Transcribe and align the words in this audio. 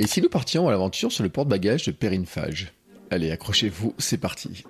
Et 0.00 0.06
si 0.06 0.22
nous 0.22 0.30
partions 0.30 0.66
à 0.66 0.70
l'aventure 0.70 1.12
sur 1.12 1.22
le 1.22 1.28
porte-bagages 1.28 1.84
de 1.84 1.92
Perrine 1.92 2.24
Fage 2.24 2.72
Allez, 3.10 3.30
accrochez-vous, 3.30 3.94
c'est 3.98 4.16
parti. 4.16 4.64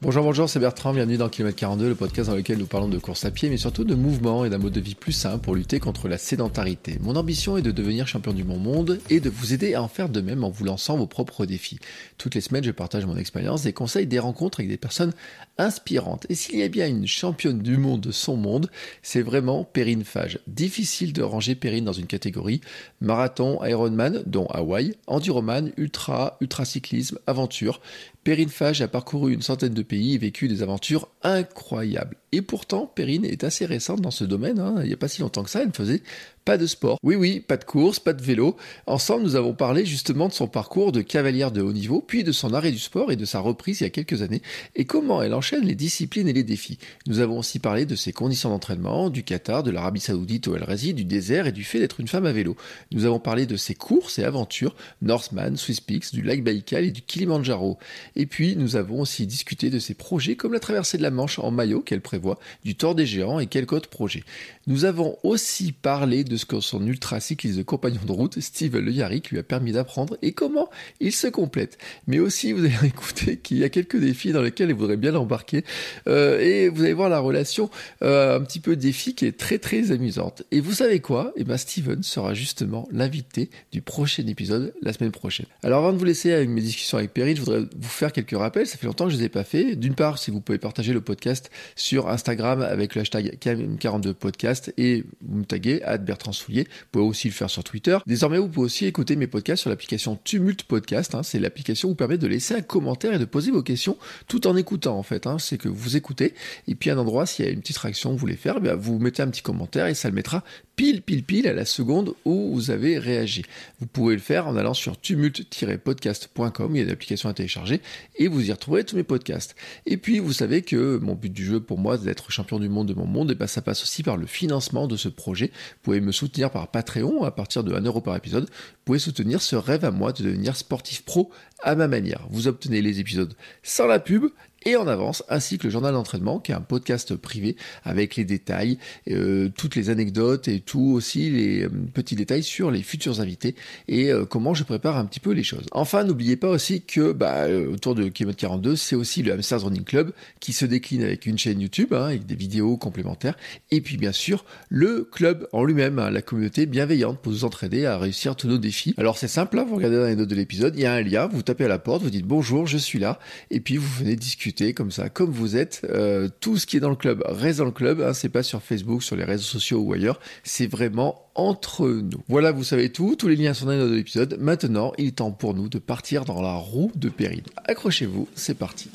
Bonjour, 0.00 0.22
bonjour, 0.22 0.48
c'est 0.48 0.60
Bertrand, 0.60 0.92
bienvenue 0.92 1.16
dans 1.16 1.28
Kilomètre 1.28 1.58
42, 1.58 1.88
le 1.88 1.94
podcast 1.96 2.30
dans 2.30 2.36
lequel 2.36 2.58
nous 2.58 2.68
parlons 2.68 2.86
de 2.86 2.98
course 2.98 3.24
à 3.24 3.32
pied, 3.32 3.50
mais 3.50 3.56
surtout 3.56 3.82
de 3.82 3.96
mouvement 3.96 4.44
et 4.44 4.48
d'un 4.48 4.58
mode 4.58 4.72
de 4.72 4.78
vie 4.78 4.94
plus 4.94 5.10
sain 5.10 5.38
pour 5.38 5.56
lutter 5.56 5.80
contre 5.80 6.06
la 6.06 6.18
sédentarité. 6.18 6.98
Mon 7.00 7.16
ambition 7.16 7.56
est 7.56 7.62
de 7.62 7.72
devenir 7.72 8.06
champion 8.06 8.32
du 8.32 8.44
monde 8.44 9.00
et 9.10 9.18
de 9.18 9.28
vous 9.28 9.54
aider 9.54 9.74
à 9.74 9.82
en 9.82 9.88
faire 9.88 10.08
de 10.08 10.20
même 10.20 10.44
en 10.44 10.50
vous 10.50 10.64
lançant 10.64 10.96
vos 10.96 11.08
propres 11.08 11.46
défis. 11.46 11.80
Toutes 12.16 12.36
les 12.36 12.40
semaines, 12.40 12.62
je 12.62 12.70
partage 12.70 13.06
mon 13.06 13.16
expérience, 13.16 13.62
des 13.62 13.72
conseils, 13.72 14.06
des 14.06 14.20
rencontres 14.20 14.60
avec 14.60 14.70
des 14.70 14.76
personnes 14.76 15.14
inspirantes. 15.58 16.26
Et 16.28 16.36
s'il 16.36 16.60
y 16.60 16.62
a 16.62 16.68
bien 16.68 16.86
une 16.86 17.08
championne 17.08 17.58
du 17.58 17.76
monde 17.76 18.02
de 18.02 18.12
son 18.12 18.36
monde, 18.36 18.70
c'est 19.02 19.22
vraiment 19.22 19.64
Perrine 19.64 20.04
Fage. 20.04 20.38
Difficile 20.46 21.12
de 21.12 21.24
ranger 21.24 21.56
Perrine 21.56 21.86
dans 21.86 21.92
une 21.92 22.06
catégorie 22.06 22.60
marathon, 23.00 23.64
Ironman, 23.64 24.22
dont 24.26 24.46
Hawaï, 24.46 24.94
enduroman, 25.08 25.72
ultra, 25.76 26.36
ultracyclisme, 26.40 27.18
aventure. 27.26 27.80
Perrine 28.28 28.50
Fage 28.50 28.82
a 28.82 28.88
parcouru 28.88 29.32
une 29.32 29.40
centaine 29.40 29.72
de 29.72 29.80
pays 29.80 30.14
et 30.14 30.18
vécu 30.18 30.48
des 30.48 30.62
aventures 30.62 31.08
incroyables. 31.22 32.18
Et 32.32 32.42
pourtant, 32.42 32.86
Perrine 32.86 33.24
est 33.24 33.44
assez 33.44 33.64
récente 33.64 34.00
dans 34.00 34.10
ce 34.10 34.24
domaine. 34.24 34.58
Hein. 34.58 34.76
Il 34.82 34.88
n'y 34.88 34.94
a 34.94 34.98
pas 34.98 35.08
si 35.08 35.22
longtemps 35.22 35.42
que 35.42 35.50
ça, 35.50 35.62
elle 35.62 35.68
ne 35.68 35.72
faisait 35.72 36.02
pas 36.48 36.56
de 36.56 36.66
sport. 36.66 36.98
Oui, 37.02 37.14
oui, 37.14 37.40
pas 37.40 37.58
de 37.58 37.64
course, 37.64 38.00
pas 38.00 38.14
de 38.14 38.22
vélo. 38.22 38.56
Ensemble, 38.86 39.22
nous 39.22 39.36
avons 39.36 39.52
parlé 39.52 39.84
justement 39.84 40.28
de 40.28 40.32
son 40.32 40.48
parcours 40.48 40.92
de 40.92 41.02
cavalière 41.02 41.52
de 41.52 41.60
haut 41.60 41.74
niveau, 41.74 42.00
puis 42.00 42.24
de 42.24 42.32
son 42.32 42.54
arrêt 42.54 42.72
du 42.72 42.78
sport 42.78 43.12
et 43.12 43.16
de 43.16 43.26
sa 43.26 43.40
reprise 43.40 43.80
il 43.80 43.84
y 43.84 43.86
a 43.86 43.90
quelques 43.90 44.22
années, 44.22 44.40
et 44.74 44.86
comment 44.86 45.22
elle 45.22 45.34
enchaîne 45.34 45.66
les 45.66 45.74
disciplines 45.74 46.26
et 46.26 46.32
les 46.32 46.44
défis. 46.44 46.78
Nous 47.06 47.18
avons 47.18 47.38
aussi 47.38 47.58
parlé 47.58 47.84
de 47.84 47.94
ses 47.96 48.14
conditions 48.14 48.48
d'entraînement, 48.48 49.10
du 49.10 49.24
Qatar, 49.24 49.62
de 49.62 49.70
l'Arabie 49.70 50.00
Saoudite 50.00 50.46
où 50.46 50.56
elle 50.56 50.64
réside, 50.64 50.96
du 50.96 51.04
désert 51.04 51.46
et 51.46 51.52
du 51.52 51.64
fait 51.64 51.80
d'être 51.80 52.00
une 52.00 52.08
femme 52.08 52.24
à 52.24 52.32
vélo. 52.32 52.56
Nous 52.92 53.04
avons 53.04 53.20
parlé 53.20 53.44
de 53.44 53.58
ses 53.58 53.74
courses 53.74 54.18
et 54.18 54.24
aventures, 54.24 54.74
Northman, 55.02 55.58
Swiss 55.58 55.82
Peaks, 55.82 56.14
du 56.14 56.22
lac 56.22 56.42
Baïkal 56.42 56.86
et 56.86 56.90
du 56.90 57.02
Kilimanjaro. 57.02 57.78
Et 58.16 58.24
puis, 58.24 58.56
nous 58.56 58.76
avons 58.76 59.02
aussi 59.02 59.26
discuté 59.26 59.68
de 59.68 59.78
ses 59.78 59.92
projets 59.92 60.34
comme 60.34 60.54
la 60.54 60.60
traversée 60.60 60.96
de 60.96 61.02
la 61.02 61.10
Manche 61.10 61.38
en 61.38 61.50
maillot 61.50 61.82
qu'elle 61.82 62.00
prévoit, 62.00 62.17
du 62.64 62.74
Tour 62.74 62.94
des 62.94 63.06
Géants 63.06 63.38
et 63.38 63.46
quelques 63.46 63.72
autres 63.72 63.88
projets. 63.88 64.24
Nous 64.66 64.84
avons 64.84 65.16
aussi 65.22 65.72
parlé 65.72 66.24
de 66.24 66.36
ce 66.36 66.44
que 66.44 66.60
son 66.60 66.86
ultra-cycliste 66.86 67.56
de 67.56 67.62
compagnon 67.62 68.00
de 68.06 68.12
route, 68.12 68.40
Steve 68.40 68.78
Le 68.78 68.92
Yarrick, 68.92 69.30
lui 69.30 69.38
a 69.38 69.42
permis 69.42 69.72
d'apprendre 69.72 70.18
et 70.22 70.32
comment 70.32 70.68
il 71.00 71.12
se 71.12 71.26
complète. 71.26 71.78
Mais 72.06 72.18
aussi, 72.18 72.52
vous 72.52 72.64
allez 72.64 72.74
écouter 72.84 73.38
qu'il 73.38 73.58
y 73.58 73.64
a 73.64 73.68
quelques 73.68 73.98
défis 73.98 74.32
dans 74.32 74.42
lesquels 74.42 74.70
il 74.70 74.74
voudrait 74.74 74.96
bien 74.96 75.12
l'embarquer. 75.12 75.64
Euh, 76.06 76.40
et 76.40 76.68
vous 76.68 76.82
allez 76.82 76.92
voir 76.92 77.08
la 77.08 77.20
relation 77.20 77.70
euh, 78.02 78.36
un 78.36 78.40
petit 78.42 78.60
peu 78.60 78.76
défi 78.76 79.14
qui 79.14 79.26
est 79.26 79.38
très 79.38 79.58
très 79.58 79.90
amusante. 79.90 80.42
Et 80.50 80.60
vous 80.60 80.72
savez 80.72 81.00
quoi? 81.00 81.32
Eh 81.36 81.44
ben 81.44 81.56
Steven 81.56 82.02
sera 82.02 82.34
justement 82.34 82.88
l'invité 82.92 83.50
du 83.72 83.82
prochain 83.82 84.26
épisode 84.26 84.74
la 84.82 84.92
semaine 84.92 85.12
prochaine. 85.12 85.46
Alors 85.62 85.78
avant 85.78 85.92
de 85.92 85.98
vous 85.98 86.04
laisser 86.04 86.32
avec 86.32 86.48
mes 86.48 86.60
discussions 86.60 86.98
avec 86.98 87.12
Perrine, 87.12 87.36
je 87.36 87.42
voudrais 87.42 87.60
vous 87.60 87.88
faire 87.88 88.12
quelques 88.12 88.36
rappels. 88.36 88.66
Ça 88.66 88.76
fait 88.76 88.86
longtemps 88.86 89.04
que 89.04 89.10
je 89.10 89.16
ne 89.16 89.20
les 89.20 89.26
ai 89.26 89.30
pas 89.30 89.44
fait. 89.44 89.76
D'une 89.76 89.94
part, 89.94 90.18
si 90.18 90.30
vous 90.30 90.40
pouvez 90.40 90.58
partager 90.58 90.92
le 90.92 91.00
podcast 91.00 91.50
sur 91.76 92.07
Instagram 92.10 92.62
avec 92.62 92.94
le 92.94 93.02
hashtag 93.02 93.38
KM42podcast 93.40 94.72
et 94.76 95.04
vous 95.22 95.38
me 95.38 95.44
taguez 95.44 95.82
à 95.82 95.98
Bertrand 95.98 96.32
Soulier. 96.32 96.64
Vous 96.64 96.86
pouvez 96.92 97.04
aussi 97.04 97.28
le 97.28 97.34
faire 97.34 97.50
sur 97.50 97.64
Twitter. 97.64 97.98
Désormais, 98.06 98.38
vous 98.38 98.48
pouvez 98.48 98.66
aussi 98.66 98.86
écouter 98.86 99.16
mes 99.16 99.26
podcasts 99.26 99.62
sur 99.62 99.70
l'application 99.70 100.18
Tumult 100.24 100.62
Podcast. 100.64 101.14
Hein. 101.14 101.22
C'est 101.22 101.38
l'application 101.38 101.88
qui 101.88 101.92
vous 101.92 101.96
permet 101.96 102.18
de 102.18 102.26
laisser 102.26 102.54
un 102.54 102.62
commentaire 102.62 103.14
et 103.14 103.18
de 103.18 103.24
poser 103.24 103.50
vos 103.50 103.62
questions 103.62 103.96
tout 104.26 104.46
en 104.46 104.56
écoutant 104.56 104.98
en 104.98 105.02
fait. 105.02 105.26
Hein. 105.26 105.38
C'est 105.38 105.58
que 105.58 105.68
vous 105.68 105.96
écoutez 105.96 106.34
et 106.66 106.74
puis 106.74 106.90
à 106.90 106.94
un 106.94 106.98
endroit, 106.98 107.26
s'il 107.26 107.44
y 107.44 107.48
a 107.48 107.50
une 107.50 107.60
petite 107.60 107.78
réaction 107.78 108.10
que 108.10 108.14
vous 108.14 108.20
voulez 108.20 108.36
faire, 108.36 108.58
eh 108.64 108.74
vous 108.74 108.98
mettez 108.98 109.22
un 109.22 109.28
petit 109.28 109.42
commentaire 109.42 109.86
et 109.86 109.94
ça 109.94 110.08
le 110.08 110.14
mettra 110.14 110.44
pile 110.76 111.02
pile 111.02 111.24
pile 111.24 111.48
à 111.48 111.52
la 111.52 111.64
seconde 111.64 112.14
où 112.24 112.54
vous 112.54 112.70
avez 112.70 112.98
réagi. 112.98 113.42
Vous 113.80 113.86
pouvez 113.86 114.14
le 114.14 114.20
faire 114.20 114.46
en 114.46 114.56
allant 114.56 114.74
sur 114.74 114.96
tumult-podcast.com, 115.00 116.70
il 116.74 116.78
y 116.78 116.80
a 116.80 116.84
une 116.84 116.90
application 116.90 117.28
à 117.28 117.34
télécharger 117.34 117.80
et 118.16 118.28
vous 118.28 118.48
y 118.48 118.52
retrouverez 118.52 118.84
tous 118.84 118.94
mes 118.94 119.02
podcasts. 119.02 119.56
Et 119.86 119.96
puis 119.96 120.20
vous 120.20 120.32
savez 120.32 120.62
que 120.62 120.98
mon 120.98 121.14
but 121.14 121.32
du 121.32 121.44
jeu 121.44 121.60
pour 121.60 121.78
moi 121.78 121.97
d'être 122.04 122.30
champion 122.30 122.58
du 122.58 122.68
monde 122.68 122.88
de 122.88 122.94
mon 122.94 123.06
monde, 123.06 123.30
et 123.30 123.32
eh 123.32 123.36
ben 123.36 123.46
ça 123.46 123.62
passe 123.62 123.82
aussi 123.82 124.02
par 124.02 124.16
le 124.16 124.26
financement 124.26 124.86
de 124.86 124.96
ce 124.96 125.08
projet. 125.08 125.46
Vous 125.46 125.82
pouvez 125.82 126.00
me 126.00 126.12
soutenir 126.12 126.50
par 126.50 126.68
Patreon 126.68 127.24
à 127.24 127.30
partir 127.30 127.64
de 127.64 127.74
1 127.74 127.82
euro 127.82 128.00
par 128.00 128.16
épisode. 128.16 128.44
Vous 128.44 128.84
pouvez 128.84 128.98
soutenir 128.98 129.42
ce 129.42 129.56
rêve 129.56 129.84
à 129.84 129.90
moi 129.90 130.12
de 130.12 130.22
devenir 130.22 130.56
sportif 130.56 131.04
pro 131.04 131.30
à 131.62 131.74
ma 131.74 131.88
manière. 131.88 132.26
Vous 132.30 132.48
obtenez 132.48 132.82
les 132.82 133.00
épisodes 133.00 133.34
sans 133.62 133.86
la 133.86 133.98
pub 133.98 134.24
et 134.64 134.76
en 134.76 134.86
avance, 134.88 135.22
ainsi 135.28 135.58
que 135.58 135.64
le 135.64 135.70
journal 135.70 135.94
d'entraînement, 135.94 136.40
qui 136.40 136.52
est 136.52 136.54
un 136.54 136.60
podcast 136.60 137.14
privé 137.14 137.56
avec 137.84 138.16
les 138.16 138.24
détails, 138.24 138.78
euh, 139.10 139.50
toutes 139.56 139.76
les 139.76 139.90
anecdotes 139.90 140.48
et 140.48 140.60
tout 140.60 140.92
aussi 140.94 141.30
les 141.30 141.64
euh, 141.64 141.70
petits 141.94 142.16
détails 142.16 142.42
sur 142.42 142.70
les 142.70 142.82
futurs 142.82 143.20
invités 143.20 143.54
et 143.86 144.10
euh, 144.10 144.24
comment 144.24 144.54
je 144.54 144.64
prépare 144.64 144.96
un 144.96 145.04
petit 145.04 145.20
peu 145.20 145.30
les 145.30 145.44
choses. 145.44 145.66
Enfin, 145.72 146.04
n'oubliez 146.04 146.36
pas 146.36 146.48
aussi 146.48 146.82
que 146.82 147.12
bah, 147.12 147.46
autour 147.48 147.94
de 147.94 148.08
Kilomètre 148.08 148.38
42, 148.38 148.76
c'est 148.76 148.96
aussi 148.96 149.22
le 149.22 149.32
Hamsters 149.32 149.62
Running 149.62 149.84
Club 149.84 150.12
qui 150.40 150.52
se 150.52 150.64
décline 150.64 151.02
avec 151.02 151.26
une 151.26 151.38
chaîne 151.38 151.60
YouTube 151.60 151.94
hein, 151.94 152.06
avec 152.06 152.26
des 152.26 152.34
vidéos 152.34 152.76
complémentaires 152.76 153.36
et 153.70 153.80
puis 153.80 153.96
bien 153.96 154.12
sûr 154.12 154.44
le 154.68 155.08
club 155.10 155.48
en 155.52 155.64
lui-même, 155.64 155.98
hein, 155.98 156.10
la 156.10 156.22
communauté 156.22 156.66
bienveillante 156.66 157.20
pour 157.20 157.32
vous 157.32 157.44
entraider 157.44 157.86
à 157.86 157.96
réussir 157.96 158.34
tous 158.34 158.48
nos 158.48 158.58
défis. 158.58 158.94
Alors 158.98 159.18
c'est 159.18 159.28
simple, 159.28 159.58
hein, 159.58 159.64
vous 159.68 159.76
regardez 159.76 159.96
dans 159.96 160.06
les 160.06 160.16
notes 160.16 160.28
de 160.28 160.34
l'épisode, 160.34 160.74
il 160.76 160.82
y 160.82 160.86
a 160.86 160.92
un 160.92 161.02
lien, 161.02 161.28
vous 161.28 161.42
tapez 161.42 161.64
à 161.64 161.68
la 161.68 161.78
porte, 161.78 162.02
vous 162.02 162.10
dites 162.10 162.26
bonjour, 162.26 162.66
je 162.66 162.78
suis 162.78 162.98
là 162.98 163.20
et 163.50 163.60
puis 163.60 163.76
vous 163.76 163.88
venez 163.98 164.16
discuter 164.16 164.47
comme 164.74 164.90
ça, 164.90 165.08
comme 165.08 165.30
vous 165.30 165.56
êtes. 165.56 165.82
Euh, 165.84 166.28
tout 166.40 166.56
ce 166.56 166.66
qui 166.66 166.76
est 166.76 166.80
dans 166.80 166.90
le 166.90 166.96
club 166.96 167.22
reste 167.26 167.58
dans 167.58 167.64
le 167.64 167.70
club. 167.70 168.00
Hein, 168.00 168.12
c'est 168.12 168.28
pas 168.28 168.42
sur 168.42 168.62
Facebook, 168.62 169.02
sur 169.02 169.16
les 169.16 169.24
réseaux 169.24 169.44
sociaux 169.44 169.80
ou 169.80 169.92
ailleurs. 169.92 170.20
C'est 170.44 170.66
vraiment 170.66 171.22
entre 171.34 171.88
nous. 171.88 172.22
Voilà, 172.28 172.52
vous 172.52 172.64
savez 172.64 172.90
tout. 172.90 173.16
Tous 173.16 173.28
les 173.28 173.36
liens 173.36 173.54
sont 173.54 173.66
dans 173.66 173.72
les 173.72 173.96
l'épisode. 173.96 174.36
Maintenant, 174.40 174.92
il 174.98 175.08
est 175.08 175.16
temps 175.16 175.30
pour 175.30 175.54
nous 175.54 175.68
de 175.68 175.78
partir 175.78 176.24
dans 176.24 176.42
la 176.42 176.54
roue 176.54 176.90
de 176.94 177.08
Perrine. 177.08 177.44
Accrochez-vous, 177.66 178.28
c'est 178.34 178.58
parti. 178.58 178.90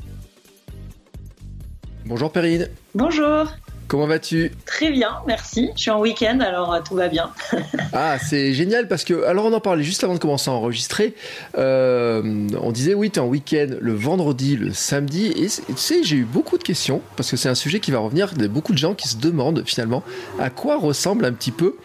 Bonjour 2.05 2.31
Perrine. 2.31 2.67
Bonjour. 2.95 3.47
Comment 3.87 4.07
vas-tu? 4.07 4.51
Très 4.65 4.91
bien, 4.91 5.17
merci. 5.27 5.69
Je 5.75 5.81
suis 5.81 5.91
en 5.91 5.99
week-end, 5.99 6.39
alors 6.39 6.73
euh, 6.73 6.79
tout 6.85 6.95
va 6.95 7.09
bien. 7.09 7.31
ah, 7.93 8.17
c'est 8.19 8.53
génial 8.53 8.87
parce 8.87 9.03
que, 9.03 9.23
alors 9.25 9.45
on 9.45 9.53
en 9.53 9.59
parlait 9.59 9.83
juste 9.83 10.03
avant 10.03 10.13
de 10.13 10.19
commencer 10.19 10.49
à 10.49 10.53
enregistrer. 10.53 11.15
Euh, 11.57 12.47
on 12.61 12.71
disait, 12.71 12.93
oui, 12.93 13.11
tu 13.11 13.19
es 13.19 13.21
en 13.21 13.27
week-end 13.27 13.67
le 13.79 13.93
vendredi, 13.93 14.55
le 14.57 14.73
samedi. 14.73 15.27
Et 15.27 15.47
tu 15.47 15.73
sais, 15.75 16.03
j'ai 16.03 16.17
eu 16.17 16.25
beaucoup 16.25 16.57
de 16.57 16.63
questions 16.63 17.01
parce 17.15 17.29
que 17.29 17.37
c'est 17.37 17.49
un 17.49 17.55
sujet 17.55 17.79
qui 17.79 17.91
va 17.91 17.99
revenir. 17.99 18.31
Il 18.35 18.41
y 18.41 18.45
a 18.45 18.47
beaucoup 18.47 18.73
de 18.73 18.77
gens 18.77 18.95
qui 18.95 19.07
se 19.07 19.17
demandent 19.17 19.63
finalement 19.65 20.03
à 20.39 20.49
quoi 20.49 20.77
ressemble 20.77 21.25
un 21.25 21.33
petit 21.33 21.51
peu 21.51 21.75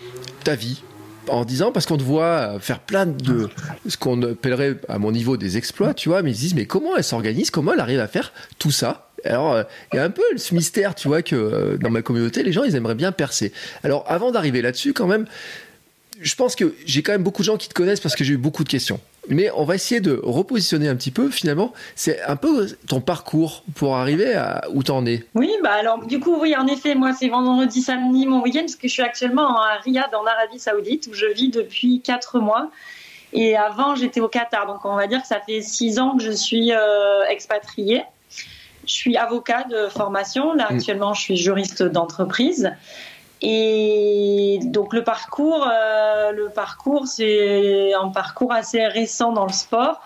ta 0.44 0.54
vie 0.54 0.82
en 1.28 1.44
disant 1.44 1.72
parce 1.72 1.86
qu'on 1.86 1.96
te 1.96 2.02
voit 2.02 2.58
faire 2.60 2.80
plein 2.80 3.06
de 3.06 3.48
ce 3.86 3.96
qu'on 3.96 4.22
appellerait 4.22 4.76
à 4.88 4.98
mon 4.98 5.12
niveau 5.12 5.36
des 5.36 5.56
exploits, 5.56 5.94
tu 5.94 6.08
vois, 6.08 6.22
mais 6.22 6.30
ils 6.30 6.36
se 6.36 6.40
disent 6.40 6.54
mais 6.54 6.66
comment 6.66 6.96
elle 6.96 7.04
s'organise, 7.04 7.50
comment 7.50 7.74
elle 7.74 7.80
arrive 7.80 8.00
à 8.00 8.08
faire 8.08 8.32
tout 8.58 8.70
ça? 8.70 9.07
Alors, 9.24 9.52
euh, 9.52 9.62
il 9.92 9.96
y 9.96 9.98
a 9.98 10.04
un 10.04 10.10
peu 10.10 10.22
ce 10.36 10.54
mystère, 10.54 10.94
tu 10.94 11.08
vois, 11.08 11.22
que 11.22 11.34
euh, 11.34 11.76
dans 11.78 11.90
ma 11.90 12.02
communauté, 12.02 12.42
les 12.42 12.52
gens, 12.52 12.64
ils 12.64 12.76
aimeraient 12.76 12.94
bien 12.94 13.12
percer. 13.12 13.52
Alors, 13.84 14.04
avant 14.06 14.30
d'arriver 14.30 14.62
là-dessus, 14.62 14.92
quand 14.92 15.06
même, 15.06 15.26
je 16.20 16.34
pense 16.34 16.56
que 16.56 16.74
j'ai 16.84 17.02
quand 17.02 17.12
même 17.12 17.22
beaucoup 17.22 17.42
de 17.42 17.46
gens 17.46 17.56
qui 17.56 17.68
te 17.68 17.74
connaissent 17.74 18.00
parce 18.00 18.16
que 18.16 18.24
j'ai 18.24 18.34
eu 18.34 18.38
beaucoup 18.38 18.64
de 18.64 18.68
questions. 18.68 19.00
Mais 19.28 19.50
on 19.54 19.64
va 19.64 19.74
essayer 19.74 20.00
de 20.00 20.18
repositionner 20.22 20.88
un 20.88 20.96
petit 20.96 21.10
peu, 21.10 21.28
finalement. 21.28 21.74
C'est 21.96 22.22
un 22.22 22.36
peu 22.36 22.66
ton 22.88 23.00
parcours 23.00 23.62
pour 23.74 23.96
arriver 23.96 24.34
à 24.34 24.64
où 24.72 24.82
t'en 24.82 25.04
es. 25.04 25.24
Oui, 25.34 25.50
bah 25.62 25.72
alors, 25.72 26.06
du 26.06 26.18
coup, 26.18 26.38
oui, 26.40 26.56
en 26.56 26.66
effet, 26.66 26.94
moi, 26.94 27.12
c'est 27.12 27.28
vendredi, 27.28 27.82
samedi, 27.82 28.26
mon 28.26 28.42
week-end, 28.42 28.60
parce 28.60 28.76
que 28.76 28.88
je 28.88 28.92
suis 28.92 29.02
actuellement 29.02 29.60
à 29.60 29.78
Riyad, 29.84 30.14
en 30.14 30.24
Arabie 30.24 30.58
Saoudite, 30.58 31.08
où 31.10 31.14
je 31.14 31.26
vis 31.26 31.50
depuis 31.50 32.00
4 32.00 32.38
mois. 32.40 32.70
Et 33.34 33.56
avant, 33.56 33.94
j'étais 33.94 34.20
au 34.20 34.28
Qatar. 34.28 34.66
Donc, 34.66 34.84
on 34.84 34.96
va 34.96 35.06
dire 35.06 35.20
que 35.20 35.28
ça 35.28 35.40
fait 35.40 35.60
6 35.60 35.98
ans 35.98 36.16
que 36.16 36.24
je 36.24 36.30
suis 36.30 36.72
euh, 36.72 37.26
expatriée. 37.28 38.02
Je 38.88 38.92
suis 38.92 39.16
avocat 39.16 39.64
de 39.64 39.88
formation. 39.88 40.52
Là, 40.54 40.66
mm. 40.70 40.74
actuellement, 40.74 41.14
je 41.14 41.20
suis 41.20 41.36
juriste 41.36 41.84
d'entreprise. 41.84 42.72
Et 43.40 44.58
donc 44.64 44.92
le 44.92 45.04
parcours, 45.04 45.68
euh, 45.70 46.32
le 46.32 46.48
parcours, 46.48 47.06
c'est 47.06 47.94
un 47.94 48.08
parcours 48.08 48.52
assez 48.52 48.84
récent 48.86 49.32
dans 49.32 49.46
le 49.46 49.52
sport. 49.52 50.00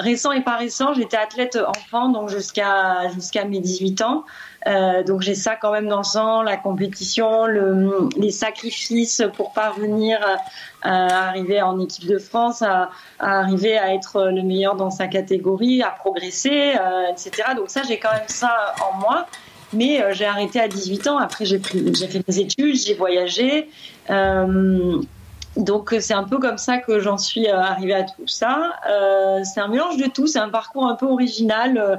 Récent 0.00 0.32
et 0.32 0.42
pas 0.42 0.56
récent, 0.56 0.92
j'étais 0.94 1.16
athlète 1.16 1.56
enfant, 1.64 2.08
donc 2.08 2.28
jusqu'à 2.28 3.08
jusqu'à 3.14 3.44
mes 3.44 3.60
18 3.60 4.02
ans. 4.02 4.24
Euh, 4.66 5.04
donc 5.04 5.22
j'ai 5.22 5.34
ça 5.34 5.54
quand 5.54 5.70
même 5.70 5.86
dans 5.86 5.98
le 5.98 6.04
sang, 6.04 6.42
la 6.42 6.56
compétition, 6.56 7.46
le, 7.46 8.08
les 8.16 8.30
sacrifices 8.30 9.22
pour 9.34 9.52
parvenir 9.52 10.18
à, 10.82 11.28
arriver 11.28 11.62
en 11.62 11.78
équipe 11.78 12.06
de 12.06 12.18
France, 12.18 12.62
à, 12.62 12.90
arriver 13.20 13.78
à 13.78 13.94
être 13.94 14.30
le 14.30 14.42
meilleur 14.42 14.74
dans 14.74 14.90
sa 14.90 15.06
catégorie, 15.06 15.82
à 15.82 15.90
progresser, 15.90 16.74
euh, 16.80 17.12
etc. 17.12 17.50
Donc 17.56 17.70
ça, 17.70 17.82
j'ai 17.82 17.98
quand 17.98 18.12
même 18.12 18.28
ça 18.28 18.74
en 18.90 18.98
moi. 18.98 19.26
Mais 19.72 20.00
euh, 20.00 20.12
j'ai 20.12 20.26
arrêté 20.26 20.60
à 20.60 20.68
18 20.68 21.08
ans. 21.08 21.18
Après, 21.18 21.44
j'ai 21.44 21.58
fait 21.58 22.22
mes 22.28 22.38
études, 22.38 22.76
j'ai 22.76 22.94
voyagé. 22.94 23.68
Euh, 24.10 25.00
donc 25.56 25.94
c'est 26.00 26.14
un 26.14 26.24
peu 26.24 26.38
comme 26.38 26.58
ça 26.58 26.78
que 26.78 27.00
j'en 27.00 27.18
suis 27.18 27.48
arrivée 27.48 27.94
à 27.94 28.02
tout 28.02 28.26
ça. 28.26 28.74
c'est 29.42 29.60
un 29.60 29.68
mélange 29.68 29.96
de 29.96 30.06
tout, 30.06 30.26
c'est 30.26 30.38
un 30.38 30.50
parcours 30.50 30.86
un 30.86 30.96
peu 30.96 31.06
original 31.06 31.98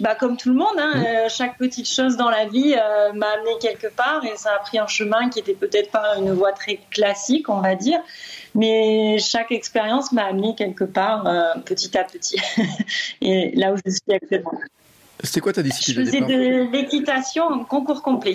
bah, 0.00 0.16
comme 0.16 0.36
tout 0.36 0.48
le 0.48 0.56
monde, 0.56 0.76
hein, 0.76 0.92
mmh. 0.96 1.04
euh, 1.06 1.28
chaque 1.28 1.56
petite 1.56 1.88
chose 1.88 2.16
dans 2.16 2.30
la 2.30 2.46
vie 2.46 2.74
euh, 2.74 3.12
m'a 3.12 3.28
amené 3.28 3.52
quelque 3.60 3.86
part 3.86 4.24
et 4.24 4.36
ça 4.36 4.50
a 4.54 4.58
pris 4.58 4.78
un 4.78 4.88
chemin 4.88 5.28
qui 5.28 5.38
était 5.38 5.54
peut-être 5.54 5.90
pas 5.90 6.16
une 6.18 6.32
voie 6.32 6.52
très 6.52 6.80
classique, 6.90 7.48
on 7.48 7.60
va 7.60 7.76
dire, 7.76 8.00
mais 8.54 9.18
chaque 9.18 9.52
expérience 9.52 10.10
m'a 10.10 10.24
amené 10.24 10.56
quelque 10.56 10.84
part 10.84 11.26
euh, 11.26 11.54
petit 11.64 11.96
à 11.96 12.02
petit 12.02 12.40
et 13.20 13.52
là 13.54 13.72
où 13.72 13.76
je 13.84 13.90
suis 13.90 14.12
actuellement. 14.12 14.58
C'était 15.22 15.40
quoi 15.40 15.52
ta 15.52 15.62
discipline 15.62 16.06
Je 16.06 16.10
faisais 16.10 16.20
de 16.20 16.72
l'équitation 16.72 17.44
en 17.44 17.64
concours 17.64 18.02
complet. 18.02 18.34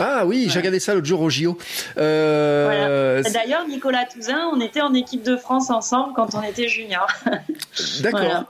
Ah 0.00 0.24
oui, 0.24 0.46
j'ai 0.48 0.60
regardé 0.60 0.78
ça 0.78 0.94
l'autre 0.94 1.06
jour 1.06 1.20
au 1.20 1.28
JO. 1.28 1.58
Euh... 1.96 3.22
D'ailleurs, 3.32 3.66
Nicolas 3.66 4.04
Touzin, 4.04 4.48
on 4.52 4.60
était 4.60 4.80
en 4.80 4.94
équipe 4.94 5.24
de 5.24 5.36
France 5.36 5.70
ensemble 5.70 6.12
quand 6.14 6.34
on 6.36 6.42
était 6.42 6.68
junior. 6.68 7.06
D'accord. 8.00 8.44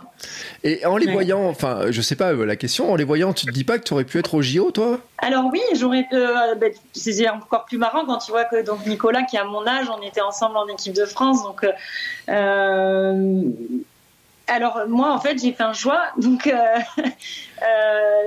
Et 0.62 0.84
en 0.84 0.96
les 0.96 1.10
voyant, 1.10 1.48
enfin, 1.48 1.90
je 1.90 2.02
sais 2.02 2.16
pas 2.16 2.32
euh, 2.32 2.44
la 2.44 2.56
question, 2.56 2.92
en 2.92 2.96
les 2.96 3.04
voyant, 3.04 3.32
tu 3.32 3.46
te 3.46 3.50
dis 3.50 3.64
pas 3.64 3.78
que 3.78 3.84
tu 3.84 3.94
aurais 3.94 4.04
pu 4.04 4.18
être 4.18 4.34
au 4.34 4.42
JO, 4.42 4.70
toi? 4.72 4.98
Alors 5.18 5.44
oui, 5.50 5.60
j'aurais. 5.74 6.06
Euh, 6.12 6.54
ben, 6.56 6.72
c'est 6.92 7.28
encore 7.28 7.64
plus 7.64 7.78
marrant 7.78 8.04
quand 8.04 8.18
tu 8.18 8.30
vois 8.30 8.44
que 8.44 8.62
donc 8.62 8.84
Nicolas, 8.86 9.22
qui 9.22 9.38
a 9.38 9.44
mon 9.44 9.66
âge, 9.66 9.86
on 9.88 10.02
était 10.06 10.20
ensemble 10.20 10.56
en 10.56 10.66
équipe 10.68 10.94
de 10.94 11.06
France, 11.06 11.42
donc. 11.44 11.64
Euh, 12.28 13.14
alors 14.48 14.80
moi 14.88 15.12
en 15.12 15.20
fait 15.20 15.38
j'ai 15.38 15.52
fait 15.52 15.62
un 15.62 15.72
choix. 15.72 16.02
Donc 16.16 16.46
euh, 16.46 16.52
euh, 17.02 17.02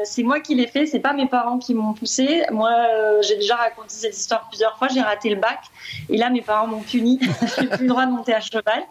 c'est 0.03 0.23
moi 0.23 0.39
qui 0.39 0.55
l'ai 0.55 0.67
fait. 0.67 0.85
C'est 0.85 0.99
pas 0.99 1.13
mes 1.13 1.27
parents 1.27 1.57
qui 1.57 1.73
m'ont 1.73 1.93
poussé. 1.93 2.43
Moi 2.51 2.71
euh, 2.71 3.21
j'ai 3.21 3.35
déjà 3.35 3.55
raconté 3.55 3.89
cette 3.89 4.17
histoire 4.17 4.47
plusieurs 4.47 4.77
fois. 4.77 4.87
J'ai 4.87 5.01
raté 5.01 5.29
le 5.29 5.35
bac. 5.35 5.59
Et 6.09 6.17
là 6.17 6.29
mes 6.29 6.41
parents 6.41 6.67
m'ont 6.67 6.81
puni. 6.81 7.19
J'ai 7.59 7.67
plus 7.67 7.83
le 7.83 7.89
droit 7.89 8.05
de 8.05 8.11
monter 8.11 8.33
à 8.33 8.39
cheval. 8.39 8.83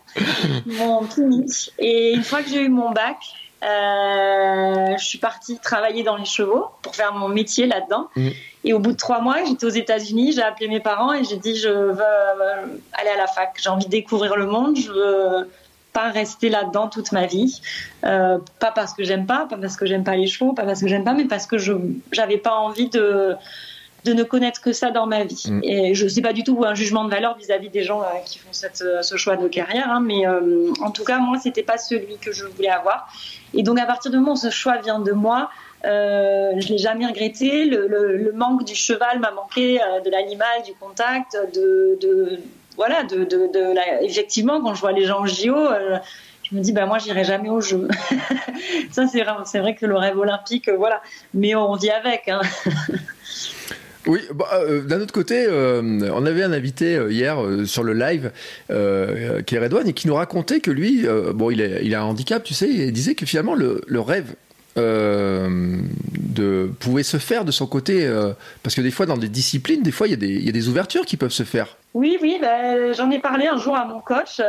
Ils 0.66 0.72
m'ont 0.76 1.04
puni. 1.06 1.46
Et 1.78 2.12
une 2.12 2.24
fois 2.24 2.42
que 2.42 2.48
j'ai 2.48 2.62
eu 2.62 2.68
mon 2.68 2.90
bac 2.90 3.16
je 3.62 5.04
suis 5.04 5.18
partie 5.18 5.58
travailler 5.58 6.02
dans 6.02 6.16
les 6.16 6.24
chevaux 6.24 6.68
pour 6.80 6.96
faire 6.96 7.12
mon 7.12 7.28
métier 7.28 7.66
là-dedans. 7.66 8.08
Mmh. 8.16 8.28
et 8.64 8.72
au 8.72 8.78
bout 8.78 8.92
de 8.92 8.96
trois 8.96 9.20
mois 9.20 9.44
j'étais 9.44 9.66
aux 9.66 9.68
États-Unis. 9.68 10.32
J'ai 10.32 10.42
appelé 10.42 10.66
mes 10.68 10.80
parents 10.80 11.12
et 11.12 11.24
j'ai 11.24 11.36
dit 11.36 11.56
je 11.56 11.68
veux 11.68 12.02
aller 12.94 13.10
à 13.10 13.16
la 13.16 13.26
fac. 13.26 13.58
J'ai 13.62 13.68
envie 13.68 13.84
de 13.84 13.90
découvrir 13.90 14.36
le 14.36 14.46
monde. 14.46 14.76
Je 14.76 14.90
veux 14.90 15.50
pas 15.92 16.10
rester 16.10 16.48
là-dedans 16.48 16.88
toute 16.88 17.12
ma 17.12 17.26
vie. 17.26 17.60
Euh, 18.04 18.38
pas 18.58 18.72
parce 18.72 18.94
que 18.94 19.04
j'aime 19.04 19.26
pas, 19.26 19.46
pas 19.46 19.56
parce 19.56 19.76
que 19.76 19.86
j'aime 19.86 20.04
pas 20.04 20.16
les 20.16 20.26
chevaux, 20.26 20.52
pas 20.52 20.64
parce 20.64 20.80
que 20.80 20.88
j'aime 20.88 21.04
pas, 21.04 21.14
mais 21.14 21.24
parce 21.24 21.46
que 21.46 21.58
je 21.58 21.72
j'avais 22.12 22.38
pas 22.38 22.54
envie 22.54 22.88
de 22.88 23.36
de 24.04 24.14
ne 24.14 24.22
connaître 24.22 24.62
que 24.62 24.72
ça 24.72 24.90
dans 24.90 25.06
ma 25.06 25.24
vie. 25.24 25.44
Mm. 25.50 25.60
Et 25.62 25.94
je 25.94 26.08
sais 26.08 26.22
pas 26.22 26.32
du 26.32 26.42
tout 26.42 26.64
un 26.64 26.74
jugement 26.74 27.04
de 27.04 27.10
valeur 27.10 27.36
vis-à-vis 27.36 27.68
des 27.68 27.82
gens 27.82 28.00
euh, 28.00 28.06
qui 28.24 28.38
font 28.38 28.52
cette, 28.52 28.82
euh, 28.82 29.02
ce 29.02 29.16
choix 29.16 29.36
de 29.36 29.46
carrière, 29.46 29.90
hein, 29.90 30.00
mais 30.00 30.26
en 30.26 30.90
tout 30.90 31.04
cas 31.04 31.18
moi 31.18 31.38
c'était 31.38 31.62
pas 31.62 31.78
celui 31.78 32.16
que 32.18 32.32
je 32.32 32.46
voulais 32.46 32.70
avoir. 32.70 33.08
Et 33.52 33.62
donc 33.62 33.78
à 33.78 33.84
partir 33.84 34.10
du 34.10 34.16
moment 34.18 34.32
où 34.32 34.36
ce 34.36 34.50
choix 34.50 34.78
vient 34.78 35.00
de 35.00 35.12
moi, 35.12 35.50
euh, 35.84 36.52
je 36.58 36.68
l'ai 36.68 36.78
jamais 36.78 37.06
regretté. 37.06 37.64
Le, 37.64 37.86
le, 37.88 38.32
manque 38.32 38.64
du 38.64 38.74
cheval 38.74 39.18
m'a 39.18 39.32
manqué, 39.32 39.78
de 40.04 40.10
l'animal, 40.10 40.62
du 40.64 40.72
contact, 40.74 41.36
de, 41.54 41.98
de, 42.00 42.38
voilà, 42.76 43.04
de, 43.04 43.24
de, 43.24 44.04
effectivement, 44.04 44.60
quand 44.60 44.74
je 44.74 44.80
vois 44.80 44.92
les 44.92 45.04
gens 45.04 45.22
au 45.22 45.26
JO, 45.26 45.54
euh, 45.54 45.98
je 46.42 46.56
me 46.56 46.60
dis, 46.60 46.72
bah, 46.72 46.86
moi, 46.86 46.98
j'irai 46.98 47.24
jamais 47.24 47.50
au 47.50 47.60
jeu. 47.60 47.88
ça, 48.90 49.06
c'est 49.06 49.22
vrai, 49.22 49.34
c'est 49.44 49.58
vrai 49.58 49.74
que 49.74 49.86
le 49.86 49.96
rêve 49.96 50.18
olympique, 50.18 50.68
euh, 50.68 50.76
voilà. 50.76 51.02
Mais 51.34 51.54
on 51.54 51.74
vit 51.74 51.90
avec. 51.90 52.28
Hein. 52.28 52.40
Oui, 54.06 54.20
bah, 54.34 54.48
euh, 54.54 54.80
d'un 54.80 55.00
autre 55.00 55.12
côté, 55.12 55.46
on 55.46 56.24
avait 56.24 56.42
un 56.42 56.52
invité 56.52 56.98
hier 57.10 57.36
sur 57.66 57.82
le 57.82 57.92
live 57.92 58.32
qui 58.68 59.54
est 59.54 59.58
Redouane 59.58 59.88
et 59.88 59.92
qui 59.92 60.08
nous 60.08 60.14
racontait 60.14 60.60
que 60.60 60.70
lui, 60.70 61.06
bon, 61.34 61.50
il, 61.50 61.60
il, 61.82 61.94
a 61.94 62.00
un 62.00 62.04
handicap, 62.04 62.42
tu 62.42 62.54
sais, 62.54 62.66
et 62.66 62.86
il 62.86 62.92
disait 62.92 63.14
que 63.14 63.26
finalement 63.26 63.54
le, 63.54 63.82
le 63.86 64.00
rêve 64.00 64.34
de, 64.76 66.70
pouvait 66.80 67.02
se 67.02 67.18
faire 67.18 67.44
de 67.44 67.52
son 67.52 67.66
côté, 67.66 68.10
parce 68.62 68.74
que 68.74 68.80
des 68.80 68.90
fois 68.90 69.04
dans 69.04 69.18
des 69.18 69.28
disciplines, 69.28 69.82
des 69.82 69.92
fois 69.92 70.08
il 70.08 70.22
y, 70.24 70.44
y, 70.46 70.48
a 70.48 70.52
des 70.52 70.68
ouvertures 70.68 71.04
qui 71.04 71.18
peuvent 71.18 71.30
se 71.30 71.42
faire. 71.42 71.76
Oui, 71.92 72.18
oui, 72.22 72.38
ben, 72.40 72.94
j'en 72.94 73.10
ai 73.10 73.18
parlé 73.18 73.48
un 73.48 73.56
jour 73.56 73.74
à 73.76 73.84
mon 73.84 73.98
coach. 74.00 74.38
Euh, 74.38 74.44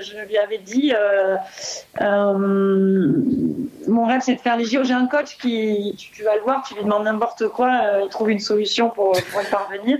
je 0.00 0.16
lui 0.28 0.38
avais 0.38 0.58
dit, 0.58 0.92
euh, 0.94 1.34
euh, 2.00 3.12
mon 3.88 4.06
rêve 4.06 4.20
c'est 4.24 4.36
de 4.36 4.40
faire 4.40 4.56
les 4.56 4.64
JO. 4.64 4.84
J'ai 4.84 4.92
un 4.92 5.08
coach 5.08 5.36
qui, 5.38 5.96
tu, 5.98 6.22
vas 6.22 6.36
le 6.36 6.42
voir, 6.42 6.64
tu 6.66 6.74
lui 6.74 6.84
demandes 6.84 7.02
n'importe 7.02 7.48
quoi, 7.48 7.80
il 8.00 8.08
trouve 8.10 8.30
une 8.30 8.38
solution 8.38 8.90
pour, 8.90 9.16
y 9.18 9.50
parvenir. 9.50 9.98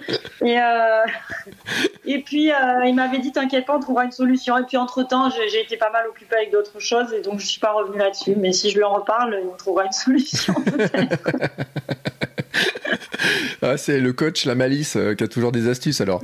Et, 2.05 2.23
puis 2.23 2.53
il 2.87 2.95
m'avait 2.95 3.19
dit, 3.19 3.33
t'inquiète 3.33 3.67
pas, 3.67 3.77
on 3.77 3.81
trouvera 3.81 4.05
une 4.05 4.13
solution. 4.13 4.57
Et 4.57 4.63
puis 4.63 4.77
entre 4.77 5.03
temps, 5.03 5.31
j'ai 5.31 5.63
été 5.63 5.77
pas 5.77 5.91
mal 5.91 6.07
occupée 6.07 6.37
avec 6.37 6.53
d'autres 6.53 6.79
choses 6.79 7.13
et 7.13 7.23
donc 7.23 7.41
je 7.41 7.47
suis 7.47 7.59
pas 7.61 7.73
revenue 7.73 7.99
là-dessus. 7.99 8.37
Mais 8.37 8.53
si 8.53 8.71
je 8.71 8.77
lui 8.77 8.85
en 8.85 8.95
reparle, 8.95 9.37
il 9.43 9.49
trouvera 9.57 9.85
une 9.87 9.91
solution 9.91 10.55
ah, 13.63 13.77
c'est 13.77 13.99
le 13.99 14.13
coach, 14.13 14.45
la 14.45 14.55
malice, 14.55 14.97
qui 15.19 15.25
a 15.25 15.29
toujours 15.29 15.51
des 15.51 15.69
astuces 15.69 16.01
alors. 16.01 16.23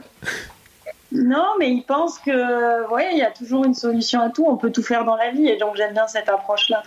Non, 1.12 1.46
mais 1.58 1.70
il 1.70 1.82
pense 1.82 2.18
que, 2.18 2.92
ouais, 2.92 3.08
il 3.12 3.18
y 3.18 3.22
a 3.22 3.30
toujours 3.30 3.64
une 3.64 3.74
solution 3.74 4.20
à 4.20 4.30
tout. 4.30 4.46
On 4.46 4.56
peut 4.56 4.70
tout 4.70 4.82
faire 4.82 5.04
dans 5.04 5.16
la 5.16 5.30
vie, 5.30 5.48
et 5.48 5.56
donc 5.56 5.76
j'aime 5.76 5.92
bien 5.92 6.06
cette 6.06 6.28
approche-là. 6.28 6.82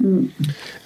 Mm. 0.00 0.26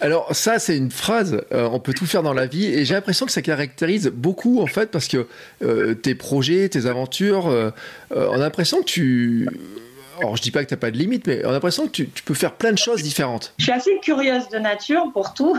Alors 0.00 0.34
ça, 0.34 0.58
c'est 0.58 0.76
une 0.76 0.90
phrase. 0.90 1.40
Euh, 1.52 1.68
on 1.72 1.80
peut 1.80 1.94
tout 1.94 2.06
faire 2.06 2.22
dans 2.22 2.34
la 2.34 2.46
vie, 2.46 2.66
et 2.66 2.84
j'ai 2.84 2.94
l'impression 2.94 3.26
que 3.26 3.32
ça 3.32 3.42
caractérise 3.42 4.08
beaucoup 4.08 4.60
en 4.60 4.66
fait, 4.66 4.90
parce 4.90 5.08
que 5.08 5.26
euh, 5.62 5.94
tes 5.94 6.14
projets, 6.14 6.68
tes 6.68 6.86
aventures, 6.86 7.48
euh, 7.48 7.70
on 8.10 8.34
a 8.34 8.38
l'impression 8.38 8.80
que 8.80 8.84
tu 8.84 9.48
alors 10.18 10.36
je 10.36 10.42
dis 10.42 10.50
pas 10.50 10.62
que 10.62 10.68
tu 10.68 10.74
n'as 10.74 10.80
pas 10.80 10.90
de 10.90 10.96
limite, 10.96 11.26
mais 11.26 11.44
on 11.44 11.50
a 11.50 11.52
l'impression 11.52 11.86
que 11.86 11.92
tu, 11.92 12.06
peux 12.06 12.34
faire 12.34 12.52
plein 12.52 12.72
de 12.72 12.78
choses 12.78 13.02
différentes. 13.02 13.54
Je 13.58 13.64
suis 13.64 13.72
assez 13.72 13.98
curieuse 14.00 14.48
de 14.48 14.58
nature 14.58 15.10
pour 15.12 15.34
tout. 15.34 15.56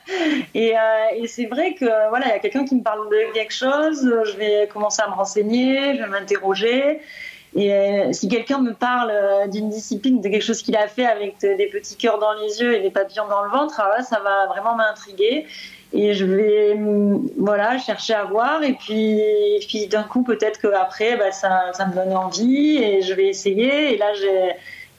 et, 0.54 0.76
euh, 0.76 0.80
et 1.16 1.26
c'est 1.26 1.46
vrai 1.46 1.74
que 1.74 1.86
voilà, 2.08 2.26
il 2.26 2.30
y 2.30 2.32
a 2.32 2.38
quelqu'un 2.38 2.64
qui 2.64 2.74
me 2.74 2.82
parle 2.82 3.08
de 3.08 3.32
quelque 3.34 3.54
chose, 3.54 4.00
je 4.02 4.36
vais 4.36 4.68
commencer 4.72 5.02
à 5.02 5.08
me 5.08 5.14
renseigner, 5.14 5.96
je 5.96 6.02
vais 6.02 6.08
m'interroger. 6.08 7.00
Et 7.54 7.72
euh, 7.72 8.12
si 8.12 8.28
quelqu'un 8.28 8.60
me 8.60 8.74
parle 8.74 9.10
euh, 9.10 9.46
d'une 9.46 9.70
discipline, 9.70 10.20
de 10.20 10.28
quelque 10.28 10.44
chose 10.44 10.62
qu'il 10.62 10.76
a 10.76 10.88
fait 10.88 11.06
avec 11.06 11.38
des 11.40 11.68
petits 11.72 11.96
cœurs 11.96 12.18
dans 12.18 12.34
les 12.34 12.60
yeux 12.60 12.74
et 12.74 12.80
des 12.80 12.90
papillons 12.90 13.28
dans 13.28 13.42
le 13.42 13.50
ventre, 13.50 13.80
ça 14.02 14.20
va 14.20 14.46
vraiment 14.46 14.74
m'intriguer 14.76 15.46
et 15.92 16.14
je 16.14 16.24
vais 16.24 16.74
mm, 16.74 17.30
voilà 17.38 17.78
chercher 17.78 18.14
à 18.14 18.24
voir. 18.24 18.62
Et 18.62 18.74
puis, 18.74 19.20
puis 19.68 19.86
d'un 19.86 20.02
coup 20.02 20.22
peut-être 20.22 20.60
qu'après 20.60 21.16
bah, 21.16 21.32
ça, 21.32 21.72
ça 21.72 21.86
me 21.86 21.94
donne 21.94 22.16
envie 22.16 22.78
et 22.78 23.02
je 23.02 23.14
vais 23.14 23.28
essayer. 23.28 23.94
Et 23.94 23.98
là 23.98 24.12
j'ai 24.14 24.52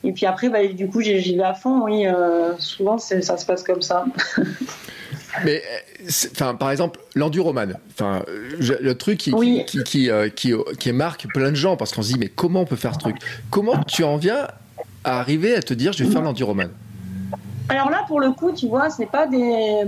et 0.08 0.12
puis 0.12 0.26
après 0.26 0.50
bah, 0.50 0.66
du 0.66 0.88
coup 0.88 1.02
j'y 1.02 1.36
vais 1.36 1.44
à 1.44 1.54
fond. 1.54 1.84
Oui 1.84 2.08
euh, 2.08 2.54
souvent 2.58 2.98
ça 2.98 3.38
se 3.38 3.46
passe 3.46 3.64
comme 3.64 3.82
ça. 3.82 4.06
Mais 5.46 5.62
enfin 6.32 6.56
par 6.56 6.72
exemple 6.72 7.00
l'enduroman 7.14 7.78
enfin 7.92 8.24
le 8.28 8.94
truc 8.94 9.20
qui 9.20 9.34
qui, 9.66 9.84
qui, 9.84 10.10
euh, 10.10 10.30
qui, 10.30 10.54
qui, 10.80 10.92
marque 10.94 11.28
plein 11.28 11.52
de 11.52 11.56
gens 11.56 11.76
parce 11.76 11.92
qu'on 11.92 12.02
se 12.02 12.14
dit 12.14 12.20
mais 12.20 12.30
comment 12.30 12.62
on 12.62 12.66
peut 12.66 12.76
faire 12.76 12.94
ce 12.94 13.00
truc? 13.00 13.18
Comment 13.52 13.84
tu 13.84 14.04
en 14.04 14.18
viens 14.18 14.48
à 15.04 15.20
arriver 15.20 15.54
à 15.54 15.62
te 15.62 15.76
dire 15.76 15.94
je 15.94 16.04
vais 16.04 16.10
faire 16.10 16.22
l'enduroman 16.22 16.70
alors 17.70 17.90
là 17.90 18.06
pour 18.08 18.20
le 18.20 18.32
coup 18.32 18.52
tu 18.52 18.68
vois 18.68 18.90
c'est 18.90 19.06
pas 19.06 19.28
des 19.28 19.84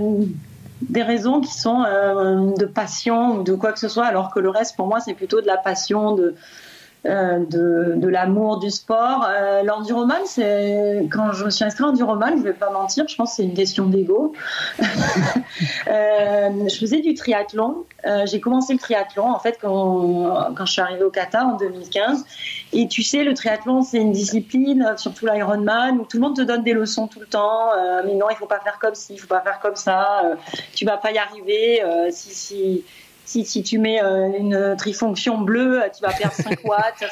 des 0.82 1.02
raisons 1.02 1.40
qui 1.40 1.52
sont 1.52 1.84
euh, 1.84 2.54
de 2.56 2.64
passion 2.64 3.38
ou 3.38 3.42
de 3.42 3.54
quoi 3.54 3.72
que 3.72 3.78
ce 3.78 3.88
soit, 3.88 4.06
alors 4.06 4.32
que 4.32 4.40
le 4.40 4.48
reste, 4.48 4.76
pour 4.76 4.86
moi, 4.86 5.00
c'est 5.00 5.14
plutôt 5.14 5.40
de 5.40 5.46
la 5.46 5.56
passion, 5.56 6.14
de, 6.14 6.34
de, 7.04 7.94
de 7.96 8.08
l'amour 8.08 8.58
du 8.58 8.70
sport. 8.70 9.26
Euh, 9.28 9.62
L'enduroman, 9.62 10.18
c'est 10.26 11.08
quand 11.10 11.32
je 11.32 11.44
me 11.44 11.50
suis 11.50 11.64
inscrite 11.64 11.86
en 11.86 11.90
enduroman, 11.90 12.36
je 12.36 12.42
vais 12.42 12.52
pas 12.52 12.70
mentir, 12.70 13.08
je 13.08 13.16
pense 13.16 13.30
que 13.30 13.36
c'est 13.36 13.44
une 13.44 13.54
question 13.54 13.86
d'ego. 13.86 14.34
euh, 14.80 16.68
je 16.68 16.78
faisais 16.78 17.00
du 17.00 17.14
triathlon. 17.14 17.84
Euh, 18.06 18.24
j'ai 18.26 18.40
commencé 18.40 18.72
le 18.72 18.78
triathlon 18.78 19.30
en 19.30 19.38
fait 19.38 19.58
quand, 19.60 20.54
quand 20.54 20.66
je 20.66 20.72
suis 20.72 20.80
arrivée 20.80 21.04
au 21.04 21.10
Qatar 21.10 21.46
en 21.46 21.56
2015. 21.56 22.24
Et 22.72 22.86
tu 22.86 23.02
sais, 23.02 23.24
le 23.24 23.34
triathlon, 23.34 23.82
c'est 23.82 23.98
une 23.98 24.12
discipline, 24.12 24.94
surtout 24.96 25.26
l'Ironman, 25.26 25.98
où 25.98 26.04
tout 26.04 26.16
le 26.16 26.22
monde 26.22 26.36
te 26.36 26.42
donne 26.42 26.62
des 26.62 26.72
leçons 26.72 27.06
tout 27.06 27.20
le 27.20 27.26
temps. 27.26 27.72
Euh, 27.72 28.02
mais 28.04 28.14
non, 28.14 28.26
il 28.30 28.36
faut 28.36 28.46
pas 28.46 28.60
faire 28.60 28.78
comme 28.78 28.94
ci, 28.94 29.14
il 29.14 29.18
faut 29.18 29.26
pas 29.26 29.40
faire 29.40 29.60
comme 29.60 29.76
ça. 29.76 30.22
Euh, 30.24 30.34
tu 30.74 30.84
vas 30.84 30.96
pas 30.96 31.12
y 31.12 31.18
arriver. 31.18 31.82
si 32.10 32.34
si 32.34 32.84
si, 33.30 33.44
si 33.44 33.62
tu 33.62 33.78
mets 33.78 34.02
euh, 34.02 34.28
une 34.38 34.74
trifonction 34.76 35.38
bleue, 35.38 35.82
tu 35.96 36.02
vas 36.02 36.12
perdre 36.12 36.34
5 36.34 36.58
watts. 36.64 37.04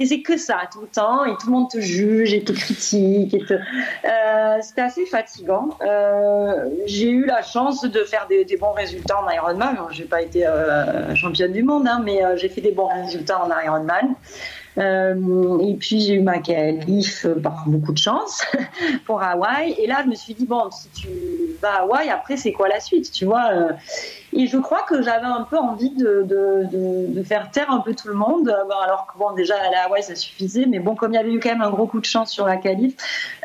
Et 0.00 0.06
c'est 0.06 0.20
que 0.20 0.36
ça 0.36 0.62
tout 0.72 0.80
le 0.80 0.88
temps, 0.88 1.24
et 1.24 1.36
tout 1.36 1.46
le 1.46 1.52
monde 1.52 1.70
te 1.70 1.78
juge 1.78 2.34
et 2.34 2.42
te 2.42 2.50
critique. 2.50 3.46
Te... 3.46 3.54
Euh, 3.54 4.58
c'était 4.60 4.80
assez 4.80 5.06
fatigant. 5.06 5.78
Euh, 5.80 6.68
j'ai 6.86 7.10
eu 7.10 7.24
la 7.24 7.42
chance 7.42 7.82
de 7.82 8.02
faire 8.02 8.26
des, 8.28 8.56
bons 8.56 8.72
résultats 8.72 9.22
en 9.22 9.30
Ironman. 9.30 9.76
J'ai 9.92 10.04
pas 10.04 10.22
été 10.22 10.44
euh, 10.44 11.14
championne 11.14 11.52
du 11.52 11.62
monde, 11.62 11.86
hein, 11.86 12.00
mais 12.04 12.20
j'ai 12.36 12.48
fait 12.48 12.62
des 12.62 12.72
bons 12.72 12.88
résultats 12.88 13.44
en 13.44 13.48
Ironman. 13.64 14.16
Euh, 14.78 15.58
et 15.60 15.74
puis 15.74 16.00
j'ai 16.00 16.14
eu 16.14 16.20
ma 16.20 16.38
qualif 16.38 17.26
par 17.42 17.64
beaucoup 17.66 17.92
de 17.92 17.98
chance 17.98 18.42
pour 19.06 19.22
Hawaï. 19.22 19.74
Et 19.78 19.86
là, 19.86 20.02
je 20.04 20.08
me 20.08 20.14
suis 20.14 20.34
dit, 20.34 20.46
bon, 20.46 20.70
si 20.70 20.88
tu 20.90 21.08
vas 21.60 21.74
à 21.74 21.82
Hawaï, 21.82 22.08
après, 22.10 22.36
c'est 22.36 22.52
quoi 22.52 22.68
la 22.68 22.80
suite, 22.80 23.10
tu 23.12 23.24
vois 23.24 23.50
euh. 23.52 23.72
Et 24.34 24.46
je 24.46 24.56
crois 24.56 24.82
que 24.88 25.02
j'avais 25.02 25.26
un 25.26 25.42
peu 25.42 25.58
envie 25.58 25.90
de, 25.90 26.22
de, 26.22 27.06
de, 27.08 27.22
faire 27.22 27.50
taire 27.50 27.70
un 27.70 27.80
peu 27.80 27.94
tout 27.94 28.08
le 28.08 28.14
monde. 28.14 28.48
alors 28.48 29.06
que, 29.06 29.18
bon, 29.18 29.32
déjà, 29.32 29.56
aller 29.56 29.76
à 29.76 29.84
Hawaï, 29.86 30.02
ça 30.02 30.14
suffisait. 30.14 30.64
Mais 30.66 30.78
bon, 30.78 30.94
comme 30.94 31.12
il 31.12 31.16
y 31.16 31.18
avait 31.18 31.32
eu 31.32 31.38
quand 31.38 31.50
même 31.50 31.60
un 31.60 31.70
gros 31.70 31.86
coup 31.86 32.00
de 32.00 32.06
chance 32.06 32.30
sur 32.30 32.46
la 32.46 32.56
qualif, 32.56 32.94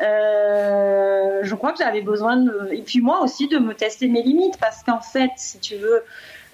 euh, 0.00 1.40
je 1.42 1.54
crois 1.54 1.72
que 1.72 1.78
j'avais 1.78 2.00
besoin 2.00 2.36
de... 2.38 2.70
Et 2.72 2.80
puis 2.80 3.02
moi 3.02 3.20
aussi, 3.22 3.48
de 3.48 3.58
me 3.58 3.74
tester 3.74 4.08
mes 4.08 4.22
limites. 4.22 4.58
Parce 4.58 4.82
qu'en 4.82 5.00
fait, 5.00 5.30
si 5.36 5.58
tu 5.58 5.76
veux... 5.76 6.04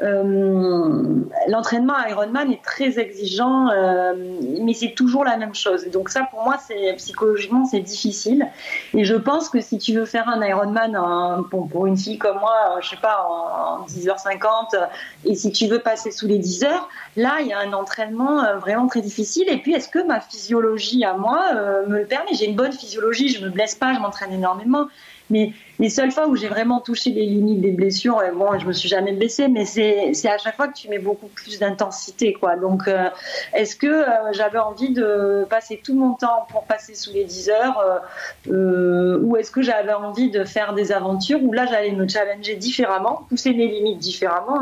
Euh, 0.02 1.20
l'entraînement 1.48 1.94
Ironman 2.08 2.50
est 2.50 2.62
très 2.62 2.98
exigeant, 2.98 3.68
euh, 3.68 4.14
mais 4.60 4.74
c'est 4.74 4.92
toujours 4.94 5.24
la 5.24 5.36
même 5.36 5.54
chose. 5.54 5.88
Donc 5.90 6.08
ça, 6.08 6.26
pour 6.30 6.42
moi, 6.42 6.56
c'est 6.58 6.94
psychologiquement, 6.94 7.64
c'est 7.64 7.80
difficile. 7.80 8.48
Et 8.92 9.04
je 9.04 9.14
pense 9.14 9.48
que 9.48 9.60
si 9.60 9.78
tu 9.78 9.94
veux 9.94 10.04
faire 10.04 10.28
un 10.28 10.44
Ironman 10.44 11.44
pour, 11.50 11.86
une 11.86 11.96
fille 11.96 12.18
comme 12.18 12.38
moi, 12.38 12.78
je 12.80 12.90
sais 12.90 12.96
pas, 12.96 13.26
en, 13.28 13.86
10h50, 13.86 14.88
et 15.24 15.34
si 15.34 15.52
tu 15.52 15.66
veux 15.66 15.78
passer 15.78 16.10
sous 16.10 16.26
les 16.26 16.38
10 16.38 16.64
heures, 16.64 16.88
là, 17.16 17.36
il 17.40 17.46
y 17.46 17.52
a 17.52 17.60
un 17.60 17.72
entraînement 17.72 18.42
euh, 18.42 18.56
vraiment 18.56 18.88
très 18.88 19.00
difficile. 19.00 19.48
Et 19.48 19.58
puis, 19.58 19.74
est-ce 19.74 19.88
que 19.88 20.04
ma 20.04 20.20
physiologie 20.20 21.04
à 21.04 21.14
moi 21.14 21.40
me 21.86 21.98
le 21.98 22.06
permet? 22.06 22.34
J'ai 22.34 22.46
une 22.46 22.56
bonne 22.56 22.72
physiologie, 22.72 23.28
je 23.28 23.44
me 23.44 23.50
blesse 23.50 23.74
pas, 23.74 23.94
je 23.94 24.00
m'entraîne 24.00 24.32
énormément. 24.32 24.88
Mais 25.30 25.52
les 25.78 25.88
seules 25.88 26.12
fois 26.12 26.28
où 26.28 26.36
j'ai 26.36 26.48
vraiment 26.48 26.80
touché 26.80 27.10
les 27.10 27.26
limites 27.26 27.60
des 27.60 27.72
blessures, 27.72 28.20
bon, 28.34 28.58
je 28.58 28.66
me 28.66 28.72
suis 28.72 28.88
jamais 28.88 29.12
blessée, 29.12 29.48
mais 29.48 29.64
c'est 29.64 30.28
à 30.28 30.38
chaque 30.38 30.56
fois 30.56 30.68
que 30.68 30.76
tu 30.76 30.88
mets 30.88 30.98
beaucoup 30.98 31.26
plus 31.26 31.58
d'intensité, 31.58 32.32
quoi. 32.32 32.56
Donc, 32.56 32.86
euh, 32.86 33.08
est-ce 33.52 33.74
que 33.74 33.86
euh, 33.86 34.32
j'avais 34.32 34.58
envie 34.58 34.90
de 34.90 35.44
passer 35.50 35.80
tout 35.82 35.94
mon 35.94 36.14
temps 36.14 36.46
pour 36.50 36.64
passer 36.64 36.94
sous 36.94 37.12
les 37.12 37.24
10 37.24 37.50
heures, 37.50 38.00
euh, 38.48 39.18
ou 39.20 39.36
est-ce 39.36 39.50
que 39.50 39.62
j'avais 39.62 39.92
envie 39.92 40.30
de 40.30 40.44
faire 40.44 40.74
des 40.74 40.92
aventures 40.92 41.42
où 41.42 41.52
là 41.52 41.66
j'allais 41.66 41.92
me 41.92 42.06
challenger 42.06 42.54
différemment, 42.54 43.26
pousser 43.28 43.52
mes 43.52 43.66
limites 43.66 43.98
différemment. 43.98 44.60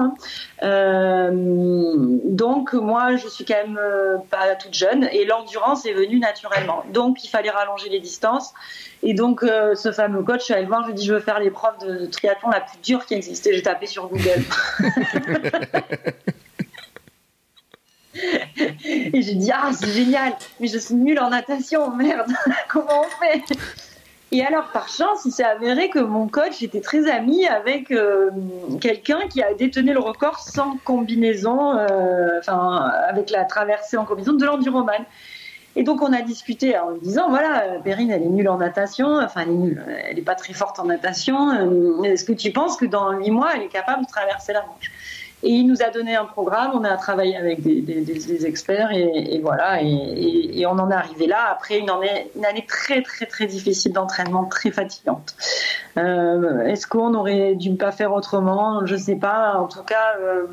Hein. 0.62 1.30
donc, 1.32 2.72
moi, 2.72 3.16
je 3.16 3.28
suis 3.28 3.44
quand 3.44 3.66
même 3.66 3.80
pas 4.30 4.54
toute 4.54 4.74
jeune 4.74 5.08
et 5.12 5.24
l'endurance 5.24 5.84
est 5.84 5.92
venue 5.92 6.18
naturellement. 6.18 6.84
Donc, 6.92 7.24
il 7.24 7.28
fallait 7.28 7.50
rallonger 7.50 7.88
les 7.90 8.00
distances. 8.00 8.54
Et 9.02 9.14
donc, 9.14 9.40
ce 9.42 9.92
fameux 9.92 10.22
coach, 10.22 10.40
je 10.40 10.44
suis 10.44 10.54
allée 10.54 10.66
voir, 10.66 10.82
je 10.82 10.88
lui 10.88 10.94
dit 11.02 11.08
je 11.08 11.14
veux 11.14 11.20
faire 11.20 11.40
l'épreuve 11.40 11.78
de, 11.86 12.06
triathlon 12.06 12.50
la 12.50 12.60
plus 12.60 12.78
dure 12.82 13.06
qui 13.06 13.14
existait. 13.14 13.54
J'ai 13.54 13.62
tapé 13.62 13.86
sur 13.86 14.08
Google. 14.08 14.44
Et 18.84 19.22
j'ai 19.22 19.34
dit, 19.34 19.50
ah, 19.52 19.70
c'est 19.72 19.90
génial, 19.90 20.34
mais 20.60 20.66
je 20.66 20.78
suis 20.78 20.94
nulle 20.94 21.18
en 21.18 21.30
natation, 21.30 21.94
merde, 21.96 22.30
comment 22.68 23.02
on 23.02 23.24
fait? 23.24 23.42
Et 24.32 24.44
alors, 24.44 24.68
par 24.68 24.88
chance, 24.88 25.24
il 25.26 25.30
s'est 25.30 25.44
avéré 25.44 25.90
que 25.90 25.98
mon 25.98 26.26
coach 26.26 26.62
était 26.62 26.80
très 26.80 27.10
ami 27.10 27.46
avec 27.46 27.90
euh, 27.90 28.30
quelqu'un 28.80 29.20
qui 29.28 29.42
a 29.42 29.52
détenu 29.52 29.92
le 29.92 29.98
record 29.98 30.38
sans 30.38 30.78
combinaison, 30.84 31.76
euh, 31.76 32.38
enfin, 32.38 32.90
avec 33.08 33.30
la 33.30 33.44
traversée 33.44 33.98
en 33.98 34.04
combinaison 34.04 34.32
de 34.32 34.44
l'enduroman. 34.44 35.04
Et 35.74 35.84
donc 35.84 36.02
on 36.02 36.12
a 36.12 36.20
discuté 36.20 36.78
en 36.78 36.92
disant 36.92 37.30
voilà, 37.30 37.78
Perrine 37.82 38.10
elle 38.10 38.22
est 38.22 38.26
nulle 38.26 38.48
en 38.48 38.58
natation, 38.58 39.16
enfin 39.16 39.42
elle 39.42 39.50
est 39.50 39.52
nulle, 39.52 39.82
elle 40.06 40.16
n'est 40.16 40.22
pas 40.22 40.34
très 40.34 40.52
forte 40.52 40.78
en 40.78 40.84
natation. 40.84 41.50
Euh, 41.50 42.02
est-ce 42.02 42.24
que 42.24 42.32
tu 42.32 42.50
penses 42.50 42.76
que 42.76 42.84
dans 42.84 43.12
huit 43.12 43.30
mois 43.30 43.50
elle 43.54 43.62
est 43.62 43.68
capable 43.68 44.04
de 44.04 44.08
traverser 44.08 44.52
la 44.52 44.62
Manche? 44.62 44.92
Et 45.44 45.48
il 45.48 45.66
nous 45.66 45.82
a 45.82 45.90
donné 45.90 46.14
un 46.14 46.24
programme, 46.24 46.70
on 46.74 46.84
a 46.84 46.96
travaillé 46.96 47.36
avec 47.36 47.62
des, 47.62 48.46
experts 48.46 48.92
et, 48.92 49.40
voilà, 49.42 49.82
et, 49.82 50.64
on 50.66 50.78
en 50.78 50.88
est 50.88 50.94
arrivé 50.94 51.26
là 51.26 51.48
après 51.50 51.78
une 51.78 51.90
année, 51.90 52.30
une 52.36 52.44
année 52.44 52.64
très 52.64 53.02
très 53.02 53.26
très 53.26 53.46
difficile 53.46 53.92
d'entraînement, 53.92 54.44
très 54.44 54.70
fatigante. 54.70 55.34
Euh, 55.96 56.64
est-ce 56.66 56.86
qu'on 56.86 57.14
aurait 57.14 57.56
dû 57.56 57.74
pas 57.74 57.90
faire 57.90 58.12
autrement? 58.12 58.86
Je 58.86 58.94
sais 58.94 59.16
pas. 59.16 59.54
En 59.54 59.66
tout 59.66 59.82
cas. 59.82 60.14
Euh, 60.20 60.46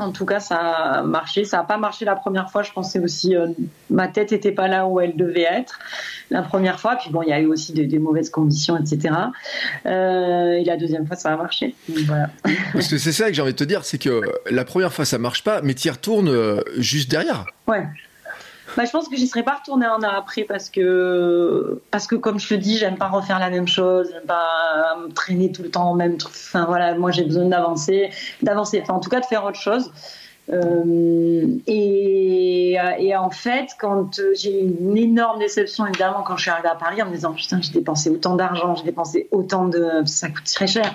en 0.00 0.12
tout 0.12 0.24
cas, 0.24 0.40
ça 0.40 0.56
a 0.56 1.02
marché. 1.02 1.44
Ça 1.44 1.58
n'a 1.58 1.64
pas 1.64 1.76
marché 1.78 2.04
la 2.04 2.16
première 2.16 2.50
fois. 2.50 2.62
Je 2.62 2.72
pensais 2.72 2.98
aussi, 2.98 3.36
euh, 3.36 3.48
ma 3.90 4.08
tête 4.08 4.32
n'était 4.32 4.52
pas 4.52 4.68
là 4.68 4.86
où 4.86 5.00
elle 5.00 5.16
devait 5.16 5.46
être 5.50 5.78
la 6.30 6.42
première 6.42 6.80
fois. 6.80 6.96
Puis 6.96 7.10
bon, 7.10 7.22
il 7.22 7.28
y 7.28 7.32
a 7.32 7.40
eu 7.40 7.46
aussi 7.46 7.72
des, 7.72 7.98
mauvaises 7.98 8.30
conditions, 8.30 8.76
etc. 8.76 9.14
Euh, 9.86 10.52
et 10.52 10.64
la 10.64 10.76
deuxième 10.76 11.06
fois, 11.06 11.16
ça 11.16 11.32
a 11.32 11.36
marché. 11.36 11.74
voilà. 12.06 12.30
Parce 12.72 12.88
que 12.88 12.98
c'est 12.98 13.12
ça 13.12 13.28
que 13.28 13.34
j'ai 13.34 13.42
envie 13.42 13.52
de 13.52 13.58
te 13.58 13.64
dire, 13.64 13.84
c'est 13.84 13.98
que 13.98 14.20
la 14.50 14.64
première 14.64 14.92
fois, 14.92 15.04
ça 15.04 15.18
marche 15.18 15.44
pas, 15.44 15.60
mais 15.62 15.74
tu 15.74 15.88
y 15.88 15.90
retournes 15.90 16.28
euh, 16.28 16.60
juste 16.78 17.10
derrière. 17.10 17.46
Ouais. 17.66 17.86
Bah, 18.76 18.84
je 18.84 18.90
pense 18.90 19.08
que 19.08 19.16
j'y 19.16 19.26
serais 19.26 19.42
pas 19.42 19.56
retournée 19.56 19.86
un 19.86 19.98
an 20.02 20.10
après 20.16 20.44
parce 20.44 20.70
que, 20.70 21.80
parce 21.90 22.06
que 22.06 22.14
comme 22.14 22.38
je 22.38 22.48
te 22.48 22.54
dis, 22.54 22.76
j'aime 22.76 22.96
pas 22.96 23.08
refaire 23.08 23.38
la 23.38 23.50
même 23.50 23.68
chose, 23.68 24.08
j'aime 24.12 24.26
pas 24.26 24.96
me 25.02 25.12
traîner 25.12 25.50
tout 25.52 25.62
le 25.62 25.70
temps 25.70 25.90
en 25.90 25.94
même 25.94 26.16
truc. 26.16 26.34
Voilà, 26.52 26.94
moi 26.94 27.10
j'ai 27.10 27.24
besoin 27.24 27.46
d'avancer, 27.46 28.10
d'avancer, 28.42 28.80
enfin 28.82 28.94
en 28.94 29.00
tout 29.00 29.10
cas 29.10 29.20
de 29.20 29.26
faire 29.26 29.44
autre 29.44 29.60
chose. 29.60 29.90
Euh, 30.52 31.46
et, 31.66 32.76
et, 32.98 33.16
en 33.16 33.30
fait, 33.30 33.68
quand 33.78 34.20
j'ai 34.34 34.64
eu 34.64 34.76
une 34.80 34.96
énorme 34.96 35.38
déception, 35.38 35.86
évidemment, 35.86 36.22
quand 36.22 36.36
je 36.36 36.42
suis 36.42 36.50
arrivée 36.50 36.68
à 36.68 36.74
Paris 36.74 37.00
en 37.02 37.06
me 37.06 37.12
disant 37.12 37.32
Putain, 37.32 37.60
j'ai 37.60 37.72
dépensé 37.72 38.10
autant 38.10 38.34
d'argent, 38.34 38.74
j'ai 38.74 38.84
dépensé 38.84 39.28
autant 39.30 39.66
de. 39.68 40.02
Ça 40.06 40.28
coûte 40.28 40.50
très 40.52 40.66
cher 40.66 40.92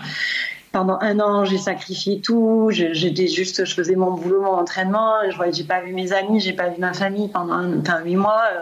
pendant 0.76 1.00
un 1.00 1.22
an, 1.22 1.46
j'ai 1.46 1.58
sacrifié 1.58 2.20
tout. 2.20 2.68
J'étais 2.70 3.30
juste, 3.30 3.64
je 3.64 3.74
faisais 3.74 3.96
mon 3.96 4.12
boulot, 4.12 4.42
mon 4.42 4.56
entraînement. 4.56 5.14
Je 5.30 5.38
j'ai 5.54 5.64
pas 5.64 5.80
vu 5.80 5.94
mes 5.94 6.12
amis, 6.12 6.42
j'ai 6.42 6.52
pas 6.52 6.68
vu 6.68 6.82
ma 6.82 6.94
famille 6.94 7.30
pendant 7.30 7.64
huit 8.04 8.18
mois. 8.18 8.44
Euh, 8.52 8.62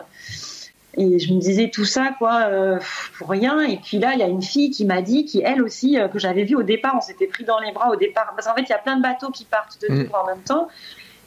et 0.96 1.17
je 1.17 1.34
me 1.34 1.39
disais 1.39 1.72
tout 1.74 1.86
ça, 1.86 2.12
quoi, 2.20 2.41
euh, 2.50 2.79
pour 3.17 3.32
rien. 3.32 3.62
Et 3.62 3.77
puis 3.77 3.98
là, 3.98 4.13
il 4.13 4.20
y 4.20 4.22
a 4.22 4.27
une 4.27 4.43
fille 4.43 4.70
qui 4.70 4.86
m'a 4.86 5.01
dit, 5.01 5.25
qui 5.25 5.41
elle 5.43 5.63
aussi, 5.63 5.98
euh, 5.98 6.08
que 6.08 6.20
j'avais 6.20 6.43
vue 6.43 6.55
au 6.55 6.62
départ, 6.62 6.93
on 6.96 7.01
s'était 7.01 7.25
pris 7.25 7.46
dans 7.46 7.58
les 7.58 7.72
bras 7.72 7.89
au 7.89 7.96
départ. 7.96 8.32
Parce 8.36 8.48
qu'en 8.48 8.53
fait, 8.53 8.62
il 8.62 8.70
y 8.70 8.74
a 8.74 8.77
plein 8.77 8.98
de 8.98 9.01
bateaux 9.01 9.32
qui 9.32 9.46
partent 9.46 9.79
de 9.82 9.91
mmh. 9.91 10.10
en 10.13 10.27
même 10.27 10.43
temps. 10.43 10.67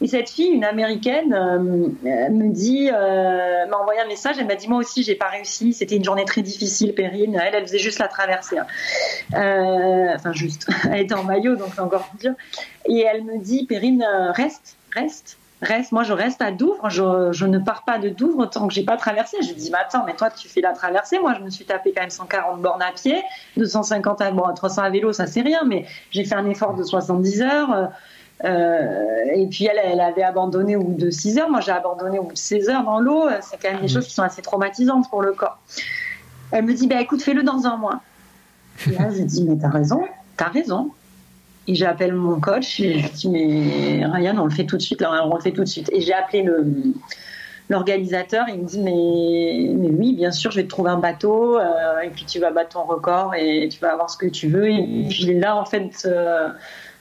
Et 0.02 0.08
cette 0.08 0.28
fille, 0.28 0.48
une 0.48 0.64
américaine, 0.64 1.32
euh, 1.32 1.58
me 1.58 2.52
dit, 2.52 2.90
euh, 2.92 3.66
m'a 3.66 3.78
envoyé 3.78 4.00
un 4.00 4.06
message. 4.06 4.36
Elle 4.38 4.46
m'a 4.46 4.54
dit 4.54 4.68
moi 4.68 4.78
aussi 4.78 5.02
j'ai 5.02 5.14
pas 5.14 5.28
réussi. 5.28 5.72
C'était 5.72 5.96
une 5.96 6.04
journée 6.04 6.24
très 6.26 6.42
difficile, 6.42 6.94
Perrine. 6.94 7.40
Elle, 7.42 7.54
elle 7.54 7.66
faisait 7.66 7.78
juste 7.78 7.98
la 7.98 8.08
traversée. 8.08 8.58
Hein. 8.58 8.66
Euh, 9.34 10.14
enfin 10.14 10.32
juste. 10.32 10.68
Elle 10.92 11.02
était 11.02 11.14
en 11.14 11.24
maillot, 11.24 11.56
donc 11.56 11.68
c'est 11.74 11.80
encore 11.80 12.08
plus 12.08 12.18
dur. 12.18 12.32
Et 12.88 13.00
elle 13.00 13.24
me 13.24 13.38
dit, 13.38 13.64
Perrine, 13.66 14.06
reste, 14.34 14.76
reste. 14.94 15.38
Reste, 15.62 15.90
moi 15.92 16.02
je 16.02 16.12
reste 16.12 16.42
à 16.42 16.52
Douvres, 16.52 16.90
je, 16.90 17.32
je 17.32 17.46
ne 17.46 17.58
pars 17.58 17.82
pas 17.84 17.98
de 17.98 18.10
Douvres 18.10 18.44
tant 18.44 18.68
que 18.68 18.74
j'ai 18.74 18.84
pas 18.84 18.98
traversé. 18.98 19.38
Je 19.40 19.48
lui 19.48 19.54
dis, 19.54 19.70
mais 19.70 19.78
attends, 19.78 20.04
mais 20.04 20.14
toi 20.14 20.28
tu 20.28 20.48
fais 20.48 20.60
la 20.60 20.72
traversée, 20.72 21.18
moi 21.18 21.32
je 21.32 21.42
me 21.42 21.48
suis 21.48 21.64
tapé 21.64 21.92
quand 21.94 22.02
même 22.02 22.10
140 22.10 22.60
bornes 22.60 22.82
à 22.82 22.92
pied, 22.92 23.22
250 23.56 24.20
à, 24.20 24.30
bon, 24.32 24.52
300 24.54 24.82
à 24.82 24.90
vélo, 24.90 25.14
ça 25.14 25.26
c'est 25.26 25.40
rien, 25.40 25.62
mais 25.64 25.86
j'ai 26.10 26.24
fait 26.24 26.34
un 26.34 26.46
effort 26.50 26.74
de 26.74 26.82
70 26.82 27.40
heures. 27.40 27.90
Euh, 28.44 29.24
et 29.34 29.46
puis 29.46 29.66
elle, 29.66 29.80
elle 29.82 30.00
avait 30.00 30.22
abandonné 30.22 30.76
au 30.76 30.82
bout 30.82 30.94
de 30.94 31.10
6 31.10 31.38
heures. 31.38 31.50
Moi, 31.50 31.60
j'ai 31.60 31.72
abandonné 31.72 32.18
au 32.18 32.24
bout 32.24 32.32
de 32.32 32.38
16 32.38 32.68
heures 32.68 32.84
dans 32.84 33.00
l'eau. 33.00 33.28
C'est 33.40 33.60
quand 33.60 33.70
même 33.72 33.80
des 33.80 33.86
mmh. 33.86 33.88
choses 33.88 34.06
qui 34.06 34.14
sont 34.14 34.22
assez 34.22 34.42
traumatisantes 34.42 35.08
pour 35.10 35.22
le 35.22 35.32
corps. 35.32 35.58
Elle 36.52 36.64
me 36.64 36.74
dit, 36.74 36.86
bah, 36.86 37.00
écoute, 37.00 37.22
fais-le 37.22 37.42
dans 37.42 37.66
un 37.66 37.76
mois. 37.76 38.00
Et 38.86 38.90
là, 38.94 39.08
je 39.10 39.22
dis, 39.22 39.44
mais 39.44 39.56
t'as 39.56 39.70
raison, 39.70 40.02
t'as 40.36 40.48
raison. 40.48 40.90
Et 41.68 41.74
j'appelle 41.74 42.14
mon 42.14 42.38
coach 42.38 42.78
et 42.78 43.00
je 43.00 43.12
dis, 43.12 43.28
mais 43.28 44.06
Ryan, 44.06 44.38
on 44.38 44.44
le 44.44 44.50
fait 44.50 44.66
tout 44.66 44.76
de 44.76 44.82
suite, 44.82 45.00
là, 45.00 45.26
on 45.26 45.34
le 45.34 45.40
fait 45.40 45.50
tout 45.50 45.64
de 45.64 45.68
suite. 45.68 45.90
Et 45.92 46.00
j'ai 46.00 46.12
appelé 46.12 46.42
le, 46.42 46.64
l'organisateur, 47.68 48.46
il 48.48 48.60
me 48.60 48.66
dit, 48.66 48.80
mais, 48.80 49.74
mais 49.74 49.90
oui, 49.90 50.14
bien 50.14 50.30
sûr, 50.30 50.52
je 50.52 50.58
vais 50.58 50.64
te 50.64 50.68
trouver 50.68 50.90
un 50.90 50.98
bateau, 50.98 51.58
euh, 51.58 52.00
et 52.04 52.10
puis 52.10 52.24
tu 52.24 52.38
vas 52.38 52.52
battre 52.52 52.70
ton 52.70 52.84
record 52.84 53.34
et 53.34 53.68
tu 53.68 53.80
vas 53.80 53.92
avoir 53.92 54.10
ce 54.10 54.16
que 54.16 54.26
tu 54.26 54.48
veux. 54.48 54.68
Et 54.70 55.06
puis 55.08 55.38
là, 55.38 55.56
en 55.56 55.64
fait, 55.64 56.04
euh, 56.04 56.48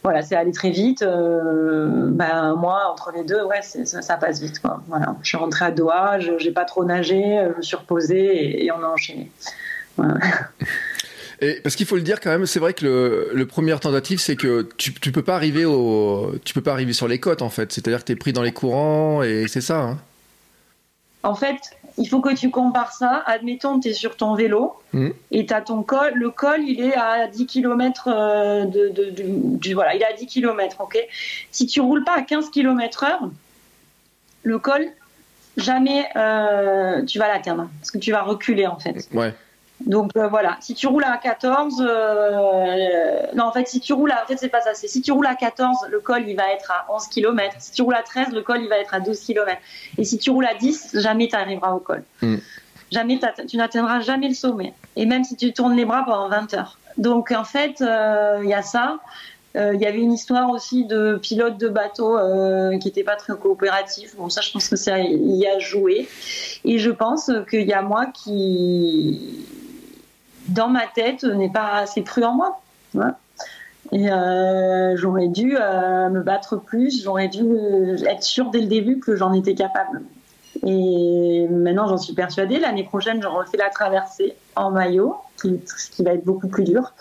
voilà, 0.05 0.21
c'est 0.21 0.35
allé 0.35 0.51
très 0.51 0.69
vite. 0.69 1.01
Euh, 1.01 2.09
ben, 2.11 2.53
moi, 2.53 2.91
entre 2.91 3.11
les 3.11 3.23
deux, 3.23 3.43
ouais, 3.43 3.63
ça, 3.63 4.17
passe 4.17 4.39
vite. 4.39 4.61
Quoi. 4.61 4.79
Voilà. 4.87 5.15
Je 5.23 5.29
suis 5.29 5.37
rentrée 5.37 5.65
à 5.65 5.71
Doha, 5.71 6.19
je 6.19 6.31
n'ai 6.31 6.51
pas 6.51 6.63
trop 6.63 6.85
nagé, 6.85 7.19
je 7.51 7.57
me 7.57 7.61
suis 7.63 7.75
reposée 7.75 8.63
et, 8.63 8.71
on 8.71 8.83
a 8.83 8.87
enchaîné. 8.87 9.31
Et 11.41 11.59
parce 11.61 11.75
qu'il 11.75 11.87
faut 11.87 11.95
le 11.95 12.03
dire 12.03 12.21
quand 12.21 12.29
même, 12.29 12.45
c'est 12.45 12.59
vrai 12.59 12.73
que 12.73 12.85
le, 12.85 13.31
le 13.33 13.45
premier 13.47 13.77
tentative, 13.79 14.19
c'est 14.19 14.35
que 14.35 14.69
tu, 14.77 14.93
tu 14.93 15.11
peux 15.11 15.23
pas 15.23 15.35
arriver 15.35 15.65
au, 15.65 16.33
tu 16.45 16.53
peux 16.53 16.61
pas 16.61 16.71
arriver 16.71 16.93
sur 16.93 17.07
les 17.07 17.19
côtes 17.19 17.41
en 17.41 17.49
fait. 17.49 17.73
C'est-à-dire 17.73 17.99
que 18.01 18.05
tu 18.05 18.11
es 18.11 18.15
pris 18.15 18.31
dans 18.31 18.43
les 18.43 18.53
courants 18.53 19.23
et 19.23 19.47
c'est 19.49 19.59
ça. 19.59 19.79
Hein. 19.79 19.97
En 21.23 21.33
fait, 21.33 21.57
il 21.97 22.09
faut 22.09 22.19
que 22.19 22.33
tu 22.33 22.49
compares 22.49 22.91
ça. 22.91 23.23
Admettons, 23.25 23.79
tu 23.79 23.89
es 23.89 23.93
sur 23.93 24.17
ton 24.17 24.35
vélo 24.35 24.75
mmh. 24.93 25.09
et 25.31 25.45
tu 25.45 25.53
as 25.53 25.61
ton 25.61 25.83
col. 25.83 26.13
Le 26.13 26.29
col, 26.29 26.61
il 26.61 26.81
est 26.81 26.95
à 26.95 27.27
10 27.27 27.45
km 27.45 28.07
euh, 28.07 28.65
de, 28.65 29.73
voilà, 29.73 29.95
il 29.95 30.01
est 30.01 30.05
à 30.05 30.13
10 30.13 30.27
km, 30.27 30.81
ok? 30.81 30.97
Si 31.51 31.67
tu 31.67 31.81
roules 31.81 32.03
pas 32.03 32.17
à 32.17 32.21
15 32.21 32.49
km 32.49 33.03
heure, 33.03 33.29
le 34.43 34.59
col, 34.59 34.87
jamais 35.57 36.07
euh, 36.15 37.03
tu 37.05 37.17
vas 37.17 37.27
l'atteindre 37.27 37.69
parce 37.79 37.91
que 37.91 37.97
tu 37.97 38.11
vas 38.11 38.23
reculer 38.23 38.67
en 38.67 38.77
fait. 38.77 39.07
Ouais. 39.13 39.33
Donc 39.81 40.11
euh, 40.15 40.27
voilà, 40.27 40.57
si 40.61 40.73
tu 40.73 40.87
roules 40.87 41.03
à 41.03 41.17
14, 41.17 41.85
euh, 41.85 43.21
non 43.35 43.45
en 43.45 43.51
fait 43.51 43.67
si 43.67 43.81
tu 43.81 43.91
roules 43.93 44.11
à, 44.11 44.23
en 44.23 44.25
fait 44.25 44.37
c'est 44.37 44.49
pas 44.49 44.61
ça, 44.61 44.73
c'est 44.73 44.87
si 44.87 45.01
tu 45.01 45.11
roules 45.11 45.27
à 45.27 45.35
14, 45.35 45.87
le 45.89 45.99
col 45.99 46.23
il 46.27 46.35
va 46.35 46.51
être 46.53 46.71
à 46.71 46.85
11 46.93 47.07
km. 47.07 47.55
Si 47.59 47.71
tu 47.73 47.81
roules 47.81 47.95
à 47.95 48.01
13, 48.01 48.29
le 48.31 48.41
col 48.41 48.61
il 48.61 48.69
va 48.69 48.77
être 48.77 48.93
à 48.93 48.99
12 49.01 49.19
km. 49.19 49.59
Et 49.97 50.05
si 50.05 50.17
tu 50.17 50.29
roules 50.29 50.45
à 50.45 50.53
10, 50.55 50.97
jamais 50.99 51.27
tu 51.27 51.35
arriveras 51.35 51.73
au 51.73 51.79
col. 51.79 52.03
Mm. 52.21 52.37
Jamais 52.91 53.19
tu 53.47 53.57
n'atteindras 53.57 53.99
jamais 53.99 54.29
le 54.29 54.33
sommet. 54.33 54.73
Et 54.95 55.05
même 55.05 55.23
si 55.23 55.35
tu 55.35 55.51
tournes 55.51 55.75
les 55.75 55.85
bras 55.85 56.03
pendant 56.05 56.29
20 56.29 56.53
heures. 56.53 56.79
Donc 56.97 57.31
en 57.31 57.43
fait 57.43 57.81
euh, 57.81 58.39
il 58.43 58.49
y 58.49 58.53
a 58.53 58.61
ça. 58.61 58.99
Euh, 59.55 59.71
Il 59.73 59.81
y 59.81 59.85
avait 59.85 59.99
une 59.99 60.11
histoire 60.11 60.49
aussi 60.49 60.85
de 60.85 61.17
pilote 61.21 61.57
de 61.57 61.69
bateau 61.69 62.17
euh, 62.17 62.77
qui 62.77 62.87
n'était 62.87 63.03
pas 63.03 63.15
très 63.15 63.33
coopératif. 63.37 64.15
Bon, 64.17 64.29
ça, 64.29 64.41
je 64.41 64.51
pense 64.51 64.67
que 64.67 64.75
ça 64.75 64.99
y 64.99 65.47
a 65.47 65.59
joué. 65.59 66.09
Et 66.65 66.77
je 66.77 66.91
pense 66.91 67.31
qu'il 67.49 67.65
y 67.65 67.73
a 67.73 67.81
moi 67.81 68.07
qui, 68.07 69.45
dans 70.49 70.67
ma 70.69 70.83
tête, 70.93 71.23
n'est 71.23 71.51
pas 71.51 71.73
assez 71.79 72.03
cru 72.03 72.23
en 72.23 72.33
moi. 72.33 72.59
Et 73.91 74.09
euh, 74.11 74.95
j'aurais 74.97 75.27
dû 75.27 75.55
euh, 75.59 76.09
me 76.09 76.21
battre 76.21 76.57
plus. 76.57 77.03
J'aurais 77.03 77.27
dû 77.27 77.43
euh, 77.43 77.97
être 78.07 78.23
sûre 78.23 78.49
dès 78.49 78.61
le 78.61 78.67
début 78.67 78.99
que 78.99 79.15
j'en 79.15 79.31
étais 79.33 79.53
capable. 79.53 80.01
Et 80.65 81.47
maintenant, 81.49 81.87
j'en 81.87 81.97
suis 81.97 82.13
persuadée. 82.13 82.57
L'année 82.59 82.83
prochaine, 82.85 83.21
je 83.21 83.27
refais 83.27 83.57
la 83.57 83.69
traversée 83.69 84.33
en 84.55 84.71
maillot, 84.71 85.15
qui- 85.39 85.59
ce 85.67 85.91
qui 85.91 86.03
va 86.03 86.13
être 86.13 86.23
beaucoup 86.23 86.47
plus 86.47 86.63
dur. 86.63 86.93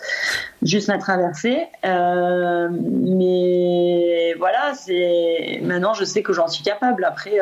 Juste 0.61 0.87
la 0.89 0.97
traversée. 0.99 1.65
Euh, 1.85 2.69
mais 2.71 4.35
voilà, 4.37 4.73
maintenant, 5.63 5.93
je 5.93 6.03
sais 6.05 6.21
que 6.21 6.33
j'en 6.33 6.47
suis 6.47 6.63
capable. 6.63 7.03
Après, 7.05 7.39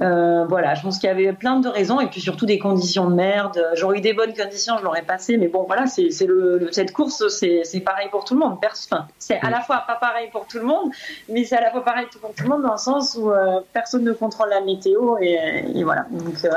euh, 0.00 0.44
voilà, 0.48 0.74
je 0.74 0.82
pense 0.82 0.98
qu'il 0.98 1.08
y 1.08 1.12
avait 1.12 1.32
plein 1.32 1.60
de 1.60 1.68
raisons 1.68 2.00
et 2.00 2.06
puis 2.06 2.20
surtout 2.20 2.46
des 2.46 2.58
conditions 2.58 3.10
de 3.10 3.14
merde. 3.14 3.62
J'aurais 3.74 3.98
eu 3.98 4.00
des 4.00 4.14
bonnes 4.14 4.32
conditions, 4.34 4.78
je 4.78 4.84
l'aurais 4.84 5.02
passé. 5.02 5.36
Mais 5.36 5.48
bon, 5.48 5.64
voilà, 5.64 5.86
c'est 5.86 6.08
le, 6.26 6.58
le- 6.58 6.72
cette 6.72 6.92
course, 6.92 7.28
c'est 7.28 7.62
c'est 7.64 7.80
pareil 7.80 8.08
pour 8.10 8.24
tout 8.24 8.34
le 8.34 8.40
monde. 8.40 8.56
Enfin, 8.64 9.06
c'est 9.18 9.38
à 9.40 9.50
la 9.50 9.60
fois 9.60 9.84
pas 9.86 9.96
pareil 9.96 10.28
pour 10.32 10.46
tout 10.46 10.58
le 10.58 10.64
monde, 10.64 10.90
mais 11.28 11.44
c'est 11.44 11.56
à 11.56 11.60
la 11.60 11.70
fois 11.70 11.84
pareil 11.84 12.06
pour 12.20 12.32
tout 12.34 12.44
le 12.44 12.48
monde 12.48 12.62
dans 12.62 12.72
le 12.72 12.78
sens 12.78 13.16
où 13.20 13.30
euh, 13.30 13.60
personne 13.74 14.04
ne 14.04 14.12
contrôle 14.12 14.48
la 14.50 14.60
météo 14.62 15.18
et, 15.20 15.64
et 15.74 15.84
voilà. 15.84 16.06
Donc 16.10 16.44
euh, 16.44 16.50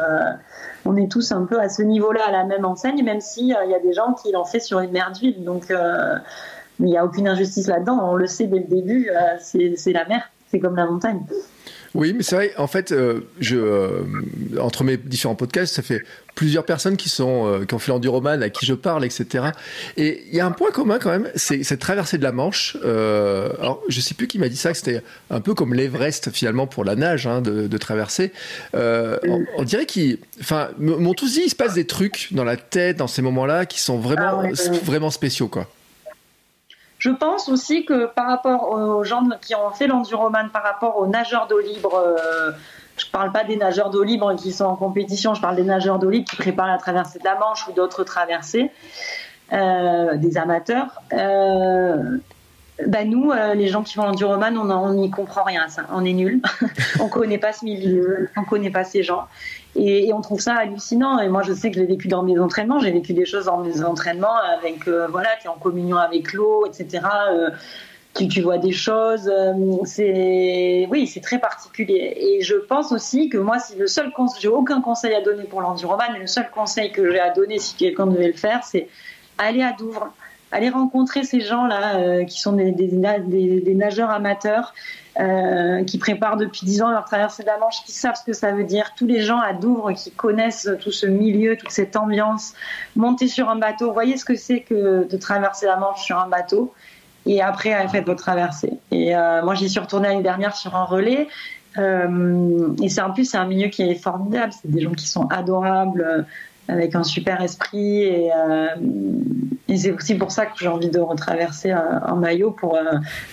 on 0.86 0.96
est 0.96 1.12
tous 1.12 1.32
un 1.34 1.46
peu 1.46 1.60
à 1.60 1.68
ce 1.70 1.82
niveau-là 1.82 2.22
à 2.28 2.32
la 2.32 2.44
même 2.46 2.64
enseigne, 2.66 3.04
même 3.04 3.20
si 3.22 3.54
euh, 3.54 3.58
il 3.66 3.72
y 3.72 3.76
a 3.76 3.80
des 3.80 3.94
gens 3.94 4.14
qui 4.14 4.32
l'ont 4.32 4.46
fait 4.46 4.60
sur 4.62 4.80
une 4.80 4.92
merde 4.92 5.18
ville. 5.18 5.44
Donc 5.44 5.70
euh, 5.72 6.18
il 6.80 6.86
n'y 6.86 6.98
a 6.98 7.04
aucune 7.04 7.28
injustice 7.28 7.68
là-dedans. 7.68 8.00
On 8.04 8.16
le 8.16 8.28
sait 8.28 8.46
dès 8.48 8.60
le 8.60 8.66
début. 8.68 9.10
euh, 9.10 9.20
c'est 9.40 9.74
c'est 9.76 9.92
la 9.92 10.06
mer. 10.06 10.30
C'est 10.50 10.60
comme 10.60 10.76
la 10.76 10.86
montagne. 10.86 11.22
Oui, 11.96 12.14
mais 12.14 12.24
c'est 12.24 12.36
vrai, 12.36 12.54
en 12.58 12.66
fait, 12.66 12.92
euh, 12.92 13.20
je, 13.40 13.56
euh, 13.56 14.02
entre 14.60 14.84
mes 14.84 14.98
différents 14.98 15.36
podcasts, 15.36 15.76
ça 15.76 15.84
fait 15.84 16.02
plusieurs 16.34 16.66
personnes 16.66 16.98
qui, 16.98 17.08
sont, 17.08 17.46
euh, 17.46 17.66
qui 17.66 17.76
ont 17.76 17.80
fait 17.80 17.92
l'enduroman, 17.92 18.42
à 18.42 18.50
qui 18.50 18.66
je 18.66 18.74
parle, 18.74 19.06
etc. 19.06 19.46
Et 19.96 20.24
il 20.32 20.36
y 20.36 20.40
a 20.40 20.46
un 20.48 20.52
point 20.52 20.72
commun 20.72 20.98
quand 20.98 21.12
même, 21.12 21.30
c'est 21.36 21.62
cette 21.64 21.82
traversée 21.82 22.18
de 22.18 22.24
la 22.24 22.32
Manche. 22.32 22.76
Alors, 22.84 23.84
je 23.90 24.02
sais 24.02 24.16
plus 24.16 24.28
qui 24.28 24.40
m'a 24.40 24.50
dit 24.50 24.58
ça, 24.58 24.72
que 24.72 24.78
c'était 24.78 25.04
un 25.30 25.40
peu 25.40 25.54
comme 25.54 25.76
l'Everest 25.76 26.32
finalement 26.32 26.66
pour 26.66 26.84
la 26.84 26.96
nage, 26.96 27.28
hein, 27.28 27.42
de, 27.42 27.68
de 27.68 27.78
traverser. 27.78 28.32
On, 28.74 29.46
on 29.58 29.64
dirait 29.64 29.86
qu'ils... 29.86 30.18
Enfin, 30.42 30.70
m- 30.80 30.96
m'ont 30.98 31.14
tous 31.14 31.34
dit, 31.34 31.42
il 31.46 31.50
se 31.50 31.56
passe 31.56 31.76
des 31.76 31.86
trucs 31.86 32.30
dans 32.32 32.44
la 32.44 32.58
tête, 32.58 32.98
dans 32.98 33.08
ces 33.08 33.22
moments-là, 33.22 33.68
qui 33.68 33.80
sont 33.80 34.00
vraiment, 34.00 34.22
Ah 34.26 34.38
ouais, 34.38 34.52
ouais, 34.52 34.70
ouais. 34.70 34.80
vraiment 34.84 35.12
spéciaux, 35.12 35.48
quoi. 35.48 35.70
Je 37.04 37.10
pense 37.10 37.50
aussi 37.50 37.84
que 37.84 38.06
par 38.06 38.28
rapport 38.28 38.72
aux 38.72 39.04
gens 39.04 39.24
qui 39.42 39.56
ont 39.56 39.72
fait 39.72 39.88
l'enduroman, 39.88 40.50
par 40.54 40.64
rapport 40.64 40.98
aux 41.00 41.06
nageurs 41.06 41.48
d'eau 41.48 41.60
libre, 41.60 41.96
euh, 41.96 42.52
je 42.96 43.06
parle 43.12 43.34
pas 43.34 43.44
des 43.44 43.58
nageurs 43.58 43.90
d'eau 43.90 44.04
libre 44.04 44.34
qui 44.36 44.54
sont 44.54 44.64
en 44.64 44.78
compétition, 44.78 45.34
je 45.34 45.42
parle 45.42 45.58
des 45.58 45.66
nageurs 45.66 46.00
d'eau 46.00 46.10
libre 46.10 46.30
qui 46.30 46.38
préparent 46.38 46.68
la 46.68 46.78
traversée 46.78 47.20
de 47.20 47.26
la 47.26 47.36
Manche 47.38 47.68
ou 47.68 47.74
d'autres 47.74 48.06
traversées, 48.06 48.72
euh, 49.52 50.16
des 50.16 50.38
amateurs. 50.38 51.02
Euh, 51.12 52.20
bah 52.88 53.04
nous, 53.04 53.32
euh, 53.32 53.54
les 53.54 53.68
gens 53.68 53.84
qui 53.84 53.96
font 53.96 54.04
en- 54.04 54.16
on 54.16 54.94
n'y 54.94 55.12
comprend 55.12 55.44
rien 55.44 55.68
ça. 55.68 55.82
On 55.92 56.06
est 56.06 56.14
nuls. 56.14 56.42
on 57.02 57.10
connaît 57.10 57.38
pas 57.38 57.52
ce 57.52 57.66
milieu, 57.66 58.30
on 58.38 58.46
connaît 58.46 58.72
pas 58.72 58.86
ces 58.86 59.04
gens. 59.04 59.26
Et, 59.76 60.14
on 60.14 60.22
trouve 60.22 60.40
ça 60.40 60.56
hallucinant. 60.56 61.20
Et 61.20 61.30
moi, 61.30 61.42
je 61.42 61.54
sais 61.54 61.70
que 61.70 61.76
je 61.78 61.82
l'ai 61.82 61.88
vécu 61.88 62.08
dans 62.08 62.24
mes 62.24 62.40
entraînements. 62.40 62.80
J'ai 62.80 62.92
vécu 62.92 63.14
des 63.14 63.26
choses 63.26 63.46
dans 63.46 63.58
mes 63.58 63.84
entraînements 63.84 64.38
avec, 64.58 64.88
euh, 64.88 65.08
voilà, 65.08 65.30
tu 65.42 65.48
es 65.48 65.50
en 65.50 65.58
communion 65.58 65.98
avec 65.98 66.34
l'eau, 66.34 66.66
etc. 66.66 67.02
Euh, 67.32 67.50
tu, 68.14 68.42
vois 68.42 68.58
des 68.58 68.72
choses. 68.72 69.28
euh, 69.28 69.54
c'est, 69.86 70.88
oui, 70.92 71.08
c'est 71.08 71.22
très 71.22 71.40
particulier. 71.40 72.14
Et 72.16 72.42
je 72.42 72.56
pense 72.56 72.92
aussi 72.92 73.30
que 73.30 73.38
moi, 73.38 73.60
si 73.60 73.76
le 73.76 73.88
seul 73.88 74.12
conseil, 74.12 74.42
j'ai 74.42 74.48
aucun 74.48 74.82
conseil 74.82 75.14
à 75.16 75.22
donner 75.22 75.44
pour 75.46 75.62
l'enduroman, 75.62 76.06
mais 76.14 76.20
le 76.20 76.28
seul 76.28 76.50
conseil 76.52 76.92
que 76.92 77.12
j'ai 77.12 77.20
à 77.20 77.32
donner 77.32 77.60
si 77.60 77.76
quelqu'un 77.76 78.08
devait 78.08 78.28
le 78.28 78.34
faire, 78.34 78.64
c'est 78.64 78.88
aller 79.38 79.64
à 79.64 79.74
Douvres, 79.74 80.14
aller 80.52 80.70
rencontrer 80.70 81.24
ces 81.24 81.42
gens-là 81.42 81.98
euh, 81.98 82.24
qui 82.26 82.40
sont 82.40 82.54
des 82.54 83.74
nageurs 83.76 84.12
amateurs. 84.12 84.74
Euh, 85.20 85.84
qui 85.84 86.00
préparent 86.00 86.38
depuis 86.38 86.66
10 86.66 86.82
ans 86.82 86.90
leur 86.90 87.06
traversée 87.06 87.44
de 87.44 87.48
la 87.48 87.60
Manche, 87.60 87.84
qui 87.86 87.92
savent 87.92 88.16
ce 88.16 88.24
que 88.24 88.34
ça 88.34 88.52
veut 88.52 88.64
dire. 88.64 88.94
Tous 88.98 89.06
les 89.06 89.22
gens 89.22 89.40
à 89.40 89.54
Douvres 89.54 89.94
qui 89.94 90.10
connaissent 90.10 90.68
tout 90.82 90.92
ce 90.92 91.06
milieu, 91.06 91.56
toute 91.56 91.70
cette 91.70 91.96
ambiance, 91.96 92.56
monter 92.96 93.28
sur 93.28 93.48
un 93.48 93.56
bateau, 93.56 93.94
voyez 93.94 94.18
ce 94.18 94.26
que 94.26 94.36
c'est 94.36 94.62
que 94.62 95.08
de 95.08 95.18
traverser 95.18 95.68
la 95.68 95.78
Manche 95.78 96.02
sur 96.02 96.18
un 96.18 96.28
bateau. 96.28 96.74
Et 97.26 97.42
après, 97.42 97.88
faites 97.90 98.06
votre 98.06 98.24
traversée. 98.24 98.74
Et 98.92 99.16
euh, 99.16 99.44
moi, 99.44 99.56
j'y 99.56 99.70
suis 99.70 99.80
retournée 99.80 100.10
l'année 100.10 100.24
dernière 100.24 100.56
sur 100.56 100.76
un 100.76 100.84
relais. 100.84 101.28
Euh, 101.78 102.74
et 102.82 102.90
c'est 102.90 103.02
en 103.02 103.12
plus, 103.12 103.26
c'est 103.26 103.38
un 103.38 103.46
milieu 103.46 103.70
qui 103.70 103.84
est 103.84 103.96
formidable. 103.96 104.52
C'est 104.52 104.70
des 104.70 104.82
gens 104.82 104.94
qui 104.94 105.08
sont 105.08 105.28
adorables, 105.28 106.02
euh, 106.02 106.22
avec 106.68 106.96
un 106.96 107.04
super 107.04 107.42
esprit. 107.42 108.04
Et, 108.04 108.32
euh, 108.36 108.68
et 109.70 109.78
c'est 109.78 109.92
aussi 109.92 110.16
pour 110.16 110.32
ça 110.32 110.46
que 110.46 110.54
j'ai 110.58 110.68
envie 110.68 110.90
de 110.90 111.00
retraverser 111.00 111.72
un, 111.72 112.02
un 112.06 112.16
maillot, 112.16 112.52
pour, 112.52 112.76
euh, 112.76 112.82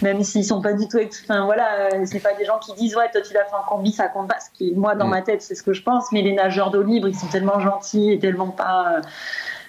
même 0.02 0.22
s'ils 0.22 0.44
sont 0.44 0.62
pas 0.62 0.72
du 0.72 0.86
tout. 0.88 0.98
Enfin 1.24 1.44
voilà, 1.44 1.90
euh, 1.92 2.02
c'est 2.06 2.20
pas 2.20 2.34
des 2.34 2.44
gens 2.44 2.58
qui 2.58 2.72
disent 2.74 2.96
ouais, 2.96 3.10
toi 3.12 3.20
tu 3.20 3.34
l'as 3.34 3.44
fait 3.44 3.54
en 3.56 3.62
combi, 3.68 3.92
ça 3.92 4.08
compte 4.08 4.28
pas. 4.28 4.38
Ce 4.40 4.50
qui, 4.56 4.72
moi, 4.74 4.94
dans 4.94 5.06
Mm. 5.06 5.10
ma 5.10 5.22
tête, 5.22 5.42
c'est 5.42 5.54
ce 5.54 5.62
que 5.62 5.72
je 5.72 5.82
pense. 5.82 6.12
Mais 6.12 6.22
les 6.22 6.32
nageurs 6.32 6.70
d'eau 6.70 6.82
libre, 6.82 7.08
ils 7.08 7.16
sont 7.16 7.26
tellement 7.26 7.60
gentils 7.60 8.12
et 8.12 8.18
tellement 8.18 8.48
pas. 8.50 8.94
euh, 8.96 9.00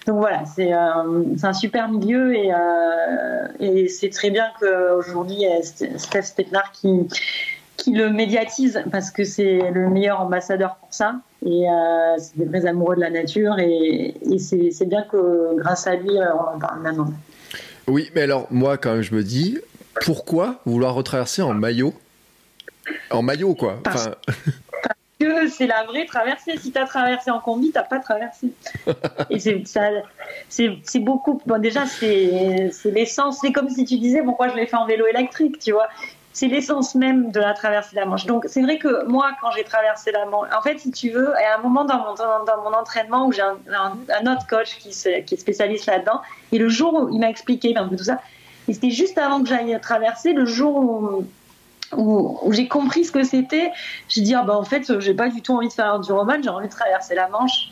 donc 0.08 0.18
voilà, 0.18 0.44
c'est 0.46 0.74
euh, 0.74 1.24
un 1.44 1.54
super 1.54 1.88
milieu 1.88 2.36
et, 2.36 2.52
euh, 2.52 3.48
et 3.60 3.88
c'est 3.88 4.10
très 4.10 4.32
bien 4.32 4.46
qu'aujourd'hui, 4.60 5.46
Steph 5.62 6.24
Stepnard 6.24 6.72
qui, 6.72 7.08
qui 7.82 7.92
le 7.92 8.10
médiatise 8.12 8.84
parce 8.92 9.10
que 9.12 9.24
c'est 9.24 9.72
le 9.72 9.90
meilleur 9.90 10.22
ambassadeur 10.22 10.76
pour 10.76 10.94
ça. 10.94 11.16
Et 11.46 11.68
euh, 11.70 12.16
c'est 12.20 12.38
des 12.38 12.46
vrais 12.46 12.66
amoureux 12.68 12.96
de 12.96 13.02
la 13.02 13.10
nature 13.10 13.58
et, 13.60 14.14
et 14.32 14.38
c'est 14.40 14.86
bien 14.86 15.04
que 15.04 15.56
grâce 15.58 15.88
à 15.88 15.96
lui, 15.96 16.18
euh, 16.18 16.26
on 16.36 16.56
en 16.56 16.60
parle 16.60 16.82
maintenant. 16.82 17.12
Oui, 17.88 18.10
mais 18.14 18.22
alors, 18.22 18.48
moi, 18.52 18.78
quand 18.78 18.94
même, 18.94 19.02
je 19.02 19.16
me 19.16 19.24
dis, 19.24 19.58
pourquoi 20.06 20.62
vouloir 20.66 20.94
retraverser 20.94 21.42
en 21.42 21.54
maillot? 21.54 21.94
En 23.10 23.22
maillot, 23.24 23.56
quoi. 23.56 23.80
Parce- 23.84 24.08
Enfin, 24.08 24.16
que 25.20 25.48
c'est 25.50 25.68
la 25.68 25.84
vraie 25.86 26.06
traversée. 26.06 26.58
Si 26.58 26.72
tu 26.72 26.78
as 26.80 26.86
traversé 26.86 27.32
en 27.32 27.40
combi, 27.40 27.72
t'as 27.72 27.84
pas 27.84 28.00
traversé. 28.00 28.52
Et 29.30 29.40
c'est 29.40 29.68
ça, 29.68 29.90
c'est 30.50 30.70
c'est 30.84 31.00
beaucoup. 31.00 31.42
Bon, 31.46 31.60
déjà, 31.60 31.86
c'est 31.86 32.70
c'est 32.72 32.92
l'essence. 32.92 33.40
C'est 33.42 33.52
comme 33.52 33.70
si 33.70 33.86
tu 33.86 33.98
disais 34.00 34.22
pourquoi 34.24 34.50
je 34.50 34.56
l'ai 34.56 34.66
fait 34.68 34.78
en 34.78 34.86
vélo 34.88 35.06
électrique, 35.08 35.60
tu 35.60 35.72
vois. 35.74 35.88
C'est 36.34 36.48
l'essence 36.48 36.96
même 36.96 37.32
de 37.32 37.40
la 37.40 37.54
traversée 37.54 37.96
de 37.96 38.00
la 38.00 38.06
Manche. 38.06 38.26
Donc, 38.26 38.46
c'est 38.48 38.62
vrai 38.62 38.78
que 38.78 39.06
moi, 39.06 39.32
quand 39.42 39.52
j'ai 39.52 39.64
traversé 39.64 40.12
la 40.12 40.26
Manche, 40.26 40.48
en 40.58 40.62
fait, 40.62 40.80
si 40.80 40.92
tu 40.92 41.10
veux, 41.10 41.36
à 41.36 41.58
un 41.58 41.62
moment 41.62 41.84
dans 41.84 41.98
mon, 41.98 42.14
dans, 42.14 42.64
mon 42.64 42.78
entraînement 42.78 43.28
où 43.28 43.32
j'ai 43.32 43.42
un, 43.42 44.32
autre 44.32 44.48
coach 44.48 44.78
qui, 44.78 44.90
qui 44.90 45.36
est 45.36 45.38
spécialiste 45.38 45.88
là-dedans, 45.88 46.22
et 46.52 46.58
le 46.58 46.70
jour 46.70 46.94
où 46.94 47.10
il 47.10 47.20
m'a 47.20 47.30
expliqué 47.30 47.76
un 47.76 47.88
peu 47.88 47.98
tout 47.98 48.06
ça, 48.06 48.20
et 48.68 48.74
c'était 48.74 48.92
juste 48.92 49.18
avant 49.18 49.42
que 49.42 49.50
j'aille 49.50 49.78
traverser, 49.82 50.34
le 50.34 50.46
jour 50.46 50.76
où, 50.78 51.26
où, 51.98 52.54
j'ai 52.54 52.68
compris 52.68 53.06
ce 53.06 53.12
que 53.12 53.24
c'était, 53.24 53.72
j'ai 54.08 54.22
dit, 54.22 54.34
ah 54.34 54.44
bah 54.44 54.56
en 54.56 54.64
fait, 54.64 55.00
j'ai 55.00 55.14
pas 55.14 55.30
du 55.30 55.42
tout 55.42 55.54
envie 55.54 55.68
de 55.68 55.74
faire 55.74 56.00
du 56.00 56.12
roman, 56.12 56.36
j'ai 56.42 56.50
envie 56.50 56.68
de 56.68 56.72
traverser 56.72 57.16
la 57.16 57.28
Manche. 57.28 57.70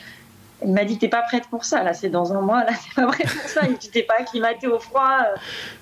Il 0.62 0.74
m'a 0.74 0.84
dit, 0.84 0.98
t'es 0.98 1.08
pas 1.08 1.22
prête 1.22 1.48
pour 1.48 1.63
ça, 1.63 1.84
là, 1.84 1.93
c'est 1.93 2.10
dans 2.10 2.34
un 2.34 2.41
mois, 2.41 2.65
là, 2.65 2.72
t'es 2.95 3.02
pas 3.02 3.08
prête 3.08 3.34
pour 3.34 3.50
ça, 3.50 3.65
et 3.65 3.78
tu 3.78 3.89
t'es 3.89 4.04
pas 4.04 4.15
acclimatée 4.19 4.67
au 4.67 4.80
froid, 4.80 5.19
euh, 5.22 5.38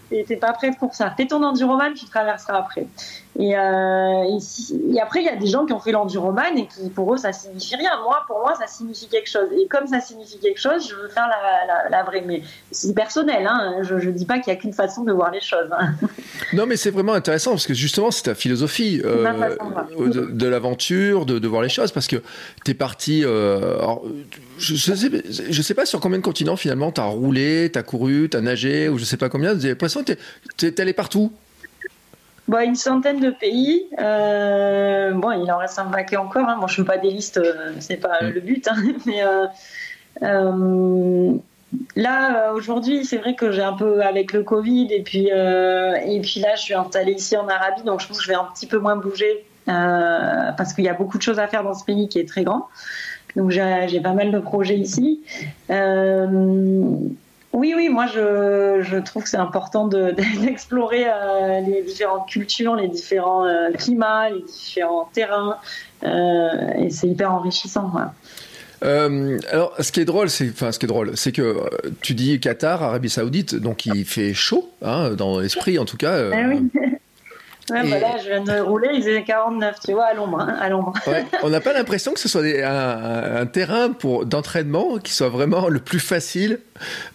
t'es 0.10 0.36
pas 0.38 0.54
prête 0.54 0.78
pour 0.80 0.94
ça. 0.96 1.12
Fais 1.16 1.28
ton 1.28 1.44
enduroman, 1.44 1.94
tu 1.94 2.06
traverseras 2.06 2.58
après. 2.60 2.88
Et, 3.40 3.56
euh, 3.56 4.24
et, 4.36 4.40
si- 4.40 4.82
et 4.94 5.00
après, 5.00 5.20
il 5.22 5.26
y 5.26 5.30
a 5.30 5.36
des 5.36 5.46
gens 5.46 5.66
qui 5.68 5.74
ont 5.74 5.80
fait 5.80 5.92
l'enduroman 5.92 6.58
et 6.58 6.66
qui, 6.68 6.90
pour 6.90 7.14
eux, 7.14 7.18
ça 7.18 7.32
signifie 7.34 7.76
rien. 7.76 7.92
Moi, 8.04 8.20
pour 8.28 8.40
moi, 8.40 8.56
ça 8.56 8.66
signifie 8.66 9.08
quelque 9.08 9.30
chose. 9.30 9.48
Et 9.62 9.68
comme 9.68 9.86
ça 9.86 10.00
signifie 10.02 10.40
quelque 10.40 10.60
chose, 10.60 10.88
je 10.90 10.96
veux 10.96 11.08
faire 11.10 11.28
la, 11.28 11.66
la, 11.84 11.90
la 11.90 12.04
vraie. 12.04 12.24
Mais 12.26 12.42
c'est 12.72 12.96
personnel, 12.96 13.46
hein. 13.48 13.76
Je, 13.84 14.00
je 14.00 14.10
dis 14.10 14.26
pas 14.26 14.40
qu'il 14.40 14.52
y 14.52 14.56
a 14.56 14.60
qu'une 14.60 14.74
façon 14.74 15.04
de 15.04 15.12
voir 15.12 15.30
les 15.30 15.42
choses. 15.42 15.70
hein. 15.78 15.92
non, 16.54 16.66
mais 16.66 16.78
c'est 16.78 16.90
vraiment 16.90 17.14
intéressant 17.14 17.52
parce 17.52 17.68
que 17.68 17.76
justement, 17.76 18.10
c'est 18.10 18.24
ta 18.24 18.34
philosophie 18.34 19.02
euh, 19.06 19.24
façon 19.38 19.72
de 20.32 20.48
l'aventure, 20.48 21.26
de, 21.28 21.38
de 21.38 21.48
voir 21.48 21.62
les 21.62 21.70
choses. 21.70 21.92
Parce 21.92 22.08
que 22.08 22.18
t'es 22.66 22.74
parti. 22.74 23.24
euh, 23.24 23.78
alors, 23.78 24.04
je, 24.58 24.74
je, 24.76 25.62
sais, 25.62 25.74
pas 25.76 25.86
sur 25.86 26.00
combien 26.00 26.18
de 26.18 26.24
continents 26.24 26.56
finalement 26.56 26.92
t'as 26.92 27.04
roulé, 27.04 27.70
t'as 27.72 27.84
couru, 27.84 28.30
t'as 28.32 28.42
nagé, 28.42 28.90
ou 28.90 28.98
je 28.98 29.06
sais 29.06 29.18
pas 29.18 29.30
combien. 29.30 29.58
J'ai 29.60 29.70
l'impression 29.70 29.97
t'es- 30.04 30.18
t'es 30.58 30.72
t'es 30.72 30.82
allé 30.82 30.94
partout. 30.94 31.32
Bon, 32.48 32.60
une 32.60 32.76
centaine 32.76 33.20
de 33.20 33.30
pays. 33.30 33.88
bon, 33.92 35.32
il 35.32 35.52
en 35.52 35.58
reste 35.58 35.80
un 35.80 35.86
paquet 35.86 36.18
encore. 36.18 36.48
Hein. 36.48 36.58
Bon, 36.60 36.68
je 36.68 36.80
ne 36.82 36.86
fais 36.86 36.94
pas 36.94 36.98
des 36.98 37.12
listes, 37.12 37.42
c'est 37.80 37.98
pas 37.98 38.22
mm. 38.22 38.30
le 38.30 38.40
but. 38.42 38.68
Hein. 38.68 38.76
Mais 39.06 39.24
Là, 41.98 42.54
aujourd'hui, 42.54 43.04
c'est 43.04 43.18
vrai 43.18 43.36
que 43.36 43.52
j'ai 43.52 43.62
un 43.62 43.74
peu 43.74 44.02
avec 44.02 44.32
le 44.32 44.42
Covid 44.42 44.88
et 44.90 45.04
puis 45.04 45.28
et 45.28 46.22
puis 46.22 46.40
là, 46.40 46.56
je 46.56 46.62
suis 46.62 46.74
installée 46.74 47.12
ici 47.12 47.36
en 47.36 47.48
Arabie, 47.50 47.84
donc 47.84 48.00
je 48.00 48.08
pense 48.08 48.20
que 48.20 48.24
je 48.24 48.30
vais 48.30 48.36
un 48.36 48.48
petit 48.56 48.68
peu 48.68 48.80
moins 48.80 48.96
bouger 48.96 49.46
parce 49.66 50.74
qu'il 50.74 50.86
y 50.86 50.90
a 50.90 50.94
beaucoup 50.94 51.18
de 51.18 51.24
choses 51.24 51.40
à 51.40 51.48
faire 51.48 51.64
dans 51.64 51.74
ce 51.74 51.84
pays 51.84 52.08
qui 52.08 52.20
est 52.20 52.28
très 52.28 52.46
grand. 52.46 52.70
Donc 53.38 53.52
j'ai 53.52 54.00
pas 54.02 54.14
mal 54.14 54.32
de 54.32 54.40
projets 54.40 54.78
ici. 54.78 55.22
Euh, 55.70 56.28
oui, 57.54 57.74
oui, 57.76 57.90
moi 57.90 58.06
je, 58.08 59.00
trouve 59.00 59.24
que 59.24 59.30
c'est 59.30 59.38
important 59.38 59.88
d'explorer 60.42 61.06
euh, 61.08 61.62
les 61.62 61.82
différentes 61.84 62.28
cultures, 62.28 62.76
les 62.76 62.88
différents 62.88 63.46
euh, 63.46 63.72
climats, 63.72 64.30
les 64.30 64.42
différents 64.42 65.10
terrains, 65.14 65.58
et 66.04 66.90
c'est 66.90 67.08
hyper 67.08 67.32
enrichissant. 67.32 67.92
alors, 68.82 69.74
ce 69.80 69.92
qui 69.92 70.02
est 70.02 70.06
drôle, 70.06 70.30
c'est, 70.30 70.50
enfin, 70.50 70.72
ce 70.72 70.80
qui 70.80 70.86
est 70.86 70.88
drôle, 70.88 71.18
c'est 71.18 71.32
que 71.32 71.58
tu 72.02 72.14
dis 72.14 72.40
Qatar, 72.40 72.84
Arabie 72.84 73.10
Saoudite, 73.10 73.56
donc 73.56 73.86
il 73.86 74.06
fait 74.06 74.34
chaud, 74.34 74.70
hein, 74.82 75.12
dans 75.12 75.40
l'esprit 75.40 75.80
en 75.80 75.86
tout 75.86 75.98
cas. 75.98 76.30
Ah 76.32 76.50
oui. 76.50 76.70
Ouais, 77.70 77.90
bah 77.90 78.00
là, 78.00 78.18
je 78.18 78.30
viens 78.30 78.44
de 78.44 78.60
rouler, 78.62 78.90
il 78.94 79.02
faisait 79.02 79.24
49, 79.24 79.80
tu 79.86 79.92
vois, 79.92 80.06
à 80.06 80.14
l'ombre. 80.14 80.40
Hein, 80.40 80.56
à 80.60 80.70
l'ombre. 80.70 80.94
Ouais, 81.06 81.26
on 81.44 81.50
n'a 81.50 81.60
pas 81.60 81.74
l'impression 81.74 82.14
que 82.14 82.20
ce 82.20 82.30
soit 82.30 82.44
un, 82.44 83.46
terrain 83.46 83.90
pour, 83.90 84.26
d'entraînement 84.26 85.00
qui 85.00 85.14
soit 85.14 85.28
vraiment 85.28 85.68
le 85.68 85.80
plus 85.80 86.00
facile 86.00 86.62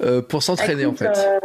euh, 0.03 0.21
pour 0.21 0.43
s'entraîner, 0.43 0.85
en 0.85 0.93
fait. 0.93 1.07
Euh, 1.07 1.39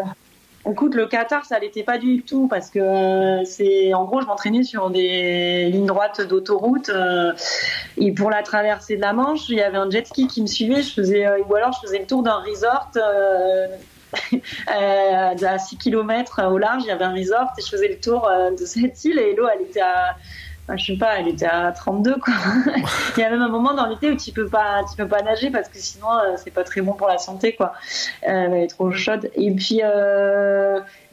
écoute, 0.69 0.93
le 0.93 1.07
Qatar, 1.07 1.45
ça 1.45 1.57
l'était 1.59 1.83
pas 1.83 1.97
du 1.97 2.21
tout 2.23 2.49
parce 2.49 2.69
que 2.69 2.79
euh, 2.79 3.45
c'est, 3.45 3.93
en 3.93 4.03
gros, 4.03 4.19
je 4.19 4.25
m'entraînais 4.25 4.63
sur 4.63 4.89
des 4.89 5.69
lignes 5.71 5.85
droites 5.85 6.21
d'autoroute 6.21 6.91
et 7.97 8.11
pour 8.11 8.29
la 8.29 8.43
traversée 8.43 8.97
de 8.97 9.01
la 9.01 9.13
Manche, 9.13 9.47
il 9.47 9.55
y 9.55 9.61
avait 9.61 9.77
un 9.77 9.89
jet 9.89 10.05
ski 10.05 10.27
qui 10.27 10.41
me 10.41 10.47
suivait. 10.47 10.81
Je 10.81 10.91
faisais, 10.91 11.25
ou 11.47 11.55
alors 11.55 11.71
je 11.71 11.87
faisais 11.87 11.99
le 11.99 12.07
tour 12.07 12.23
d'un 12.23 12.43
resort 12.45 12.91
à 14.67 15.59
6 15.59 15.77
km 15.77 16.43
au 16.49 16.57
large, 16.57 16.83
il 16.83 16.87
y 16.87 16.91
avait 16.91 17.05
un 17.05 17.13
resort 17.13 17.51
et 17.57 17.61
je 17.61 17.67
faisais 17.67 17.87
le 17.87 17.99
tour 17.99 18.27
euh, 18.27 18.51
de 18.51 18.65
cette 18.65 19.03
île 19.05 19.19
et 19.19 19.35
l'eau, 19.35 19.47
elle 19.53 19.61
était 19.61 19.81
à 19.81 20.15
je 20.75 20.83
sais 20.83 20.97
pas, 20.97 21.17
elle 21.17 21.29
était 21.29 21.45
à 21.45 21.71
32 21.71 22.15
quoi. 22.15 22.33
il 23.15 23.21
y 23.21 23.23
a 23.23 23.29
même 23.29 23.41
un 23.41 23.47
moment 23.47 23.73
dans 23.73 23.87
l'été 23.87 24.11
où 24.11 24.17
tu 24.17 24.33
peux 24.33 24.49
pas, 24.49 24.83
tu 24.89 24.97
peux 24.97 25.07
pas 25.07 25.21
nager 25.21 25.49
parce 25.49 25.69
que 25.69 25.77
sinon 25.77 26.11
euh, 26.11 26.35
c'est 26.35 26.51
pas 26.51 26.65
très 26.65 26.81
bon 26.81 26.91
pour 26.91 27.07
la 27.07 27.17
santé 27.19 27.55
quoi. 27.55 27.71
elle 28.21 28.53
est 28.53 28.67
trop 28.67 28.91
chaude. 28.91 29.31
Et 29.35 29.51
puis 29.51 29.79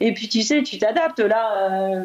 et 0.01 0.13
puis 0.13 0.27
tu 0.27 0.41
sais, 0.41 0.61
tu 0.61 0.77
t'adaptes 0.77 1.21
là. 1.21 2.03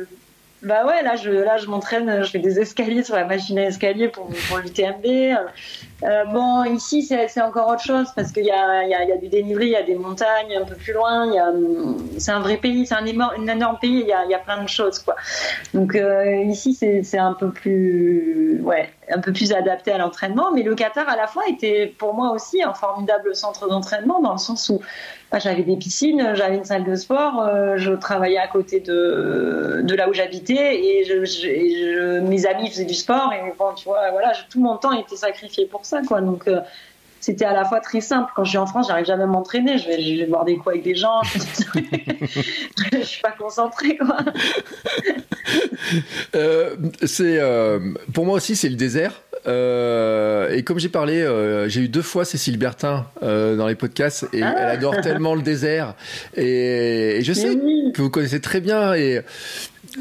Bah 0.62 0.85
ouais, 0.87 1.03
là 1.03 1.16
je, 1.16 1.31
là, 1.31 1.57
je 1.57 1.66
m'entraîne, 1.66 2.23
je 2.23 2.31
fais 2.31 2.38
des 2.38 2.61
escaliers 2.61 3.03
sur 3.03 3.16
la 3.16 3.25
machine 3.25 3.59
à 3.59 3.64
escalier 3.64 4.09
pour, 4.09 4.29
pour 4.49 4.59
l'UTMB. 4.59 5.07
Euh, 6.03 6.25
bon, 6.27 6.64
ici, 6.64 7.03
c'est 7.03 7.42
encore 7.42 7.68
autre 7.68 7.83
chose 7.83 8.09
parce 8.14 8.31
qu'il 8.33 8.44
y 8.44 8.51
a, 8.51 8.85
y, 8.85 8.90
y 8.90 9.12
a, 9.12 9.16
du 9.16 9.29
dénivelé, 9.29 9.66
il 9.66 9.73
y 9.73 9.77
a 9.77 9.83
des 9.83 9.94
montagnes 9.94 10.57
un 10.57 10.64
peu 10.64 10.75
plus 10.75 10.92
loin. 10.92 11.31
C'est 12.18 12.33
un 12.33 12.40
vrai 12.40 12.59
pays, 12.59 12.87
c'est 12.87 12.94
un, 12.94 13.07
énorme, 13.07 13.35
un 13.38 13.46
énorme 13.46 13.79
pays, 13.81 14.01
il 14.01 14.07
y 14.07 14.12
a, 14.12 14.25
y 14.27 14.35
a, 14.35 14.38
plein 14.38 14.62
de 14.62 14.68
choses. 14.68 14.99
Quoi. 14.99 15.16
Donc 15.73 15.94
euh, 15.94 16.42
ici, 16.44 16.75
c'est 16.75 17.18
un 17.18 17.33
peu 17.33 17.51
plus, 17.51 18.61
ouais, 18.62 18.90
un 19.11 19.20
peu 19.20 19.33
plus 19.33 19.53
adapté 19.53 19.92
à 19.92 19.99
l'entraînement. 19.99 20.53
Mais 20.53 20.62
le 20.62 20.75
Qatar, 20.75 21.09
à 21.09 21.16
la 21.16 21.27
fois, 21.27 21.44
était 21.49 21.94
pour 21.99 22.12
moi 22.12 22.33
aussi 22.33 22.62
un 22.62 22.75
formidable 22.75 23.35
centre 23.35 23.66
d'entraînement 23.66 24.20
dans 24.20 24.33
le 24.33 24.38
sens 24.38 24.68
où 24.68 24.81
j'avais 25.38 25.62
des 25.62 25.77
piscines, 25.77 26.35
j'avais 26.35 26.57
une 26.57 26.64
salle 26.64 26.85
de 26.85 26.97
sport, 26.97 27.43
euh, 27.43 27.77
je 27.77 27.93
travaillais 27.93 28.38
à 28.38 28.49
côté 28.49 28.81
de, 28.81 29.81
de 29.85 29.95
là 29.95 30.09
où 30.09 30.12
j'habitais 30.12 30.77
et, 30.77 31.05
je, 31.05 31.25
je, 31.25 32.19
mes 32.21 32.47
amis 32.47 32.69
faisaient 32.69 32.85
du 32.85 32.95
sport 32.95 33.33
et 33.33 33.53
bon, 33.57 33.73
tu 33.75 33.85
vois, 33.85 34.11
voilà, 34.11 34.33
tout 34.51 34.61
mon 34.61 34.77
temps 34.77 34.93
était 34.93 35.16
sacrifié 35.16 35.66
pour 35.66 35.85
ça, 35.85 36.03
quoi. 36.03 36.21
Donc 36.21 36.49
euh, 36.49 36.61
c'était 37.20 37.44
à 37.44 37.52
la 37.52 37.64
fois 37.64 37.80
très 37.80 38.00
simple. 38.00 38.33
Quand 38.35 38.44
je 38.44 38.50
suis 38.50 38.59
en 38.59 38.66
France, 38.66 38.88
j'arrive 38.88 39.06
jamais 39.06 39.24
à 39.24 39.26
m'entraîner. 39.26 39.78
Je 39.78 39.87
vais, 39.87 40.02
je 40.02 40.20
vais 40.20 40.26
boire 40.26 40.44
des 40.44 40.56
coups 40.56 40.68
avec 40.68 40.83
des 40.83 40.94
gens. 40.94 41.20
je 42.92 43.02
suis 43.02 43.22
pas 43.22 43.33
concentrée, 43.33 43.96
quoi. 43.96 44.18
Euh, 46.37 46.76
c'est 47.04 47.40
pour 48.12 48.24
moi 48.24 48.37
aussi, 48.37 48.54
c'est 48.54 48.68
le 48.68 48.76
désert. 48.76 49.22
Euh, 49.46 50.54
et 50.54 50.62
comme 50.62 50.78
j'ai 50.78 50.88
parlé, 50.88 51.22
euh, 51.22 51.68
j'ai 51.68 51.83
eu 51.83 51.88
deux 51.88 52.02
fois 52.02 52.24
Cécile 52.24 52.59
Bertin 52.59 53.06
euh, 53.22 53.56
dans 53.56 53.66
les 53.66 53.74
podcasts 53.74 54.28
et 54.33 54.42
ah. 54.42 54.54
elle 54.56 54.68
adore 54.68 55.00
tellement 55.00 55.35
le 55.35 55.42
désert. 55.42 55.94
Et, 56.37 57.20
je 57.22 57.33
sais 57.33 57.56
que 57.94 58.02
vous 58.02 58.11
connaissez 58.11 58.40
très 58.40 58.61
bien. 58.61 58.94
Et 58.94 59.22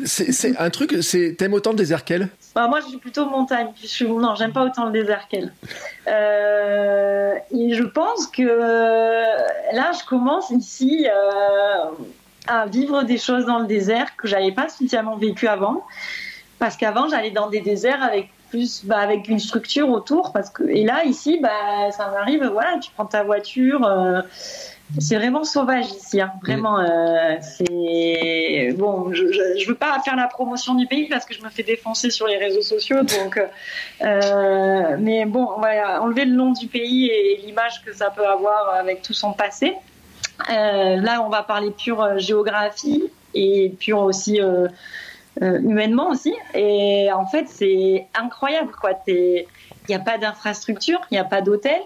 c'est 0.05 0.57
un 0.57 0.69
truc, 0.69 0.95
t'aimes 1.37 1.53
autant 1.53 1.71
le 1.71 1.77
désert 1.77 2.03
qu'elle? 2.03 2.29
Bah, 2.55 2.67
Moi, 2.67 2.79
je 2.81 2.87
suis 2.87 2.97
plutôt 2.97 3.25
montagne. 3.25 3.67
Je 3.81 3.87
suis, 3.87 4.07
non, 4.07 4.35
j'aime 4.35 4.51
pas 4.51 4.63
autant 4.63 4.85
le 4.85 4.91
désert 4.91 5.27
qu'elle. 5.29 5.53
et 6.07 7.73
je 7.73 7.83
pense 7.83 8.27
que 8.27 8.43
là, 9.75 9.91
je 9.99 10.05
commence 10.07 10.49
ici 10.51 11.07
à 12.47 12.65
vivre 12.65 13.03
des 13.03 13.17
choses 13.17 13.45
dans 13.45 13.59
le 13.59 13.67
désert 13.67 14.15
que 14.17 14.27
j'avais 14.27 14.51
pas 14.51 14.69
spécialement 14.69 15.17
vécu 15.17 15.47
avant. 15.47 15.85
Parce 16.57 16.75
qu'avant, 16.75 17.07
j'allais 17.07 17.31
dans 17.31 17.49
des 17.49 17.61
déserts 17.61 18.03
avec 18.03 18.29
plus 18.49 18.83
bah, 18.85 18.97
avec 18.97 19.27
une 19.27 19.39
structure 19.39 19.89
autour 19.89 20.33
parce 20.33 20.49
que 20.49 20.63
et 20.63 20.83
là 20.83 21.05
ici 21.05 21.39
bah 21.39 21.91
ça 21.91 22.09
m'arrive 22.09 22.45
voilà 22.51 22.79
tu 22.79 22.89
prends 22.95 23.05
ta 23.05 23.23
voiture 23.23 23.85
euh, 23.85 24.21
c'est 24.97 25.15
vraiment 25.15 25.43
sauvage 25.43 25.91
ici 25.91 26.19
hein, 26.19 26.31
vraiment 26.41 26.79
euh, 26.79 27.35
c'est 27.41 28.73
bon 28.77 29.13
je, 29.13 29.31
je, 29.31 29.67
veux 29.67 29.75
pas 29.75 29.99
faire 30.03 30.15
la 30.15 30.27
promotion 30.27 30.73
du 30.73 30.87
pays 30.87 31.07
parce 31.07 31.25
que 31.25 31.33
je 31.33 31.43
me 31.43 31.49
fais 31.49 31.63
défoncer 31.63 32.09
sur 32.09 32.27
les 32.27 32.37
réseaux 32.37 32.61
sociaux 32.61 33.03
donc 33.03 33.39
euh, 34.01 34.97
mais 34.99 35.25
bon 35.25 35.47
voilà 35.57 36.01
enlever 36.01 36.25
le 36.25 36.35
nom 36.35 36.51
du 36.53 36.67
pays 36.67 37.07
et 37.07 37.41
l'image 37.45 37.83
que 37.85 37.93
ça 37.93 38.09
peut 38.09 38.25
avoir 38.25 38.69
avec 38.75 39.01
tout 39.01 39.13
son 39.13 39.33
passé 39.33 39.75
là 40.47 41.21
on 41.23 41.29
va 41.29 41.43
parler 41.43 41.71
pure 41.71 42.17
géographie 42.17 43.03
et 43.35 43.69
pure 43.79 43.99
aussi 43.99 44.39
euh, 45.41 45.59
humainement 45.59 46.09
aussi. 46.09 46.33
Et 46.53 47.09
en 47.13 47.25
fait, 47.25 47.47
c'est 47.47 48.07
incroyable, 48.13 48.71
quoi. 48.71 48.91
Il 49.07 49.45
n'y 49.87 49.95
a 49.95 49.99
pas 49.99 50.17
d'infrastructure, 50.17 50.99
il 51.11 51.13
n'y 51.13 51.19
a 51.19 51.23
pas 51.23 51.41
d'hôtel. 51.41 51.79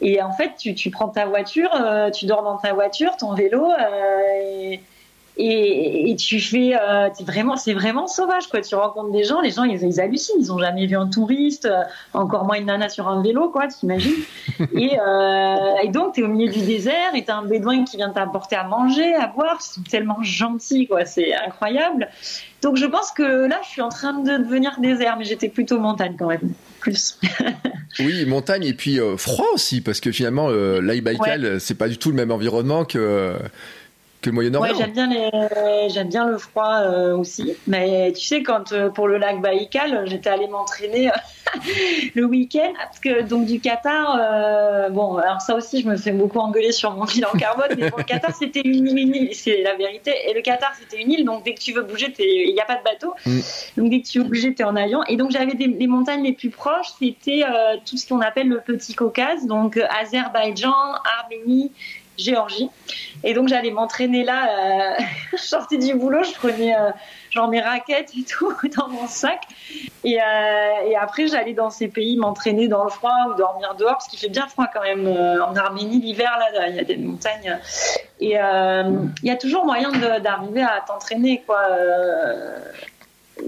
Et 0.00 0.22
en 0.22 0.32
fait, 0.32 0.52
tu, 0.58 0.74
tu 0.74 0.90
prends 0.90 1.08
ta 1.08 1.26
voiture, 1.26 1.70
euh, 1.74 2.10
tu 2.10 2.26
dors 2.26 2.42
dans 2.42 2.56
ta 2.56 2.72
voiture, 2.72 3.16
ton 3.16 3.34
vélo, 3.34 3.70
euh, 3.70 4.76
et, 5.36 6.10
et, 6.10 6.16
tu 6.16 6.38
fais, 6.38 6.74
vraiment, 7.20 7.56
c'est 7.56 7.72
vraiment 7.72 8.06
sauvage, 8.06 8.48
quoi. 8.48 8.60
Tu 8.60 8.74
rencontres 8.74 9.12
des 9.12 9.24
gens, 9.24 9.40
les 9.40 9.50
gens, 9.50 9.64
ils, 9.64 9.82
ils 9.82 10.00
hallucinent, 10.00 10.36
ils 10.38 10.52
ont 10.52 10.58
jamais 10.58 10.86
vu 10.86 10.96
un 10.96 11.06
touriste, 11.06 11.68
encore 12.12 12.44
moins 12.44 12.56
une 12.56 12.66
nana 12.66 12.90
sur 12.90 13.08
un 13.08 13.22
vélo, 13.22 13.48
quoi, 13.48 13.68
t'imagines. 13.68 14.22
et, 14.74 14.98
et 15.82 15.88
donc, 15.88 16.14
tu 16.14 16.20
es 16.20 16.24
au 16.24 16.28
milieu 16.28 16.52
du 16.52 16.60
désert, 16.60 17.14
et 17.14 17.24
tu 17.24 17.30
as 17.30 17.36
un 17.36 17.44
bédouin 17.44 17.84
qui 17.84 17.96
vient 17.96 18.10
t'apporter 18.10 18.56
à 18.56 18.64
manger, 18.64 19.14
à 19.14 19.28
boire, 19.28 19.56
ils 19.60 19.64
sont 19.64 19.82
tellement 19.82 20.22
gentils, 20.22 20.86
quoi, 20.86 21.06
c'est 21.06 21.34
incroyable. 21.34 22.08
Donc 22.62 22.76
je 22.76 22.86
pense 22.86 23.10
que 23.10 23.46
là, 23.46 23.58
je 23.62 23.68
suis 23.68 23.82
en 23.82 23.88
train 23.88 24.12
de 24.12 24.36
devenir 24.36 24.78
désert, 24.80 25.16
mais 25.16 25.24
j'étais 25.24 25.48
plutôt 25.48 25.78
montagne 25.78 26.16
quand 26.18 26.26
même, 26.26 26.52
plus. 26.80 27.18
oui, 28.00 28.24
montagne 28.26 28.64
et 28.64 28.74
puis 28.74 28.98
euh, 28.98 29.16
froid 29.16 29.46
aussi, 29.54 29.80
parce 29.80 30.00
que 30.00 30.10
finalement, 30.10 30.48
euh, 30.50 30.80
Baïkal, 31.00 31.60
c'est 31.60 31.76
pas 31.76 31.88
du 31.88 31.98
tout 31.98 32.10
le 32.10 32.16
même 32.16 32.30
environnement 32.30 32.84
que 32.84 33.36
que 34.20 34.28
le 34.28 34.34
Moyen-Orient. 34.34 34.72
Ouais, 34.72 34.78
j'aime 34.78 34.92
bien, 34.92 35.06
les... 35.08 35.88
j'aime 35.88 36.08
bien 36.08 36.26
le 36.26 36.38
froid 36.38 36.80
euh, 36.82 37.16
aussi. 37.16 37.54
Mais 37.66 38.12
tu 38.12 38.24
sais, 38.24 38.42
quand 38.42 38.72
euh, 38.72 38.90
pour 38.90 39.08
le 39.08 39.18
lac 39.18 39.40
Baïkal, 39.40 40.06
j'étais 40.06 40.28
allée 40.28 40.46
m'entraîner 40.46 41.08
euh, 41.08 41.12
le 42.14 42.24
week-end, 42.24 42.72
parce 42.76 43.00
que 43.00 43.22
donc 43.22 43.46
du 43.46 43.60
Qatar, 43.60 44.90
bon, 44.90 45.16
alors 45.16 45.40
ça 45.40 45.54
aussi, 45.54 45.82
je 45.82 45.88
me 45.88 45.96
fais 45.96 46.12
beaucoup 46.12 46.38
engueuler 46.38 46.72
sur 46.72 46.92
mon 46.92 47.04
bilan 47.04 47.30
carbone, 47.38 47.76
mais 47.78 47.90
le 47.96 48.02
Qatar, 48.02 48.34
c'était 48.38 48.60
une, 48.60 48.86
île, 48.86 49.30
c'est 49.32 49.62
la 49.62 49.74
vérité. 49.74 50.12
Et 50.28 50.34
le 50.34 50.42
Qatar, 50.42 50.72
c'était 50.78 51.02
une 51.02 51.10
île, 51.10 51.24
donc 51.24 51.44
dès 51.44 51.54
que 51.54 51.60
tu 51.60 51.72
veux 51.72 51.82
bouger, 51.82 52.14
il 52.18 52.52
n'y 52.52 52.60
a 52.60 52.66
pas 52.66 52.76
de 52.76 52.84
bateau. 52.84 53.14
Mm. 53.24 53.40
Donc 53.78 53.90
dès 53.90 54.00
que 54.02 54.06
tu 54.06 54.18
veux 54.18 54.24
bouger, 54.24 54.54
tu 54.54 54.62
es 54.62 54.64
en 54.64 54.76
avion. 54.76 55.02
Et 55.08 55.16
donc 55.16 55.30
j'avais 55.30 55.54
des, 55.54 55.66
les 55.66 55.86
montagnes 55.86 56.22
les 56.22 56.32
plus 56.32 56.50
proches, 56.50 56.88
c'était 56.98 57.42
tout 57.86 57.96
ce 57.96 58.06
qu'on 58.06 58.20
appelle 58.20 58.48
le 58.48 58.60
Petit 58.60 58.94
Caucase, 58.94 59.46
donc 59.46 59.78
Azerbaïdjan, 59.78 60.74
Arménie, 61.20 61.72
Géorgie. 62.20 62.70
Et 63.24 63.34
donc 63.34 63.48
j'allais 63.48 63.70
m'entraîner 63.70 64.24
là. 64.24 64.48
Euh, 64.48 65.02
je 65.32 65.36
sortais 65.36 65.78
du 65.78 65.94
boulot, 65.94 66.22
je 66.22 66.32
prenais 66.32 66.74
euh, 66.74 66.90
genre 67.30 67.48
mes 67.48 67.60
raquettes 67.60 68.10
et 68.18 68.24
tout 68.24 68.52
dans 68.76 68.88
mon 68.88 69.06
sac. 69.06 69.42
Et, 70.04 70.20
euh, 70.20 70.88
et 70.88 70.96
après 70.96 71.26
j'allais 71.26 71.54
dans 71.54 71.70
ces 71.70 71.88
pays 71.88 72.16
m'entraîner 72.16 72.68
dans 72.68 72.84
le 72.84 72.90
froid 72.90 73.28
ou 73.30 73.34
dormir 73.34 73.74
dehors 73.78 73.92
parce 73.92 74.08
qu'il 74.08 74.18
fait 74.18 74.28
bien 74.28 74.46
froid 74.46 74.66
quand 74.72 74.82
même 74.82 75.06
en 75.06 75.54
Arménie 75.56 76.00
l'hiver 76.00 76.36
là. 76.38 76.68
Il 76.68 76.76
y 76.76 76.80
a 76.80 76.84
des 76.84 76.96
montagnes. 76.96 77.58
Et 78.20 78.34
il 78.34 79.26
y 79.26 79.30
a 79.30 79.36
toujours 79.36 79.64
moyen 79.64 79.90
d'arriver 79.90 80.62
à 80.62 80.82
t'entraîner 80.86 81.42
quoi 81.46 81.60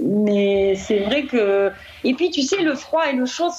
mais 0.00 0.74
c'est 0.76 1.00
vrai 1.00 1.24
que 1.24 1.70
et 2.04 2.14
puis 2.14 2.30
tu 2.30 2.42
sais 2.42 2.62
le 2.62 2.74
froid 2.74 3.04
et 3.08 3.14
le 3.14 3.26
chaud 3.26 3.50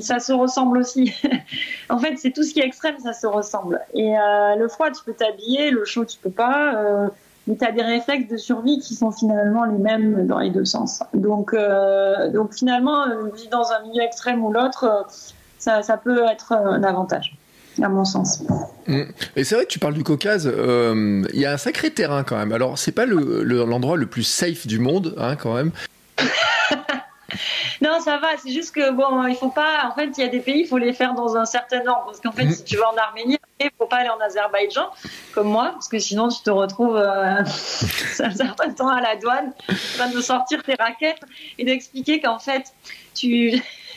ça 0.00 0.20
se 0.20 0.32
ressemble 0.32 0.78
aussi. 0.78 1.12
En 1.88 1.98
fait 1.98 2.16
c'est 2.16 2.30
tout 2.30 2.42
ce 2.42 2.52
qui 2.52 2.60
est 2.60 2.66
extrême 2.66 2.98
ça 2.98 3.12
se 3.12 3.26
ressemble. 3.26 3.80
Et 3.94 4.16
euh, 4.16 4.56
le 4.56 4.68
froid 4.68 4.90
tu 4.90 5.02
peux 5.04 5.14
t'habiller 5.14 5.70
le 5.70 5.84
chaud 5.84 6.04
tu 6.04 6.18
peux 6.18 6.30
pas 6.30 6.74
euh, 6.74 7.08
mais 7.46 7.56
tu 7.56 7.64
as 7.64 7.72
des 7.72 7.82
réflexes 7.82 8.28
de 8.28 8.36
survie 8.36 8.78
qui 8.78 8.94
sont 8.94 9.10
finalement 9.10 9.64
les 9.64 9.78
mêmes 9.78 10.26
dans 10.26 10.38
les 10.38 10.50
deux 10.50 10.66
sens. 10.66 11.02
Donc, 11.14 11.56
donc 12.32 12.52
finalement, 12.52 13.06
vivre 13.34 13.50
dans 13.50 13.72
un 13.72 13.80
milieu 13.88 14.02
extrême 14.02 14.44
ou 14.44 14.52
l'autre, 14.52 15.06
ça, 15.58 15.82
ça 15.82 15.96
peut 15.96 16.22
être 16.30 16.52
un 16.52 16.84
avantage 16.84 17.34
à 17.82 17.88
mon 17.88 18.04
sens. 18.04 18.42
Mm. 18.86 19.02
Et 19.36 19.44
c'est 19.44 19.54
vrai 19.54 19.64
que 19.64 19.70
tu 19.70 19.78
parles 19.78 19.94
du 19.94 20.04
Caucase, 20.04 20.46
il 20.46 21.40
y 21.40 21.46
a 21.46 21.52
un 21.52 21.58
sacré 21.58 21.90
terrain 21.90 22.24
quand 22.24 22.36
même. 22.36 22.52
Alors, 22.52 22.78
c'est 22.78 22.92
pas 22.92 23.06
l'endroit 23.06 23.96
le, 23.96 24.02
le, 24.02 24.06
plus 24.08 24.22
safe 24.22 24.66
du 24.66 24.78
monde, 24.78 25.14
hein, 25.18 25.36
quand 25.36 25.54
même. 25.54 25.72
non, 27.80 28.00
ça 28.00 28.18
va. 28.18 28.28
C'est 28.42 28.52
juste 28.52 28.74
que 28.74 28.92
bon, 28.92 29.26
il 29.26 29.36
faut 29.36 29.50
pas. 29.50 29.90
En 29.90 29.94
fait, 29.94 30.10
il 30.16 30.20
y 30.20 30.24
a 30.24 30.28
des 30.28 30.40
pays, 30.40 30.60
il 30.60 30.66
faut 30.66 30.78
les 30.78 30.92
faire 30.92 31.14
dans 31.14 31.36
un 31.36 31.44
certain 31.44 31.80
ordre. 31.86 32.04
Parce 32.06 32.20
qu'en 32.20 32.32
fait, 32.32 32.44
mm. 32.44 32.52
si 32.52 32.64
tu 32.64 32.76
vas 32.76 32.90
en 32.92 32.96
Arménie, 32.96 33.38
il 33.60 33.70
faut 33.78 33.86
pas 33.86 33.98
aller 33.98 34.08
en 34.08 34.20
Azerbaïdjan, 34.20 34.90
comme 35.34 35.48
moi, 35.48 35.70
parce 35.72 35.88
que 35.88 35.98
sinon 35.98 36.28
tu 36.28 36.42
te 36.42 36.50
retrouves 36.50 36.96
euh, 36.96 37.40
un 37.42 37.44
certain 37.44 38.70
temps 38.70 38.88
à 38.88 39.00
la 39.00 39.16
douane, 39.16 39.52
en 39.68 39.98
train 39.98 40.10
de 40.10 40.20
sortir 40.20 40.62
tes 40.62 40.74
raquettes 40.74 41.20
et 41.58 41.64
d'expliquer 41.64 42.20
qu'en 42.20 42.38
fait, 42.38 42.72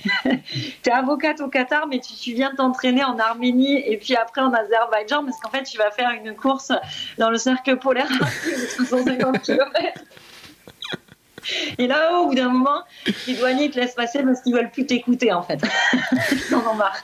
tu 0.23 0.89
es 0.89 0.91
avocate 0.91 1.41
au 1.41 1.47
Qatar, 1.47 1.87
mais 1.87 1.99
tu, 1.99 2.13
tu 2.13 2.33
viens 2.33 2.53
t'entraîner 2.55 3.03
en 3.03 3.17
Arménie 3.19 3.81
et 3.85 3.97
puis 3.97 4.15
après 4.15 4.41
en 4.41 4.53
Azerbaïdjan, 4.53 5.23
parce 5.23 5.39
qu'en 5.39 5.49
fait, 5.49 5.63
tu 5.63 5.77
vas 5.77 5.91
faire 5.91 6.11
une 6.11 6.35
course 6.35 6.71
dans 7.17 7.29
le 7.29 7.37
cercle 7.37 7.77
polaire 7.77 8.07
de 8.07 8.83
350 8.85 9.41
km. 9.43 9.71
Et 11.77 11.87
là, 11.87 12.19
au 12.19 12.27
bout 12.27 12.35
d'un 12.35 12.49
moment, 12.49 12.83
les 13.27 13.35
douaniers 13.35 13.69
te 13.69 13.79
laissent 13.79 13.95
passer 13.95 14.23
parce 14.23 14.41
qu'ils 14.41 14.53
veulent 14.53 14.71
plus 14.71 14.85
t'écouter, 14.85 15.33
en 15.33 15.43
fait. 15.43 15.59
Ils 16.31 16.55
en 16.55 16.71
ont 16.71 16.75
marre. 16.75 17.03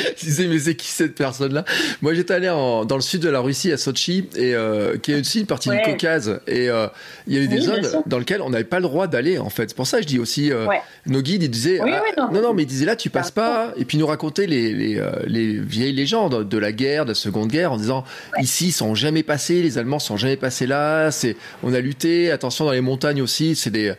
disais, 0.22 0.46
mais 0.46 0.58
c'est 0.58 0.74
qui 0.74 0.88
cette 0.88 1.14
personne-là? 1.14 1.64
Moi, 2.02 2.14
j'étais 2.14 2.34
allé 2.34 2.46
dans 2.46 2.96
le 2.96 3.00
sud 3.00 3.22
de 3.22 3.28
la 3.28 3.40
Russie, 3.40 3.72
à 3.72 3.76
Sochi, 3.76 4.28
et, 4.36 4.54
euh, 4.54 4.96
qui 4.98 5.12
est 5.12 5.20
aussi 5.20 5.40
une 5.40 5.46
partie 5.46 5.70
du 5.70 5.78
Caucase. 5.84 6.40
Et 6.46 6.68
euh, 6.68 6.86
il 7.26 7.34
y 7.34 7.36
avait 7.38 7.48
des 7.48 7.60
zones 7.60 7.86
dans 8.06 8.18
lesquelles 8.18 8.42
on 8.42 8.50
n'avait 8.50 8.64
pas 8.64 8.76
le 8.76 8.84
droit 8.84 9.06
d'aller, 9.06 9.38
en 9.38 9.50
fait. 9.50 9.68
C'est 9.68 9.76
pour 9.76 9.86
ça 9.86 9.98
que 9.98 10.04
je 10.04 10.08
dis 10.08 10.18
aussi, 10.18 10.52
euh, 10.52 10.66
nos 11.06 11.22
guides, 11.22 11.42
ils 11.42 11.50
disaient, 11.50 11.80
ah, 11.80 12.02
non. 12.32 12.42
non, 12.42 12.54
mais 12.54 12.62
ils 12.62 12.66
disaient 12.66 12.86
là, 12.86 12.96
tu 12.96 13.10
passes 13.10 13.30
pas. 13.30 13.72
Et 13.76 13.84
puis, 13.84 13.96
ils 13.96 14.00
nous 14.00 14.06
racontaient 14.06 14.46
les, 14.46 14.72
les, 14.72 15.02
les, 15.26 15.58
vieilles 15.58 15.92
légendes 15.92 16.48
de 16.48 16.58
la 16.58 16.72
guerre, 16.72 17.04
de 17.04 17.10
la 17.10 17.14
Seconde 17.14 17.48
Guerre, 17.48 17.72
en 17.72 17.76
disant, 17.76 18.04
ici, 18.40 18.68
ils 18.68 18.72
sont 18.72 18.94
jamais 18.94 19.22
passés, 19.22 19.62
les 19.62 19.78
Allemands 19.78 19.98
sont 19.98 20.16
jamais 20.16 20.36
passés 20.36 20.66
là, 20.66 21.10
c'est, 21.10 21.36
on 21.62 21.72
a 21.74 21.80
lutté, 21.80 22.30
attention 22.30 22.64
dans 22.64 22.72
les 22.72 22.80
montagnes 22.80 23.22
aussi, 23.22 23.56
c'est 23.56 23.70
des 23.70 23.94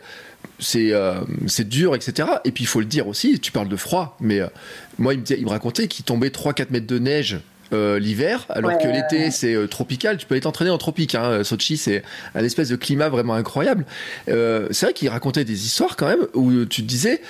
c'est 0.58 0.92
c'est 1.46 1.68
dur, 1.68 1.94
etc. 1.94 2.28
Et 2.44 2.52
puis 2.52 2.64
il 2.64 2.66
faut 2.66 2.80
le 2.80 2.86
dire 2.86 3.08
aussi, 3.08 3.40
tu 3.40 3.52
parles 3.52 3.68
de 3.68 3.76
froid, 3.76 4.16
mais 4.20 4.40
moi, 4.98 5.14
il 5.14 5.20
me, 5.20 5.48
racontait 5.48 5.88
qu'il 5.88 6.04
tombait 6.04 6.28
3-4 6.28 6.66
mètres 6.70 6.86
de 6.86 6.98
neige 6.98 7.40
euh, 7.74 7.98
l'hiver, 7.98 8.46
alors 8.48 8.78
que 8.78 8.88
l'été 8.88 9.30
c'est 9.30 9.54
euh, 9.54 9.66
tropical. 9.66 10.16
Tu 10.16 10.26
peux 10.26 10.34
aller 10.34 10.40
t'entraîner 10.40 10.70
en 10.70 10.78
tropique. 10.78 11.14
Hein. 11.14 11.44
Sochi, 11.44 11.76
c'est 11.76 12.02
un 12.34 12.42
espèce 12.42 12.70
de 12.70 12.76
climat 12.76 13.10
vraiment 13.10 13.34
incroyable. 13.34 13.84
Euh, 14.28 14.68
c'est 14.70 14.86
vrai 14.86 14.92
qu'il 14.94 15.08
racontait 15.10 15.44
des 15.44 15.66
histoires 15.66 15.96
quand 15.96 16.08
même 16.08 16.26
où 16.34 16.64
tu 16.64 16.82
te 16.82 16.86
disais. 16.86 17.20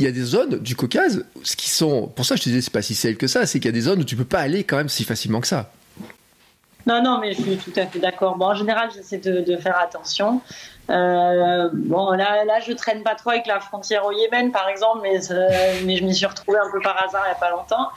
Il 0.00 0.04
y 0.04 0.08
a 0.08 0.12
des 0.12 0.22
zones 0.22 0.58
du 0.58 0.74
Caucase 0.74 1.24
ce 1.44 1.54
qui 1.54 1.70
sont. 1.70 2.08
Pour 2.16 2.26
ça, 2.26 2.34
je 2.34 2.42
te 2.42 2.48
disais, 2.48 2.60
c'est 2.60 2.72
pas 2.72 2.82
si 2.82 2.96
safe 2.96 3.16
que 3.16 3.28
ça. 3.28 3.46
C'est 3.46 3.60
qu'il 3.60 3.68
y 3.68 3.68
a 3.68 3.72
des 3.72 3.82
zones 3.82 4.00
où 4.00 4.04
tu 4.04 4.16
peux 4.16 4.24
pas 4.24 4.40
aller 4.40 4.64
quand 4.64 4.76
même 4.76 4.88
si 4.88 5.04
facilement 5.04 5.40
que 5.40 5.46
ça. 5.46 5.72
Non, 6.86 7.02
non, 7.02 7.18
mais 7.18 7.32
je 7.32 7.42
suis 7.42 7.56
tout 7.56 7.72
à 7.76 7.86
fait 7.86 7.98
d'accord. 7.98 8.36
Bon, 8.36 8.46
en 8.46 8.54
général, 8.54 8.90
j'essaie 8.94 9.18
de, 9.18 9.56
faire 9.56 9.78
attention. 9.78 10.40
Euh, 10.90 11.70
bon, 11.72 12.10
là, 12.10 12.44
là, 12.44 12.60
je 12.60 12.72
traîne 12.72 13.02
pas 13.02 13.14
trop 13.14 13.30
avec 13.30 13.46
la 13.46 13.60
frontière 13.60 14.04
au 14.04 14.12
Yémen, 14.12 14.52
par 14.52 14.68
exemple, 14.68 15.00
mais, 15.02 15.18
mais 15.84 15.96
je 15.96 16.04
m'y 16.04 16.14
suis 16.14 16.26
retrouvée 16.26 16.58
un 16.58 16.70
peu 16.70 16.80
par 16.80 17.02
hasard 17.02 17.22
il 17.26 17.30
y 17.30 17.32
a 17.32 17.36
pas 17.36 17.50
longtemps. 17.50 17.88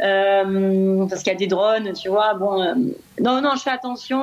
Euh, 0.00 1.06
parce 1.08 1.24
qu'il 1.24 1.32
y 1.32 1.36
a 1.36 1.38
des 1.38 1.48
drones, 1.48 1.92
tu 1.94 2.08
vois. 2.08 2.34
Bon, 2.34 2.62
euh, 2.62 2.74
non, 3.20 3.40
non, 3.40 3.56
je 3.56 3.62
fais 3.62 3.70
attention, 3.70 4.22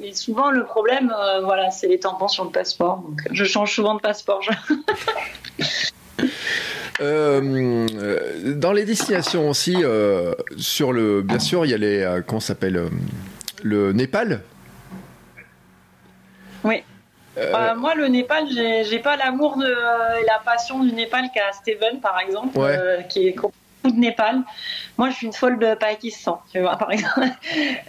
mais 0.00 0.12
souvent 0.12 0.50
le 0.50 0.64
problème, 0.64 1.12
voilà, 1.42 1.72
c'est 1.72 1.88
les 1.88 1.98
tampons 1.98 2.28
sur 2.28 2.44
le 2.44 2.50
passeport. 2.50 3.02
Je 3.32 3.44
change 3.44 3.74
souvent 3.74 3.94
de 3.96 4.00
passeport. 4.00 4.42
Euh, 7.00 7.86
dans 8.54 8.72
les 8.72 8.84
destinations 8.84 9.48
aussi, 9.48 9.76
euh, 9.78 10.34
sur 10.56 10.92
le, 10.92 11.22
bien 11.22 11.38
sûr, 11.38 11.64
il 11.64 11.70
y 11.70 11.74
a 11.74 11.78
les, 11.78 12.00
euh, 12.02 12.22
comment 12.24 12.40
s'appelle, 12.40 12.88
le 13.62 13.92
Népal. 13.92 14.42
Oui. 16.64 16.84
moi, 17.76 17.94
le 17.94 18.08
Népal, 18.08 18.44
j'ai 18.48 18.98
pas 18.98 19.16
l'amour 19.16 19.56
de 19.56 19.66
la 20.26 20.38
passion 20.44 20.84
du 20.84 20.92
Népal 20.92 21.24
qu'a 21.34 21.52
Steven, 21.52 22.00
par 22.00 22.18
exemple, 22.20 22.58
qui 23.08 23.26
est 23.26 23.36
de 23.90 23.98
Népal. 23.98 24.42
Moi, 24.98 25.10
je 25.10 25.16
suis 25.16 25.26
une 25.26 25.32
folle 25.32 25.58
de 25.58 25.74
Pakistan, 25.74 26.42
tu 26.52 26.60
vois, 26.60 26.76
par 26.76 26.90
exemple. 26.92 27.20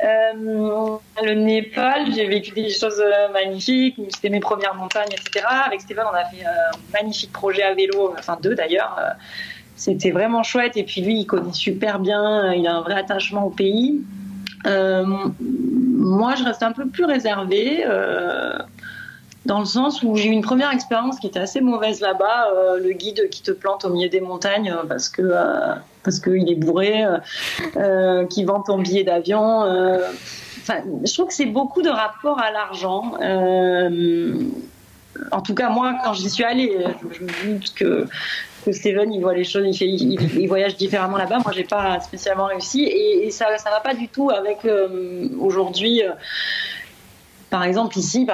Euh, 0.03 0.97
le 1.23 1.33
Népal, 1.33 2.11
j'ai 2.13 2.27
vécu 2.27 2.51
des 2.51 2.69
choses 2.69 2.99
euh, 2.99 3.31
magnifiques. 3.31 3.95
C'était 4.13 4.29
mes 4.29 4.39
premières 4.39 4.75
montagnes, 4.75 5.11
etc. 5.11 5.45
Avec 5.65 5.81
Stéphane, 5.81 6.07
on 6.11 6.15
a 6.15 6.25
fait 6.25 6.45
un 6.45 6.77
magnifique 6.91 7.31
projet 7.31 7.63
à 7.63 7.73
vélo, 7.73 8.13
enfin 8.17 8.37
deux 8.41 8.55
d'ailleurs. 8.55 8.95
Euh, 8.99 9.11
c'était 9.75 10.11
vraiment 10.11 10.43
chouette. 10.43 10.75
Et 10.75 10.83
puis 10.83 11.01
lui, 11.01 11.19
il 11.19 11.25
connaît 11.25 11.53
super 11.53 11.99
bien. 11.99 12.53
Il 12.53 12.67
a 12.67 12.75
un 12.75 12.81
vrai 12.81 12.95
attachement 12.95 13.45
au 13.45 13.49
pays. 13.49 14.01
moi, 14.65 16.35
je 16.35 16.43
reste 16.43 16.63
un 16.63 16.73
peu 16.73 16.87
plus 16.87 17.05
réservée 17.05 17.85
dans 19.45 19.59
le 19.59 19.65
sens 19.65 20.03
où 20.03 20.15
j'ai 20.15 20.29
eu 20.29 20.31
une 20.31 20.41
première 20.41 20.71
expérience 20.71 21.19
qui 21.19 21.27
était 21.27 21.39
assez 21.39 21.59
mauvaise 21.59 21.99
là-bas, 21.99 22.47
euh, 22.53 22.79
le 22.79 22.91
guide 22.93 23.29
qui 23.29 23.41
te 23.41 23.51
plante 23.51 23.83
au 23.83 23.89
milieu 23.89 24.07
des 24.07 24.21
montagnes 24.21 24.71
euh, 24.71 24.85
parce 24.87 25.09
que 25.09 25.21
euh, 25.21 25.75
parce 26.03 26.19
qu'il 26.19 26.49
est 26.49 26.55
bourré, 26.55 27.05
qui 28.29 28.43
vend 28.43 28.61
ton 28.61 28.77
billet 28.79 29.05
d'avion. 29.05 29.61
Enfin, 30.61 30.81
je 31.05 31.13
trouve 31.13 31.27
que 31.27 31.33
c'est 31.33 31.45
beaucoup 31.45 31.81
de 31.81 31.89
rapport 31.89 32.41
à 32.41 32.51
l'argent. 32.51 33.13
en 35.31 35.41
tout 35.41 35.55
cas, 35.55 35.69
moi, 35.69 35.95
quand 36.03 36.11
j'y 36.11 36.29
suis 36.29 36.43
allée, 36.43 36.77
je 37.09 37.23
me 37.23 37.57
dis 37.57 37.73
que 37.73 38.05
Steven 38.69 39.13
il 39.13 39.21
voit 39.21 39.33
les 39.33 39.45
choses, 39.45 39.79
il, 39.79 40.45
voyage 40.49 40.75
différemment 40.75 41.15
là-bas. 41.15 41.39
Moi, 41.39 41.53
j'ai 41.55 41.63
pas 41.63 42.01
spécialement 42.01 42.47
réussi 42.47 42.83
et, 42.83 43.31
ça, 43.31 43.57
ça 43.57 43.69
va 43.69 43.79
pas 43.79 43.93
du 43.93 44.09
tout 44.09 44.29
avec 44.29 44.67
aujourd'hui 45.39 46.01
par 47.53 47.65
exemple, 47.65 47.99
ici, 47.99 48.27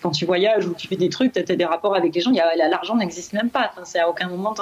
quand 0.00 0.12
tu 0.12 0.24
voyages 0.24 0.64
ou 0.64 0.72
tu 0.74 0.86
fais 0.86 0.94
des 0.94 1.08
trucs, 1.08 1.32
tu 1.32 1.40
as 1.40 1.56
des 1.56 1.64
rapports 1.64 1.96
avec 1.96 2.14
les 2.14 2.20
gens, 2.20 2.30
l'argent 2.70 2.94
n'existe 2.94 3.32
même 3.32 3.50
pas. 3.50 3.72
c'est 3.82 3.98
à 3.98 4.08
aucun 4.08 4.28
moment 4.28 4.54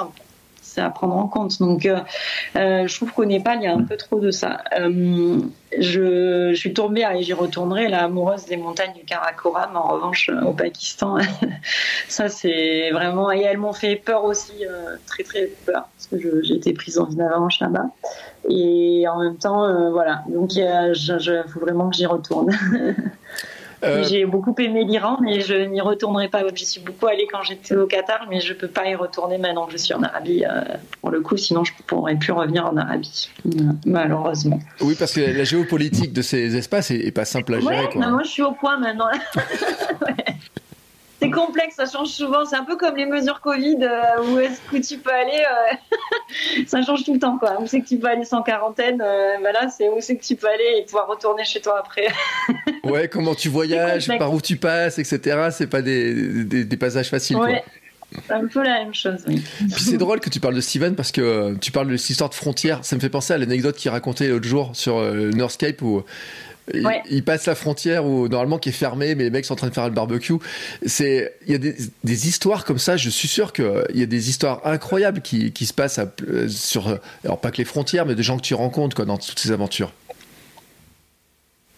c'est 0.63 0.81
à 0.81 0.89
prendre 0.89 1.15
en 1.15 1.27
compte. 1.27 1.59
Donc, 1.59 1.85
euh, 1.85 1.99
euh, 2.55 2.87
je 2.87 2.95
trouve 2.95 3.11
qu'au 3.11 3.25
Népal, 3.25 3.59
il 3.61 3.65
y 3.65 3.67
a 3.67 3.73
un 3.75 3.83
peu 3.83 3.95
trop 3.95 4.19
de 4.19 4.31
ça. 4.31 4.63
Euh, 4.79 5.37
je, 5.77 6.51
suis 6.55 6.73
tombée, 6.73 7.07
et 7.15 7.21
j'y 7.21 7.33
retournerai, 7.33 7.89
la 7.89 8.05
amoureuse 8.05 8.45
des 8.45 8.57
montagnes 8.57 8.93
du 8.93 9.03
Karakoram, 9.05 9.77
en 9.77 9.87
revanche, 9.87 10.31
au 10.47 10.53
Pakistan. 10.53 11.19
ça, 12.07 12.27
c'est 12.27 12.89
vraiment. 12.89 13.31
Et 13.31 13.41
elles 13.41 13.59
m'ont 13.59 13.73
fait 13.73 13.97
peur 13.97 14.23
aussi, 14.23 14.63
très 15.05 15.21
très 15.21 15.45
peur, 15.67 15.87
parce 15.95 16.23
que 16.23 16.41
j'ai 16.41 16.55
été 16.55 16.73
prise 16.73 16.97
en 16.97 17.07
une 17.07 17.21
avalanche 17.21 17.59
là-bas. 17.59 17.85
Et 18.49 19.05
en 19.07 19.19
même 19.19 19.37
temps, 19.37 19.91
voilà. 19.91 20.23
Donc, 20.27 20.55
il 20.55 20.93
faut 21.47 21.59
vraiment 21.59 21.91
que 21.91 21.95
j'y 21.95 22.07
retourne. 22.07 22.49
Euh, 23.83 24.03
j'ai 24.03 24.25
beaucoup 24.25 24.53
aimé 24.59 24.83
l'Iran, 24.83 25.17
mais 25.21 25.41
je 25.41 25.53
n'y 25.53 25.81
retournerai 25.81 26.27
pas. 26.27 26.43
J'y 26.53 26.65
suis 26.65 26.81
beaucoup 26.81 27.07
allée 27.07 27.27
quand 27.31 27.41
j'étais 27.43 27.75
au 27.75 27.87
Qatar, 27.87 28.27
mais 28.29 28.41
je 28.41 28.53
ne 28.53 28.57
peux 28.57 28.67
pas 28.67 28.87
y 28.87 28.95
retourner 28.95 29.37
maintenant 29.37 29.65
que 29.65 29.71
je 29.71 29.77
suis 29.77 29.93
en 29.93 30.03
Arabie. 30.03 30.43
Euh, 30.45 30.61
pour 31.01 31.11
le 31.11 31.21
coup, 31.21 31.37
sinon 31.37 31.63
je 31.63 31.71
ne 31.71 31.83
pourrais 31.83 32.15
plus 32.15 32.31
revenir 32.31 32.65
en 32.65 32.75
Arabie, 32.77 33.29
malheureusement. 33.85 34.59
Oui, 34.81 34.95
parce 34.97 35.13
que 35.13 35.21
la 35.21 35.43
géopolitique 35.43 36.13
de 36.13 36.21
ces 36.21 36.55
espaces 36.55 36.91
est, 36.91 37.11
pas 37.11 37.25
simple 37.25 37.55
à 37.55 37.59
gérer. 37.59 37.89
quoi. 37.89 38.07
moi 38.07 38.23
je 38.23 38.29
suis 38.29 38.43
au 38.43 38.51
point 38.51 38.77
maintenant. 38.77 39.07
complexe, 41.39 41.75
ça 41.75 41.85
change 41.85 42.09
souvent. 42.09 42.45
C'est 42.45 42.55
un 42.55 42.63
peu 42.63 42.75
comme 42.75 42.95
les 42.95 43.05
mesures 43.05 43.41
Covid, 43.41 43.77
euh, 43.81 44.23
où 44.23 44.39
est-ce 44.39 44.59
que 44.69 44.77
tu 44.85 44.99
peux 44.99 45.11
aller 45.11 45.43
euh, 45.43 46.63
Ça 46.67 46.81
change 46.81 47.03
tout 47.03 47.13
le 47.13 47.19
temps, 47.19 47.37
quoi. 47.37 47.59
Où 47.61 47.67
c'est 47.67 47.81
que 47.81 47.87
tu 47.87 47.97
peux 47.97 48.07
aller 48.07 48.25
sans 48.25 48.41
quarantaine 48.41 49.01
euh, 49.03 49.37
bah 49.43 49.51
Là, 49.51 49.69
c'est 49.69 49.89
où 49.89 49.97
c'est 49.99 50.17
que 50.17 50.23
tu 50.23 50.35
peux 50.35 50.47
aller 50.47 50.79
et 50.79 50.85
pouvoir 50.85 51.07
retourner 51.07 51.43
chez 51.45 51.61
toi 51.61 51.79
après. 51.79 52.07
ouais, 52.83 53.07
comment 53.07 53.35
tu 53.35 53.49
voyages, 53.49 54.07
par 54.17 54.33
où 54.33 54.41
tu 54.41 54.57
passes, 54.57 54.99
etc. 54.99 55.49
C'est 55.51 55.67
pas 55.67 55.81
des, 55.81 56.43
des, 56.43 56.77
passages 56.77 57.09
faciles, 57.09 57.37
ouais. 57.37 57.63
C'est 58.25 58.33
un 58.33 58.47
peu 58.47 58.63
la 58.63 58.83
même 58.83 58.93
chose, 58.93 59.23
oui. 59.27 59.43
Puis 59.59 59.83
c'est 59.83 59.97
drôle 59.97 60.19
que 60.19 60.31
tu 60.31 60.39
parles 60.39 60.55
de 60.55 60.61
Steven 60.61 60.95
parce 60.95 61.11
que 61.11 61.55
tu 61.57 61.71
parles 61.71 61.89
de 61.89 61.95
cette 61.95 62.09
histoire 62.09 62.31
de 62.31 62.35
frontière. 62.35 62.83
Ça 62.83 62.95
me 62.95 63.01
fait 63.01 63.09
penser 63.09 63.33
à 63.33 63.37
l'anecdote 63.37 63.75
qu'il 63.75 63.91
racontait 63.91 64.29
l'autre 64.29 64.47
jour 64.47 64.71
sur 64.73 64.99
Northscape 64.99 65.79
où 65.83 66.03
il, 66.73 67.23
passe 67.23 67.45
la 67.45 67.55
frontière 67.55 68.05
où 68.05 68.27
normalement 68.27 68.57
qui 68.57 68.69
est 68.69 68.73
fermée, 68.73 69.15
mais 69.15 69.25
les 69.25 69.29
mecs 69.29 69.45
sont 69.45 69.53
en 69.53 69.57
train 69.57 69.67
de 69.67 69.73
faire 69.73 69.87
le 69.87 69.93
barbecue. 69.93 70.35
C'est, 70.85 71.35
il 71.45 71.51
y 71.51 71.55
a 71.55 71.57
des, 71.57 72.27
histoires 72.27 72.65
comme 72.65 72.79
ça. 72.79 72.97
Je 72.97 73.09
suis 73.09 73.27
sûr 73.27 73.53
qu'il 73.53 73.83
y 73.95 74.03
a 74.03 74.05
des 74.05 74.29
histoires 74.29 74.61
incroyables 74.65 75.21
qui, 75.21 75.51
qui 75.51 75.65
se 75.65 75.73
passent 75.73 75.99
euh, 75.99 76.47
sur, 76.47 76.99
alors 77.23 77.39
pas 77.39 77.51
que 77.51 77.57
les 77.57 77.65
frontières, 77.65 78.05
mais 78.05 78.15
des 78.15 78.23
gens 78.23 78.37
que 78.37 78.43
tu 78.43 78.53
rencontres 78.53 78.95
quoi 78.95 79.05
dans 79.05 79.17
toutes 79.17 79.39
ces 79.39 79.51
aventures. 79.51 79.91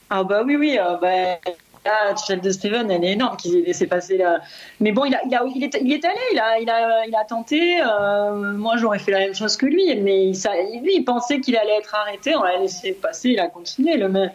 Ah 0.10 0.24
bah 0.24 0.44
oui 0.46 0.58
oui, 0.58 0.78
euh, 0.78 0.98
bah, 0.98 1.40
celle 2.16 2.42
de 2.42 2.52
Steven, 2.52 2.90
elle 2.92 3.04
est 3.04 3.14
énorme 3.14 3.38
qu'ils 3.38 3.58
aient 3.58 3.62
laissé 3.62 3.88
passer 3.88 4.18
là. 4.18 4.42
Mais 4.80 4.92
bon, 4.92 5.06
il, 5.06 5.16
a, 5.16 5.22
il, 5.26 5.34
a, 5.34 5.44
il, 5.56 5.64
est, 5.64 5.78
il 5.82 5.92
est 5.94 6.06
allé, 6.06 6.20
il 6.34 6.40
a, 6.40 6.60
il 6.60 6.70
a, 6.70 7.06
il 7.08 7.16
a 7.16 7.24
tenté. 7.24 7.82
Euh, 7.82 8.54
moi, 8.54 8.78
j'aurais 8.78 9.00
fait 9.00 9.12
la 9.12 9.20
même 9.20 9.36
chose 9.36 9.58
que 9.58 9.66
lui, 9.66 9.96
mais 9.96 10.34
ça, 10.34 10.52
lui, 10.82 10.96
il 10.96 11.06
pensait 11.06 11.40
qu'il 11.40 11.56
allait 11.56 11.78
être 11.78 11.96
arrêté. 11.96 12.36
On 12.36 12.44
l'a 12.44 12.58
laissé 12.58 12.92
passer, 12.92 13.30
il 13.30 13.40
a 13.40 13.48
continué. 13.48 13.98
Le, 13.98 14.30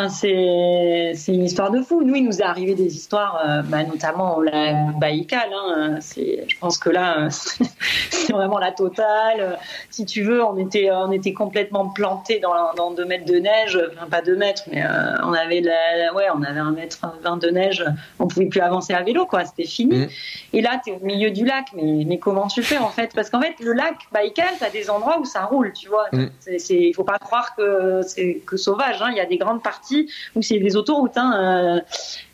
Enfin, 0.00 0.08
c'est 0.08 1.32
une 1.32 1.44
histoire 1.44 1.70
de 1.70 1.82
fou. 1.82 2.02
Nous, 2.02 2.14
il 2.14 2.24
nous 2.24 2.40
est 2.40 2.44
arrivé 2.44 2.74
des 2.74 2.96
histoires, 2.96 3.40
euh, 3.44 3.62
bah, 3.62 3.84
notamment 3.84 4.38
au 4.38 4.42
lac 4.42 4.98
Baïkal. 4.98 5.50
Hein, 5.52 5.98
je 6.00 6.58
pense 6.58 6.78
que 6.78 6.88
là, 6.88 7.28
c'est 8.10 8.32
vraiment 8.32 8.58
la 8.58 8.72
totale. 8.72 9.58
Si 9.90 10.06
tu 10.06 10.22
veux, 10.22 10.42
on 10.42 10.56
était 10.56 10.90
on 10.90 11.12
était 11.12 11.34
complètement 11.34 11.88
planté 11.88 12.40
dans 12.40 12.54
dans 12.76 12.92
deux 12.92 13.04
mètres 13.04 13.26
de 13.26 13.38
neige. 13.38 13.78
Enfin, 13.92 14.06
pas 14.06 14.22
deux 14.22 14.36
mètres, 14.36 14.62
mais 14.70 14.84
euh, 14.84 15.16
on 15.24 15.32
avait 15.34 15.60
la, 15.60 16.14
ouais, 16.14 16.26
on 16.34 16.42
avait 16.42 16.60
un 16.60 16.72
mètre 16.72 17.00
vingt 17.22 17.36
de 17.36 17.48
neige. 17.48 17.84
On 18.18 18.26
pouvait 18.26 18.46
plus 18.46 18.60
avancer 18.60 18.94
à 18.94 19.02
vélo, 19.02 19.26
quoi. 19.26 19.44
C'était 19.44 19.64
fini. 19.64 20.06
Mmh. 20.06 20.08
Et 20.54 20.62
là, 20.62 20.80
tu 20.82 20.90
es 20.90 20.94
au 20.94 21.04
milieu 21.04 21.30
du 21.30 21.44
lac. 21.44 21.66
Mais 21.74 22.04
mais 22.06 22.18
comment 22.18 22.46
tu 22.46 22.62
fais 22.62 22.78
en 22.78 22.88
fait? 22.88 23.12
Parce 23.14 23.28
qu'en 23.28 23.40
fait, 23.40 23.54
le 23.60 23.74
lac 23.74 23.96
Baïkal, 24.12 24.54
t'as 24.58 24.70
des 24.70 24.88
endroits 24.88 25.18
où 25.18 25.26
ça 25.26 25.44
roule, 25.44 25.72
tu 25.74 25.88
vois. 25.88 26.06
Mmh. 26.12 26.26
Il 26.70 26.94
faut 26.94 27.04
pas 27.04 27.18
croire 27.18 27.54
que 27.54 28.00
c'est 28.02 28.40
que 28.46 28.56
sauvage. 28.56 29.02
Hein. 29.02 29.08
Il 29.10 29.16
y 29.16 29.20
a 29.20 29.26
des 29.26 29.36
grandes 29.36 29.62
parties 29.62 29.89
où 30.36 30.42
c'est 30.42 30.58
des 30.58 30.76
autoroutes. 30.76 31.16
Hein, 31.16 31.32
euh, 31.36 31.80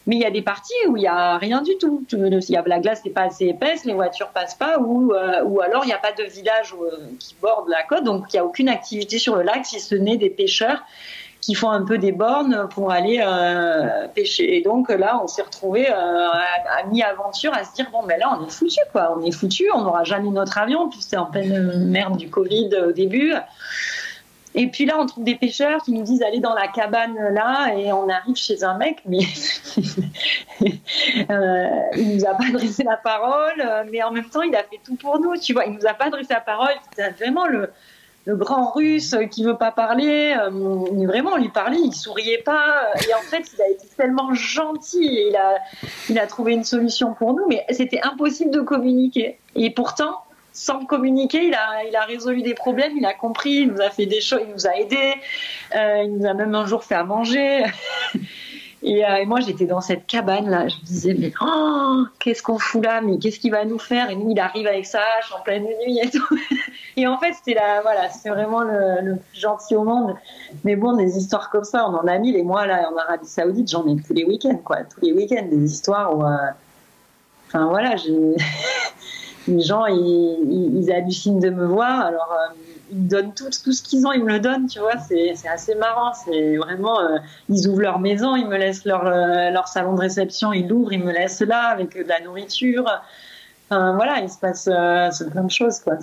mais 0.07 0.17
il 0.17 0.23
y 0.23 0.25
a 0.25 0.31
des 0.31 0.43
parties 0.43 0.75
où 0.89 0.97
il 0.97 1.01
n'y 1.01 1.09
a 1.09 1.37
rien 1.39 1.63
du 1.63 1.77
tout. 1.79 2.05
La 2.13 2.81
glace 2.81 3.05
n'est 3.05 3.11
pas 3.11 3.23
assez 3.23 3.47
épaisse, 3.47 3.85
les 3.85 3.95
voitures 3.95 4.29
passent 4.29 4.55
pas, 4.55 4.79
ou, 4.79 5.13
euh, 5.13 5.61
alors 5.63 5.85
il 5.85 5.89
n'y 5.89 5.93
a 5.93 5.99
pas 5.99 6.13
de 6.13 6.23
village 6.25 6.75
euh, 6.81 7.09
qui 7.19 7.35
borde 7.41 7.69
la 7.69 7.83
côte, 7.83 8.05
donc 8.05 8.27
il 8.33 8.37
n'y 8.37 8.41
a 8.41 8.45
aucune 8.45 8.69
activité 8.69 9.19
sur 9.19 9.37
le 9.37 9.43
lac 9.43 9.67
si 9.67 9.81
ce 9.81 9.95
n'est 9.95 10.17
des 10.17 10.31
pêcheurs 10.31 10.83
qui 11.41 11.55
font 11.55 11.71
un 11.71 11.85
peu 11.85 11.99
des 11.99 12.13
bornes 12.13 12.67
pour 12.71 12.91
aller 12.91 13.23
pêcher. 14.15 14.57
Et 14.57 14.63
donc 14.63 14.89
là, 14.89 15.21
on 15.23 15.29
s'est 15.29 15.43
retrouvé 15.43 15.87
à, 15.87 16.83
mi-aventure 16.91 17.53
à 17.55 17.63
se 17.63 17.73
dire 17.75 17.89
bon, 17.93 18.03
ben 18.05 18.19
là, 18.19 18.37
on 18.37 18.45
est 18.45 18.51
foutu. 18.51 18.81
On 18.95 19.23
est 19.23 19.31
foutu, 19.31 19.69
on 19.73 19.83
n'aura 19.83 20.03
jamais 20.03 20.31
notre 20.31 20.59
avion, 20.59 20.89
puis 20.89 21.03
c'était 21.03 21.19
en 21.19 21.27
pleine 21.27 21.85
merde 21.89 22.17
du 22.17 22.29
Covid 22.31 22.71
au 22.89 22.91
début. 22.91 23.33
Et 24.59 24.69
puis 24.69 24.87
là, 24.87 24.95
on 24.99 25.05
trouve 25.05 25.23
des 25.23 25.35
pêcheurs 25.35 25.83
qui 25.83 25.93
nous 25.93 26.03
disent 26.03 26.23
aller 26.23 26.41
dans 26.41 26.55
la 26.55 26.67
cabane 26.67 27.15
là, 27.35 27.75
et 27.77 27.93
on 27.93 28.09
arrive 28.09 28.37
chez 28.37 28.65
un 28.65 28.79
mec, 28.79 29.03
mais 29.05 29.19
euh, 31.31 31.67
il 31.95 32.17
nous 32.17 32.25
a 32.25 32.33
pas 32.35 32.47
adressé 32.49 32.83
la 32.83 32.97
parole, 32.97 33.63
mais 33.93 34.03
en 34.03 34.11
même 34.11 34.31
temps, 34.31 34.41
il 34.41 34.57
a 34.57 34.63
fait 34.63 34.81
tout 34.83 34.97
pour 34.97 35.21
nous, 35.21 35.37
tu 35.37 35.53
vois. 35.53 35.67
Il 35.67 35.75
nous 35.75 35.87
a 35.87 35.93
pas 35.93 36.07
adressé 36.07 36.33
la 36.33 36.41
parole. 36.41 36.73
C'était 36.89 37.11
vraiment 37.11 37.47
le, 37.47 37.71
grand 38.29 38.71
russe 38.71 39.15
qui 39.31 39.45
veut 39.45 39.59
pas 39.59 39.73
parler. 39.73 40.35
Euh, 40.41 40.49
vraiment, 41.07 41.33
on 41.35 41.37
lui 41.37 41.51
parlait, 41.51 41.79
il 41.79 41.93
souriait 41.93 42.43
pas. 42.43 42.93
Et 43.07 43.13
en 43.13 43.21
fait, 43.21 43.45
il 43.53 43.61
a 43.61 43.69
été 43.69 43.87
tellement 43.95 44.33
gentil. 44.33 45.35
Il 46.09 46.19
a 46.19 46.27
trouvé 46.27 46.55
une 46.55 46.65
solution 46.65 47.13
pour 47.13 47.35
nous, 47.35 47.47
mais 47.47 47.67
c'était 47.73 48.01
impossible 48.03 48.53
de 48.53 48.63
communiquer. 48.63 49.39
Et 49.55 49.69
pourtant, 49.69 50.23
sans 50.57 50.87
communiquer, 50.87 51.49
il 51.49 51.55
a, 51.55 52.05
résolu 52.07 52.41
des 52.41 52.55
problèmes, 52.55 52.97
il 52.97 53.05
a 53.05 53.13
compris, 53.13 53.59
il 53.61 53.73
nous 53.73 53.81
a 53.83 53.91
fait 53.91 54.07
des 54.07 54.23
choses, 54.23 54.41
il 54.47 54.53
nous 54.55 54.67
a 54.67 54.75
aidés, 54.75 55.15
euh, 55.75 56.03
il 56.05 56.17
nous 56.17 56.27
a 56.27 56.33
même 56.33 56.55
un 56.55 56.65
jour 56.65 56.83
fait 56.83 56.95
à 56.95 57.05
manger. 57.05 57.63
et, 58.83 59.05
euh, 59.05 59.17
et, 59.17 59.27
moi, 59.27 59.41
j'étais 59.41 59.67
dans 59.67 59.83
cette 59.83 60.07
cabane 60.07 60.49
là, 60.49 60.67
je 60.67 60.77
me 60.77 60.87
disais 60.87 61.15
mais 61.19 61.31
oh, 61.43 62.05
qu'est-ce 62.21 62.43
qu'on 62.43 62.59
fout 62.59 62.83
là, 62.83 63.03
mais 63.03 63.19
qu'est-ce 63.19 63.39
qu'il 63.39 63.51
va 63.51 63.67
nous 63.67 63.79
faire? 63.79 64.09
Et 64.09 64.15
lui, 64.15 64.31
il 64.31 64.41
arrive 64.41 64.67
avec 64.67 64.87
sa 64.87 65.01
hache 65.01 65.31
en 65.39 65.43
pleine 65.43 65.65
nuit 65.85 66.01
et 66.03 66.09
tout. 66.09 66.39
et 66.97 67.07
en 67.07 67.19
fait, 67.19 67.35
c'était 67.35 67.61
voilà, 67.83 68.09
c'est 68.09 68.31
vraiment 68.31 68.63
le, 68.63 69.03
le, 69.03 69.17
plus 69.17 69.39
gentil 69.39 69.77
au 69.77 69.85
monde. 69.85 70.15
Mais 70.65 70.75
bon, 70.75 70.97
des 70.97 71.19
histoires 71.19 71.51
comme 71.51 71.65
ça, 71.65 71.87
on 71.87 71.95
en 71.97 72.07
a 72.07 72.17
mille. 72.17 72.35
Et 72.35 72.45
moi 72.45 72.67
là, 72.67 72.91
en 72.91 72.97
Arabie 72.97 73.27
Saoudite, 73.27 73.71
j'en 73.71 73.87
ai 73.87 73.97
tous 74.01 74.15
les 74.15 74.25
week-ends, 74.25 74.59
quoi, 74.65 74.79
tous 74.85 75.03
les 75.03 75.13
week-ends, 75.13 75.49
des 75.51 75.71
histoires 75.71 76.17
où, 76.17 76.25
euh, 76.25 76.35
enfin 77.49 77.67
voilà, 77.67 77.97
j'ai 77.97 78.15
les 79.49 79.61
gens, 79.61 79.87
ils, 79.87 80.91
hallucinent 80.93 81.41
de 81.41 81.51
me 81.51 81.67
voir. 81.67 82.01
Alors, 82.01 82.33
euh, 82.33 82.55
ils 82.91 83.07
donnent 83.07 83.35
tout, 83.35 83.51
tout 83.65 83.73
ce 83.73 83.83
qu'ils 83.83 84.07
ont, 84.07 84.13
ils 84.13 84.23
me 84.23 84.33
le 84.33 84.41
donnent, 84.41 84.67
tu 84.67 84.79
vois. 84.79 84.99
C'est 84.99 85.35
assez 85.49 85.75
marrant. 85.75 86.13
C'est 86.13 86.57
vraiment, 86.57 87.01
euh, 87.01 87.19
ils 87.49 87.69
ouvrent 87.69 87.81
leur 87.81 87.99
maison, 87.99 88.37
ils 88.37 88.47
me 88.47 88.57
laissent 88.57 88.85
leur, 88.85 89.07
euh, 89.07 89.51
leur 89.51 89.69
salon 89.69 89.95
de 89.95 90.01
réception, 90.01 90.53
ils 90.53 90.69
l'ouvrent, 90.69 90.93
ils 90.93 91.03
me 91.03 91.13
laissent 91.13 91.41
là 91.41 91.69
avec 91.69 91.97
de 91.97 92.09
la 92.09 92.21
nourriture. 92.21 92.85
Enfin, 93.69 93.95
voilà, 93.95 94.21
il 94.21 94.31
se 94.31 94.39
passe 94.39 94.65
plein 95.31 95.45
de 95.45 95.51
choses, 95.51 95.81
quoi. 95.81 95.95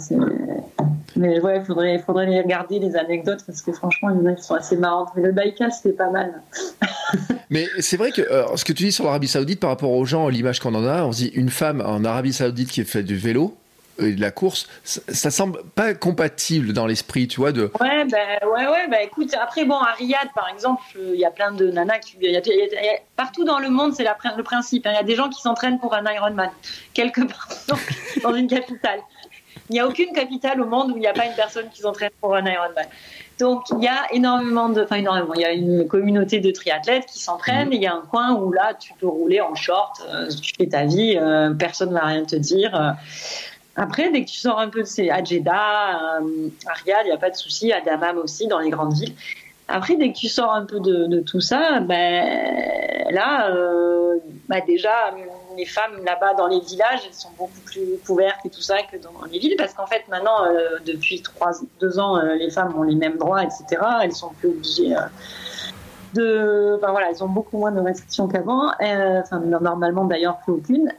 Mais 1.16 1.40
ouais, 1.40 1.58
il 1.60 1.66
faudrait, 1.66 2.00
faudrait 2.00 2.26
les 2.26 2.42
regarder, 2.42 2.80
les 2.80 2.96
anecdotes, 2.96 3.44
parce 3.46 3.62
que 3.62 3.72
franchement, 3.72 4.10
il 4.10 4.18
y 4.18 4.20
en 4.20 4.26
a 4.26 4.34
qui 4.34 4.44
sont 4.44 4.56
assez 4.56 4.78
marrantes. 4.78 5.10
Mais 5.16 5.24
le 5.24 5.32
Baïkal, 5.32 5.72
c'était 5.72 5.96
pas 5.96 6.10
mal. 6.10 6.42
Mais 7.50 7.68
c'est 7.80 7.98
vrai 7.98 8.12
que 8.12 8.22
euh, 8.22 8.56
ce 8.56 8.66
que 8.66 8.74
tu 8.74 8.84
dis 8.84 8.92
sur 8.92 9.06
l'Arabie 9.06 9.28
Saoudite 9.28 9.60
par 9.60 9.70
rapport 9.70 9.92
aux 9.92 10.06
gens, 10.06 10.28
l'image 10.28 10.60
qu'on 10.60 10.74
en 10.76 10.86
a, 10.86 11.04
on 11.04 11.12
se 11.12 11.18
dit 11.18 11.32
une 11.36 11.50
femme 11.50 11.84
en 11.86 12.04
Arabie 12.04 12.34
Saoudite 12.34 12.70
qui 12.70 12.84
fait 12.84 13.04
du 13.04 13.16
vélo, 13.16 13.56
et 14.00 14.14
de 14.14 14.22
la 14.22 14.32
course, 14.32 14.68
ça, 14.84 15.30
semble 15.30 15.62
pas 15.76 15.94
compatible 15.94 16.74
dans 16.74 16.88
l'esprit, 16.88 17.28
tu 17.28 17.40
vois. 17.40 17.52
De... 17.52 17.72
Ouais, 17.80 18.06
ben 18.06 18.40
ouais, 18.48 18.68
ouais, 18.68 18.88
bah, 18.90 19.04
écoute, 19.04 19.34
après, 19.40 19.66
bon, 19.66 19.76
à 19.76 19.94
Riyad, 19.94 20.30
par 20.34 20.50
exemple, 20.50 20.82
il 20.96 21.20
y 21.20 21.26
a 21.26 21.32
plein 21.32 21.52
de 21.52 21.70
nanas 21.70 22.00
qui. 22.00 22.18
Y 22.20 22.38
a, 22.38 23.00
partout 23.16 23.44
dans 23.44 23.60
le 23.60 23.70
monde, 23.70 23.94
c'est 23.94 24.04
le 24.04 24.44
principe. 24.44 24.88
Hein. 24.88 24.92
Il 24.94 24.96
y 24.96 25.00
a 25.00 25.04
des 25.04 25.16
gens 25.16 25.30
qui 25.30 25.42
s'entraînent 25.42 25.80
pour 25.80 25.94
un 25.94 26.04
Ironman, 26.12 26.50
quelque 26.94 27.22
part 27.22 27.50
dans 28.24 28.34
une 28.34 28.48
capitale. 28.48 29.00
Il 29.70 29.74
n'y 29.74 29.80
a 29.80 29.88
aucune 29.88 30.12
capitale 30.14 30.62
au 30.62 30.66
monde 30.66 30.92
où 30.92 30.98
il 30.98 31.00
n'y 31.00 31.08
a 31.08 31.14
pas 31.14 31.26
une 31.26 31.36
personne 31.36 31.70
qui 31.70 31.82
s'entraîne 31.82 32.12
pour 32.20 32.36
un 32.36 32.46
Ironman. 32.46 32.86
Donc 33.40 33.64
il 33.72 33.84
y 33.84 33.88
a 33.88 34.12
énormément 34.12 34.70
de, 34.70 34.84
enfin 34.84 34.98
énormément, 34.98 35.34
il 35.34 35.42
y 35.42 35.46
a 35.46 35.52
une 35.52 35.88
communauté 35.88 36.40
de 36.40 36.52
triathlètes 36.52 37.06
qui 37.06 37.20
s'entraînent. 37.20 37.70
Mmh. 37.70 37.74
Il 37.74 37.82
y 37.82 37.88
a 37.88 37.96
un 37.96 38.02
coin 38.02 38.36
où 38.36 38.52
là 38.52 38.74
tu 38.74 38.94
peux 39.00 39.08
rouler 39.08 39.42
en 39.42 39.56
short, 39.56 40.02
euh, 40.08 40.30
tu 40.30 40.54
fais 40.58 40.68
ta 40.68 40.84
vie, 40.84 41.18
euh, 41.18 41.52
personne 41.54 41.90
ne 41.90 41.96
va 41.96 42.06
rien 42.06 42.26
te 42.26 42.36
dire. 42.36 42.96
Après, 43.76 44.12
dès 44.12 44.24
que 44.24 44.30
tu 44.30 44.38
sors 44.38 44.60
un 44.60 44.70
peu 44.70 44.82
de 44.82 44.88
ces 44.88 45.10
à 45.10 45.24
Jeddah, 45.24 46.20
euh, 46.22 46.50
à 46.68 46.74
Riyad, 46.74 47.02
il 47.06 47.08
n'y 47.08 47.12
a 47.12 47.18
pas 47.18 47.32
de 47.32 47.36
souci, 47.36 47.74
à 47.74 47.82
Dammam 47.82 48.18
aussi, 48.18 48.48
dans 48.48 48.60
les 48.60 48.70
grandes 48.70 48.94
villes. 48.94 49.16
Après, 49.68 49.96
dès 49.96 50.12
que 50.12 50.18
tu 50.18 50.28
sors 50.28 50.54
un 50.54 50.66
peu 50.66 50.80
de, 50.80 51.08
de 51.08 51.22
tout 51.22 51.40
ça, 51.40 51.80
ben 51.80 53.08
là, 53.10 53.50
euh, 53.50 54.18
ben 54.48 54.62
déjà, 54.68 55.16
les 55.58 55.66
femmes 55.66 56.04
là-bas 56.04 56.34
dans 56.36 56.48
les 56.48 56.60
villages, 56.60 57.02
elles 57.06 57.14
sont 57.14 57.32
beaucoup 57.38 57.60
plus 57.66 57.98
couvertes 58.06 58.46
et 58.46 58.50
tout 58.50 58.62
ça 58.62 58.78
que 58.84 58.98
dans 58.98 59.14
les 59.32 59.40
villes, 59.40 59.56
parce 59.58 59.74
qu'en 59.74 59.88
fait, 59.88 60.08
maintenant, 60.10 60.46
euh, 60.46 60.80
depuis 60.86 61.22
trois, 61.22 61.52
deux 61.80 62.00
ans, 62.00 62.18
euh, 62.18 62.36
les 62.36 62.50
femmes 62.50 62.74
ont 62.78 62.84
les 62.84 62.96
mêmes 62.96 63.18
droits, 63.18 63.44
etc. 63.44 63.82
Elles 64.02 64.14
sont 64.14 64.30
plus 64.40 64.50
obligées. 64.50 64.96
de, 66.14 66.76
enfin 66.78 66.92
voilà, 66.92 67.10
elles 67.10 67.24
ont 67.24 67.30
beaucoup 67.30 67.58
moins 67.58 67.72
de 67.72 67.82
restrictions 67.82 68.28
qu'avant. 68.28 68.72
enfin, 68.80 69.40
normalement 69.40 70.06
d'ailleurs 70.06 70.38
plus 70.40 70.54
aucune. 70.54 70.92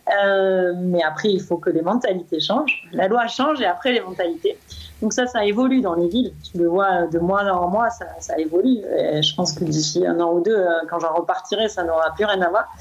mais 0.76 1.02
après, 1.02 1.30
il 1.30 1.40
faut 1.40 1.56
que 1.56 1.70
les 1.70 1.82
mentalités 1.82 2.40
changent. 2.40 2.88
La 2.92 3.08
loi 3.08 3.26
change 3.26 3.60
et 3.60 3.66
après 3.66 3.92
les 3.92 4.00
mentalités. 4.00 4.58
Donc 5.04 5.12
ça, 5.12 5.26
ça 5.26 5.44
évolue 5.44 5.82
dans 5.82 5.92
les 5.92 6.08
villes. 6.08 6.32
Tu 6.50 6.56
le 6.56 6.66
vois 6.66 7.06
de 7.06 7.18
mois 7.18 7.42
en 7.52 7.68
mois, 7.68 7.90
ça, 7.90 8.38
évolue. 8.38 8.78
Je 8.80 9.34
pense 9.34 9.52
que 9.52 9.62
d'ici 9.62 10.06
un 10.06 10.18
an 10.18 10.32
ou 10.32 10.40
deux, 10.40 10.56
euh, 10.56 10.80
quand 10.88 10.98
j'en 10.98 11.12
repartirai, 11.12 11.68
ça 11.68 11.84
n'aura 11.84 12.14
plus 12.14 12.24
rien 12.24 12.40
à 12.40 12.48
voir. 12.48 12.74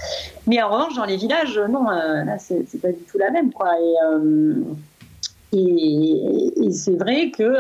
Mais 0.47 0.63
en 0.63 0.69
revanche, 0.69 0.95
dans 0.95 1.03
les 1.03 1.17
villages, 1.17 1.59
non, 1.69 1.91
euh, 1.91 2.23
là, 2.23 2.37
c'est 2.39 2.63
pas 2.81 2.93
du 2.93 3.03
tout 3.11 3.17
la 3.17 3.29
même. 3.29 3.51
Et, 3.81 3.95
euh, 5.51 6.71
c'est 6.71 6.95
vrai 6.95 7.29
que 7.29 7.57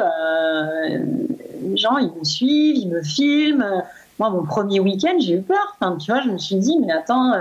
les 1.61 1.75
gens, 1.75 1.97
ils 1.97 2.13
me 2.17 2.23
suivent, 2.23 2.77
ils 2.77 2.87
me 2.87 3.03
filment. 3.03 3.83
Moi, 4.17 4.29
mon 4.29 4.43
premier 4.43 4.79
week-end, 4.79 5.17
j'ai 5.19 5.33
eu 5.33 5.41
peur. 5.41 5.77
Tu 5.99 6.09
vois, 6.09 6.21
je 6.21 6.29
me 6.29 6.37
suis 6.37 6.55
dit, 6.55 6.79
mais 6.79 6.93
attends 6.93 7.33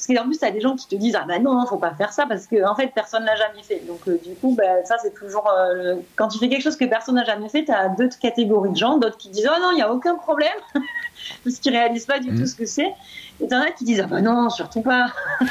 parce 0.00 0.18
qu'en 0.18 0.26
plus, 0.26 0.38
tu 0.38 0.44
as 0.46 0.50
des 0.50 0.60
gens 0.60 0.76
qui 0.76 0.86
te 0.86 0.94
disent 0.94 1.14
Ah 1.14 1.26
ben 1.28 1.42
non, 1.42 1.66
faut 1.66 1.76
pas 1.76 1.92
faire 1.92 2.12
ça 2.12 2.24
parce 2.26 2.46
que 2.46 2.66
en 2.66 2.74
fait, 2.74 2.88
personne 2.94 3.24
l'a 3.24 3.36
jamais 3.36 3.62
fait. 3.62 3.82
Donc, 3.86 4.00
euh, 4.08 4.18
du 4.24 4.34
coup, 4.34 4.54
ben, 4.56 4.84
ça, 4.84 4.96
c'est 5.02 5.12
toujours. 5.12 5.46
Euh, 5.50 5.96
quand 6.16 6.28
tu 6.28 6.38
fais 6.38 6.48
quelque 6.48 6.62
chose 6.62 6.76
que 6.76 6.86
personne 6.86 7.16
n'a 7.16 7.24
jamais 7.24 7.50
fait, 7.50 7.64
tu 7.66 7.72
as 7.72 7.88
deux 7.90 8.08
catégories 8.08 8.70
de 8.70 8.76
gens. 8.76 8.96
D'autres 8.96 9.18
qui 9.18 9.28
disent 9.28 9.48
Oh 9.50 9.60
non, 9.60 9.72
il 9.72 9.76
n'y 9.76 9.82
a 9.82 9.92
aucun 9.92 10.16
problème. 10.16 10.48
parce 11.44 11.56
qu'ils 11.56 11.72
réalisent 11.72 12.06
pas 12.06 12.18
du 12.18 12.28
tout 12.28 12.42
mm. 12.42 12.46
ce 12.46 12.54
que 12.54 12.64
c'est. 12.64 12.94
Et 13.42 13.48
tu 13.48 13.54
en 13.54 13.60
as 13.60 13.72
qui 13.72 13.84
disent 13.84 14.00
Ah 14.02 14.08
ben 14.08 14.22
non, 14.22 14.48
surtout 14.48 14.80
pas. 14.80 15.08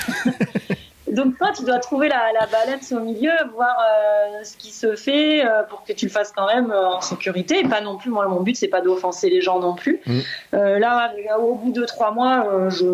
Donc 1.12 1.38
toi, 1.38 1.52
tu 1.56 1.64
dois 1.64 1.80
trouver 1.80 2.08
la, 2.08 2.32
la 2.40 2.46
balance 2.48 2.92
au 2.92 3.00
milieu, 3.00 3.32
voir 3.56 3.76
euh, 3.80 4.44
ce 4.44 4.56
qui 4.58 4.72
se 4.72 4.96
fait 4.96 5.44
pour 5.68 5.84
que 5.84 5.92
tu 5.94 6.06
le 6.06 6.12
fasses 6.12 6.32
quand 6.36 6.46
même 6.46 6.72
en 6.72 7.02
sécurité. 7.02 7.60
Et 7.60 7.68
pas 7.68 7.82
non 7.82 7.98
plus, 7.98 8.12
moi, 8.12 8.28
mon 8.28 8.42
but, 8.42 8.56
c'est 8.56 8.68
pas 8.68 8.82
d'offenser 8.82 9.30
les 9.30 9.42
gens 9.42 9.60
non 9.60 9.74
plus. 9.74 10.02
Mm. 10.06 10.20
là, 10.54 11.12
au 11.40 11.56
bout 11.56 11.72
de 11.72 11.84
trois 11.86 12.12
mois, 12.12 12.70
je, 12.70 12.86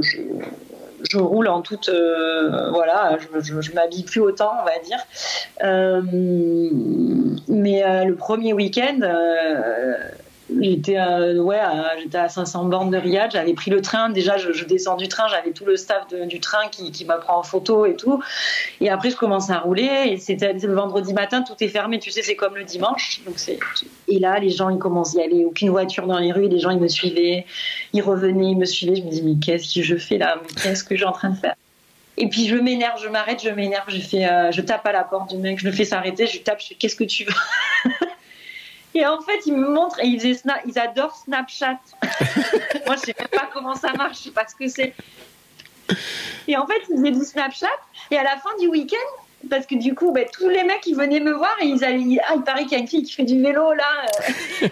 je, 0.00 0.22
je 1.02 1.18
roule 1.18 1.48
en 1.48 1.62
toute 1.62 1.88
euh, 1.88 2.70
voilà 2.70 3.18
je, 3.40 3.72
m'habille 3.72 4.04
plus 4.04 4.20
autant 4.20 4.52
on 4.60 4.64
va 4.64 4.78
dire. 4.84 4.98
Euh, 5.62 6.02
mais 7.48 7.84
euh, 7.84 8.04
le 8.04 8.14
premier 8.14 8.52
week-end 8.52 9.00
J'étais 10.48 10.98
ouais, 10.98 11.60
j'étais 12.00 12.18
à 12.18 12.28
500 12.28 12.66
bornes 12.66 12.90
de 12.90 12.96
Riyad, 12.96 13.32
j'avais 13.32 13.52
pris 13.52 13.70
le 13.70 13.80
train. 13.80 14.10
Déjà, 14.10 14.36
je, 14.36 14.64
descends 14.64 14.96
du 14.96 15.08
train, 15.08 15.26
j'avais 15.28 15.50
tout 15.50 15.64
le 15.64 15.76
staff 15.76 16.06
du 16.08 16.38
train 16.38 16.68
qui, 16.70 16.92
qui 16.92 17.04
m'apprend 17.04 17.38
en 17.38 17.42
photo 17.42 17.84
et 17.84 17.96
tout. 17.96 18.22
Et 18.80 18.88
après, 18.88 19.10
je 19.10 19.16
commence 19.16 19.50
à 19.50 19.58
rouler. 19.58 19.88
Et 20.06 20.18
c'était 20.18 20.52
le 20.52 20.74
vendredi 20.74 21.12
matin, 21.14 21.42
tout 21.42 21.54
est 21.60 21.68
fermé. 21.68 21.98
Tu 21.98 22.10
sais, 22.10 22.22
c'est 22.22 22.36
comme 22.36 22.54
le 22.54 22.64
dimanche. 22.64 23.20
Donc 23.26 23.38
c'est 23.38 23.58
et 24.08 24.18
là, 24.18 24.38
les 24.38 24.50
gens 24.50 24.68
ils 24.68 24.78
commencent 24.78 25.16
à 25.16 25.20
y 25.20 25.24
aller. 25.24 25.44
Aucune 25.44 25.70
voiture 25.70 26.06
dans 26.06 26.18
les 26.18 26.32
rues. 26.32 26.48
Les 26.48 26.60
gens 26.60 26.70
ils 26.70 26.80
me 26.80 26.88
suivaient, 26.88 27.44
ils 27.92 28.02
revenaient, 28.02 28.50
ils 28.50 28.58
me 28.58 28.66
suivaient. 28.66 28.96
Je 28.96 29.02
me 29.02 29.10
dis 29.10 29.22
mais 29.22 29.34
qu'est-ce 29.44 29.74
que 29.74 29.82
je 29.82 29.96
fais 29.96 30.18
là? 30.18 30.40
Qu'est-ce 30.62 30.84
que 30.84 30.94
j'ai 30.94 31.04
en 31.04 31.12
train 31.12 31.30
de 31.30 31.36
faire? 31.36 31.56
Et 32.18 32.28
puis 32.28 32.46
je 32.46 32.56
m'énerve, 32.56 32.98
je 33.02 33.08
m'arrête, 33.08 33.42
je 33.42 33.50
m'énerve, 33.50 33.84
je 33.88 34.00
fais, 34.00 34.26
euh, 34.26 34.50
je 34.50 34.62
tape 34.62 34.86
à 34.86 34.92
la 34.92 35.04
porte 35.04 35.30
du 35.30 35.36
mec, 35.36 35.58
je 35.58 35.66
le 35.66 35.72
fais 35.72 35.84
s'arrêter, 35.84 36.26
je 36.26 36.38
tape, 36.38 36.60
je 36.60 36.68
fais 36.68 36.74
qu'est-ce 36.74 36.96
que 36.96 37.04
tu 37.04 37.24
veux? 37.24 37.90
Et 38.96 39.06
en 39.06 39.20
fait, 39.20 39.40
ils 39.44 39.54
me 39.54 39.68
montrent 39.68 40.00
et 40.00 40.06
ils, 40.06 40.24
ils 40.24 40.78
adorent 40.78 41.16
Snapchat. 41.16 41.78
Moi, 42.86 42.96
je 42.96 43.00
sais 43.00 43.14
même 43.18 43.28
pas 43.28 43.50
comment 43.52 43.74
ça 43.74 43.92
marche, 43.92 44.16
je 44.16 44.22
sais 44.24 44.30
pas 44.30 44.46
ce 44.48 44.54
que 44.54 44.68
c'est. 44.68 44.94
Et 46.48 46.56
en 46.56 46.66
fait, 46.66 46.80
ils 46.88 46.96
faisaient 46.96 47.10
du 47.10 47.22
Snapchat. 47.22 47.66
Et 48.10 48.16
à 48.16 48.22
la 48.22 48.38
fin 48.38 48.48
du 48.58 48.68
week-end, 48.68 49.48
parce 49.50 49.66
que 49.66 49.74
du 49.74 49.94
coup, 49.94 50.12
bah, 50.12 50.22
tous 50.32 50.48
les 50.48 50.64
mecs, 50.64 50.86
ils 50.86 50.96
venaient 50.96 51.20
me 51.20 51.32
voir 51.32 51.54
et 51.60 51.66
ils 51.66 51.84
allaient, 51.84 52.18
ah, 52.26 52.32
il 52.36 52.42
paraît 52.42 52.62
qu'il 52.62 52.72
y 52.72 52.76
a 52.76 52.78
une 52.78 52.88
fille 52.88 53.02
qui 53.02 53.12
fait 53.12 53.24
du 53.24 53.42
vélo 53.42 53.74
là. 53.74 54.06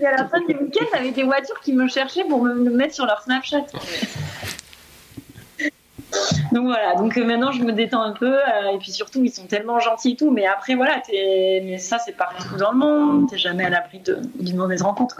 et 0.00 0.06
à 0.06 0.16
la 0.16 0.28
fin 0.28 0.40
du 0.40 0.56
week-end, 0.56 0.84
il 0.92 0.96
y 0.96 0.98
avait 0.98 1.10
des 1.12 1.22
voitures 1.22 1.60
qui 1.60 1.72
me 1.72 1.86
cherchaient 1.86 2.24
pour 2.24 2.42
me, 2.42 2.52
mettre 2.70 2.94
sur 2.94 3.06
leur 3.06 3.22
Snapchat. 3.22 3.66
Donc 6.52 6.66
voilà, 6.66 6.94
donc 6.94 7.16
euh, 7.16 7.24
maintenant 7.24 7.52
je 7.52 7.62
me 7.62 7.72
détends 7.72 8.02
un 8.02 8.12
peu 8.12 8.34
euh, 8.34 8.74
et 8.74 8.78
puis 8.78 8.92
surtout 8.92 9.24
ils 9.24 9.30
sont 9.30 9.46
tellement 9.46 9.78
gentils 9.78 10.12
et 10.12 10.16
tout, 10.16 10.30
mais 10.30 10.46
après 10.46 10.74
voilà, 10.74 11.02
mais 11.10 11.78
ça 11.78 11.98
c'est 11.98 12.16
partout 12.16 12.56
dans 12.58 12.72
le 12.72 12.78
monde, 12.78 13.28
t'es 13.28 13.38
jamais 13.38 13.64
à 13.64 13.70
l'abri 13.70 14.00
d'une 14.38 14.56
mauvaise 14.56 14.82
rencontre. 14.82 15.16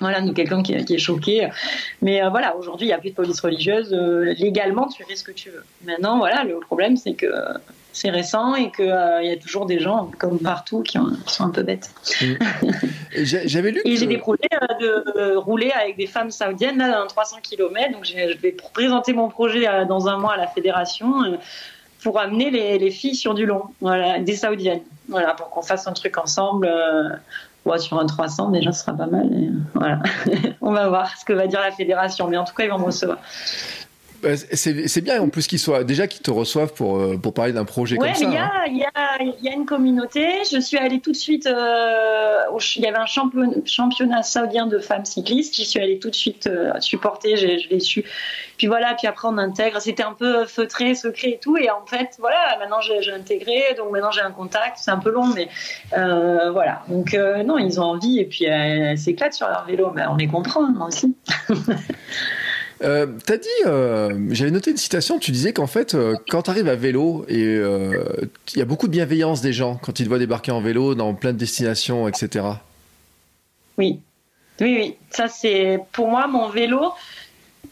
Voilà, 0.00 0.20
nous 0.20 0.32
quelqu'un 0.32 0.62
qui, 0.62 0.74
est 0.74 0.98
choqué. 0.98 1.48
Mais 2.00 2.22
euh, 2.22 2.28
voilà, 2.28 2.56
aujourd'hui, 2.56 2.86
il 2.86 2.90
n'y 2.90 2.94
a 2.94 2.98
plus 2.98 3.10
de 3.10 3.14
police 3.14 3.40
religieuse. 3.40 3.92
légalement, 3.92 4.88
tu 4.88 5.04
fais 5.04 5.14
ce 5.14 5.22
que 5.22 5.30
tu 5.30 5.50
veux. 5.50 5.64
Maintenant, 5.84 6.18
voilà, 6.18 6.42
le 6.42 6.58
problème, 6.58 6.96
c'est 6.96 7.14
que 7.14 7.26
c'est 7.92 8.10
récent 8.10 8.54
et 8.54 8.70
qu'il 8.70 8.86
euh, 8.86 9.22
y 9.22 9.30
a 9.30 9.36
toujours 9.36 9.66
des 9.66 9.78
gens, 9.78 10.10
comme 10.18 10.38
partout, 10.38 10.82
qui, 10.82 10.98
sont 11.26 11.44
un 11.44 11.50
peu 11.50 11.62
bêtes. 11.62 11.90
Mm. 12.20 12.34
J'avais 13.22 13.70
lu. 13.70 13.82
Et 13.84 13.96
j'ai 13.96 14.06
des 14.06 14.18
projets 14.18 14.48
euh, 14.54 15.30
de 15.32 15.36
rouler 15.36 15.70
avec 15.70 15.96
des 15.96 16.06
femmes 16.06 16.30
saoudiennes 16.30 16.78
là, 16.78 17.00
dans 17.00 17.06
300 17.06 17.36
km. 17.42 17.92
Donc 17.92 18.04
je 18.04 18.38
vais 18.38 18.56
présenter 18.72 19.12
mon 19.12 19.28
projet 19.28 19.68
euh, 19.68 19.84
dans 19.84 20.08
un 20.08 20.18
mois 20.18 20.34
à 20.34 20.36
la 20.36 20.46
fédération 20.46 21.38
pour 22.02 22.18
amener 22.18 22.50
les, 22.50 22.90
filles 22.90 23.14
sur 23.14 23.34
du 23.34 23.46
long, 23.46 23.64
voilà, 23.80 24.18
des 24.18 24.34
saoudiennes. 24.34 24.82
Voilà, 25.08 25.34
pour 25.34 25.50
qu'on 25.50 25.62
fasse 25.62 25.86
un 25.86 25.92
truc 25.92 26.18
ensemble. 26.18 26.68
sur 27.78 27.98
un 27.98 28.06
300, 28.06 28.50
déjà, 28.50 28.72
ce 28.72 28.80
sera 28.80 28.96
pas 28.96 29.06
mal. 29.06 29.28
voilà. 29.74 30.00
On 30.60 30.72
va 30.72 30.88
voir 30.88 31.16
ce 31.16 31.24
que 31.24 31.32
va 31.32 31.46
dire 31.46 31.60
la 31.60 31.70
fédération. 31.70 32.26
Mais 32.26 32.36
en 32.36 32.44
tout 32.44 32.54
cas, 32.54 32.64
ils 32.64 32.70
vont 32.70 32.78
me 32.78 32.86
recevoir. 32.86 33.18
Bah, 34.22 34.36
c'est 34.36 35.00
bien 35.00 35.20
en 35.20 35.28
plus 35.28 35.48
qu'ils 35.48 35.58
soient 35.58 35.82
déjà 35.82 36.06
qu'ils 36.06 36.22
te 36.22 36.30
reçoivent 36.30 36.72
pour, 36.74 36.96
euh, 36.96 37.16
pour 37.16 37.34
parler 37.34 37.52
d'un 37.52 37.64
projet 37.64 37.96
comme 37.96 38.14
ça. 38.14 38.24
Il 38.24 38.32
y, 38.32 38.36
a, 38.36 38.44
hein. 38.44 38.66
y, 38.68 38.84
a, 38.84 39.22
y, 39.42 39.48
a, 39.48 39.52
une 39.52 39.66
communauté. 39.66 40.44
Je 40.48 40.60
suis 40.60 40.78
allée 40.78 41.00
tout 41.00 41.10
de 41.10 41.16
suite. 41.16 41.46
Euh, 41.46 42.42
il 42.76 42.82
y 42.82 42.86
avait 42.86 42.98
un 42.98 43.06
championnat 43.06 44.22
saoudien 44.22 44.68
de 44.68 44.78
femmes 44.78 45.04
cyclistes. 45.04 45.56
J'y 45.56 45.64
suis 45.64 45.80
allée 45.80 45.98
tout 45.98 46.08
de 46.08 46.14
suite 46.14 46.46
euh, 46.46 46.72
supporter. 46.78 47.36
Je 47.36 47.68
l'ai 47.68 47.80
su. 47.80 48.04
Puis 48.58 48.68
voilà. 48.68 48.94
Puis 48.94 49.08
après 49.08 49.26
on 49.26 49.38
intègre. 49.38 49.80
C'était 49.80 50.04
un 50.04 50.14
peu 50.14 50.44
feutré, 50.44 50.94
secret 50.94 51.30
et 51.30 51.38
tout. 51.42 51.56
Et 51.56 51.68
en 51.68 51.84
fait 51.84 52.16
voilà. 52.20 52.56
Maintenant 52.60 52.80
j'ai 52.80 53.12
intégré. 53.12 53.74
Donc 53.76 53.90
maintenant 53.90 54.12
j'ai 54.12 54.20
un 54.20 54.30
contact. 54.30 54.78
C'est 54.78 54.92
un 54.92 54.98
peu 54.98 55.10
long, 55.10 55.26
mais 55.26 55.48
voilà. 55.90 56.82
Donc 56.88 57.12
non, 57.44 57.58
ils 57.58 57.80
ont 57.80 57.84
envie. 57.84 58.20
Et 58.20 58.24
puis 58.24 58.44
elles 58.44 58.98
s'éclatent 58.98 59.34
sur 59.34 59.48
leur 59.48 59.64
vélo. 59.64 59.90
Mais 59.92 60.06
on 60.06 60.14
les 60.14 60.28
comprend, 60.28 60.70
moi 60.70 60.86
aussi. 60.86 61.16
Euh, 62.82 63.06
T'as 63.24 63.36
dit, 63.36 63.48
euh, 63.66 64.28
j'avais 64.30 64.50
noté 64.50 64.70
une 64.70 64.76
citation, 64.76 65.18
tu 65.18 65.30
disais 65.30 65.52
qu'en 65.52 65.66
fait, 65.66 65.94
euh, 65.94 66.14
quand 66.28 66.42
tu 66.42 66.50
arrives 66.50 66.68
à 66.68 66.74
vélo, 66.74 67.24
et 67.28 67.44
euh, 67.44 68.04
il 68.54 68.58
y 68.58 68.62
a 68.62 68.64
beaucoup 68.64 68.86
de 68.86 68.92
bienveillance 68.92 69.40
des 69.40 69.52
gens 69.52 69.78
quand 69.80 70.00
ils 70.00 70.04
te 70.04 70.08
voient 70.08 70.18
débarquer 70.18 70.50
en 70.50 70.60
vélo 70.60 70.94
dans 70.94 71.14
plein 71.14 71.32
de 71.32 71.38
destinations, 71.38 72.08
etc. 72.08 72.44
Oui, 73.78 74.00
oui, 74.60 74.76
oui. 74.78 74.96
Ça, 75.10 75.28
c'est 75.28 75.80
pour 75.92 76.08
moi 76.08 76.26
mon 76.26 76.48
vélo. 76.48 76.92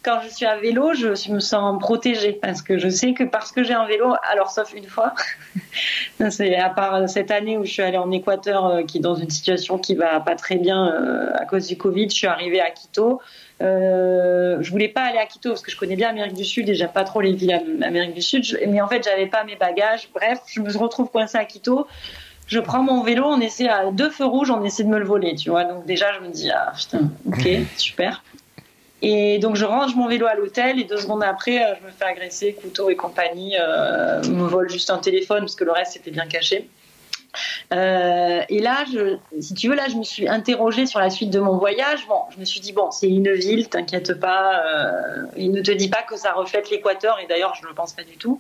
Quand 0.03 0.21
je 0.23 0.29
suis 0.29 0.47
à 0.47 0.57
vélo, 0.57 0.95
je 0.95 1.31
me 1.31 1.41
sens 1.41 1.79
protégée 1.79 2.33
parce 2.33 2.63
que 2.63 2.79
je 2.79 2.89
sais 2.89 3.13
que 3.13 3.25
parce 3.25 3.53
que 3.53 3.65
j'ai 3.65 3.75
un 3.75 3.87
vélo, 3.87 4.15
alors 4.31 4.51
sauf 4.51 4.73
une 4.75 4.87
fois, 4.87 5.13
c'est 6.31 6.57
à 6.57 6.71
part 6.71 7.07
cette 7.09 7.31
année 7.31 7.59
où 7.59 7.65
je 7.65 7.73
suis 7.73 7.83
allée 7.83 7.99
en 7.99 8.11
Équateur, 8.11 8.87
qui 8.87 8.99
est 8.99 9.01
dans 9.03 9.17
une 9.17 9.29
situation 9.29 9.77
qui 9.77 9.97
va 9.97 10.21
pas 10.21 10.37
très 10.37 10.57
bien 10.57 10.87
à 11.35 11.45
cause 11.45 11.67
du 11.67 11.77
Covid, 11.77 12.09
je 12.09 12.15
suis 12.15 12.27
arrivée 12.29 12.61
à 12.61 12.71
Quito. 12.71 13.21
Euh, 13.63 14.59
je 14.61 14.71
voulais 14.71 14.89
pas 14.89 15.03
aller 15.03 15.19
à 15.19 15.27
Quito 15.27 15.51
parce 15.51 15.63
que 15.63 15.71
je 15.71 15.77
connais 15.77 15.97
bien 15.97 16.09
l'Amérique 16.09 16.35
du 16.35 16.45
Sud 16.45 16.69
et 16.69 16.75
j'aime 16.75 16.93
pas 16.93 17.05
trop 17.05 17.21
les 17.21 17.33
villes 17.33 17.61
d'Amérique 17.79 18.15
du 18.15 18.23
Sud. 18.23 18.45
Mais 18.69 18.81
en 18.81 18.89
fait, 18.89 19.05
j'avais 19.05 19.27
pas 19.27 19.45
mes 19.45 19.57
bagages. 19.57 20.09
Bref, 20.15 20.41
je 20.47 20.61
me 20.61 20.77
retrouve 20.77 21.11
coincée 21.11 21.39
à 21.39 21.45
Quito. 21.45 21.87
Je 22.47 22.59
prends 22.59 22.83
mon 22.83 23.03
vélo, 23.03 23.25
on 23.27 23.41
essaie 23.41 23.69
à 23.69 23.91
deux 23.93 24.11
feux 24.11 24.25
rouges, 24.25 24.51
on 24.51 24.65
essaie 24.65 24.83
de 24.83 24.89
me 24.89 24.99
le 24.99 25.05
voler, 25.05 25.37
tu 25.37 25.51
vois. 25.51 25.65
Donc 25.65 25.87
déjà, 25.87 26.07
je 26.15 26.27
me 26.27 26.33
dis 26.33 26.51
ah 26.51 26.73
putain, 26.77 27.11
ok, 27.27 27.49
super. 27.77 28.25
Et 29.03 29.39
donc 29.39 29.57
je 29.57 29.65
range 29.65 29.95
mon 29.95 30.09
vélo 30.09 30.27
à 30.27 30.35
l'hôtel 30.35 30.79
et 30.79 30.85
deux 30.85 30.99
secondes 30.99 31.23
après, 31.23 31.63
euh, 31.63 31.75
je 31.81 31.87
me 31.87 31.91
fais 31.91 32.05
agresser, 32.05 32.53
couteau 32.53 32.91
et 32.91 32.97
compagnie. 32.97 33.57
Euh, 33.59 34.23
me 34.25 34.47
vole 34.47 34.69
juste 34.69 34.91
un 34.91 34.99
téléphone 34.99 35.41
parce 35.41 35.55
que 35.55 35.65
le 35.65 35.73
reste 35.73 35.97
était 35.97 36.11
bien 36.11 36.27
caché. 36.27 36.69
Euh, 37.72 38.43
et 38.49 38.61
là, 38.61 38.85
si 39.41 39.55
tu 39.55 39.68
veux, 39.68 39.74
là, 39.74 39.89
je 39.89 39.97
me 39.97 40.03
suis 40.03 40.28
interrogée 40.28 40.87
sur 40.87 41.01
la 41.01 41.11
suite 41.11 41.31
de 41.31 41.41
mon 41.41 41.57
voyage. 41.57 42.07
Bon, 42.09 42.22
je 42.35 42.39
me 42.39 42.45
suis 42.45 42.61
dit, 42.61 42.72
bon, 42.72 42.91
c'est 42.91 43.09
une 43.09 43.33
ville, 43.33 43.68
t'inquiète 43.68 44.18
pas. 44.18 44.62
Euh, 44.64 45.26
il 45.37 45.53
ne 45.53 45.61
te 45.61 45.70
dit 45.70 45.89
pas 45.89 46.03
que 46.03 46.16
ça 46.16 46.33
reflète 46.33 46.70
l'équateur, 46.70 47.18
et 47.22 47.26
d'ailleurs, 47.26 47.55
je 47.55 47.62
ne 47.62 47.68
le 47.68 47.74
pense 47.74 47.93
pas 47.93 48.05
du 48.05 48.16
tout. 48.16 48.39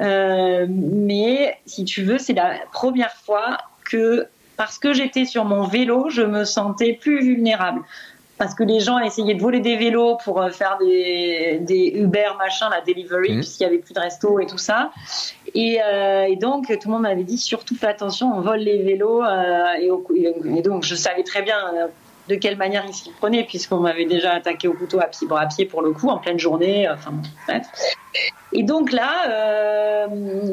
Euh, 0.00 0.66
mais 0.68 1.56
si 1.66 1.84
tu 1.84 2.02
veux, 2.02 2.18
c'est 2.18 2.32
la 2.32 2.54
première 2.72 3.14
fois 3.14 3.58
que, 3.84 4.26
parce 4.56 4.78
que 4.78 4.92
j'étais 4.92 5.24
sur 5.24 5.44
mon 5.44 5.64
vélo, 5.64 6.10
je 6.10 6.22
me 6.22 6.44
sentais 6.44 6.92
plus 6.92 7.20
vulnérable 7.20 7.82
parce 8.38 8.54
que 8.54 8.64
les 8.64 8.80
gens 8.80 8.98
essayaient 8.98 9.34
de 9.34 9.40
voler 9.40 9.60
des 9.60 9.76
vélos 9.76 10.16
pour 10.24 10.40
euh, 10.40 10.50
faire 10.50 10.78
des, 10.78 11.58
des 11.60 11.92
Uber 11.94 12.30
machin, 12.38 12.68
la 12.70 12.80
delivery, 12.80 13.32
mmh. 13.32 13.36
puisqu'il 13.36 13.62
y 13.62 13.66
avait 13.66 13.78
plus 13.78 13.94
de 13.94 14.00
resto 14.00 14.40
et 14.40 14.46
tout 14.46 14.58
ça. 14.58 14.90
Et, 15.54 15.80
euh, 15.82 16.24
et, 16.24 16.36
donc 16.36 16.66
tout 16.66 16.88
le 16.88 16.94
monde 16.94 17.02
m'avait 17.02 17.24
dit 17.24 17.38
surtout 17.38 17.76
fais 17.76 17.86
attention, 17.86 18.32
on 18.34 18.40
vole 18.40 18.60
les 18.60 18.82
vélos. 18.82 19.22
Euh, 19.22 19.74
et, 19.80 20.58
et, 20.58 20.62
donc 20.62 20.84
je 20.84 20.94
savais 20.94 21.22
très 21.22 21.42
bien 21.42 21.56
de 22.28 22.34
quelle 22.36 22.56
manière 22.56 22.84
ils 22.86 22.94
s'y 22.94 23.10
prenaient, 23.10 23.44
puisqu'on 23.44 23.78
m'avait 23.78 24.06
déjà 24.06 24.32
attaqué 24.32 24.68
au 24.68 24.74
couteau 24.74 25.00
à 25.00 25.06
pied, 25.06 25.26
à 25.36 25.46
pied 25.46 25.66
pour 25.66 25.82
le 25.82 25.92
coup, 25.92 26.08
en 26.08 26.18
pleine 26.18 26.38
journée. 26.38 26.88
Enfin 26.88 27.12
bref. 27.46 27.66
Et 28.52 28.62
donc 28.62 28.92
là, 28.92 29.28
euh, 29.28 30.06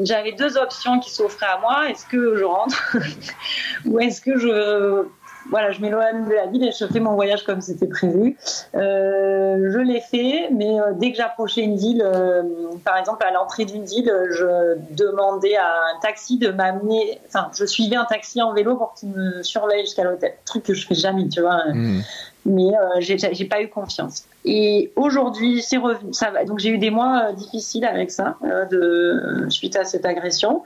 j'avais 0.04 0.32
deux 0.32 0.56
options 0.56 1.00
qui 1.00 1.10
s'offraient 1.10 1.46
à 1.46 1.58
moi. 1.58 1.90
Est-ce 1.90 2.06
que 2.06 2.36
je 2.36 2.44
rentre 2.44 2.96
ou 3.84 4.00
est-ce 4.00 4.20
que 4.20 4.38
je 4.38 5.06
voilà, 5.50 5.72
je 5.72 5.80
m'éloigne 5.80 6.26
de 6.28 6.32
la 6.32 6.46
ville 6.46 6.64
et 6.64 6.70
je 6.72 6.86
fais 6.86 7.00
mon 7.00 7.14
voyage 7.14 7.44
comme 7.44 7.60
c'était 7.60 7.86
prévu. 7.86 8.36
Euh, 8.74 9.70
je 9.72 9.78
l'ai 9.78 10.00
fait, 10.00 10.48
mais 10.52 10.80
euh, 10.80 10.92
dès 10.94 11.10
que 11.10 11.16
j'approchais 11.16 11.62
une 11.62 11.76
ville, 11.76 12.02
euh, 12.04 12.42
par 12.84 12.96
exemple 12.96 13.24
à 13.24 13.32
l'entrée 13.32 13.64
d'une 13.64 13.84
ville, 13.84 14.12
je 14.30 14.76
demandais 14.92 15.56
à 15.56 15.66
un 15.66 16.00
taxi 16.00 16.38
de 16.38 16.48
m'amener. 16.48 17.20
Enfin, 17.26 17.50
je 17.52 17.64
suivais 17.64 17.96
un 17.96 18.04
taxi 18.04 18.40
en 18.40 18.52
vélo 18.52 18.76
pour 18.76 18.94
qu'il 18.94 19.10
me 19.10 19.42
surveille 19.42 19.82
jusqu'à 19.82 20.04
l'hôtel. 20.04 20.34
Truc 20.44 20.62
que 20.62 20.74
je 20.74 20.86
fais 20.86 20.94
jamais, 20.94 21.28
tu 21.28 21.40
vois. 21.40 21.64
Mmh 21.72 22.00
mais 22.46 22.68
euh, 22.68 23.00
j'ai 23.00 23.44
pas 23.44 23.62
eu 23.62 23.68
confiance. 23.68 24.24
Et 24.44 24.90
aujourd'hui, 24.96 25.62
c'est 25.62 25.76
revenu. 25.76 26.14
Ça 26.14 26.30
va. 26.30 26.44
Donc 26.44 26.58
j'ai 26.58 26.70
eu 26.70 26.78
des 26.78 26.90
mois 26.90 27.28
euh, 27.28 27.32
difficiles 27.32 27.84
avec 27.84 28.10
ça, 28.10 28.36
euh, 28.44 29.48
suite 29.50 29.76
à 29.76 29.84
cette 29.84 30.06
agression. 30.06 30.62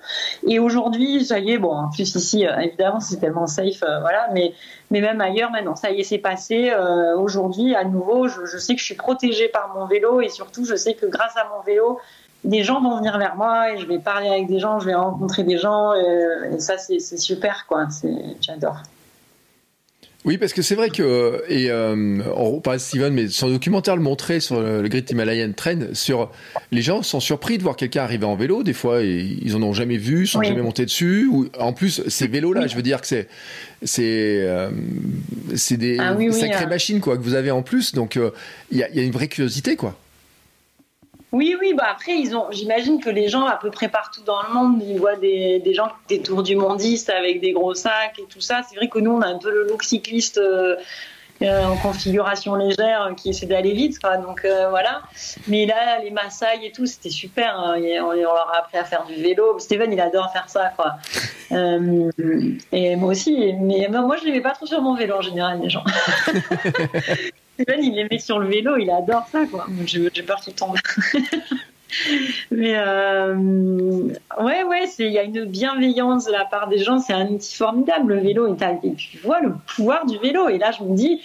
Et 0.47 0.59
aujourd'hui, 0.59 1.25
ça 1.25 1.41
y 1.41 1.53
est. 1.53 1.59
Bon, 1.59 1.73
en 1.73 1.91
plus 1.91 2.15
ici, 2.15 2.47
euh, 2.47 2.57
évidemment, 2.59 3.01
c'est 3.01 3.17
tellement 3.17 3.47
safe, 3.47 3.81
voilà. 3.81 4.29
Mais 4.33 4.53
même 4.91 5.21
ailleurs, 5.21 5.51
maintenant, 5.51 5.75
ça 5.75 5.91
y 5.91 6.01
est, 6.01 6.05
c'est 6.05 6.19
passé. 6.19 6.73
aujourd'hui, 7.17 7.75
à 7.75 7.85
nouveau, 7.85 8.29
je, 8.29 8.59
sais 8.59 8.75
que 8.75 8.81
je 8.81 8.85
suis 8.85 8.95
protégée 8.95 9.49
par 9.49 9.75
mon 9.75 9.87
vélo 9.87 10.21
et 10.21 10.29
surtout, 10.29 10.65
je 10.65 10.77
sais 10.77 10.95
que 10.95 11.07
grâce 11.07 11.37
à 11.37 11.49
mon 11.55 11.63
vélo, 11.63 11.99
des 12.45 12.63
gens 12.63 12.81
vont 12.81 12.97
venir 12.99 13.19
vers 13.19 13.35
moi 13.35 13.73
et 13.73 13.79
je 13.79 13.87
vais 13.87 13.99
parler 13.99 14.29
avec 14.29 14.47
des 14.47 14.61
gens, 14.61 14.79
je 14.79 14.87
vais 14.87 14.95
rencontrer 14.95 15.43
des 15.43 15.59
gens. 15.59 15.95
et 15.95 16.61
ça, 16.61 16.79
c'est 16.79 17.01
super, 17.01 17.67
quoi. 17.67 17.89
J'adore. 18.41 18.77
Oui, 20.25 20.39
parce 20.39 20.55
que 20.55 20.63
c'est 20.63 20.75
vrai 20.75 20.89
que, 20.89 21.45
et 21.51 21.71
euh, 21.71 22.23
on 22.35 22.59
parlait 22.61 22.79
de 22.79 22.83
Steven, 22.83 23.13
mais 23.13 23.29
son 23.29 23.51
documentaire 23.51 23.95
le 23.95 24.01
montrait 24.01 24.41
sur 24.41 24.59
le, 24.59 24.89
Great 24.89 25.11
Himalayan 25.11 25.53
Train, 25.53 25.93
sur 25.93 26.31
les 26.73 26.81
gens 26.81 27.03
sont 27.03 27.21
surpris 27.21 27.59
de 27.59 27.63
voir 27.63 27.77
quelqu'un 27.77 28.05
arriver 28.05 28.25
en 28.25 28.35
vélo, 28.35 28.63
des 28.63 28.73
fois, 28.73 29.03
et 29.03 29.37
ils 29.43 29.55
en 29.55 29.63
ont 29.63 29.75
jamais 29.75 29.99
vu, 29.99 30.27
sont 30.27 30.43
jamais 30.43 30.63
montés 30.63 30.87
dessus, 30.87 31.29
ou 31.31 31.49
en 31.59 31.75
plus, 31.75 32.03
ces 32.09 32.27
vélos-là, 32.27 32.67
je 32.67 32.75
veux 32.75 32.83
dire 32.83 33.03
que 33.03 33.07
c'est, 33.07 33.29
c'est, 33.83 34.41
euh, 34.41 34.71
c'est 35.57 35.77
des 35.77 35.99
ah 36.01 36.17
sacrées 36.33 36.65
hein. 36.65 36.69
machines, 36.69 37.01
quoi, 37.01 37.19
que 37.19 37.23
vous 37.23 37.35
avez 37.35 37.51
en 37.51 37.61
plus, 37.61 37.93
donc 37.93 38.17
euh, 38.17 38.31
il 38.73 38.79
y, 38.79 38.83
a, 38.83 38.91
y 38.95 39.01
a 39.01 39.03
une 39.03 39.13
vraie 39.13 39.29
curiosité, 39.29 39.77
quoi. 39.77 39.95
Oui, 41.35 41.57
oui, 41.61 41.75
bah 41.75 41.87
après, 41.91 42.17
ils 42.17 42.37
ont, 42.37 42.47
j'imagine 42.53 43.03
que 43.03 43.11
les 43.11 43.27
gens 43.27 43.45
à 43.45 43.57
peu 43.57 43.69
près 43.69 43.89
partout 43.89 44.23
dans 44.25 44.41
le 44.41 44.55
monde, 44.55 44.81
ils 44.89 45.01
voient 45.01 45.17
des, 45.17 45.59
des 45.59 45.75
gens, 45.75 45.89
des 46.07 46.23
tours 46.23 46.45
du 46.45 46.55
mondiste 46.55 47.11
avec 47.11 47.41
des 47.41 47.51
gros 47.51 47.75
sacs 47.75 48.21
et 48.21 48.25
tout 48.29 48.41
ça. 48.41 48.61
C'est 48.63 48.77
vrai 48.77 48.87
que 48.87 49.01
nous, 49.01 49.11
on 49.11 49.21
a 49.21 49.27
un 49.27 49.39
peu 49.39 49.51
le 49.51 49.67
look 49.67 49.83
cycliste 49.83 50.39
euh, 50.39 50.77
euh, 51.43 51.65
en 51.65 51.77
configuration 51.77 52.55
légère 52.55 53.03
euh, 53.03 53.15
qui 53.15 53.31
essaie 53.31 53.47
d'aller 53.47 53.73
vite, 53.73 53.99
quoi. 53.99 54.17
Donc 54.17 54.47
voilà. 54.71 55.03
Mais 55.49 55.67
là, 55.67 55.99
les 56.05 56.13
Maasai 56.13 56.47
et 56.63 56.71
tout, 56.71 56.87
c'était 56.87 57.11
super. 57.11 57.59
Hein. 57.59 57.79
on, 58.05 58.13
leur 58.13 58.49
a 58.51 58.59
appris 58.59 58.79
à 58.79 58.85
faire 58.85 59.05
du 59.05 59.21
vélo. 59.21 59.59
Steven, 59.59 59.93
il 59.93 60.01
adore 60.01 60.33
faire 60.33 60.49
ça, 60.49 60.73
quoi. 60.77 60.99
et 61.51 62.95
moi 62.95 63.11
aussi. 63.11 63.55
Mais 63.61 63.89
moi, 63.89 64.17
je 64.23 64.29
ne 64.29 64.33
les 64.35 64.41
pas 64.41 64.53
trop 64.53 64.67
sur 64.67 64.81
mon 64.81 64.95
vélo 64.95 65.17
en 65.17 65.21
général, 65.21 65.61
les 65.61 65.69
gens. 65.69 65.83
Steven, 67.55 67.85
il 67.85 67.95
les 67.95 68.09
met 68.11 68.19
sur 68.19 68.39
le 68.39 68.49
vélo, 68.49 68.77
il 68.77 68.91
adore 68.91 69.27
ça, 69.31 69.47
quoi. 69.47 69.67
J'ai 69.87 70.23
peur 70.23 70.41
qu'il 70.41 70.55
tombe. 70.55 70.77
Mais 72.51 72.75
euh, 72.77 73.35
ouais, 74.41 74.65
ouais, 74.65 74.89
il 74.99 75.13
y 75.13 75.19
a 75.19 75.23
une 75.23 75.45
bienveillance 75.45 76.27
de 76.27 76.33
la 76.33 76.45
part 76.45 76.69
des 76.69 76.79
gens. 76.79 76.99
C'est 76.99 77.13
un 77.13 77.29
outil 77.29 77.55
formidable, 77.55 78.15
le 78.15 78.21
vélo. 78.21 78.49
Et, 78.49 78.65
et 78.83 78.95
tu 78.95 79.19
vois 79.19 79.41
le 79.41 79.53
pouvoir 79.77 80.07
du 80.07 80.19
vélo. 80.19 80.49
Et 80.49 80.59
là, 80.59 80.73
je 80.73 80.83
me 80.83 80.97
dis, 80.97 81.21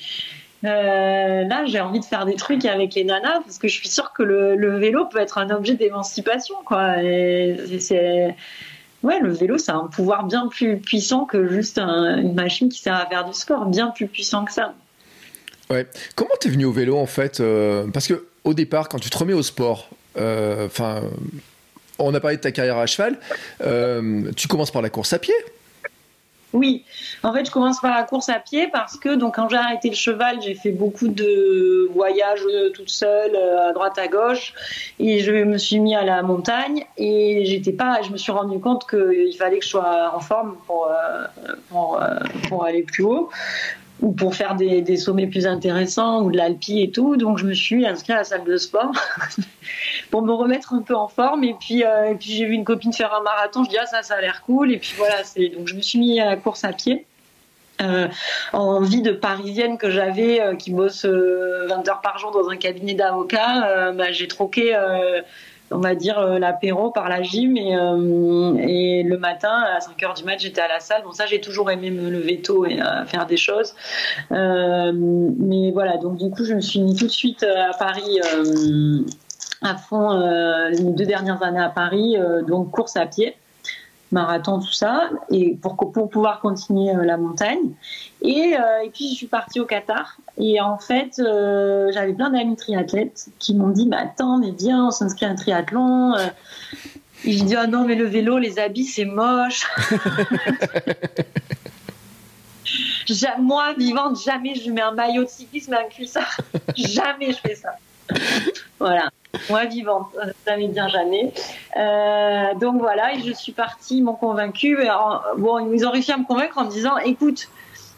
euh, 0.66 1.44
là, 1.46 1.66
j'ai 1.66 1.80
envie 1.80 2.00
de 2.00 2.06
faire 2.06 2.26
des 2.26 2.36
trucs 2.36 2.66
avec 2.66 2.94
les 2.96 3.04
nanas 3.04 3.42
parce 3.42 3.58
que 3.58 3.68
je 3.68 3.74
suis 3.74 3.88
sûre 3.88 4.12
que 4.14 4.24
le, 4.24 4.78
vélo 4.78 5.06
peut 5.06 5.20
être 5.20 5.38
un 5.38 5.50
objet 5.50 5.76
d'émancipation, 5.76 6.56
quoi. 6.66 7.02
Et 7.02 7.80
c'est 7.80 8.36
ouais, 9.04 9.20
le 9.20 9.32
vélo, 9.32 9.58
c'est 9.58 9.72
un 9.72 9.88
pouvoir 9.88 10.26
bien 10.26 10.48
plus 10.48 10.78
puissant 10.78 11.26
que 11.26 11.48
juste 11.48 11.80
une 11.80 12.34
machine 12.34 12.70
qui 12.70 12.80
sert 12.80 12.96
à 12.96 13.06
faire 13.06 13.26
du 13.26 13.34
sport, 13.34 13.66
bien 13.66 13.88
plus 13.88 14.08
puissant 14.08 14.46
que 14.46 14.52
ça. 14.52 14.74
Ouais. 15.70 15.88
Comment 16.16 16.32
t'es 16.40 16.50
venu 16.50 16.66
au 16.66 16.72
vélo 16.72 16.98
en 16.98 17.06
fait 17.06 17.40
euh, 17.40 17.86
Parce 17.94 18.08
que 18.08 18.26
au 18.44 18.54
départ, 18.54 18.90
quand 18.90 19.00
tu 19.00 19.10
te 19.10 19.18
remets 19.18 19.34
au 19.34 19.44
sport, 19.44 19.90
euh, 20.18 20.66
enfin, 20.66 21.04
on 22.00 22.14
a 22.14 22.20
parlé 22.20 22.38
de 22.38 22.42
ta 22.42 22.52
carrière 22.52 22.78
à 22.78 22.86
cheval, 22.88 23.20
tu 24.36 24.48
commences 24.48 24.72
par 24.72 24.82
la 24.82 24.90
course 24.90 25.14
à 25.14 25.20
pied? 25.20 25.36
Oui, 26.52 26.84
en 27.22 27.32
fait, 27.32 27.46
je 27.46 27.52
commence 27.52 27.80
par 27.80 27.96
la 27.96 28.04
course 28.04 28.30
à 28.30 28.40
pied 28.40 28.70
parce 28.72 28.98
que 28.98 29.14
donc 29.14 29.36
quand 29.36 29.50
j'ai 29.50 29.58
arrêté 29.58 29.90
le 29.90 29.96
cheval, 29.96 30.42
j'ai 30.42 30.56
fait 30.56 30.72
beaucoup 30.72 31.08
de 31.08 31.88
voyages 31.94 32.42
euh, 32.52 32.72
toute 32.72 32.90
seule 32.90 33.36
euh, 33.36 33.70
à 33.70 33.74
droite 33.74 34.00
à 34.00 34.08
gauche 34.08 34.54
et 34.98 35.20
je 35.20 35.32
me 35.32 35.60
suis 35.60 35.80
mis 35.80 35.96
à 35.96 36.04
la 36.04 36.24
montagne 36.24 36.86
et 36.98 37.46
j'étais 37.46 37.72
pas, 37.72 38.02
je 38.02 38.10
me 38.10 38.18
suis 38.18 38.32
rendu 38.32 38.60
compte 38.60 38.90
qu'il 38.90 39.36
fallait 39.38 39.60
que 39.60 39.66
je 39.66 39.70
sois 39.70 40.12
en 40.16 40.20
forme 40.20 40.56
pour 40.66 40.88
euh, 40.88 41.26
pour, 41.70 42.02
pour 42.48 42.66
aller 42.66 42.82
plus 42.82 43.04
haut 43.04 43.30
ou 44.02 44.12
pour 44.12 44.36
faire 44.36 44.56
des, 44.56 44.98
sommets 44.98 45.28
plus 45.28 45.46
intéressants 45.46 46.22
ou 46.22 46.32
de 46.32 46.38
l'alpi 46.38 46.82
et 46.82 46.92
tout. 46.92 47.18
Donc 47.18 47.38
je 47.38 47.46
me 47.46 47.54
suis 47.54 47.86
inscrite 47.86 48.12
à 48.12 48.18
la 48.18 48.24
salle 48.24 48.44
de 48.44 48.58
sport 48.58 48.92
pour 50.12 50.22
me 50.22 50.32
remettre 50.32 50.74
un 50.74 50.82
peu 50.82 50.96
en 50.96 51.08
forme. 51.08 51.44
Et 51.44 51.56
puis, 51.60 51.84
euh, 51.84 52.12
et 52.12 52.16
puis 52.16 52.32
j'ai 52.32 52.46
vu 52.46 52.54
une 52.54 52.64
copine 52.64 52.94
faire 52.94 53.14
un 53.14 53.22
marathon. 53.22 53.64
Je 53.64 53.70
dis 53.70 53.78
ah 53.78 53.86
ça 53.86 54.04
ça 54.04 54.16
a 54.16 54.22
l'air 54.22 54.44
cool. 54.46 54.72
Et 54.72 54.78
puis 54.78 54.94
voilà, 54.98 55.18
donc 55.56 55.68
je 55.68 55.76
me 55.76 55.82
suis 55.82 56.00
mis 56.00 56.20
à 56.20 56.26
la 56.26 56.36
course 56.38 56.64
à 56.64 56.74
pied. 56.74 57.06
Euh, 57.82 58.10
en 58.52 58.82
vie 58.82 59.02
de 59.02 59.14
parisienne 59.14 59.78
que 59.78 59.90
j'avais, 59.90 60.42
euh, 60.42 60.56
qui 60.56 60.72
bosse 60.72 61.06
20 61.06 61.88
heures 61.88 62.02
par 62.02 62.18
jour 62.18 62.32
dans 62.32 62.50
un 62.50 62.58
cabinet 62.58 62.94
d'avocat, 62.94 63.94
bah, 63.94 64.12
j'ai 64.12 64.28
troqué 64.28 64.76
on 65.72 65.80
va 65.80 65.96
dire 65.96 66.20
euh, 66.20 66.40
l'apéro 66.40 66.92
par 66.92 67.10
la 67.10 67.22
gym 67.22 67.58
et, 67.58 67.76
euh, 67.76 69.04
le 69.04 69.18
matin 69.18 69.64
à 69.76 69.80
5 69.80 70.02
heures 70.04 70.14
du 70.14 70.24
mat 70.24 70.40
j'étais 70.40 70.62
à 70.62 70.68
la 70.68 70.80
salle. 70.80 71.04
Bon 71.04 71.12
ça 71.12 71.26
j'ai 71.26 71.42
toujours 71.42 71.72
aimé 71.72 71.92
me 71.92 72.10
lever 72.10 72.42
tôt 72.42 72.66
et 72.66 72.82
euh, 72.82 73.06
faire 73.06 73.26
des 73.26 73.38
choses. 73.38 73.76
Mais 74.32 75.72
voilà 75.72 75.98
donc 75.98 76.18
du 76.18 76.30
coup 76.30 76.44
je 76.44 76.54
me 76.54 76.62
suis 76.62 76.82
mis 76.82 76.96
tout 76.96 77.06
de 77.06 77.12
suite 77.12 77.44
à 77.44 77.72
Paris 77.78 78.20
à 79.62 79.76
fond 79.76 80.20
les 80.70 80.92
deux 80.94 81.06
dernières 81.06 81.44
années 81.44 81.60
à 81.60 81.70
Paris 81.70 82.18
donc 82.48 82.72
course 82.72 82.96
à 82.96 83.06
pied 83.06 83.36
marathon, 84.12 84.60
tout 84.60 84.72
ça, 84.72 85.10
et 85.32 85.56
pour, 85.56 85.76
pour 85.76 86.10
pouvoir 86.10 86.40
continuer 86.40 86.96
euh, 86.96 87.04
la 87.04 87.18
montagne. 87.18 87.72
Et, 88.22 88.56
euh, 88.58 88.84
et, 88.84 88.90
puis 88.90 89.10
je 89.10 89.16
suis 89.16 89.28
partie 89.28 89.60
au 89.60 89.66
Qatar. 89.66 90.18
Et 90.38 90.60
en 90.62 90.78
fait, 90.78 91.20
euh, 91.20 91.92
j'avais 91.94 92.14
plein 92.14 92.30
d'amis 92.30 92.56
triathlètes 92.56 93.28
qui 93.40 93.54
m'ont 93.54 93.70
dit, 93.70 93.88
mais 93.88 93.98
attends, 93.98 94.38
mais 94.38 94.52
viens, 94.52 94.88
on 94.88 94.92
s'inscrit 94.92 95.26
à 95.26 95.30
un 95.30 95.36
triathlon. 95.36 96.16
Et 97.26 97.32
j'ai 97.34 97.44
dit, 97.44 97.56
ah 97.56 97.68
non, 97.68 97.86
mais 97.86 97.96
le 97.96 98.06
vélo, 98.06 98.38
les 98.38 98.60
habits, 98.60 98.86
c'est 98.86 99.06
moche. 99.06 99.68
Moi, 103.40 103.74
vivante, 103.74 104.22
jamais 104.22 104.54
je 104.56 104.70
mets 104.72 104.82
un 104.82 104.92
maillot 104.92 105.24
de 105.24 105.30
cyclisme 105.30 105.74
un 105.74 105.90
cuissard. 105.90 106.40
jamais 106.78 107.32
je 107.32 107.38
fais 107.38 107.56
ça. 107.56 107.70
voilà. 108.80 109.10
Moi, 109.50 109.66
vivante, 109.66 110.16
jamais 110.48 110.68
bien 110.68 110.88
jamais. 110.88 111.32
Euh, 111.78 112.56
donc 112.56 112.80
voilà, 112.80 113.14
et 113.14 113.20
je 113.20 113.32
suis 113.32 113.52
partie, 113.52 113.98
ils 113.98 114.04
m'ont 114.04 114.16
convaincue. 114.16 114.78
Bon, 115.38 115.72
ils 115.72 115.86
ont 115.86 115.92
réussi 115.92 116.12
à 116.12 116.18
me 116.18 116.26
convaincre 116.26 116.58
en 116.58 116.66
me 116.66 116.72
disant, 116.72 116.98
écoute, 116.98 117.48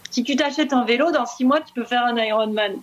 si 0.09 0.23
tu 0.23 0.35
t'achètes 0.35 0.73
un 0.73 0.83
vélo, 0.83 1.11
dans 1.11 1.25
six 1.25 1.45
mois, 1.45 1.61
tu 1.61 1.73
peux 1.73 1.85
faire 1.85 2.05
un 2.05 2.17
Ironman. 2.17 2.73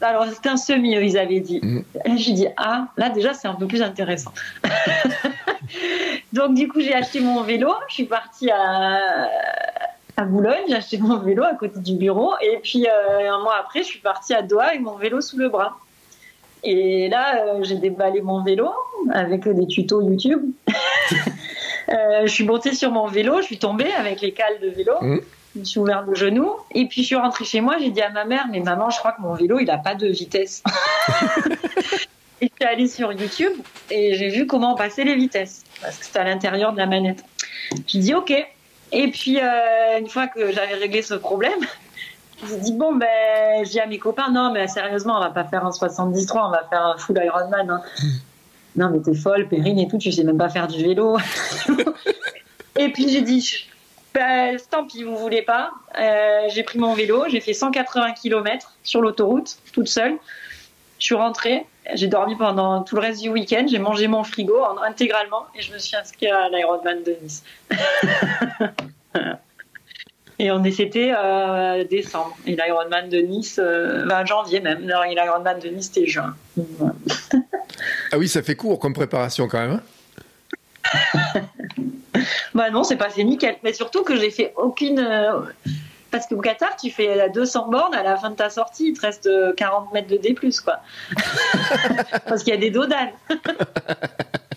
Alors, 0.00 0.24
c'était 0.26 0.48
un 0.48 0.56
semi, 0.56 0.92
ils 0.92 1.18
avaient 1.18 1.40
dit. 1.40 1.60
Mm. 1.62 1.82
Et 2.06 2.16
j'ai 2.16 2.32
dit, 2.32 2.46
ah, 2.56 2.86
là, 2.96 3.10
déjà, 3.10 3.34
c'est 3.34 3.48
un 3.48 3.54
peu 3.54 3.66
plus 3.66 3.82
intéressant. 3.82 4.32
Donc, 6.32 6.54
du 6.54 6.68
coup, 6.68 6.80
j'ai 6.80 6.94
acheté 6.94 7.20
mon 7.20 7.42
vélo. 7.42 7.70
Je 7.88 7.94
suis 7.94 8.04
partie 8.04 8.50
à, 8.50 9.28
à 10.16 10.24
Boulogne. 10.24 10.64
J'ai 10.68 10.76
acheté 10.76 10.96
mon 10.96 11.18
vélo 11.18 11.44
à 11.44 11.54
côté 11.54 11.80
du 11.80 11.96
bureau. 11.96 12.32
Et 12.40 12.58
puis, 12.62 12.86
euh, 12.86 13.30
un 13.30 13.42
mois 13.42 13.56
après, 13.60 13.82
je 13.82 13.88
suis 13.88 14.00
partie 14.00 14.32
à 14.32 14.40
Doha 14.40 14.68
avec 14.68 14.80
mon 14.80 14.96
vélo 14.96 15.20
sous 15.20 15.36
le 15.36 15.50
bras. 15.50 15.76
Et 16.62 17.08
là, 17.08 17.44
euh, 17.44 17.62
j'ai 17.62 17.76
déballé 17.76 18.20
mon 18.20 18.42
vélo 18.42 18.70
avec 19.12 19.48
des 19.48 19.66
tutos 19.66 20.02
YouTube. 20.02 20.42
Euh, 21.88 22.22
je 22.22 22.32
suis 22.32 22.44
montée 22.44 22.72
sur 22.72 22.92
mon 22.92 23.08
vélo, 23.08 23.38
je 23.38 23.46
suis 23.46 23.58
tombée 23.58 23.92
avec 23.92 24.20
les 24.20 24.30
cales 24.30 24.60
de 24.62 24.68
vélo. 24.68 24.92
Mmh. 25.00 25.18
Je 25.54 25.58
me 25.58 25.64
suis 25.64 25.80
ouvert 25.80 26.02
le 26.02 26.14
genou. 26.14 26.52
Et 26.72 26.86
puis, 26.86 27.02
je 27.02 27.06
suis 27.08 27.16
rentrée 27.16 27.44
chez 27.44 27.60
moi. 27.60 27.78
J'ai 27.80 27.90
dit 27.90 28.00
à 28.00 28.10
ma 28.10 28.24
mère, 28.24 28.46
mais 28.48 28.60
maman, 28.60 28.90
je 28.90 28.98
crois 28.98 29.10
que 29.10 29.20
mon 29.20 29.34
vélo, 29.34 29.58
il 29.58 29.66
n'a 29.66 29.78
pas 29.78 29.96
de 29.96 30.06
vitesse. 30.06 30.62
et 32.40 32.46
je 32.46 32.54
suis 32.54 32.64
allée 32.64 32.86
sur 32.86 33.12
YouTube 33.12 33.54
et 33.90 34.14
j'ai 34.14 34.28
vu 34.28 34.46
comment 34.46 34.76
passer 34.76 35.02
les 35.02 35.16
vitesses. 35.16 35.64
Parce 35.80 35.98
que 35.98 36.04
c'était 36.04 36.20
à 36.20 36.24
l'intérieur 36.24 36.72
de 36.72 36.78
la 36.78 36.86
manette. 36.86 37.24
J'ai 37.88 37.98
dit, 37.98 38.14
OK. 38.14 38.32
Et 38.92 39.08
puis, 39.08 39.38
euh, 39.40 39.98
une 39.98 40.08
fois 40.08 40.28
que 40.28 40.52
j'avais 40.52 40.74
réglé 40.74 41.02
ce 41.02 41.14
problème, 41.14 41.60
j'ai 42.48 42.56
dit 42.58 42.72
bon 42.72 42.94
ben 42.94 43.64
j'ai 43.64 43.80
à 43.80 43.86
mes 43.86 43.98
copains. 43.98 44.30
Non 44.30 44.52
mais 44.52 44.68
sérieusement 44.68 45.16
on 45.16 45.20
va 45.20 45.30
pas 45.30 45.44
faire 45.44 45.64
un 45.64 45.72
73 45.72 46.26
on 46.34 46.50
va 46.50 46.66
faire 46.68 46.86
un 46.86 46.96
full 46.96 47.20
Ironman 47.22 47.70
hein. 47.70 47.82
non 48.76 48.90
mais 48.90 49.00
t'es 49.00 49.14
folle 49.14 49.48
Perrine 49.48 49.78
et 49.78 49.88
tout 49.88 49.98
tu 49.98 50.12
sais 50.12 50.24
même 50.24 50.38
pas 50.38 50.48
faire 50.48 50.68
du 50.68 50.82
vélo. 50.82 51.18
Et 52.78 52.90
puis 52.92 53.08
j'ai 53.08 53.22
dit 53.22 53.66
ben, 54.14 54.56
tant 54.70 54.86
pis 54.86 55.02
vous 55.02 55.16
voulez 55.16 55.42
pas. 55.42 55.70
Euh, 55.98 56.48
j'ai 56.48 56.62
pris 56.62 56.78
mon 56.78 56.94
vélo 56.94 57.24
j'ai 57.28 57.40
fait 57.40 57.54
180 57.54 58.12
km 58.12 58.72
sur 58.82 59.00
l'autoroute 59.00 59.58
toute 59.72 59.88
seule. 59.88 60.16
Je 60.98 61.04
suis 61.04 61.14
rentrée 61.14 61.66
j'ai 61.94 62.06
dormi 62.06 62.36
pendant 62.36 62.82
tout 62.82 62.94
le 62.94 63.00
reste 63.00 63.22
du 63.22 63.30
week-end 63.30 63.66
j'ai 63.68 63.78
mangé 63.78 64.06
mon 64.06 64.22
frigo 64.22 64.62
intégralement 64.86 65.46
et 65.54 65.62
je 65.62 65.72
me 65.72 65.78
suis 65.78 65.96
inscrite 65.96 66.30
à 66.30 66.48
l'Ironman 66.48 67.02
de 67.02 67.16
Nice 67.22 67.42
Et 70.40 70.50
on 70.50 70.64
c'était 70.72 71.12
euh, 71.14 71.84
décembre. 71.84 72.34
Et 72.46 72.56
l'Ironman 72.56 73.10
de 73.10 73.18
Nice, 73.18 73.60
euh, 73.62 74.24
janvier 74.24 74.60
même. 74.60 74.80
L'Ironman 74.80 75.58
de 75.58 75.68
Nice, 75.68 75.90
c'était 75.92 76.06
juin. 76.06 76.34
ah 78.10 78.16
oui, 78.16 78.26
ça 78.26 78.42
fait 78.42 78.56
court 78.56 78.78
comme 78.78 78.94
préparation 78.94 79.48
quand 79.48 79.58
même. 79.58 79.72
Hein 79.72 81.42
bah 82.54 82.70
non, 82.70 82.84
c'est 82.84 82.96
passé 82.96 83.22
nickel. 83.22 83.56
Mais 83.62 83.74
surtout 83.74 84.02
que 84.02 84.16
j'ai 84.16 84.30
fait 84.30 84.54
aucune. 84.56 84.98
Euh, 84.98 85.40
parce 86.10 86.26
qu'au 86.26 86.38
Qatar, 86.38 86.74
tu 86.76 86.90
fais 86.90 87.14
la 87.14 87.28
200 87.28 87.68
bornes, 87.68 87.94
à 87.94 88.02
la 88.02 88.16
fin 88.16 88.30
de 88.30 88.36
ta 88.36 88.48
sortie, 88.48 88.88
il 88.88 88.94
te 88.94 89.02
reste 89.02 89.28
40 89.56 89.88
euh, 89.88 89.94
mètres 89.94 90.08
de 90.08 90.16
D, 90.16 90.34
quoi. 90.64 90.80
parce 92.26 92.42
qu'il 92.42 92.54
y 92.54 92.56
a 92.56 92.60
des 92.60 92.70
d'âne. 92.70 93.10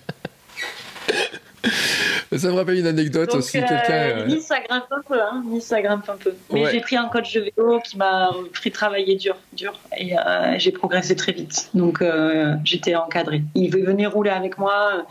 Ça 2.37 2.47
me 2.49 2.53
rappelle 2.53 2.79
une 2.79 2.87
anecdote 2.87 3.33
aussi. 3.35 3.57
Euh, 3.57 3.63
euh, 3.89 4.25
nice, 4.25 4.45
ça 4.45 4.59
grimpe 4.59 4.85
un 4.91 5.01
peu. 5.07 5.21
Hein. 5.21 5.43
Nice, 5.45 5.65
ça 5.65 5.81
grimpe 5.81 6.09
un 6.09 6.15
peu. 6.15 6.33
Mais 6.51 6.71
j'ai 6.71 6.81
pris 6.81 6.95
un 6.95 7.07
coach 7.07 7.33
de 7.33 7.41
vélo 7.41 7.79
qui 7.79 7.97
m'a 7.97 8.31
pris 8.53 8.71
travailler 8.71 9.15
dur, 9.15 9.37
dur. 9.53 9.79
Et 9.97 10.17
euh, 10.17 10.55
j'ai 10.57 10.71
progressé 10.71 11.15
très 11.15 11.31
vite. 11.31 11.69
Donc, 11.73 12.03
j'étais 12.63 12.95
encadrée. 12.95 13.43
Il 13.55 13.71
venir 13.71 14.11
rouler 14.11 14.29
avec 14.29 14.57
moi. 14.57 15.05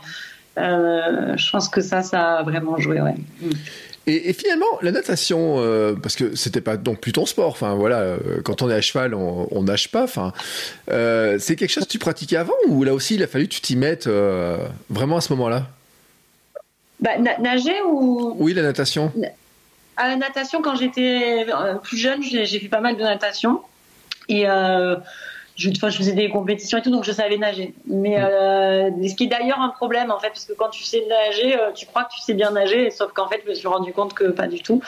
je 0.57 1.51
pense 1.51 1.69
que 1.69 1.81
ça, 1.81 2.01
ça 2.01 2.37
a 2.37 2.43
vraiment 2.43 2.77
joué, 2.77 3.01
ouais. 3.01 3.15
Mm. 3.41 3.51
Et, 4.05 4.33
finalement, 4.33 4.65
la 4.81 4.91
natation, 4.91 5.55
parce 6.01 6.17
que 6.17 6.35
c'était 6.35 6.59
pas 6.59 6.75
donc 6.75 6.99
plus 6.99 7.13
ton 7.13 7.25
sport. 7.25 7.47
Enfin 7.49 7.73
voilà, 7.75 8.17
quand 8.43 8.61
on 8.61 8.69
est 8.69 8.73
à 8.73 8.81
cheval, 8.81 9.13
on, 9.13 9.63
nage 9.63 9.91
pas. 9.91 10.03
Enfin, 10.03 10.33
c'est 10.87 11.55
quelque 11.55 11.71
chose 11.71 11.85
que 11.85 11.89
tu 11.89 11.99
pratiquais 11.99 12.37
avant 12.37 12.53
ou 12.67 12.83
là 12.83 12.93
aussi 12.93 13.15
il 13.15 13.23
a 13.23 13.27
fallu 13.27 13.47
que 13.47 13.53
tu 13.53 13.61
t'y 13.61 13.75
mettes 13.75 14.09
vraiment 14.89 15.17
à 15.17 15.21
ce 15.21 15.31
moment-là? 15.33 15.67
Bah, 17.03 17.17
nager 17.17 17.81
ou? 17.85 18.33
Oui, 18.39 18.53
la 18.53 18.61
natation. 18.61 19.11
À 19.97 20.07
la 20.07 20.15
natation, 20.15 20.61
quand 20.61 20.75
j'étais 20.75 21.45
euh, 21.49 21.75
plus 21.75 21.97
jeune, 21.97 22.23
j'ai 22.23 22.59
fait 22.59 22.69
pas 22.69 22.79
mal 22.79 22.95
de 22.95 23.03
natation. 23.03 23.61
Et 24.29 24.47
euh, 24.47 24.95
je, 25.57 25.69
je, 25.69 25.97
faisais 25.97 26.13
des 26.13 26.29
compétitions 26.29 26.77
et 26.77 26.81
tout, 26.81 26.91
donc 26.91 27.03
je 27.03 27.11
savais 27.11 27.37
nager. 27.37 27.73
Mais 27.85 28.17
mm. 28.17 28.23
euh, 28.23 29.07
ce 29.07 29.15
qui 29.15 29.25
est 29.25 29.27
d'ailleurs 29.27 29.59
un 29.59 29.67
problème, 29.67 30.11
en 30.11 30.19
fait, 30.19 30.29
parce 30.29 30.45
que 30.45 30.53
quand 30.53 30.69
tu 30.69 30.83
sais 30.83 31.05
nager, 31.07 31.59
euh, 31.59 31.71
tu 31.73 31.85
crois 31.85 32.05
que 32.05 32.13
tu 32.15 32.21
sais 32.21 32.33
bien 32.33 32.51
nager, 32.51 32.89
sauf 32.89 33.11
qu'en 33.11 33.27
fait, 33.27 33.41
je 33.43 33.49
me 33.49 33.53
suis 33.53 33.67
rendu 33.67 33.91
compte 33.91 34.13
que 34.13 34.25
pas 34.25 34.47
du 34.47 34.61
tout. 34.61 34.81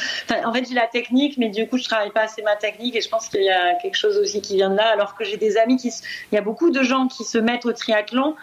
en 0.46 0.54
fait, 0.54 0.66
j'ai 0.70 0.76
la 0.76 0.88
technique, 0.88 1.38
mais 1.38 1.50
du 1.50 1.68
coup, 1.68 1.78
je 1.78 1.84
travaille 1.84 2.12
pas 2.12 2.22
assez 2.22 2.42
ma 2.44 2.56
technique, 2.56 2.96
et 2.96 3.02
je 3.02 3.10
pense 3.10 3.28
qu'il 3.28 3.44
y 3.44 3.52
a 3.52 3.76
quelque 3.76 3.98
chose 3.98 4.18
aussi 4.18 4.42
qui 4.42 4.56
vient 4.56 4.70
de 4.70 4.78
là, 4.78 4.88
alors 4.88 5.16
que 5.16 5.26
j'ai 5.26 5.38
des 5.38 5.58
amis 5.58 5.76
qui... 5.76 5.92
Il 6.32 6.36
y 6.36 6.38
a 6.38 6.42
beaucoup 6.42 6.72
de 6.72 6.82
gens 6.82 7.08
qui 7.08 7.26
se 7.26 7.38
mettent 7.38 7.66
au 7.66 7.74
triathlon 7.74 8.36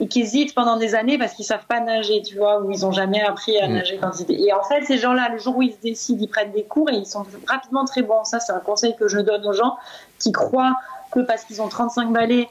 et 0.00 0.08
qui 0.08 0.22
hésitent 0.22 0.54
pendant 0.54 0.76
des 0.76 0.94
années 0.94 1.18
parce 1.18 1.34
qu'ils 1.34 1.44
savent 1.44 1.66
pas 1.66 1.78
nager, 1.80 2.22
tu 2.22 2.36
vois, 2.36 2.60
ou 2.60 2.70
ils 2.70 2.86
ont 2.86 2.92
jamais 2.92 3.20
appris 3.20 3.58
à 3.58 3.68
mm. 3.68 3.72
nager 3.72 3.98
quand 4.00 4.10
ils 4.18 4.46
Et 4.46 4.52
en 4.52 4.62
fait, 4.64 4.82
ces 4.84 4.98
gens-là, 4.98 5.28
le 5.28 5.38
jour 5.38 5.58
où 5.58 5.62
ils 5.62 5.72
se 5.72 5.80
décident, 5.80 6.18
ils 6.22 6.28
prennent 6.28 6.52
des 6.52 6.64
cours 6.64 6.88
et 6.90 6.94
ils 6.94 7.06
sont 7.06 7.24
rapidement 7.46 7.84
très 7.84 8.02
bons. 8.02 8.24
Ça, 8.24 8.40
c'est 8.40 8.52
un 8.52 8.60
conseil 8.60 8.96
que 8.96 9.08
je 9.08 9.18
donne 9.18 9.46
aux 9.46 9.52
gens 9.52 9.76
qui 10.18 10.32
croient 10.32 10.76
que 11.12 11.20
parce 11.20 11.44
qu'ils 11.44 11.60
ont 11.60 11.68
35 11.68 12.12
balais 12.12 12.48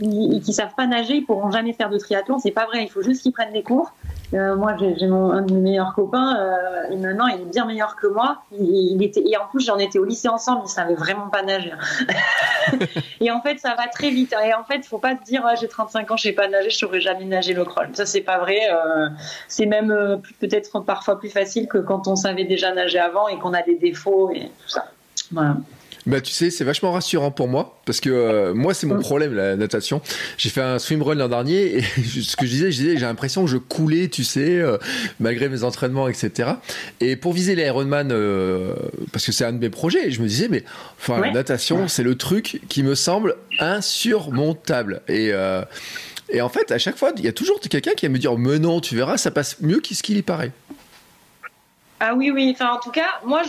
et 0.00 0.40
qui 0.40 0.52
savent 0.52 0.74
pas 0.76 0.86
nager, 0.86 1.16
ils 1.16 1.24
pourront 1.24 1.50
jamais 1.50 1.72
faire 1.72 1.88
de 1.88 1.98
triathlon. 1.98 2.38
C'est 2.38 2.50
pas 2.50 2.66
vrai. 2.66 2.82
Il 2.82 2.90
faut 2.90 3.02
juste 3.02 3.22
qu'ils 3.22 3.32
prennent 3.32 3.52
des 3.52 3.62
cours. 3.62 3.92
Euh, 4.34 4.56
moi, 4.56 4.76
j'ai 4.78 5.06
mon 5.06 5.30
un 5.30 5.42
de 5.42 5.54
mes 5.54 5.60
meilleurs 5.60 5.94
copains. 5.94 6.36
Euh, 6.36 6.90
et 6.90 6.96
maintenant, 6.96 7.26
il 7.26 7.42
est 7.42 7.50
bien 7.50 7.64
meilleur 7.66 7.96
que 7.96 8.06
moi. 8.06 8.42
Il, 8.52 9.02
était 9.02 9.22
et 9.24 9.36
en 9.36 9.46
plus, 9.46 9.64
j'en 9.64 9.78
étais 9.78 9.98
au 9.98 10.04
lycée 10.04 10.28
ensemble. 10.28 10.62
Il 10.64 10.68
savait 10.68 10.94
vraiment 10.94 11.28
pas 11.28 11.42
nager. 11.42 11.72
et 13.20 13.30
en 13.30 13.40
fait, 13.40 13.58
ça 13.58 13.74
va 13.76 13.86
très 13.86 14.10
vite. 14.10 14.34
Et 14.44 14.54
en 14.54 14.64
fait, 14.64 14.84
faut 14.84 14.98
pas 14.98 15.16
se 15.16 15.22
dire, 15.22 15.44
j'ai 15.60 15.68
35 15.68 16.10
ans, 16.10 16.16
je 16.16 16.24
sais 16.24 16.32
pas 16.32 16.48
nager, 16.48 16.70
je 16.70 16.78
saurais 16.78 17.00
jamais 17.00 17.24
nager 17.24 17.54
le 17.54 17.64
crawl. 17.64 17.88
Ça, 17.94 18.06
c'est 18.06 18.22
pas 18.22 18.38
vrai. 18.38 18.58
Euh, 18.72 19.08
c'est 19.48 19.66
même 19.66 19.90
euh, 19.90 20.16
peut-être 20.40 20.80
parfois 20.80 21.18
plus 21.18 21.30
facile 21.30 21.68
que 21.68 21.78
quand 21.78 22.08
on 22.08 22.16
savait 22.16 22.44
déjà 22.44 22.72
nager 22.72 22.98
avant 22.98 23.28
et 23.28 23.38
qu'on 23.38 23.54
a 23.54 23.62
des 23.62 23.76
défauts 23.76 24.30
et 24.32 24.46
tout 24.46 24.68
ça. 24.68 24.86
Voilà. 25.30 25.56
Bah 26.06 26.20
tu 26.20 26.32
sais, 26.32 26.50
c'est 26.50 26.64
vachement 26.64 26.92
rassurant 26.92 27.30
pour 27.30 27.48
moi 27.48 27.80
parce 27.86 28.00
que 28.00 28.10
euh, 28.10 28.54
moi 28.54 28.74
c'est 28.74 28.86
mon 28.86 28.98
problème 28.98 29.34
la 29.34 29.56
natation. 29.56 30.02
J'ai 30.36 30.50
fait 30.50 30.60
un 30.60 30.78
swimrun 30.78 31.14
l'an 31.14 31.28
dernier 31.28 31.78
et 31.78 31.82
ce 32.22 32.36
que 32.36 32.44
je 32.44 32.50
disais, 32.50 32.72
je 32.72 32.76
disais 32.78 32.96
j'ai 32.96 33.06
l'impression 33.06 33.44
que 33.44 33.50
je 33.50 33.56
coulais, 33.56 34.08
tu 34.08 34.22
sais, 34.22 34.58
euh, 34.58 34.76
malgré 35.18 35.48
mes 35.48 35.64
entraînements, 35.64 36.06
etc. 36.08 36.50
Et 37.00 37.16
pour 37.16 37.32
viser 37.32 37.54
les 37.54 37.64
Ironman, 37.64 38.10
euh, 38.12 38.74
parce 39.12 39.24
que 39.24 39.32
c'est 39.32 39.46
un 39.46 39.52
de 39.52 39.58
mes 39.58 39.70
projets, 39.70 40.10
je 40.10 40.20
me 40.20 40.28
disais 40.28 40.48
mais 40.48 40.64
enfin 40.98 41.20
la 41.20 41.30
natation 41.30 41.88
c'est 41.88 42.02
le 42.02 42.16
truc 42.16 42.60
qui 42.68 42.82
me 42.82 42.94
semble 42.94 43.36
insurmontable 43.58 45.00
et 45.08 45.32
et 46.30 46.40
en 46.40 46.48
fait, 46.48 46.72
à 46.72 46.78
chaque 46.78 46.96
fois, 46.96 47.12
il 47.16 47.24
y 47.24 47.28
a 47.28 47.32
toujours 47.32 47.60
quelqu'un 47.60 47.92
qui 47.92 48.06
va 48.06 48.12
me 48.12 48.18
dire 48.18 48.36
Mais 48.38 48.58
non, 48.58 48.80
tu 48.80 48.96
verras, 48.96 49.18
ça 49.18 49.30
passe 49.30 49.60
mieux 49.60 49.80
qu'est-ce 49.80 50.02
qu'il 50.02 50.16
y 50.16 50.22
paraît. 50.22 50.52
Ah 52.06 52.14
oui, 52.14 52.30
oui. 52.30 52.50
Enfin, 52.54 52.74
en 52.74 52.80
tout 52.80 52.90
cas, 52.90 53.18
moi, 53.24 53.40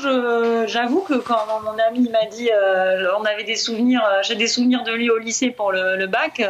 j'avoue 0.65 1.01
que 1.01 1.15
quand 1.15 1.39
mon 1.65 1.77
ami 1.77 2.09
m'a 2.09 2.25
dit, 2.31 2.49
euh, 2.49 3.11
on 3.19 3.25
avait 3.25 3.43
des 3.43 3.57
souvenirs, 3.57 4.01
euh, 4.05 4.21
j'ai 4.23 4.35
des 4.35 4.47
souvenirs 4.47 4.83
de 4.83 4.93
lui 4.93 5.09
au 5.09 5.17
lycée 5.17 5.49
pour 5.51 5.73
le, 5.73 6.07
bac. 6.07 6.41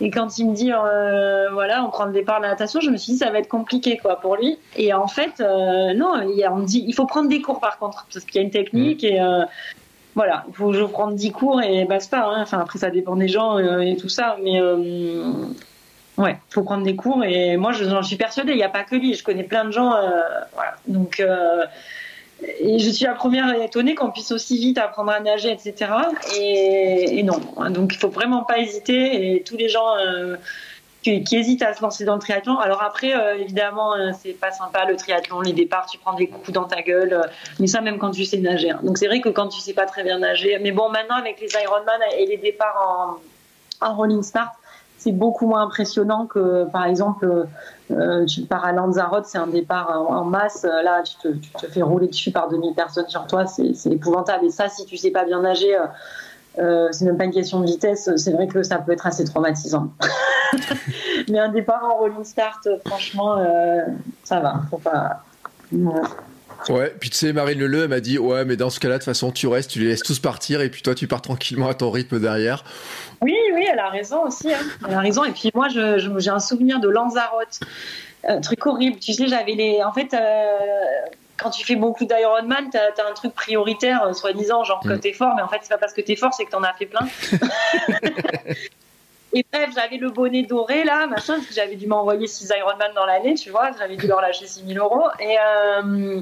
Et 0.00 0.08
quand 0.10 0.38
il 0.38 0.48
me 0.48 0.54
dit, 0.54 0.72
euh, 0.72 1.50
voilà, 1.52 1.84
on 1.84 1.90
prend 1.90 2.06
le 2.06 2.14
départ 2.14 2.38
de 2.38 2.44
la 2.44 2.52
natation, 2.52 2.80
je 2.80 2.88
me 2.88 2.96
suis 2.96 3.12
dit, 3.12 3.18
ça 3.18 3.30
va 3.30 3.40
être 3.40 3.48
compliqué, 3.48 3.98
quoi, 3.98 4.18
pour 4.22 4.36
lui. 4.36 4.58
Et 4.76 4.94
en 4.94 5.06
fait, 5.06 5.40
non, 5.40 6.22
il, 6.22 6.48
on 6.50 6.56
me 6.56 6.64
dit, 6.64 6.82
il 6.88 6.94
faut 6.94 7.04
prendre 7.04 7.28
des 7.28 7.42
cours, 7.42 7.60
par 7.60 7.78
contre, 7.78 8.06
parce 8.10 8.24
qu'il 8.24 8.36
y 8.36 8.38
a 8.38 8.42
une 8.42 8.50
technique 8.50 9.02
mmh. 9.02 9.06
et 9.06 9.20
voilà, 10.14 10.44
il 10.48 10.54
faut 10.54 10.72
je 10.72 10.82
prendre 10.84 11.12
10 11.12 11.32
cours 11.32 11.60
et 11.60 11.84
basta. 11.84 12.26
Hein. 12.26 12.40
Enfin, 12.40 12.60
après, 12.60 12.78
ça 12.78 12.88
dépend 12.88 13.16
des 13.16 13.28
gens 13.28 13.58
et 13.58 13.98
tout 13.98 14.08
ça. 14.08 14.38
Mais 14.42 14.60
Ouais, 16.16 16.36
faut 16.50 16.62
prendre 16.62 16.84
des 16.84 16.94
cours 16.94 17.24
et 17.24 17.56
moi 17.56 17.72
j'en 17.72 18.02
suis 18.02 18.16
persuadée, 18.16 18.52
il 18.52 18.56
n'y 18.56 18.62
a 18.62 18.68
pas 18.68 18.84
que 18.84 18.94
lui, 18.94 19.14
je 19.14 19.24
connais 19.24 19.42
plein 19.42 19.64
de 19.64 19.72
gens, 19.72 19.94
euh. 19.94 20.10
Donc 20.86 21.18
euh, 21.18 21.64
je 22.40 22.88
suis 22.90 23.04
la 23.04 23.14
première 23.14 23.52
étonnée 23.60 23.96
qu'on 23.96 24.10
puisse 24.10 24.30
aussi 24.30 24.58
vite 24.58 24.78
apprendre 24.78 25.10
à 25.10 25.18
nager, 25.18 25.50
etc. 25.50 25.90
Et, 26.38 27.22
non, 27.24 27.40
donc 27.70 27.94
il 27.94 27.98
faut 27.98 28.10
vraiment 28.10 28.44
pas 28.44 28.58
hésiter 28.58 29.34
et 29.34 29.42
tous 29.42 29.56
les 29.56 29.68
gens 29.68 29.96
euh, 29.96 30.36
qui, 31.02 31.24
hésitent 31.32 31.62
à 31.62 31.74
se 31.74 31.82
lancer 31.82 32.04
dans 32.04 32.14
le 32.14 32.20
triathlon. 32.20 32.58
Alors 32.58 32.82
après, 32.82 33.12
évidemment, 33.40 33.94
c'est 34.16 34.38
pas 34.38 34.52
sympa 34.52 34.84
le 34.84 34.94
triathlon, 34.94 35.40
les 35.40 35.52
départs, 35.52 35.86
tu 35.86 35.98
prends 35.98 36.14
des 36.14 36.28
coups 36.28 36.52
dans 36.52 36.64
ta 36.64 36.82
gueule, 36.82 37.28
mais 37.58 37.66
ça 37.66 37.80
même 37.80 37.98
quand 37.98 38.12
tu 38.12 38.24
sais 38.24 38.38
nager. 38.38 38.70
Hein. 38.70 38.80
Donc 38.84 38.98
c'est 38.98 39.08
vrai 39.08 39.20
que 39.20 39.30
quand 39.30 39.48
tu 39.48 39.58
sais 39.58 39.74
pas 39.74 39.86
très 39.86 40.04
bien 40.04 40.18
nager, 40.18 40.58
mais 40.60 40.70
bon 40.70 40.90
maintenant 40.90 41.16
avec 41.16 41.40
les 41.40 41.48
Ironman 41.60 42.00
et 42.16 42.26
les 42.26 42.36
départs 42.36 43.18
en, 43.80 43.86
en 43.88 43.96
rolling 43.96 44.22
start 44.22 44.52
c'est 45.04 45.12
beaucoup 45.12 45.46
moins 45.46 45.64
impressionnant 45.64 46.24
que, 46.24 46.64
par 46.64 46.86
exemple, 46.86 47.46
euh, 47.90 48.24
tu 48.24 48.40
pars 48.42 48.64
à 48.64 48.72
Lanzarote, 48.72 49.26
c'est 49.26 49.36
un 49.36 49.46
départ 49.46 49.90
en, 49.90 50.24
masse. 50.24 50.64
Là, 50.64 51.02
tu 51.02 51.34
te, 51.60 51.66
fais 51.66 51.82
rouler 51.82 52.08
dessus 52.08 52.30
par 52.30 52.48
2000 52.48 52.74
personnes 52.74 53.08
sur 53.08 53.26
toi, 53.26 53.44
c'est 53.46 53.74
épouvantable. 53.92 54.46
Et 54.46 54.50
ça, 54.50 54.70
si 54.70 54.86
tu 54.86 54.96
sais 54.96 55.10
pas 55.10 55.26
bien 55.26 55.42
nager, 55.42 55.76
euh, 55.76 55.84
euh, 56.58 56.88
c'est 56.90 57.04
même 57.04 57.18
pas 57.18 57.24
une 57.24 57.32
question 57.32 57.60
de 57.60 57.66
vitesse. 57.66 58.08
C'est 58.16 58.32
vrai 58.32 58.46
que 58.46 58.62
ça 58.62 58.78
peut 58.78 58.92
être 58.92 59.06
assez 59.06 59.24
traumatisant. 59.24 59.88
Mais 61.28 61.38
un 61.38 61.50
départ 61.50 61.84
en 61.84 61.98
rolling 61.98 62.24
start, 62.24 62.66
franchement, 62.86 63.36
ça 64.22 64.40
va. 64.40 64.62
Pas. 64.82 65.20
Puis 67.00 67.10
tu 67.10 67.16
sais, 67.16 67.32
Marine 67.32 67.58
Leleu, 67.58 67.84
elle 67.84 67.88
m'a 67.88 68.00
dit 68.00 68.18
Ouais, 68.18 68.44
mais 68.44 68.56
dans 68.56 68.70
ce 68.70 68.80
cas-là, 68.80 68.94
de 68.94 68.98
toute 68.98 69.06
façon, 69.06 69.30
tu 69.30 69.46
restes, 69.46 69.70
tu 69.70 69.80
les 69.80 69.86
laisses 69.86 70.02
tous 70.02 70.18
partir, 70.18 70.60
et 70.60 70.68
puis 70.70 70.82
toi, 70.82 70.94
tu 70.94 71.06
pars 71.06 71.22
tranquillement 71.22 71.68
à 71.68 71.74
ton 71.74 71.90
rythme 71.90 72.20
derrière. 72.20 72.64
Oui, 73.20 73.36
oui, 73.54 73.66
elle 73.70 73.78
a 73.78 73.88
raison 73.88 74.24
aussi. 74.24 74.52
Hein. 74.52 74.58
Elle 74.86 74.94
a 74.94 75.00
raison. 75.00 75.24
Et 75.24 75.32
puis 75.32 75.50
moi, 75.54 75.68
j'ai 75.68 76.30
un 76.30 76.40
souvenir 76.40 76.80
de 76.80 76.88
Lanzarote. 76.88 77.60
Un 78.26 78.40
truc 78.40 78.66
horrible. 78.66 78.98
Tu 78.98 79.12
sais, 79.12 79.28
j'avais 79.28 79.52
les. 79.52 79.82
En 79.82 79.92
fait. 79.92 80.14
Euh, 80.14 80.58
quand 81.36 81.50
tu 81.50 81.64
fais 81.64 81.74
beaucoup 81.76 82.04
d'Ironman, 82.04 82.70
t'as 82.70 82.90
as 82.96 83.10
un 83.10 83.12
truc 83.12 83.34
prioritaire, 83.34 84.04
euh, 84.04 84.12
soi-disant, 84.12 84.62
genre 84.64 84.80
que 84.80 84.92
mm. 84.92 85.00
t'es 85.00 85.12
fort, 85.12 85.34
mais 85.34 85.42
en 85.42 85.48
fait, 85.48 85.58
c'est 85.62 85.68
pas 85.68 85.78
parce 85.78 85.92
que 85.92 86.00
t'es 86.00 86.16
fort, 86.16 86.32
c'est 86.32 86.44
que 86.44 86.50
t'en 86.50 86.62
as 86.62 86.72
fait 86.74 86.86
plein. 86.86 87.08
Et 89.36 89.44
bref, 89.52 89.70
j'avais 89.74 89.96
le 89.96 90.10
bonnet 90.10 90.44
doré 90.44 90.84
là, 90.84 91.08
machin, 91.08 91.34
parce 91.34 91.46
que 91.46 91.54
j'avais 91.54 91.74
dû 91.74 91.88
m'envoyer 91.88 92.28
6 92.28 92.52
Ironman 92.56 92.92
dans 92.94 93.04
l'année, 93.04 93.34
tu 93.34 93.50
vois, 93.50 93.72
j'avais 93.76 93.96
dû 93.96 94.06
leur 94.06 94.20
lâcher 94.20 94.46
6000 94.46 94.78
euros. 94.78 95.08
Et, 95.18 95.36
euh, 95.36 96.20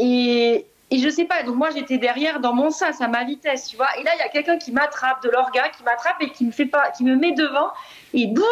et, 0.00 0.66
et 0.90 0.98
je 0.98 1.08
sais 1.08 1.24
pas, 1.24 1.42
donc 1.44 1.56
moi 1.56 1.70
j'étais 1.70 1.98
derrière 1.98 2.40
dans 2.40 2.52
mon 2.52 2.70
sas 2.70 3.00
à 3.00 3.06
ma 3.06 3.24
vitesse, 3.24 3.68
tu 3.68 3.76
vois. 3.76 3.88
Et 3.98 4.02
là 4.02 4.10
il 4.16 4.18
y 4.18 4.22
a 4.22 4.28
quelqu'un 4.28 4.58
qui 4.58 4.72
m'attrape, 4.72 5.22
de 5.22 5.30
l'orga, 5.30 5.68
qui 5.68 5.84
m'attrape 5.84 6.20
et 6.20 6.30
qui 6.30 6.44
me 6.44 6.50
fait 6.50 6.66
pas, 6.66 6.90
qui 6.90 7.04
me 7.04 7.14
met 7.16 7.32
devant. 7.32 7.68
Et 8.12 8.26
boum, 8.26 8.44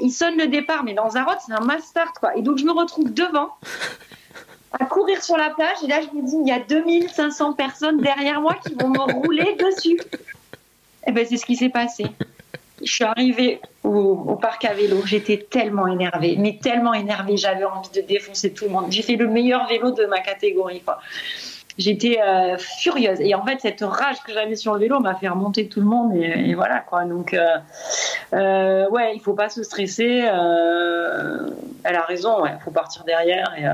il 0.00 0.10
sonne 0.10 0.38
le 0.38 0.46
départ. 0.46 0.84
Mais 0.84 0.94
dans 0.94 1.10
Zarot 1.10 1.32
c'est 1.46 1.52
un 1.52 1.60
master 1.60 2.12
quoi. 2.18 2.34
Et 2.36 2.42
donc 2.42 2.58
je 2.58 2.64
me 2.64 2.72
retrouve 2.72 3.12
devant, 3.12 3.50
à 4.80 4.84
courir 4.86 5.22
sur 5.22 5.36
la 5.36 5.50
plage. 5.50 5.76
Et 5.84 5.86
là 5.86 6.00
je 6.00 6.16
me 6.16 6.22
dis, 6.26 6.36
il 6.40 6.48
y 6.48 6.52
a 6.52 6.60
2500 6.60 7.52
personnes 7.54 7.98
derrière 7.98 8.40
moi 8.40 8.54
qui 8.66 8.74
vont 8.74 8.88
me 8.88 9.00
rouler 9.00 9.56
dessus. 9.56 10.00
Et 11.06 11.12
ben 11.12 11.26
c'est 11.28 11.36
ce 11.36 11.44
qui 11.44 11.56
s'est 11.56 11.68
passé. 11.68 12.06
Je 12.84 12.92
suis 12.92 13.04
arrivée 13.04 13.60
au, 13.84 14.36
parc 14.36 14.64
à 14.64 14.74
vélo. 14.74 15.02
J'étais 15.04 15.46
tellement 15.50 15.86
énervée, 15.86 16.36
mais 16.38 16.58
tellement 16.60 16.94
énervée. 16.94 17.36
J'avais 17.36 17.64
envie 17.64 17.90
de 17.94 18.00
défoncer 18.00 18.52
tout 18.52 18.64
le 18.64 18.70
monde. 18.70 18.86
J'ai 18.90 19.02
fait 19.02 19.16
le 19.16 19.28
meilleur 19.28 19.66
vélo 19.68 19.92
de 19.92 20.04
ma 20.06 20.20
catégorie. 20.20 20.80
Quoi 20.80 20.98
j'étais 21.78 22.20
euh, 22.20 22.56
furieuse. 22.58 23.20
Et 23.20 23.34
en 23.34 23.44
fait, 23.44 23.60
cette 23.60 23.82
rage 23.82 24.22
que 24.24 24.32
j'avais 24.32 24.56
sur 24.56 24.74
le 24.74 24.80
vélo 24.80 25.00
m'a 25.00 25.14
fait 25.14 25.28
remonter 25.28 25.68
tout 25.68 25.80
le 25.80 25.86
monde. 25.86 26.14
Et, 26.14 26.54
voilà, 26.54 26.80
quoi. 26.80 27.04
Donc, 27.04 27.34
euh, 27.34 27.56
euh, 28.34 28.88
ouais, 28.90 29.14
il 29.14 29.20
faut 29.20 29.34
pas 29.34 29.48
se 29.48 29.62
stresser. 29.62 30.24
elle 31.84 31.96
a 31.96 32.02
raison, 32.06 32.44
il 32.46 32.58
faut 32.64 32.70
partir 32.70 33.04
derrière. 33.04 33.52
Et, 33.58 33.64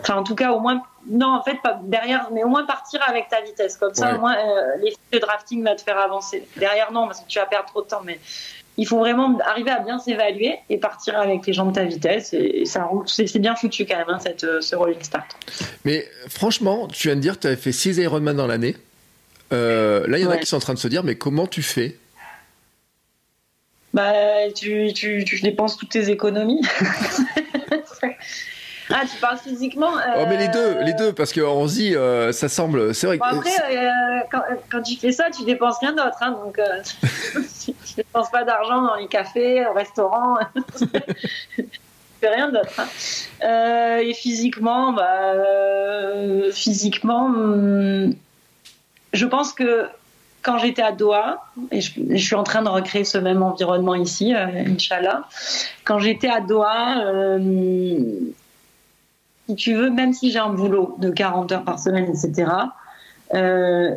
enfin, 0.00 0.16
en 0.16 0.24
tout 0.24 0.34
cas, 0.34 0.52
au 0.52 0.60
moins, 0.60 0.82
non, 1.08 1.34
en 1.34 1.42
fait, 1.42 1.56
pas 1.62 1.80
derrière, 1.84 2.28
mais 2.32 2.44
au 2.44 2.48
moins 2.48 2.64
partir 2.64 3.00
avec 3.06 3.28
ta 3.28 3.40
vitesse. 3.40 3.76
Comme 3.76 3.94
ça, 3.94 4.16
au 4.16 4.20
moins, 4.20 4.36
l'effet 4.82 4.96
de 5.12 5.18
drafting 5.18 5.62
va 5.62 5.74
te 5.74 5.82
faire 5.82 5.98
avancer. 5.98 6.46
Derrière, 6.56 6.92
non, 6.92 7.06
parce 7.06 7.20
que 7.20 7.28
tu 7.28 7.38
vas 7.38 7.46
perdre 7.46 7.68
trop 7.68 7.82
de 7.82 7.86
temps. 7.86 8.02
Mais 8.04 8.18
il 8.78 8.86
faut 8.86 8.98
vraiment 8.98 9.38
arriver 9.40 9.70
à 9.70 9.80
bien 9.80 9.98
s'évaluer 9.98 10.56
et 10.68 10.78
partir 10.78 11.18
avec 11.18 11.46
les 11.46 11.52
gens 11.52 11.66
de 11.66 11.72
ta 11.72 11.84
vitesse. 11.84 12.34
Et, 12.34 12.64
ça 12.66 12.88
C'est 13.06 13.38
bien 13.38 13.54
foutu 13.54 13.86
quand 13.86 13.96
même, 13.96 14.08
hein, 14.08 14.18
cette, 14.22 14.44
euh, 14.44 14.60
ce 14.60 14.76
rolling 14.76 15.02
start. 15.02 15.36
Mais 15.84 16.06
franchement, 16.28 16.88
tu 16.88 17.08
viens 17.08 17.16
de 17.16 17.20
dire 17.20 17.36
que 17.36 17.42
tu 17.42 17.46
avais 17.46 17.56
fait 17.56 17.72
6 17.72 17.98
Ironman 17.98 18.36
dans 18.36 18.46
l'année. 18.46 18.76
Euh, 19.52 20.06
là, 20.08 20.18
il 20.18 20.24
y 20.24 20.26
en 20.26 20.30
a 20.30 20.36
qui 20.36 20.46
sont 20.46 20.56
en 20.56 20.60
train 20.60 20.74
de 20.74 20.78
se 20.78 20.88
dire, 20.88 21.04
mais 21.04 21.14
comment 21.14 21.46
tu 21.46 21.62
fais? 21.62 21.96
Bah, 23.94 24.12
tu, 24.54 24.92
tu, 24.92 25.24
tu 25.24 25.40
dépenses 25.40 25.78
toutes 25.78 25.90
tes 25.90 26.10
économies. 26.10 26.60
Ah, 28.90 29.02
tu 29.10 29.18
parles 29.20 29.38
physiquement 29.38 29.90
Oh, 30.16 30.24
mais 30.28 30.36
les 30.36 30.48
deux, 30.48 30.78
les 30.84 30.94
deux, 30.94 31.12
parce 31.12 31.32
qu'on 31.32 31.66
se 31.66 31.74
dit, 31.74 31.96
euh, 31.96 32.32
ça 32.32 32.48
semble. 32.48 32.94
C'est 32.94 33.06
vrai 33.06 33.18
après, 33.20 33.50
euh, 33.50 34.20
quand, 34.30 34.42
quand, 34.70 34.82
tu 34.82 34.96
fais 34.96 35.12
ça, 35.12 35.30
tu 35.30 35.44
dépenses 35.44 35.78
rien 35.80 35.92
d'autre. 35.92 36.16
Hein, 36.20 36.32
donc, 36.44 36.58
euh, 36.58 36.82
tu, 37.64 37.72
dépenses 37.96 38.30
pas 38.30 38.44
d'argent 38.44 38.82
dans 38.82 38.94
les 38.94 39.08
cafés, 39.08 39.66
au 39.66 39.72
restaurant. 39.72 40.36
tu 40.78 40.86
fais 42.20 42.28
rien 42.28 42.50
d'autre. 42.50 42.80
Hein. 42.80 43.98
et 43.98 44.14
physiquement, 44.14 44.92
bah, 44.92 45.32
physiquement, 46.52 47.28
hmm, 47.28 48.14
je 49.12 49.26
pense 49.26 49.52
que 49.52 49.86
quand 50.42 50.58
j'étais 50.58 50.82
à 50.82 50.92
Doha, 50.92 51.44
et 51.72 51.80
je, 51.80 51.90
je, 52.10 52.24
suis 52.24 52.36
en 52.36 52.44
train 52.44 52.62
de 52.62 52.68
recréer 52.68 53.02
ce 53.02 53.18
même 53.18 53.42
environnement 53.42 53.96
ici, 53.96 54.32
Inch'Allah, 54.32 55.24
quand 55.84 55.98
j'étais 55.98 56.28
à 56.28 56.40
Doha, 56.40 57.38
si 59.48 59.54
tu 59.54 59.74
veux, 59.74 59.90
même 59.90 60.12
si 60.12 60.30
j'ai 60.30 60.38
un 60.38 60.50
boulot 60.50 60.96
de 60.98 61.10
40 61.10 61.52
heures 61.52 61.64
par 61.64 61.78
semaine, 61.78 62.08
etc., 62.08 62.50
euh, 63.34 63.94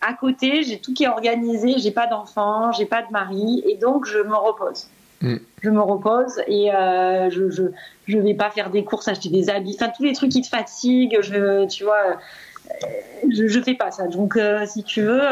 à 0.00 0.12
côté, 0.14 0.62
j'ai 0.62 0.78
tout 0.78 0.94
qui 0.94 1.04
est 1.04 1.08
organisé, 1.08 1.74
j'ai 1.78 1.90
pas 1.90 2.06
d'enfant, 2.06 2.70
j'ai 2.72 2.86
pas 2.86 3.02
de 3.02 3.10
mari, 3.10 3.62
et 3.66 3.76
donc 3.76 4.06
je 4.06 4.18
me 4.18 4.34
repose. 4.34 4.88
Mm. 5.22 5.36
Je 5.62 5.70
me 5.70 5.80
repose 5.80 6.40
et 6.46 6.72
euh, 6.72 7.30
je, 7.30 7.50
je, 7.50 7.62
je 8.06 8.18
vais 8.18 8.34
pas 8.34 8.50
faire 8.50 8.70
des 8.70 8.84
courses, 8.84 9.08
acheter 9.08 9.30
des 9.30 9.48
habits, 9.48 9.76
enfin 9.80 9.90
tous 9.96 10.04
les 10.04 10.12
trucs 10.12 10.30
qui 10.30 10.42
te 10.42 10.48
fatiguent, 10.48 11.18
je, 11.22 11.66
tu 11.66 11.84
vois, 11.84 11.96
euh, 12.10 12.86
je, 13.30 13.48
je 13.48 13.60
fais 13.60 13.74
pas 13.74 13.90
ça. 13.90 14.06
Donc 14.06 14.38
si 14.66 14.84
tu 14.84 15.02
veux, 15.02 15.22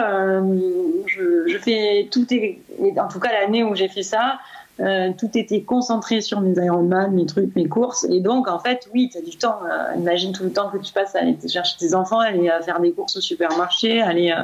je, 1.07 1.46
je, 1.46 1.59
fais 1.59 2.09
tout, 2.11 2.26
et, 2.32 2.61
en 2.98 3.09
tout 3.09 3.20
cas 3.20 3.32
l'année 3.32 3.62
où 3.62 3.74
j'ai 3.74 3.88
fait 3.88 4.02
ça, 4.02 4.38
Euh, 4.81 5.12
tout 5.16 5.31
était 5.39 5.62
concentré 5.62 6.20
sur 6.20 6.41
mes 6.41 6.53
Ironman, 6.57 7.12
mes 7.12 7.27
trucs, 7.27 7.55
mes 7.55 7.68
courses. 7.68 8.05
Et 8.11 8.20
donc, 8.20 8.49
en 8.49 8.59
fait, 8.59 8.89
oui, 8.93 9.09
tu 9.11 9.18
as 9.18 9.20
du 9.20 9.37
temps. 9.37 9.61
Euh, 9.70 9.95
imagine 9.97 10.33
tout 10.33 10.43
le 10.43 10.53
temps 10.53 10.68
que 10.68 10.79
tu 10.79 10.93
passes 10.93 11.14
à 11.14 11.20
aller 11.20 11.37
chercher 11.47 11.77
tes 11.79 11.95
enfants, 11.95 12.18
aller 12.18 12.49
à 12.49 12.61
faire 12.61 12.81
des 12.81 12.93
courses 12.93 13.16
au 13.16 13.20
supermarché, 13.20 14.03
aller. 14.03 14.35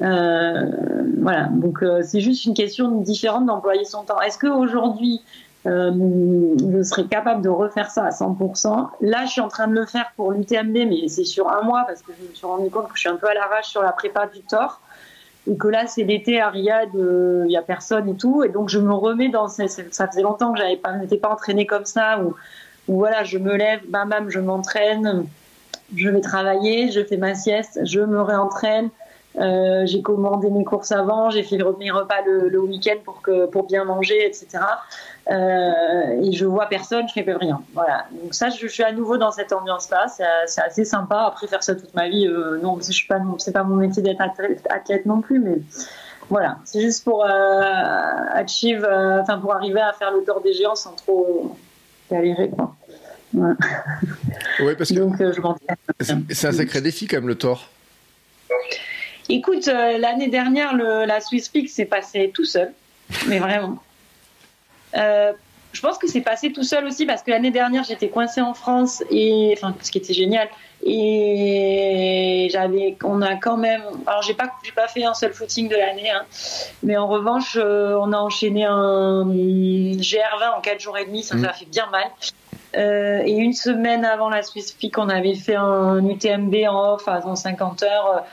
Euh, 0.00 0.70
voilà. 1.20 1.48
Donc, 1.52 1.84
c'est 2.02 2.20
juste 2.20 2.46
une 2.46 2.54
question 2.54 2.90
différente 3.02 3.44
d'employer 3.44 3.84
son 3.84 4.04
temps. 4.04 4.20
Est-ce 4.20 4.38
qu'aujourd'hui, 4.38 5.20
je 5.66 6.82
serais 6.82 7.04
capable 7.04 7.42
de 7.42 7.50
refaire 7.50 7.90
ça 7.90 8.04
à 8.04 8.10
100%. 8.10 8.88
Là, 9.02 9.26
je 9.26 9.32
suis 9.32 9.40
en 9.42 9.48
train 9.48 9.68
de 9.68 9.74
le 9.74 9.84
faire 9.84 10.12
pour 10.16 10.32
l'UTMB, 10.32 10.72
mais 10.72 11.08
c'est 11.08 11.24
sur 11.24 11.52
un 11.52 11.60
mois 11.60 11.84
parce 11.86 12.00
que 12.00 12.12
je 12.18 12.26
me 12.26 12.34
suis 12.34 12.46
rendu 12.46 12.70
compte 12.70 12.88
que 12.88 12.94
je 12.94 13.00
suis 13.00 13.08
un 13.10 13.16
peu 13.16 13.28
à 13.28 13.34
l'arrache 13.34 13.66
sur 13.66 13.82
la 13.82 13.92
prépa 13.92 14.28
du 14.28 14.40
tort 14.40 14.80
et 15.48 15.56
que 15.56 15.68
là 15.68 15.86
c'est 15.86 16.04
l'été 16.04 16.40
à 16.40 16.50
Riyad, 16.50 16.90
il 16.94 17.50
y 17.50 17.56
a 17.56 17.62
personne 17.62 18.08
et 18.08 18.14
tout, 18.14 18.44
et 18.44 18.48
donc 18.48 18.68
je 18.68 18.78
me 18.78 18.92
remets 18.92 19.28
dans 19.28 19.48
ça 19.48 19.66
faisait 19.66 20.22
longtemps 20.22 20.52
que 20.52 20.58
j'avais 20.58 20.76
pas, 20.76 20.92
n'étais 20.92 21.16
pas 21.16 21.30
entraînée 21.30 21.66
comme 21.66 21.86
ça, 21.86 22.20
où, 22.20 22.34
voilà, 22.86 23.24
je 23.24 23.38
me 23.38 23.56
lève, 23.56 23.80
bam 23.88 24.08
bam, 24.08 24.30
je 24.30 24.40
m'entraîne, 24.40 25.26
je 25.94 26.08
vais 26.08 26.20
travailler, 26.20 26.90
je 26.90 27.02
fais 27.02 27.16
ma 27.16 27.34
sieste, 27.34 27.80
je 27.84 28.00
me 28.00 28.20
réentraîne, 28.20 28.90
euh, 29.36 29.86
j'ai 29.86 30.02
commandé 30.02 30.50
mes 30.50 30.64
courses 30.64 30.92
avant, 30.92 31.30
j'ai 31.30 31.42
fait 31.42 31.58
mes 31.78 31.90
repas 31.90 32.22
le, 32.26 32.60
week-end 32.60 32.98
pour 33.52 33.66
bien 33.66 33.84
manger, 33.84 34.26
etc. 34.26 34.58
Euh, 35.30 36.22
et 36.22 36.32
je 36.32 36.46
vois 36.46 36.66
personne, 36.66 37.06
je 37.06 37.12
fais 37.12 37.22
plus 37.22 37.36
rien. 37.36 37.60
Voilà. 37.74 38.06
Donc 38.22 38.34
ça, 38.34 38.48
je, 38.48 38.66
suis 38.66 38.82
à 38.82 38.92
nouveau 38.92 39.18
dans 39.18 39.30
cette 39.30 39.52
ambiance-là. 39.52 40.06
C'est 40.46 40.62
assez 40.62 40.84
sympa. 40.84 41.24
Après 41.26 41.46
faire 41.46 41.62
ça 41.62 41.74
toute 41.74 41.94
ma 41.94 42.08
vie, 42.08 42.26
euh, 42.26 42.58
non, 42.62 42.78
je 42.80 42.92
suis 42.92 43.06
pas, 43.06 43.20
c'est 43.38 43.52
pas 43.52 43.62
mon 43.62 43.76
métier 43.76 44.02
d'être 44.02 44.22
athlète, 44.70 45.06
non 45.06 45.20
plus, 45.20 45.38
mais 45.38 45.58
voilà. 46.30 46.58
C'est 46.64 46.80
juste 46.80 47.04
pour 47.04 47.24
euh, 47.24 47.28
achieve, 48.32 48.84
euh, 48.84 49.20
enfin 49.20 49.38
pour 49.38 49.54
arriver 49.54 49.80
à 49.80 49.92
faire 49.92 50.12
le 50.12 50.24
tour 50.24 50.40
des 50.40 50.54
géants 50.54 50.76
sans 50.76 50.92
trop 50.92 51.54
galérer, 52.10 52.48
quoi. 52.50 52.74
Ouais. 53.34 54.74
parce 54.76 54.88
que 54.88 54.94
Donc, 54.94 55.16
c'est 56.30 56.46
un 56.46 56.52
sacré 56.52 56.80
défi 56.80 57.06
quand 57.06 57.18
même 57.18 57.28
le 57.28 57.34
tort. 57.34 57.68
Écoute, 59.28 59.66
l'année 59.66 60.28
dernière, 60.28 60.74
le, 60.74 61.04
la 61.04 61.20
Swiss 61.20 61.50
Peak 61.50 61.68
s'est 61.68 61.84
passé 61.84 62.30
tout 62.32 62.46
seul, 62.46 62.72
mais 63.26 63.38
vraiment. 63.38 63.78
Euh, 64.96 65.32
je 65.72 65.80
pense 65.82 65.98
que 65.98 66.08
c'est 66.08 66.22
passé 66.22 66.52
tout 66.52 66.62
seul 66.62 66.86
aussi 66.86 67.04
parce 67.04 67.22
que 67.22 67.30
l'année 67.30 67.50
dernière 67.50 67.84
j'étais 67.84 68.08
coincée 68.08 68.40
en 68.40 68.54
France 68.54 69.04
et 69.10 69.54
enfin 69.56 69.74
ce 69.82 69.90
qui 69.90 69.98
était 69.98 70.14
génial. 70.14 70.48
Et 70.84 72.48
j'avais 72.50 72.96
on 73.04 73.20
a 73.20 73.36
quand 73.36 73.56
même 73.56 73.82
alors 74.06 74.22
j'ai 74.22 74.34
pas 74.34 74.50
j'ai 74.64 74.72
pas 74.72 74.88
fait 74.88 75.04
un 75.04 75.14
seul 75.14 75.32
footing 75.32 75.68
de 75.68 75.76
l'année 75.76 76.10
hein, 76.10 76.22
mais 76.82 76.96
en 76.96 77.06
revanche 77.06 77.58
euh, 77.60 77.98
on 78.00 78.12
a 78.12 78.16
enchaîné 78.16 78.64
un 78.64 79.24
GR20 79.26 80.56
en 80.56 80.60
4 80.60 80.80
jours 80.80 80.96
et 80.96 81.04
demi 81.04 81.22
ça 81.22 81.36
mmh. 81.36 81.42
ça 81.42 81.50
a 81.50 81.52
fait 81.52 81.66
bien 81.66 81.86
mal. 81.90 82.08
Euh, 82.76 83.22
et 83.24 83.32
une 83.32 83.54
semaine 83.54 84.04
avant 84.04 84.30
la 84.30 84.42
Swiss 84.42 84.72
Peak 84.72 84.98
on 84.98 85.08
avait 85.08 85.34
fait 85.34 85.56
un 85.56 86.04
UTMB 86.06 86.54
en 86.68 86.94
off 86.94 87.08
à 87.08 87.20
150 87.20 87.82
heures 87.82 88.24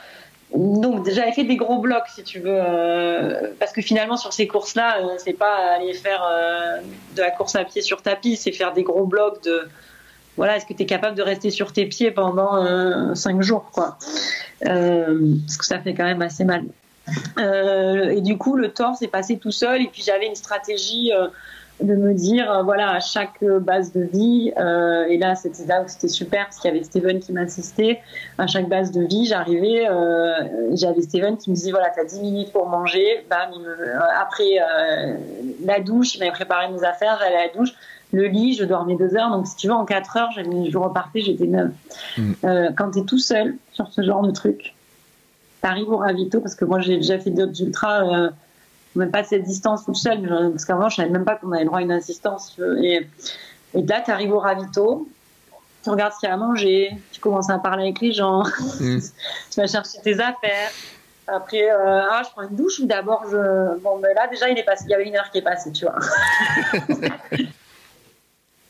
donc 0.54 1.08
j'avais 1.10 1.32
fait 1.32 1.44
des 1.44 1.56
gros 1.56 1.78
blocs 1.78 2.06
si 2.14 2.22
tu 2.22 2.38
veux 2.38 2.56
euh, 2.56 3.50
parce 3.58 3.72
que 3.72 3.82
finalement 3.82 4.16
sur 4.16 4.32
ces 4.32 4.46
courses 4.46 4.76
là 4.76 5.00
euh, 5.00 5.14
c'est 5.18 5.32
pas 5.32 5.74
aller 5.74 5.92
faire 5.92 6.22
euh, 6.24 6.78
de 7.16 7.20
la 7.20 7.32
course 7.32 7.56
à 7.56 7.64
pied 7.64 7.82
sur 7.82 8.00
tapis 8.00 8.36
c'est 8.36 8.52
faire 8.52 8.72
des 8.72 8.84
gros 8.84 9.06
blocs 9.06 9.42
de 9.42 9.68
voilà 10.36 10.56
est-ce 10.56 10.66
que 10.66 10.72
tu 10.72 10.82
es 10.82 10.86
capable 10.86 11.16
de 11.16 11.22
rester 11.22 11.50
sur 11.50 11.72
tes 11.72 11.86
pieds 11.86 12.10
pendant 12.10 13.14
cinq 13.14 13.40
jours 13.40 13.70
quoi. 13.72 13.96
Parce 14.60 15.56
que 15.56 15.64
ça 15.64 15.78
fait 15.78 15.94
quand 15.94 16.04
même 16.04 16.20
assez 16.20 16.44
mal. 16.44 16.64
Et 17.38 18.20
du 18.20 18.36
coup 18.36 18.54
le 18.54 18.70
tort 18.70 18.96
s'est 18.96 19.08
passé 19.08 19.38
tout 19.38 19.50
seul 19.50 19.80
et 19.80 19.86
puis 19.86 20.02
j'avais 20.02 20.26
une 20.26 20.34
stratégie 20.34 21.10
de 21.82 21.94
me 21.94 22.14
dire 22.14 22.50
euh, 22.50 22.62
voilà 22.62 22.90
à 22.90 23.00
chaque 23.00 23.44
base 23.44 23.92
de 23.92 24.00
vie 24.00 24.52
euh, 24.56 25.04
et 25.08 25.18
là 25.18 25.34
c'était 25.34 25.66
là 25.66 25.82
où 25.82 25.88
c'était 25.88 26.08
super 26.08 26.46
parce 26.46 26.58
qu'il 26.58 26.70
y 26.72 26.74
avait 26.74 26.84
Steven 26.84 27.20
qui 27.20 27.32
m'assistait. 27.32 28.00
À 28.38 28.46
chaque 28.46 28.68
base 28.68 28.92
de 28.92 29.02
vie 29.02 29.26
j'arrivais 29.26 29.86
euh, 29.88 30.74
j'avais 30.74 31.02
Steven 31.02 31.36
qui 31.36 31.50
me 31.50 31.54
disait 31.54 31.70
voilà 31.70 31.90
t'as 31.94 32.04
10 32.04 32.20
minutes 32.20 32.52
pour 32.52 32.66
manger 32.66 33.24
bam 33.28 33.50
après 34.18 34.58
la 35.64 35.80
douche 35.80 36.14
il 36.14 36.20
m'avait 36.20 36.32
préparé 36.32 36.68
mes 36.68 36.82
affaires 36.82 37.18
j'allais 37.20 37.36
à 37.36 37.46
la 37.46 37.52
douche. 37.52 37.70
Le 38.12 38.26
lit 38.26 38.54
je 38.54 38.64
dormais 38.64 38.96
deux 38.96 39.14
heures 39.16 39.30
donc 39.30 39.46
si 39.46 39.56
tu 39.56 39.66
veux 39.66 39.74
en 39.74 39.84
quatre 39.84 40.16
heures 40.16 40.30
je 40.32 40.78
repartais 40.78 41.20
j'étais 41.20 41.46
neuve. 41.46 41.72
Mm. 42.16 42.32
quand 42.76 42.92
t'es 42.92 43.02
tout 43.02 43.18
seul 43.18 43.56
sur 43.72 43.88
ce 43.92 44.02
genre 44.02 44.22
de 44.22 44.30
truc 44.30 44.74
t'arrives 45.60 45.90
au 45.90 45.98
ravito 45.98 46.40
parce 46.40 46.54
que 46.54 46.64
moi 46.64 46.80
j'ai 46.80 46.96
déjà 46.96 47.18
fait 47.18 47.30
d'autres 47.30 47.60
ultras 47.60 48.30
même 48.96 49.10
pas 49.10 49.24
cette 49.24 49.44
distance 49.44 49.84
toute 49.84 49.96
seule, 49.96 50.28
parce 50.50 50.64
qu'avant, 50.64 50.88
je 50.88 50.96
savais 50.96 51.10
même 51.10 51.24
pas 51.24 51.36
qu'on 51.36 51.52
avait 51.52 51.62
le 51.62 51.66
droit 51.66 51.78
à 51.78 51.82
une 51.82 51.92
assistance. 51.92 52.58
Et, 52.82 53.06
et 53.74 53.82
là, 53.82 54.00
tu 54.00 54.10
arrives 54.10 54.32
au 54.32 54.38
ravito, 54.38 55.08
tu 55.82 55.90
regardes 55.90 56.12
ce 56.14 56.20
qu'il 56.20 56.28
y 56.28 56.32
a 56.32 56.34
à 56.34 56.38
manger, 56.38 56.90
tu 57.12 57.20
commences 57.20 57.50
à 57.50 57.58
parler 57.58 57.84
avec 57.84 58.00
les 58.00 58.12
gens, 58.12 58.42
mm. 58.80 58.98
tu 59.50 59.60
vas 59.60 59.66
chercher 59.66 60.00
tes 60.02 60.14
affaires. 60.14 60.70
Après, 61.28 61.70
euh, 61.70 62.02
ah, 62.10 62.22
je 62.24 62.30
prends 62.30 62.42
une 62.42 62.56
douche 62.56 62.78
ou 62.78 62.86
d'abord 62.86 63.24
je. 63.30 63.78
Bon, 63.78 63.98
ben 63.98 64.14
là, 64.14 64.28
déjà, 64.28 64.48
il, 64.48 64.58
est 64.58 64.64
passé, 64.64 64.84
il 64.86 64.90
y 64.90 64.94
avait 64.94 65.08
une 65.08 65.16
heure 65.16 65.30
qui 65.30 65.38
est 65.38 65.42
passée, 65.42 65.72
tu 65.72 65.84
vois. 65.84 65.98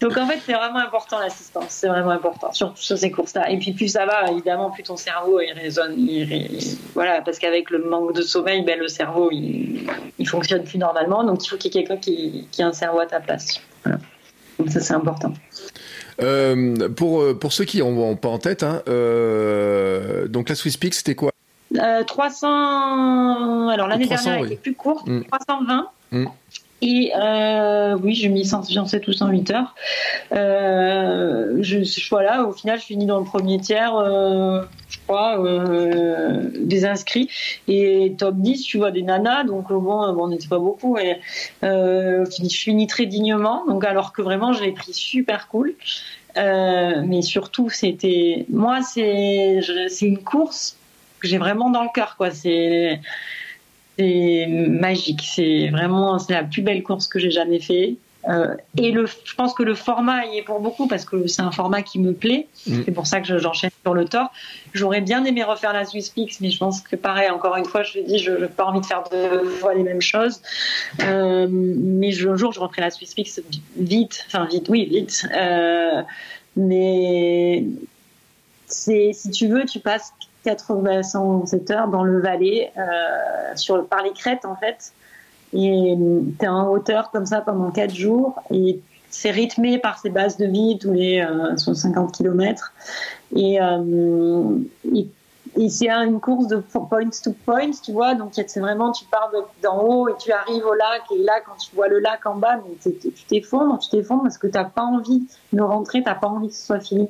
Donc 0.00 0.16
en 0.18 0.26
fait, 0.26 0.38
c'est 0.44 0.52
vraiment 0.52 0.78
important 0.78 1.18
l'assistance, 1.18 1.68
c'est 1.70 1.88
vraiment 1.88 2.10
important, 2.10 2.52
surtout 2.52 2.82
sur 2.82 2.98
ces 2.98 3.10
courses-là. 3.10 3.50
Et 3.50 3.58
puis 3.58 3.72
plus 3.72 3.88
ça 3.88 4.04
va, 4.04 4.30
évidemment, 4.30 4.70
plus 4.70 4.82
ton 4.82 4.96
cerveau 4.96 5.40
il 5.40 5.52
résonne. 5.52 5.96
Voilà, 6.94 7.22
parce 7.22 7.38
qu'avec 7.38 7.70
le 7.70 7.78
manque 7.78 8.14
de 8.14 8.20
sommeil, 8.22 8.62
ben, 8.62 8.78
le 8.78 8.88
cerveau 8.88 9.30
il, 9.32 9.86
il 10.18 10.28
fonctionne 10.28 10.64
plus 10.64 10.78
normalement. 10.78 11.24
Donc 11.24 11.44
il 11.44 11.48
faut 11.48 11.56
qu'il 11.56 11.74
y 11.74 11.78
ait 11.78 11.84
quelqu'un 11.84 11.96
qui, 11.96 12.46
qui 12.50 12.62
a 12.62 12.66
un 12.66 12.72
cerveau 12.72 13.00
à 13.00 13.06
ta 13.06 13.20
place. 13.20 13.60
Voilà. 13.84 13.98
Donc 14.58 14.70
ça, 14.70 14.80
c'est 14.80 14.94
important. 14.94 15.32
Euh, 16.22 16.88
pour, 16.90 17.20
euh, 17.20 17.34
pour 17.34 17.52
ceux 17.52 17.64
qui 17.64 17.78
n'ont 17.78 18.16
pas 18.16 18.28
en 18.28 18.38
tête, 18.38 18.62
hein, 18.62 18.82
euh, 18.88 20.28
donc 20.28 20.48
la 20.48 20.54
Swiss 20.54 20.76
Peak, 20.76 20.94
c'était 20.94 21.14
quoi? 21.14 21.30
300. 22.06 23.68
Alors 23.68 23.86
l'année 23.86 24.06
dernière, 24.06 24.38
elle 24.38 24.46
était 24.46 24.56
plus 24.56 24.74
courte, 24.74 25.06
320. 25.30 25.88
Mm. 26.12 26.26
Euh, 27.14 27.96
oui, 28.02 28.14
j'ai 28.14 28.28
mis 28.28 28.44
107 28.44 29.08
ou 29.08 29.12
108 29.12 29.50
heures. 29.50 29.74
Euh, 30.32 31.58
je, 31.60 32.08
voilà, 32.10 32.44
au 32.44 32.52
final, 32.52 32.78
je 32.78 32.84
finis 32.84 33.06
dans 33.06 33.18
le 33.18 33.24
premier 33.24 33.58
tiers, 33.60 33.96
euh, 33.96 34.62
je 34.88 34.98
crois, 35.06 35.42
des 36.54 36.84
inscrits. 36.84 37.30
Et 37.68 38.14
top 38.18 38.36
10, 38.36 38.62
tu 38.62 38.78
vois, 38.78 38.90
des 38.90 39.02
nanas. 39.02 39.44
Donc, 39.44 39.72
bon, 39.72 40.14
on 40.18 40.28
n'était 40.28 40.48
pas 40.48 40.58
beaucoup. 40.58 40.96
Je 41.62 42.56
finis 42.64 42.86
très 42.86 43.06
dignement. 43.06 43.64
Donc, 43.66 43.84
alors 43.84 44.12
que 44.12 44.22
vraiment, 44.22 44.52
je 44.52 44.62
l'ai 44.62 44.72
pris 44.72 44.92
super 44.92 45.48
cool. 45.48 45.74
Mais 46.36 47.22
surtout, 47.22 47.70
c'était. 47.70 48.46
Moi, 48.50 48.80
c'est 48.82 49.60
une 50.02 50.18
course 50.18 50.76
que 51.20 51.28
j'ai 51.28 51.38
vraiment 51.38 51.70
dans 51.70 51.82
le 51.82 51.88
cœur, 51.94 52.16
quoi. 52.16 52.30
C'est 52.30 53.00
c'est 53.98 54.46
magique. 54.46 55.22
C'est 55.22 55.68
vraiment 55.70 56.18
c'est 56.18 56.34
la 56.34 56.44
plus 56.44 56.62
belle 56.62 56.82
course 56.82 57.08
que 57.08 57.18
j'ai 57.18 57.30
jamais 57.30 57.60
fait. 57.60 57.96
Euh, 58.28 58.56
et 58.76 58.90
le, 58.90 59.06
je 59.06 59.34
pense 59.34 59.54
que 59.54 59.62
le 59.62 59.74
format 59.74 60.26
y 60.26 60.38
est 60.38 60.42
pour 60.42 60.58
beaucoup 60.58 60.88
parce 60.88 61.04
que 61.04 61.28
c'est 61.28 61.42
un 61.42 61.52
format 61.52 61.82
qui 61.82 62.00
me 62.00 62.12
plaît. 62.12 62.48
Mm. 62.66 62.82
C'est 62.84 62.92
pour 62.92 63.06
ça 63.06 63.20
que 63.20 63.38
j'enchaîne 63.38 63.70
sur 63.82 63.94
le 63.94 64.04
tort. 64.06 64.32
J'aurais 64.74 65.00
bien 65.00 65.24
aimé 65.24 65.44
refaire 65.44 65.72
la 65.72 65.84
Swiss 65.84 66.10
Peaks, 66.10 66.40
mais 66.40 66.50
je 66.50 66.58
pense 66.58 66.80
que 66.80 66.96
pareil, 66.96 67.30
encore 67.30 67.56
une 67.56 67.64
fois, 67.64 67.82
je 67.84 68.00
dit, 68.00 68.18
je 68.18 68.32
n'ai 68.32 68.48
pas 68.48 68.64
envie 68.64 68.80
de 68.80 68.86
faire 68.86 69.04
deux 69.10 69.48
fois 69.50 69.74
les 69.74 69.84
mêmes 69.84 70.00
choses. 70.00 70.42
Euh, 71.02 71.46
mais 71.48 72.10
je, 72.10 72.28
un 72.28 72.36
jour, 72.36 72.52
je 72.52 72.58
referai 72.58 72.82
la 72.82 72.90
Swiss 72.90 73.14
Peaks 73.14 73.40
vite, 73.76 74.24
enfin 74.26 74.46
vite, 74.46 74.68
oui, 74.68 74.86
vite. 74.86 75.26
Euh, 75.36 76.02
mais 76.56 77.64
c'est, 78.66 79.12
si 79.12 79.30
tu 79.30 79.46
veux, 79.46 79.64
tu 79.66 79.78
passes 79.78 80.12
80 80.46 81.02
107 81.02 81.70
heures 81.72 81.88
dans 81.88 82.04
le 82.04 82.20
Valais, 82.20 82.72
euh, 82.78 82.82
sur, 83.56 83.84
par 83.86 84.02
les 84.02 84.12
crêtes 84.12 84.44
en 84.44 84.54
fait. 84.54 84.92
Et 85.52 85.96
tu 86.38 86.44
es 86.44 86.48
en 86.48 86.70
hauteur 86.70 87.10
comme 87.10 87.26
ça 87.26 87.40
pendant 87.40 87.70
4 87.70 87.92
jours. 87.92 88.40
Et 88.50 88.80
c'est 89.10 89.30
rythmé 89.30 89.78
par 89.78 89.98
ces 89.98 90.10
bases 90.10 90.36
de 90.36 90.46
vie 90.46 90.78
tous 90.78 90.92
les 90.92 91.26
50 91.56 92.12
km. 92.12 92.72
Et, 93.34 93.60
euh, 93.60 94.58
c'est 95.68 95.88
une 95.88 96.20
course 96.20 96.48
de 96.48 96.58
point 96.58 97.08
to 97.24 97.32
point, 97.44 97.70
tu 97.82 97.92
vois. 97.92 98.14
Donc 98.14 98.32
c'est 98.34 98.60
vraiment, 98.60 98.92
tu 98.92 99.04
pars 99.06 99.32
d'en 99.62 99.82
haut 99.82 100.08
et 100.08 100.14
tu 100.18 100.30
arrives 100.30 100.64
au 100.64 100.74
lac. 100.74 101.02
Et 101.14 101.22
là, 101.22 101.40
quand 101.44 101.56
tu 101.56 101.74
vois 101.74 101.88
le 101.88 101.98
lac 101.98 102.26
en 102.26 102.36
bas, 102.36 102.60
tu 102.82 102.92
t'effondres, 103.28 103.78
tu 103.78 103.88
t'effondres 103.90 104.22
parce 104.22 104.38
que 104.38 104.46
tu 104.46 104.58
n'as 104.58 104.64
pas 104.64 104.82
envie 104.82 105.26
de 105.52 105.62
rentrer, 105.62 106.02
tu 106.02 106.08
n'as 106.08 106.14
pas 106.14 106.28
envie 106.28 106.48
que 106.48 106.54
ce 106.54 106.66
soit 106.66 106.80
fini 106.80 107.08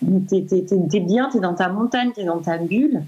t'es 0.00 1.00
bien, 1.00 1.30
t'es 1.30 1.40
dans 1.40 1.54
ta 1.54 1.68
montagne, 1.68 2.12
t'es 2.14 2.24
dans 2.24 2.40
ta 2.40 2.58
bulle. 2.58 3.02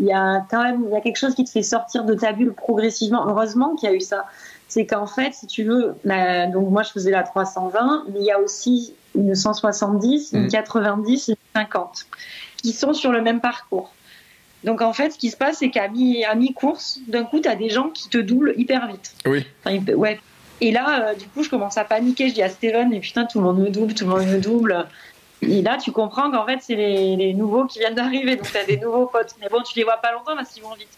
Il 0.00 0.06
y 0.06 0.12
a 0.12 0.44
quand 0.50 0.62
même 0.62 0.84
il 0.88 0.92
y 0.92 0.96
a 0.96 1.00
quelque 1.00 1.18
chose 1.18 1.34
qui 1.34 1.44
te 1.44 1.50
fait 1.50 1.62
sortir 1.62 2.04
de 2.04 2.14
ta 2.14 2.32
bulle 2.32 2.52
progressivement. 2.52 3.28
Heureusement 3.28 3.76
qu'il 3.76 3.88
y 3.88 3.92
a 3.92 3.94
eu 3.94 4.00
ça. 4.00 4.26
C'est 4.66 4.86
qu'en 4.86 5.06
fait, 5.06 5.34
si 5.34 5.46
tu 5.46 5.62
veux, 5.62 5.94
donc 6.04 6.70
moi 6.70 6.82
je 6.82 6.90
faisais 6.90 7.10
la 7.10 7.22
320, 7.22 8.06
mais 8.12 8.20
il 8.20 8.26
y 8.26 8.32
a 8.32 8.40
aussi 8.40 8.94
une 9.14 9.34
170, 9.34 10.32
une 10.32 10.48
90, 10.48 11.28
mmh. 11.28 11.30
une 11.30 11.36
50 11.54 12.06
qui 12.56 12.72
sont 12.72 12.92
sur 12.92 13.12
le 13.12 13.22
même 13.22 13.40
parcours. 13.40 13.92
Donc 14.64 14.80
en 14.80 14.92
fait, 14.92 15.10
ce 15.10 15.18
qui 15.18 15.30
se 15.30 15.36
passe, 15.36 15.58
c'est 15.58 15.70
qu'à 15.70 15.88
mi-course, 15.88 17.00
d'un 17.06 17.24
coup, 17.24 17.40
tu 17.40 17.48
as 17.48 17.54
des 17.54 17.68
gens 17.68 17.90
qui 17.90 18.08
te 18.08 18.18
doublent 18.18 18.54
hyper 18.56 18.88
vite. 18.88 19.14
Oui. 19.26 19.44
ouais. 19.66 20.18
Et 20.60 20.72
là, 20.72 21.14
du 21.14 21.26
coup, 21.28 21.42
je 21.42 21.50
commence 21.50 21.76
à 21.76 21.84
paniquer. 21.84 22.28
Je 22.30 22.34
dis 22.34 22.42
à 22.42 22.48
Steven, 22.48 22.88
mais 22.88 23.00
putain, 23.00 23.26
tout 23.26 23.38
le 23.38 23.44
monde 23.44 23.58
me 23.58 23.68
double, 23.68 23.92
tout 23.92 24.04
le 24.04 24.10
monde 24.10 24.26
me 24.26 24.40
double. 24.40 24.86
Et 25.48 25.62
là, 25.62 25.76
tu 25.76 25.92
comprends 25.92 26.30
qu'en 26.30 26.46
fait, 26.46 26.58
c'est 26.60 26.74
les, 26.74 27.34
nouveaux 27.34 27.64
qui 27.64 27.78
viennent 27.78 27.94
d'arriver. 27.94 28.36
Donc, 28.36 28.50
tu 28.50 28.56
as 28.56 28.64
des 28.64 28.76
nouveaux 28.76 29.06
potes. 29.06 29.34
Mais 29.40 29.48
bon, 29.48 29.62
tu 29.62 29.76
les 29.78 29.84
vois 29.84 29.96
pas 29.96 30.12
longtemps 30.12 30.36
parce 30.36 30.50
qu'ils 30.50 30.62
vont 30.62 30.74
vite. 30.74 30.88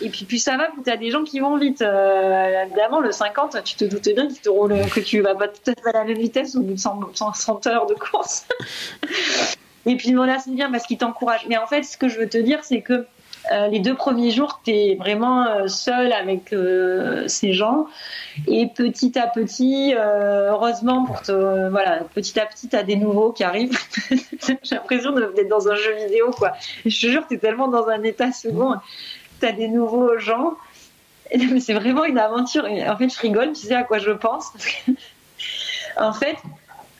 Et 0.00 0.08
puis, 0.08 0.24
plus 0.24 0.38
ça 0.38 0.56
va, 0.56 0.68
plus 0.68 0.82
tu 0.82 0.90
as 0.90 0.96
des 0.96 1.10
gens 1.10 1.24
qui 1.24 1.40
vont 1.40 1.56
vite. 1.56 1.82
Euh, 1.82 2.64
évidemment, 2.64 3.00
le 3.00 3.12
50, 3.12 3.62
tu 3.64 3.76
te 3.76 3.84
doutes 3.84 4.08
bien 4.08 4.28
te 4.28 4.48
roulent, 4.48 4.88
que 4.94 5.00
tu 5.00 5.20
vas 5.20 5.34
pas 5.34 5.48
peut-être 5.48 5.86
à 5.86 5.92
la 5.92 6.04
même 6.04 6.18
vitesse 6.18 6.56
au 6.56 6.60
bout 6.60 6.74
de 6.74 6.78
100, 6.78 7.66
heures 7.66 7.86
de 7.86 7.94
course. 7.94 8.46
Et 9.86 9.96
puis, 9.96 10.14
voilà, 10.14 10.38
c'est 10.38 10.52
bien 10.52 10.70
parce 10.70 10.86
qu'ils 10.86 10.98
t'encouragent. 10.98 11.46
Mais 11.48 11.56
en 11.56 11.66
fait, 11.66 11.82
ce 11.82 11.96
que 11.96 12.08
je 12.08 12.18
veux 12.18 12.28
te 12.28 12.38
dire, 12.38 12.60
c'est 12.62 12.82
que 12.82 13.06
euh, 13.50 13.66
les 13.68 13.80
deux 13.80 13.94
premiers 13.94 14.30
jours, 14.30 14.60
tu 14.64 14.70
es 14.70 14.94
vraiment 14.94 15.44
euh, 15.46 15.66
seul 15.66 16.12
avec 16.12 16.52
euh, 16.52 17.26
ces 17.26 17.52
gens. 17.52 17.86
Et 18.46 18.68
petit 18.68 19.18
à 19.18 19.26
petit, 19.26 19.94
heureusement, 19.94 21.04
pour 21.04 21.22
te, 21.22 21.68
voilà, 21.68 22.00
petit 22.14 22.38
à 22.38 22.46
petit, 22.46 22.68
tu 22.68 22.76
as 22.76 22.82
des 22.82 22.96
nouveaux 22.96 23.32
qui 23.32 23.44
arrivent. 23.44 23.78
J'ai 24.10 24.58
l'impression 24.76 25.12
d'être 25.12 25.48
dans 25.48 25.68
un 25.68 25.74
jeu 25.74 25.94
vidéo. 25.96 26.30
Quoi. 26.30 26.52
je 26.86 27.00
te 27.00 27.10
jure, 27.10 27.26
tu 27.26 27.34
es 27.34 27.38
tellement 27.38 27.68
dans 27.68 27.88
un 27.88 28.02
état 28.04 28.32
second. 28.32 28.74
Tu 29.40 29.46
as 29.46 29.52
des 29.52 29.68
nouveaux 29.68 30.18
gens. 30.18 30.54
C'est 31.60 31.74
vraiment 31.74 32.04
une 32.04 32.18
aventure. 32.18 32.64
en 32.64 32.96
fait, 32.96 33.08
je 33.08 33.20
rigole, 33.20 33.52
tu 33.52 33.66
sais 33.66 33.74
à 33.74 33.82
quoi 33.82 33.98
je 33.98 34.12
pense. 34.12 34.52
en 35.96 36.12
fait, 36.12 36.36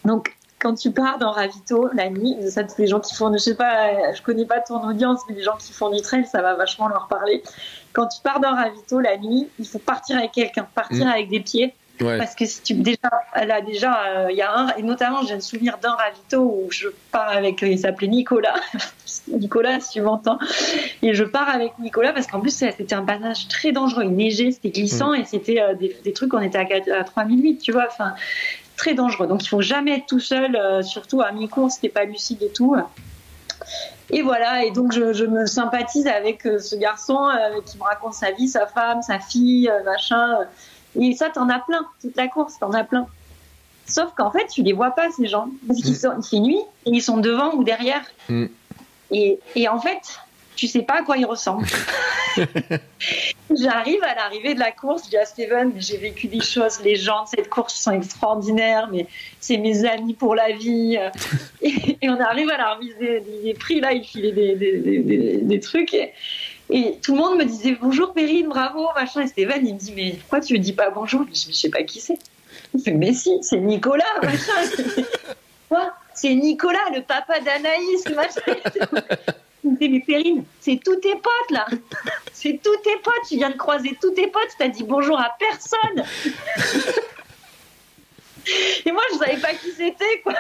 donc 0.04 0.34
quand 0.62 0.74
tu 0.74 0.92
pars 0.92 1.18
dans 1.18 1.32
Ravito 1.32 1.88
la 1.92 2.08
nuit, 2.08 2.36
ça 2.48 2.62
tous 2.62 2.78
les 2.78 2.86
gens 2.86 3.00
qui 3.00 3.14
font, 3.16 3.32
je 3.32 3.38
sais 3.38 3.56
pas, 3.56 4.12
je 4.14 4.22
connais 4.22 4.46
pas 4.46 4.60
ton 4.60 4.86
audience, 4.88 5.20
mais 5.28 5.34
les 5.34 5.42
gens 5.42 5.56
qui 5.58 5.72
font 5.72 5.90
du 5.90 6.00
trail, 6.00 6.24
ça 6.24 6.40
va 6.40 6.54
vachement 6.54 6.86
leur 6.86 7.08
parler. 7.08 7.42
Quand 7.92 8.06
tu 8.06 8.22
pars 8.22 8.38
dans 8.38 8.54
Ravito 8.54 9.00
la 9.00 9.18
nuit, 9.18 9.48
il 9.58 9.66
faut 9.66 9.80
partir 9.80 10.18
avec 10.18 10.30
quelqu'un, 10.30 10.66
partir 10.72 11.06
mm. 11.06 11.10
avec 11.10 11.28
des 11.28 11.40
pieds. 11.40 11.74
Parce 11.98 12.34
que 12.34 12.46
si 12.46 12.62
tu 12.62 12.74
déjà, 12.74 13.10
là 13.36 13.60
déjà, 13.60 14.06
euh, 14.06 14.26
il 14.30 14.36
y 14.36 14.42
a 14.42 14.52
un 14.52 14.74
et 14.76 14.82
notamment 14.82 15.22
j'ai 15.22 15.34
un 15.34 15.40
souvenir 15.40 15.78
d'un 15.78 15.92
ravito 15.92 16.40
où 16.40 16.66
je 16.70 16.88
pars 17.12 17.28
avec, 17.28 17.62
il 17.62 17.78
s'appelait 17.78 18.08
Nicolas, 18.08 18.54
Nicolas 19.28 19.78
si 19.78 19.90
tu 19.90 20.00
m'entends, 20.00 20.38
et 21.02 21.14
je 21.14 21.22
pars 21.22 21.48
avec 21.48 21.78
Nicolas 21.78 22.12
parce 22.12 22.26
qu'en 22.26 22.40
plus 22.40 22.56
c'était 22.56 22.94
un 22.94 23.04
passage 23.04 23.46
très 23.46 23.70
dangereux, 23.70 24.04
il 24.04 24.16
neigeait, 24.16 24.50
c'était 24.50 24.70
glissant 24.70 25.12
mm. 25.12 25.16
et 25.20 25.24
c'était 25.26 25.60
euh, 25.60 25.74
des, 25.74 25.96
des, 26.02 26.12
trucs 26.12 26.34
on 26.34 26.40
était 26.40 26.58
à, 26.58 26.98
à 26.98 27.04
3008, 27.04 27.58
tu 27.58 27.70
vois, 27.70 27.86
enfin 27.88 28.14
très 28.82 28.94
dangereux. 28.94 29.28
Donc 29.28 29.44
il 29.44 29.48
faut 29.48 29.62
jamais 29.62 29.98
être 29.98 30.06
tout 30.06 30.18
seul, 30.18 30.56
euh, 30.56 30.82
surtout 30.82 31.20
à 31.20 31.30
mi-course, 31.30 31.78
t'es 31.78 31.88
pas 31.88 32.04
lucide 32.04 32.42
et 32.42 32.50
tout. 32.50 32.74
Et 34.10 34.22
voilà, 34.22 34.64
et 34.64 34.72
donc 34.72 34.92
je, 34.92 35.24
me 35.24 35.46
sympathise 35.46 36.08
avec 36.08 36.44
euh, 36.46 36.58
ce 36.58 36.74
garçon 36.74 37.28
euh, 37.28 37.60
qui 37.64 37.78
me 37.78 37.84
raconte 37.84 38.14
sa 38.14 38.32
vie, 38.32 38.48
sa 38.48 38.66
femme, 38.66 39.00
sa 39.02 39.20
fille, 39.20 39.70
machin. 39.84 40.38
Et 40.98 41.14
ça, 41.14 41.30
t'en 41.30 41.48
as 41.48 41.60
plein, 41.60 41.86
toute 42.00 42.16
la 42.16 42.26
course, 42.26 42.58
t'en 42.58 42.72
as 42.72 42.82
plein. 42.82 43.06
Sauf 43.86 44.12
qu'en 44.16 44.32
fait, 44.32 44.46
tu 44.48 44.62
les 44.62 44.72
vois 44.72 44.90
pas, 44.90 45.10
ces 45.12 45.28
gens. 45.28 45.48
Parce 45.68 45.80
qu'ils 45.80 45.92
mm. 45.92 45.94
sont, 45.94 46.14
il 46.18 46.28
fait 46.28 46.40
nuit 46.40 46.60
et 46.86 46.90
ils 46.90 47.02
sont 47.02 47.18
devant 47.18 47.54
ou 47.54 47.62
derrière. 47.62 48.02
Mm. 48.28 48.46
Et, 49.12 49.38
et 49.54 49.68
en 49.68 49.78
fait, 49.78 50.18
tu 50.62 50.68
sais 50.68 50.82
pas 50.82 51.00
à 51.00 51.02
quoi 51.02 51.16
il 51.16 51.26
ressemble. 51.26 51.66
J'arrive 53.50 54.00
à 54.04 54.14
l'arrivée 54.14 54.54
de 54.54 54.60
la 54.60 54.70
course, 54.70 55.06
je 55.06 55.10
dis 55.10 55.16
à 55.16 55.24
Steven, 55.24 55.72
j'ai 55.76 55.96
vécu 55.96 56.28
des 56.28 56.38
choses, 56.38 56.80
les 56.84 56.94
gens 56.94 57.24
de 57.24 57.30
cette 57.30 57.48
course 57.48 57.74
sont 57.74 57.90
extraordinaires, 57.90 58.88
mais 58.92 59.08
c'est 59.40 59.56
mes 59.56 59.84
amis 59.84 60.14
pour 60.14 60.36
la 60.36 60.52
vie. 60.52 61.00
Et, 61.62 62.08
on 62.08 62.20
arrive 62.20 62.48
à 62.50 62.58
la 62.58 62.74
remise 62.74 62.94
des, 62.96 63.54
prix, 63.54 63.80
là, 63.80 63.92
il 63.92 64.04
filait 64.04 64.30
des, 64.30 65.40
des, 65.42 65.60
trucs. 65.60 65.94
Et, 65.94 66.12
tout 67.02 67.16
le 67.16 67.18
monde 67.18 67.38
me 67.38 67.44
disait 67.44 67.76
bonjour 67.80 68.12
Perrine, 68.12 68.46
bravo, 68.46 68.86
machin. 68.94 69.22
Et 69.22 69.26
Steven, 69.26 69.66
il 69.66 69.74
me 69.74 69.78
dit, 69.80 69.92
mais 69.96 70.12
pourquoi 70.12 70.40
tu 70.40 70.52
ne 70.52 70.58
dis 70.58 70.74
pas 70.74 70.90
bonjour? 70.90 71.26
Je 71.34 71.48
ne 71.48 71.52
sais 71.52 71.70
pas 71.70 71.82
qui 71.82 72.00
c'est. 72.00 72.18
Mais 72.86 73.12
si, 73.14 73.36
c'est 73.42 73.58
Nicolas, 73.58 74.04
machin. 74.22 75.02
Quoi? 75.68 75.92
C'est 76.14 76.34
Nicolas, 76.36 76.78
le 76.94 77.02
papa 77.02 77.40
d'Anaïs, 77.40 78.04
machin. 78.14 79.32
Mais 79.64 80.04
c'est 80.60 80.80
tous 80.84 80.96
tes 80.96 81.14
potes 81.14 81.50
là. 81.50 81.66
C'est 82.32 82.60
tous 82.62 82.76
tes 82.78 82.96
potes. 83.02 83.22
Tu 83.28 83.36
viens 83.36 83.50
de 83.50 83.56
croiser 83.56 83.96
tous 84.00 84.10
tes 84.10 84.26
potes. 84.26 84.50
Tu 84.58 84.62
as 84.64 84.68
dit 84.68 84.84
bonjour 84.84 85.18
à 85.18 85.36
personne. 85.38 86.04
Et 88.84 88.90
moi, 88.90 89.02
je 89.12 89.18
savais 89.18 89.36
pas 89.36 89.54
qui 89.54 89.70
c'était, 89.70 90.20
quoi. 90.22 90.34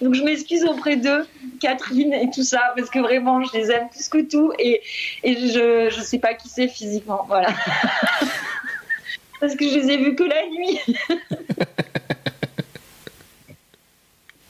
Donc, 0.00 0.14
je 0.14 0.22
m'excuse 0.22 0.64
auprès 0.64 0.96
d'eux, 0.96 1.26
Catherine 1.60 2.12
et 2.12 2.30
tout 2.30 2.44
ça, 2.44 2.72
parce 2.76 2.90
que 2.90 2.98
vraiment, 2.98 3.42
je 3.42 3.56
les 3.56 3.70
aime 3.70 3.88
plus 3.88 4.08
que 4.08 4.22
tout. 4.22 4.52
Et, 4.58 4.82
et 5.24 5.34
je, 5.34 5.88
je 5.90 6.00
sais 6.00 6.18
pas 6.18 6.34
qui 6.34 6.48
c'est 6.48 6.68
physiquement. 6.68 7.24
Voilà. 7.26 7.48
parce 9.40 9.56
que 9.56 9.68
je 9.68 9.78
les 9.78 9.90
ai 9.90 9.96
vus 9.96 10.14
que 10.14 10.24
la 10.24 10.46
nuit. 10.46 10.80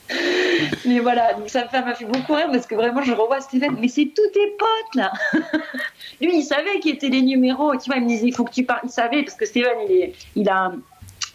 mais 0.87 0.99
voilà, 1.01 1.35
donc 1.35 1.49
ça 1.49 1.69
m'a 1.73 1.95
fait 1.95 2.05
beaucoup 2.05 2.35
rire 2.35 2.49
parce 2.51 2.67
que 2.67 2.75
vraiment, 2.75 3.03
je 3.03 3.13
revois 3.13 3.41
Steven, 3.41 3.77
mais 3.79 3.89
c'est 3.89 4.07
tous 4.15 4.31
tes 4.33 4.47
potes 4.59 4.95
là. 4.95 5.13
Lui, 6.21 6.39
il 6.39 6.43
savait 6.43 6.81
qui 6.81 6.91
étaient 6.91 7.09
les 7.09 7.23
numéros. 7.23 7.77
Tu 7.77 7.87
vois, 7.91 7.97
il 7.97 8.05
me 8.05 8.09
disait, 8.09 8.27
il 8.27 8.35
faut 8.35 8.45
que 8.45 8.53
tu 8.53 8.65
parles. 8.65 8.81
Il 8.85 8.91
savait 8.91 9.23
parce 9.23 9.37
que 9.37 9.47
Steven, 9.47 9.77
il, 9.89 9.93
est, 9.93 10.15
il 10.35 10.49
a. 10.49 10.73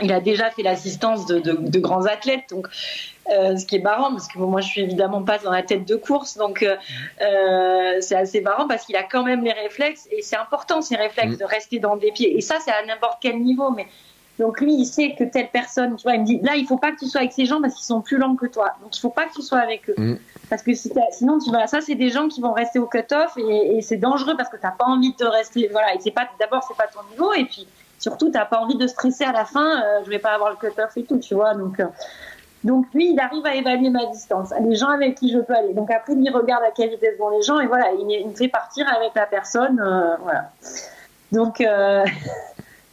Il 0.01 0.11
a 0.11 0.19
déjà 0.19 0.49
fait 0.49 0.63
l'assistance 0.63 1.27
de, 1.27 1.39
de, 1.39 1.79
grands 1.79 2.05
athlètes, 2.07 2.45
donc 2.49 2.67
euh, 3.31 3.55
ce 3.55 3.65
qui 3.65 3.75
est 3.75 3.79
marrant 3.79 4.11
parce 4.11 4.27
que 4.27 4.39
moi 4.39 4.59
je 4.59 4.67
suis 4.67 4.81
évidemment 4.81 5.21
pas 5.21 5.37
dans 5.37 5.51
la 5.51 5.61
tête 5.61 5.87
de 5.87 5.95
course, 5.95 6.35
donc 6.35 6.63
euh, 6.63 6.75
euh, 7.21 7.97
c'est 8.01 8.15
assez 8.15 8.41
marrant 8.41 8.67
parce 8.67 8.85
qu'il 8.85 8.95
a 8.95 9.03
quand 9.03 9.23
même 9.23 9.43
les 9.43 9.51
réflexes 9.51 10.07
et 10.11 10.23
c'est 10.23 10.35
important 10.35 10.81
ces 10.81 10.95
réflexes 10.95 11.35
mm. 11.35 11.37
de 11.37 11.45
rester 11.45 11.79
dans 11.79 11.95
des 11.95 12.11
pieds 12.11 12.35
et 12.35 12.41
ça 12.41 12.55
c'est 12.59 12.71
à 12.71 12.83
n'importe 12.87 13.19
quel 13.21 13.39
niveau, 13.39 13.69
mais 13.69 13.85
donc 14.43 14.59
lui, 14.59 14.73
il 14.73 14.85
sait 14.85 15.15
que 15.17 15.23
telle 15.23 15.47
personne, 15.47 15.95
tu 15.95 16.03
vois, 16.03 16.15
il 16.15 16.21
me 16.21 16.25
dit 16.25 16.39
là, 16.43 16.57
il 16.57 16.67
faut 16.67 16.77
pas 16.77 16.91
que 16.91 16.97
tu 16.97 17.05
sois 17.05 17.21
avec 17.21 17.31
ces 17.31 17.45
gens 17.45 17.61
parce 17.61 17.75
qu'ils 17.75 17.85
sont 17.85 18.01
plus 18.01 18.17
lents 18.17 18.35
que 18.35 18.45
toi. 18.45 18.73
Donc 18.81 18.93
il 18.93 18.99
faut 18.99 19.09
pas 19.09 19.25
que 19.25 19.33
tu 19.33 19.41
sois 19.41 19.59
avec 19.59 19.89
eux. 19.89 19.95
Mm. 19.97 20.15
Parce 20.49 20.63
que 20.63 20.73
sinon, 20.73 21.39
tu 21.39 21.49
vas, 21.49 21.65
ça, 21.67 21.79
c'est 21.79 21.95
des 21.95 22.09
gens 22.09 22.27
qui 22.27 22.41
vont 22.41 22.51
rester 22.51 22.77
au 22.77 22.85
cut-off 22.85 23.37
et, 23.37 23.81
c'est 23.81 23.95
dangereux 23.95 24.35
parce 24.35 24.49
que 24.49 24.57
tu 24.57 24.63
n'as 24.63 24.73
pas 24.73 24.83
envie 24.83 25.13
de 25.17 25.25
rester. 25.25 25.69
Voilà, 25.71 25.95
et 25.95 25.99
c'est 26.01 26.11
pas, 26.11 26.27
d'abord, 26.41 26.61
c'est 26.67 26.75
pas 26.75 26.87
ton 26.87 26.99
niveau 27.09 27.31
et 27.33 27.45
puis 27.45 27.65
surtout, 27.99 28.25
tu 28.25 28.33
n'as 28.33 28.43
pas 28.43 28.59
envie 28.59 28.75
de 28.75 28.85
stresser 28.85 29.23
à 29.23 29.31
la 29.31 29.45
fin. 29.45 29.81
Euh, 29.81 30.01
je 30.03 30.09
vais 30.09 30.19
pas 30.19 30.31
avoir 30.31 30.49
le 30.49 30.57
cut-off 30.57 30.91
et 30.97 31.03
tout, 31.03 31.19
tu 31.19 31.35
vois. 31.35 31.53
Donc, 31.53 31.79
euh, 31.79 31.85
donc 32.65 32.85
lui, 32.93 33.13
il 33.13 33.19
arrive 33.21 33.45
à 33.45 33.55
évaluer 33.55 33.91
ma 33.91 34.05
distance, 34.07 34.49
les 34.61 34.75
gens 34.75 34.89
avec 34.89 35.15
qui 35.15 35.31
je 35.31 35.39
peux 35.39 35.55
aller. 35.55 35.73
Donc 35.73 35.89
après, 35.89 36.15
il 36.17 36.29
regarde 36.31 36.63
à 36.63 36.71
quelle 36.71 36.89
vitesse 36.89 37.17
vont 37.17 37.29
les 37.29 37.43
gens 37.43 37.61
et 37.61 37.67
voilà, 37.67 37.91
il, 37.97 38.27
me 38.27 38.35
fait 38.35 38.49
partir 38.49 38.85
avec 38.93 39.15
la 39.15 39.25
personne. 39.25 39.79
Euh, 39.79 40.17
voilà. 40.21 40.51
Donc. 41.31 41.61
Euh, 41.61 42.03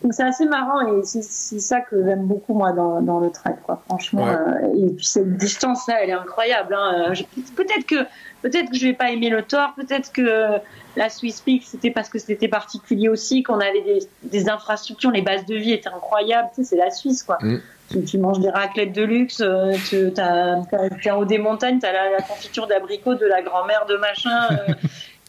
Donc 0.03 0.15
c'est 0.15 0.23
assez 0.23 0.47
marrant 0.47 0.81
et 0.81 1.03
c'est 1.05 1.23
ça 1.59 1.83
que 1.83 2.03
j'aime 2.03 2.25
beaucoup 2.25 2.55
moi 2.55 2.73
dans, 2.73 3.03
dans 3.03 3.21
le 3.21 3.31
trail 3.31 3.57
quoi 3.65 3.83
franchement 3.87 4.27
euh, 4.27 4.75
et 4.75 4.87
puis 4.95 5.05
cette 5.05 5.37
distance 5.37 5.87
là 5.89 6.03
elle 6.03 6.09
est 6.09 6.15
incroyable 6.15 6.75
hein. 6.75 7.13
peut-être 7.55 7.85
que 7.85 8.07
peut-être 8.41 8.71
que 8.71 8.79
je 8.79 8.87
vais 8.87 8.95
pas 8.95 9.11
aimer 9.11 9.29
le 9.29 9.43
tort 9.43 9.75
peut-être 9.77 10.11
que 10.11 10.59
la 10.97 11.11
Swiss 11.11 11.43
Peak 11.43 11.65
c'était 11.67 11.91
parce 11.91 12.09
que 12.09 12.19
c'était 12.19 12.49
particulier 12.49 13.11
aussi 13.11 13.43
qu'on 13.43 13.61
avait 13.61 13.83
des, 13.83 13.99
des, 14.23 14.49
infrastructures 14.49 15.11
les 15.11 15.21
bases 15.21 15.45
de 15.45 15.57
vie 15.57 15.73
étaient 15.73 15.91
incroyables 15.91 16.49
tu 16.55 16.63
sais 16.63 16.71
c'est 16.71 16.83
la 16.83 16.91
Suisse 16.91 17.23
quoi 17.23 17.37
mm. 17.43 18.05
tu, 18.07 18.17
manges 18.17 18.41
des 18.41 18.49
raclettes 18.51 18.95
de 18.95 19.03
luxe 19.03 19.43
euh, 19.43 19.75
tu 19.91 20.19
as, 20.19 20.63
as, 20.73 21.15
en 21.15 21.19
haut 21.19 21.27
des 21.27 21.39
montagnes 21.39 21.79
tu 21.79 21.85
as 21.85 21.93
la, 21.93 22.23
confiture 22.23 22.67
d'abricot 22.67 23.17
de 23.17 23.27
la 23.27 23.43
grand-mère 23.43 23.85
de 23.85 23.97
machin 23.97 24.49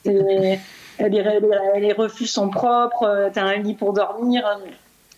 euh, 0.07 0.55
les, 1.09 1.93
refus 1.93 2.27
sont 2.27 2.49
propres, 2.49 3.03
euh, 3.03 3.29
tu 3.31 3.39
as 3.39 3.45
un 3.45 3.57
lit 3.57 3.75
pour 3.75 3.93
dormir. 3.93 4.43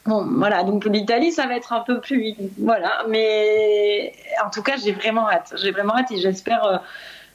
Bon, 0.06 0.26
voilà, 0.38 0.64
donc 0.64 0.86
l'Italie, 0.86 1.32
ça 1.32 1.48
va 1.48 1.56
être 1.56 1.74
un 1.74 1.80
peu 1.80 2.02
plus. 2.02 2.36
Voilà, 2.58 3.06
mais 3.10 4.14
en 4.46 4.50
tout 4.50 4.62
cas, 4.62 4.76
j'ai 4.84 4.92
vraiment 4.92 5.30
hâte. 5.30 5.54
J'ai 5.62 5.72
vraiment 5.72 5.96
hâte 5.96 6.12
et 6.12 6.20
j'espère. 6.20 6.66
Euh, 6.66 6.78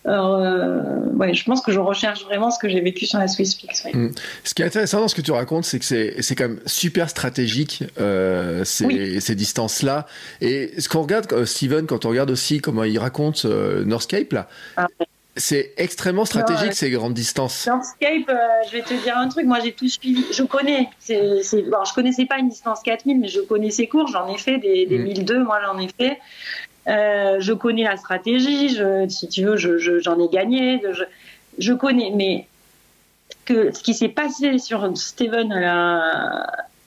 euh, 0.07 0.83
ouais, 1.15 1.35
je 1.35 1.45
pense 1.45 1.61
que 1.61 1.73
je 1.73 1.81
recherche 1.81 2.25
vraiment 2.25 2.51
ce 2.51 2.59
que 2.59 2.69
j'ai 2.69 2.81
vécu 2.81 3.05
sur 3.05 3.19
la 3.19 3.27
Swiss 3.27 3.55
Peaks. 3.55 3.93
Mm. 3.93 4.11
Ce 4.45 4.55
qui 4.55 4.63
est 4.63 4.67
intéressant 4.67 5.01
dans 5.01 5.09
ce 5.09 5.15
que 5.15 5.21
tu 5.21 5.33
racontes, 5.33 5.65
c'est 5.65 5.79
que 5.79 5.85
c'est 5.85 6.35
quand 6.35 6.49
même 6.49 6.61
super 6.67 7.11
stratégique 7.11 7.85
ces, 8.65 9.21
ces 9.21 9.35
distances-là. 9.35 10.07
Et 10.41 10.81
ce 10.81 10.89
qu'on 10.89 11.03
regarde, 11.03 11.45
Steven, 11.45 11.87
quand 11.87 12.05
on 12.05 12.11
regarde 12.11 12.31
aussi 12.31 12.61
comment 12.61 12.85
il 12.85 12.99
raconte 12.99 13.45
Northcape, 13.45 14.33
là, 14.33 14.49
ah, 14.77 14.87
c'est 15.39 15.73
extrêmement 15.77 16.25
stratégique 16.25 16.75
ces 16.75 16.91
grandes 16.91 17.15
distances. 17.15 17.67
Landscape, 17.67 18.29
euh, 18.29 18.37
je 18.67 18.73
vais 18.73 18.83
te 18.83 18.95
dire 18.95 19.17
un 19.17 19.29
truc, 19.29 19.47
moi 19.47 19.61
j'ai 19.61 19.73
tout 19.73 19.89
suivi. 19.89 20.25
Je 20.33 20.43
connais, 20.43 20.89
c'est, 20.99 21.43
c'est, 21.43 21.65
alors, 21.67 21.85
je 21.85 21.95
connaissais 21.95 22.27
pas 22.27 22.39
une 22.39 22.49
distance 22.49 22.81
4000, 22.83 23.19
mais 23.19 23.29
je 23.29 23.41
connais 23.41 23.71
ces 23.71 23.87
cours, 23.87 24.09
j'en 24.09 24.29
ai 24.33 24.39
fait 24.39 24.59
des, 24.59 24.87
des 24.87 24.99
1002, 24.99 25.39
mm. 25.39 25.43
moi 25.45 25.61
j'en 25.65 25.79
ai 25.79 25.89
fait. 25.89 26.19
Euh, 26.89 27.37
je 27.41 27.53
connais 27.53 27.85
la 27.85 27.97
stratégie, 27.97 28.71
je, 28.71 29.07
si 29.09 29.29
tu 29.29 29.45
veux, 29.45 29.57
je, 29.57 29.99
j'en 30.01 30.19
ai 30.19 30.29
gagné. 30.29 30.81
Je, 30.93 31.05
je, 31.59 31.73
connais, 31.73 32.11
mais 32.15 32.47
que 33.45 33.73
ce 33.73 33.83
qui 33.83 33.95
s'est 33.95 34.09
passé 34.09 34.59
sur 34.59 34.91
Steven 34.97 35.53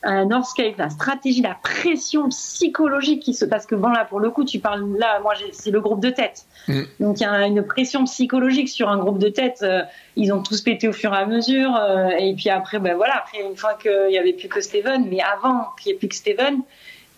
un 0.03 0.25
Northscape, 0.25 0.77
la 0.77 0.89
stratégie, 0.89 1.41
la 1.41 1.55
pression 1.61 2.29
psychologique 2.29 3.21
qui 3.21 3.33
se 3.33 3.45
parce 3.45 3.65
que 3.65 3.75
bon 3.75 3.89
là 3.89 4.05
pour 4.05 4.19
le 4.19 4.31
coup 4.31 4.43
tu 4.43 4.59
parles 4.59 4.97
là 4.97 5.19
moi 5.21 5.33
c'est 5.51 5.69
le 5.69 5.79
groupe 5.79 6.01
de 6.01 6.09
tête 6.09 6.45
mm. 6.67 6.81
donc 6.99 7.19
il 7.19 7.23
y 7.23 7.25
a 7.25 7.45
une 7.45 7.63
pression 7.63 8.05
psychologique 8.05 8.69
sur 8.69 8.89
un 8.89 8.97
groupe 8.97 9.19
de 9.19 9.29
tête 9.29 9.59
euh, 9.61 9.83
ils 10.15 10.33
ont 10.33 10.41
tous 10.41 10.61
pété 10.61 10.87
au 10.87 10.93
fur 10.93 11.13
et 11.13 11.17
à 11.17 11.25
mesure 11.25 11.75
euh, 11.75 12.09
et 12.17 12.33
puis 12.33 12.49
après 12.49 12.79
ben 12.79 12.95
voilà 12.95 13.17
après 13.17 13.41
une 13.47 13.55
fois 13.55 13.75
qu'il 13.75 14.11
y 14.11 14.17
avait 14.17 14.33
plus 14.33 14.47
que 14.47 14.61
Steven 14.61 15.05
mais 15.07 15.19
avant 15.21 15.67
qu'il 15.79 15.91
y 15.91 15.95
ait 15.95 15.97
plus 15.97 16.07
que 16.07 16.15
Steven 16.15 16.61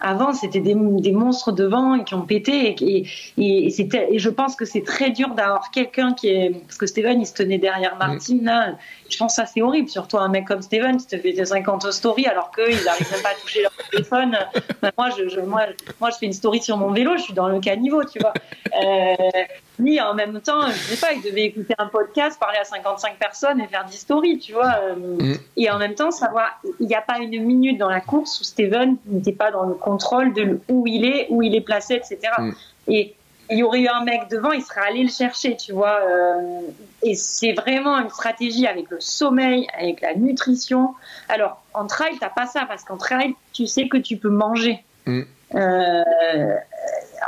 avant, 0.03 0.33
c'était 0.33 0.59
des, 0.59 0.75
monstres 0.75 1.53
devant 1.53 1.95
et 1.95 2.03
qui 2.03 2.13
ont 2.13 2.25
pété. 2.25 2.75
Et, 2.81 3.07
et, 3.37 4.19
je 4.19 4.29
pense 4.29 4.57
que 4.57 4.65
c'est 4.65 4.83
très 4.83 5.11
dur 5.11 5.29
d'avoir 5.29 5.71
quelqu'un 5.71 6.13
qui 6.13 6.27
est. 6.27 6.49
Parce 6.67 6.77
que 6.77 6.85
Steven, 6.85 7.21
il 7.21 7.25
se 7.25 7.33
tenait 7.33 7.57
derrière 7.57 7.95
Martine. 7.95 8.43
Là. 8.43 8.75
Je 9.13 9.17
pense 9.19 9.35
que 9.35 9.43
ça, 9.43 9.45
c'est 9.45 9.61
horrible. 9.61 9.89
Surtout 9.89 10.17
un 10.17 10.27
mec 10.27 10.45
comme 10.45 10.61
Steven 10.61 10.97
qui 10.97 11.05
te 11.05 11.17
fait 11.17 11.33
des 11.33 11.45
50 11.45 11.91
stories 11.91 12.25
alors 12.25 12.49
qu'ils 12.51 12.83
n'arrivent 12.83 13.11
même 13.11 13.21
pas 13.21 13.29
à 13.29 13.35
toucher 13.41 13.61
leur 13.61 13.71
téléphone. 13.91 14.35
Ben, 14.81 14.91
moi, 14.97 15.09
je, 15.11 15.39
moi, 15.41 15.61
moi, 16.01 16.09
je 16.09 16.17
fais 16.17 16.25
une 16.25 16.33
story 16.33 16.61
sur 16.61 16.77
mon 16.77 16.91
vélo, 16.91 17.15
je 17.17 17.23
suis 17.23 17.33
dans 17.33 17.47
le 17.47 17.59
caniveau, 17.59 18.03
tu 18.03 18.19
vois. 18.19 18.33
Euh, 18.83 19.15
lui, 19.77 20.01
en 20.01 20.15
même 20.15 20.41
temps, 20.41 20.67
je 20.67 20.95
sais 20.95 20.97
pas, 20.97 21.13
il 21.13 21.21
devait 21.21 21.43
écouter 21.43 21.75
un 21.77 21.87
podcast, 21.87 22.39
parler 22.39 22.57
à 22.57 22.63
55 22.63 23.17
personnes 23.17 23.61
et 23.61 23.67
faire 23.67 23.85
10 23.85 23.97
stories, 23.97 24.39
tu 24.39 24.53
vois. 24.53 24.75
Euh, 24.81 24.95
mm. 24.95 25.37
Et 25.57 25.69
en 25.69 25.77
même 25.77 25.93
temps, 25.93 26.11
savoir, 26.11 26.59
il 26.79 26.87
n'y 26.87 26.95
a 26.95 27.01
pas 27.01 27.19
une 27.19 27.43
minute 27.43 27.77
dans 27.77 27.89
la 27.89 28.01
course 28.01 28.41
où 28.41 28.43
Steven 28.43 28.97
n'était 29.05 29.31
pas 29.31 29.51
dans 29.51 29.63
le 29.63 29.75
contrôle 29.75 30.33
de 30.33 30.59
où 30.69 30.87
il 30.87 31.05
est, 31.05 31.27
où 31.29 31.43
il 31.43 31.55
est 31.55 31.61
placé, 31.61 31.93
etc. 31.95 32.19
Mm. 32.39 32.51
Et 32.87 33.15
il 33.49 33.57
y 33.57 33.63
aurait 33.63 33.81
eu 33.81 33.87
un 33.87 34.03
mec 34.03 34.29
devant, 34.29 34.51
il 34.51 34.61
serait 34.61 34.87
allé 34.87 35.03
le 35.03 35.09
chercher, 35.09 35.57
tu 35.57 35.73
vois. 35.73 35.99
Euh, 36.01 36.61
et 37.01 37.15
c'est 37.15 37.53
vraiment 37.53 37.97
une 37.99 38.09
stratégie 38.09 38.67
avec 38.67 38.89
le 38.89 38.99
sommeil, 38.99 39.67
avec 39.77 40.01
la 40.01 40.15
nutrition. 40.15 40.93
Alors, 41.29 41.61
en 41.73 41.87
trail, 41.87 42.17
t'as 42.19 42.29
pas 42.29 42.45
ça, 42.45 42.65
parce 42.67 42.83
qu'en 42.83 42.97
trail, 42.97 43.35
tu 43.51 43.67
sais 43.67 43.87
que 43.87 43.97
tu 43.97 44.17
peux 44.17 44.29
manger. 44.29 44.83
Mm. 45.05 45.21
Euh, 45.55 46.55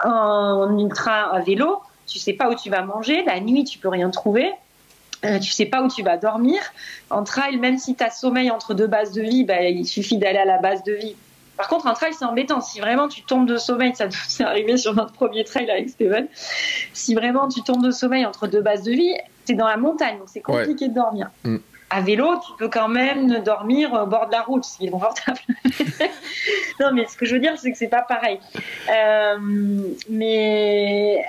en 0.04 0.78
ultra 0.80 1.34
à 1.34 1.42
vélo, 1.42 1.82
tu 2.08 2.20
sais 2.20 2.34
pas 2.34 2.50
où 2.50 2.56
tu 2.56 2.70
vas 2.70 2.82
manger, 2.82 3.24
la 3.24 3.40
nuit 3.40 3.64
tu 3.64 3.78
peux 3.78 3.90
rien 3.90 4.10
trouver. 4.10 4.52
Euh, 5.24 5.40
tu 5.40 5.52
sais 5.52 5.66
pas 5.66 5.82
où 5.82 5.88
tu 5.88 6.04
vas 6.04 6.18
dormir. 6.18 6.62
En 7.10 7.24
trail, 7.24 7.58
même 7.58 7.78
si 7.78 7.96
tu 7.96 8.04
as 8.04 8.12
sommeil 8.12 8.52
entre 8.52 8.74
deux 8.74 8.88
bases 8.88 9.12
de 9.12 9.22
vie, 9.22 9.44
bah, 9.44 9.62
il 9.62 9.86
suffit 9.86 10.18
d'aller 10.18 10.38
à 10.38 10.46
la 10.46 10.58
base 10.58 10.84
de 10.84 10.94
vie. 10.94 11.16
Par 11.58 11.68
contre, 11.68 11.88
en 11.88 11.94
trail, 11.94 12.14
c'est 12.14 12.26
embêtant. 12.26 12.62
Si 12.62 12.80
vraiment 12.80 13.08
tu 13.08 13.22
tombes 13.24 13.48
de 13.48 13.58
sommeil, 13.58 13.96
ça 13.96 14.08
c'est 14.28 14.44
arrivé 14.46 14.78
sur 14.78 14.94
notre 14.94 15.14
premier 15.14 15.44
trail 15.44 15.70
avec 15.70 15.90
Steven. 15.90 16.28
Si 16.94 17.16
vraiment 17.16 17.48
tu 17.48 17.62
tombes 17.62 17.84
de 17.84 17.92
sommeil 17.92 18.26
entre 18.26 18.48
deux 18.48 18.62
bases 18.62 18.84
de 18.84 18.92
vie, 18.92 19.14
c'est 19.46 19.54
dans 19.54 19.68
la 19.68 19.78
montagne, 19.78 20.18
donc 20.18 20.28
c'est 20.28 20.42
compliqué 20.42 20.88
de 20.88 20.94
dormir. 20.94 21.30
Mm. 21.44 21.58
À 21.92 22.02
vélo, 22.02 22.34
tu 22.46 22.52
peux 22.58 22.68
quand 22.68 22.88
même 22.88 23.44
dormir 23.44 23.94
au 23.94 24.08
bord 24.08 24.26
de 24.28 24.32
la 24.32 24.42
route, 24.42 24.66
ce 24.66 24.78
qui 24.78 24.88
est 24.88 24.90
confortable. 24.90 25.38
non, 26.80 26.92
mais 26.94 27.06
ce 27.08 27.16
que 27.16 27.26
je 27.26 27.36
veux 27.36 27.40
dire, 27.40 27.54
c'est 27.58 27.72
que 27.72 27.78
c'est 27.78 27.88
pas 27.88 28.02
pareil. 28.02 28.40
Euh, 28.90 29.38
mais 30.10 31.24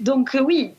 donc 0.00 0.34
euh, 0.34 0.40
oui, 0.40 0.74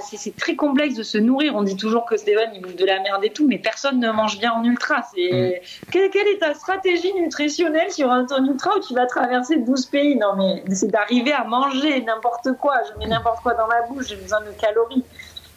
c'est 0.00 0.36
très 0.36 0.56
complexe 0.56 0.96
de 0.96 1.02
se 1.02 1.18
nourrir. 1.18 1.54
On 1.54 1.62
dit 1.62 1.76
toujours 1.76 2.04
que 2.04 2.16
Steven 2.16 2.50
il 2.54 2.60
bouffe 2.60 2.76
de 2.76 2.84
la 2.84 3.00
merde 3.00 3.24
et 3.24 3.30
tout, 3.30 3.46
mais 3.46 3.58
personne 3.58 4.00
ne 4.00 4.10
mange 4.10 4.38
bien 4.38 4.52
en 4.52 4.64
ultra. 4.64 5.02
C'est 5.14 5.62
mm. 5.62 5.90
quelle, 5.90 6.28
est 6.28 6.38
ta 6.40 6.54
stratégie 6.54 7.12
nutritionnelle 7.14 7.92
sur 7.92 8.10
un 8.10 8.24
ton 8.24 8.44
ultra 8.44 8.76
où 8.76 8.80
tu 8.80 8.94
vas 8.94 9.06
traverser 9.06 9.56
12 9.56 9.86
pays? 9.86 10.16
Non 10.16 10.34
mais 10.36 10.64
c'est 10.74 10.90
d'arriver 10.90 11.32
à 11.32 11.44
manger 11.44 12.02
n'importe 12.02 12.52
quoi. 12.60 12.74
Je 12.90 12.98
mets 12.98 13.06
n'importe 13.06 13.42
quoi 13.42 13.54
dans 13.54 13.68
ma 13.68 13.82
bouche, 13.82 14.08
j'ai 14.08 14.16
besoin 14.16 14.40
de 14.40 14.50
calories. 14.60 15.04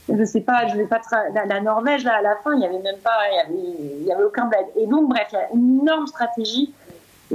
Je 0.09 0.23
sais 0.23 0.41
pas, 0.41 0.67
je 0.67 0.77
vais 0.77 0.85
pas 0.85 1.01
la, 1.33 1.45
la, 1.45 1.59
Norvège 1.59 2.05
là 2.05 2.17
à 2.17 2.21
la 2.21 2.37
fin, 2.37 2.55
il 2.55 2.61
y 2.61 2.65
avait 2.65 2.79
même 2.79 2.99
pas, 3.03 3.17
il 3.49 4.05
y 4.05 4.11
avait, 4.11 4.23
aucun 4.23 4.45
bled. 4.45 4.65
Et 4.77 4.85
donc 4.85 5.09
bref, 5.09 5.27
il 5.31 5.35
y 5.35 5.37
a 5.37 5.49
une 5.53 5.81
énorme 5.81 6.07
stratégie 6.07 6.73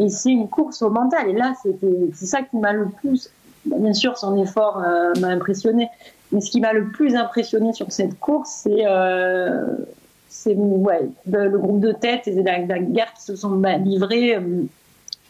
et 0.01 0.09
c'est 0.09 0.31
une 0.31 0.49
course 0.49 0.81
au 0.81 0.89
mental. 0.89 1.29
Et 1.29 1.35
là, 1.35 1.53
c'est 1.63 2.27
ça 2.27 2.41
qui 2.41 2.57
m'a 2.57 2.73
le 2.73 2.89
plus 2.89 3.31
bien 3.65 3.93
sûr, 3.93 4.17
son 4.19 4.37
effort 4.43 4.79
euh, 4.79 5.13
m'a 5.21 5.29
impressionné. 5.29 5.89
Mais 6.31 6.41
ce 6.41 6.51
qui 6.51 6.61
m'a 6.61 6.73
le 6.73 6.89
plus 6.89 7.15
impressionné 7.15 7.73
sur 7.73 7.93
cette 7.93 8.19
course, 8.19 8.63
c'est 8.65 8.87
euh, 8.87 9.67
le 10.47 11.59
groupe 11.59 11.81
de 11.81 11.93
tête 11.93 12.27
et 12.27 12.43
la, 12.43 12.59
la 12.59 12.79
guerre 12.79 13.13
qui 13.15 13.23
se 13.23 13.37
sont 13.37 13.61
livrés 13.85 14.37
euh, 14.37 14.65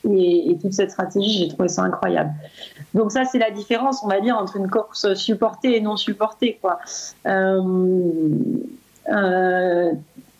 et, 0.08 0.56
toute 0.60 0.72
cette 0.72 0.92
stratégie. 0.92 1.38
J'ai 1.38 1.48
trouvé 1.48 1.68
ça 1.68 1.82
incroyable. 1.82 2.30
Donc 2.94 3.12
ça, 3.12 3.24
c'est 3.24 3.38
la 3.38 3.50
différence, 3.50 4.02
on 4.04 4.08
va 4.08 4.20
dire, 4.20 4.36
entre 4.36 4.56
une 4.56 4.70
course 4.70 5.14
supportée 5.14 5.76
et 5.76 5.80
non 5.80 5.96
supportée. 5.96 6.60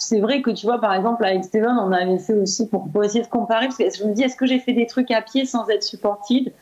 C'est 0.05 0.19
vrai 0.19 0.43
que 0.43 0.51
tu 0.51 0.67
vois, 0.67 0.81
par 0.81 0.95
exemple, 0.95 1.25
avec 1.25 1.45
Steven, 1.45 1.77
on 1.81 1.93
avait 1.93 2.19
fait 2.19 2.35
aussi 2.35 2.67
pour, 2.67 2.89
pour 2.91 3.05
essayer 3.05 3.23
de 3.23 3.29
comparer, 3.29 3.67
parce 3.67 3.79
que 3.79 3.85
je 3.89 4.05
me 4.05 4.13
dis, 4.13 4.25
est-ce 4.25 4.35
que 4.35 4.47
j'ai 4.47 4.59
fait 4.59 4.73
des 4.73 4.87
trucs 4.87 5.13
à 5.13 5.23
pied 5.23 5.45
sans 5.45 5.69
être 5.69 5.85
supported 5.85 6.53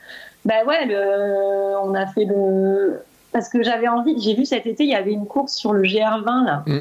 ben 0.45 0.67
ouais, 0.67 0.87
le, 0.87 1.79
on 1.83 1.95
a 1.95 2.07
fait 2.07 2.25
le. 2.25 3.03
Parce 3.33 3.49
que 3.49 3.63
j'avais 3.63 3.89
envie, 3.89 4.21
j'ai 4.21 4.35
vu 4.35 4.45
cet 4.45 4.67
été, 4.67 4.85
il 4.85 4.91
y 4.91 4.95
avait 4.95 5.13
une 5.13 5.27
course 5.27 5.55
sur 5.55 5.73
le 5.73 5.83
GR20 5.83 6.45
là. 6.45 6.65
Mm. 6.67 6.81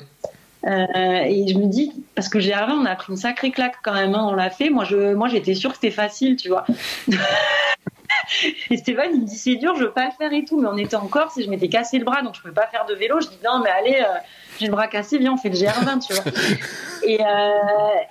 Euh, 0.65 1.23
et 1.25 1.47
je 1.47 1.57
me 1.57 1.67
dis, 1.67 1.93
parce 2.15 2.27
que 2.27 2.37
GR20, 2.37 2.71
on 2.71 2.85
a 2.85 2.95
pris 2.95 3.13
une 3.13 3.17
sacrée 3.17 3.51
claque 3.51 3.77
quand 3.83 3.93
même, 3.93 4.13
hein, 4.13 4.27
on 4.29 4.33
l'a 4.33 4.49
fait. 4.49 4.69
Moi, 4.69 4.83
je, 4.83 5.13
moi, 5.13 5.27
j'étais 5.29 5.53
sûre 5.53 5.71
que 5.71 5.77
c'était 5.77 5.91
facile, 5.91 6.35
tu 6.35 6.49
vois. 6.49 6.65
et 8.69 8.77
Stéphane, 8.77 9.11
il 9.13 9.21
me 9.21 9.25
dit, 9.25 9.37
c'est 9.37 9.55
dur, 9.55 9.75
je 9.75 9.85
veux 9.85 9.91
pas 9.91 10.05
le 10.05 10.11
faire 10.17 10.33
et 10.33 10.43
tout. 10.43 10.59
Mais 10.59 10.67
on 10.67 10.77
était 10.77 10.95
en 10.95 11.07
Corse 11.07 11.37
et 11.37 11.43
je 11.43 11.49
m'étais 11.49 11.69
cassé 11.69 11.97
le 11.97 12.03
bras, 12.03 12.21
donc 12.21 12.35
je 12.35 12.41
pouvais 12.41 12.53
pas 12.53 12.67
faire 12.67 12.85
de 12.85 12.93
vélo. 12.93 13.21
Je 13.21 13.27
dis, 13.27 13.39
non, 13.43 13.61
mais 13.63 13.69
allez, 13.69 14.01
euh, 14.01 14.19
j'ai 14.59 14.65
le 14.65 14.71
bras 14.71 14.87
cassé, 14.87 15.17
viens, 15.17 15.33
on 15.33 15.37
fait 15.37 15.49
le 15.49 15.55
GR20, 15.55 16.05
tu 16.05 16.13
vois. 16.13 16.23
Et, 17.03 17.21
euh, 17.21 17.25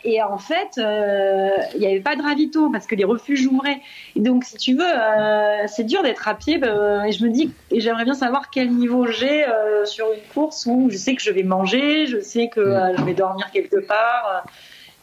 et 0.05 0.22
en 0.22 0.38
fait, 0.38 0.78
euh, 0.78 1.51
il 1.74 1.80
n'y 1.80 1.86
avait 1.86 2.01
pas 2.01 2.16
de 2.16 2.22
ravito 2.22 2.70
parce 2.70 2.86
que 2.86 2.94
les 2.94 3.05
refuges 3.05 3.46
ouvraient. 3.46 3.80
Et 4.16 4.20
donc, 4.20 4.44
si 4.44 4.57
tu 4.57 4.74
veux, 4.74 4.82
euh, 4.82 5.66
c'est 5.66 5.84
dur 5.84 6.03
d'être 6.03 6.26
à 6.26 6.34
pied. 6.34 6.59
Bah, 6.59 7.07
et 7.07 7.12
je 7.12 7.22
me 7.24 7.30
dis, 7.30 7.53
j'aimerais 7.70 8.05
bien 8.05 8.14
savoir 8.14 8.51
quel 8.51 8.70
niveau 8.70 9.07
j'ai 9.07 9.44
sur 9.84 10.07
une 10.12 10.22
course 10.32 10.66
où 10.66 10.88
je 10.90 10.96
sais 10.96 11.14
que 11.14 11.22
je 11.22 11.30
vais 11.30 11.42
manger, 11.42 12.07
je 12.07 12.20
sais 12.20 12.49
que 12.49 12.61
je 12.96 13.05
vais 13.05 13.14
dormir 13.14 13.51
quelque 13.53 13.78
part. 13.78 14.44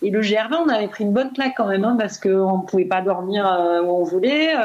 Et 0.01 0.09
le 0.09 0.21
GR20, 0.21 0.63
on 0.65 0.69
avait 0.69 0.87
pris 0.87 1.03
une 1.03 1.13
bonne 1.13 1.31
claque 1.31 1.53
quand 1.55 1.67
même, 1.67 1.85
hein, 1.85 1.95
parce 1.97 2.17
qu'on 2.17 2.57
ne 2.57 2.63
pouvait 2.63 2.85
pas 2.85 3.01
dormir 3.01 3.45
où 3.83 3.91
on 3.91 4.03
voulait. 4.03 4.55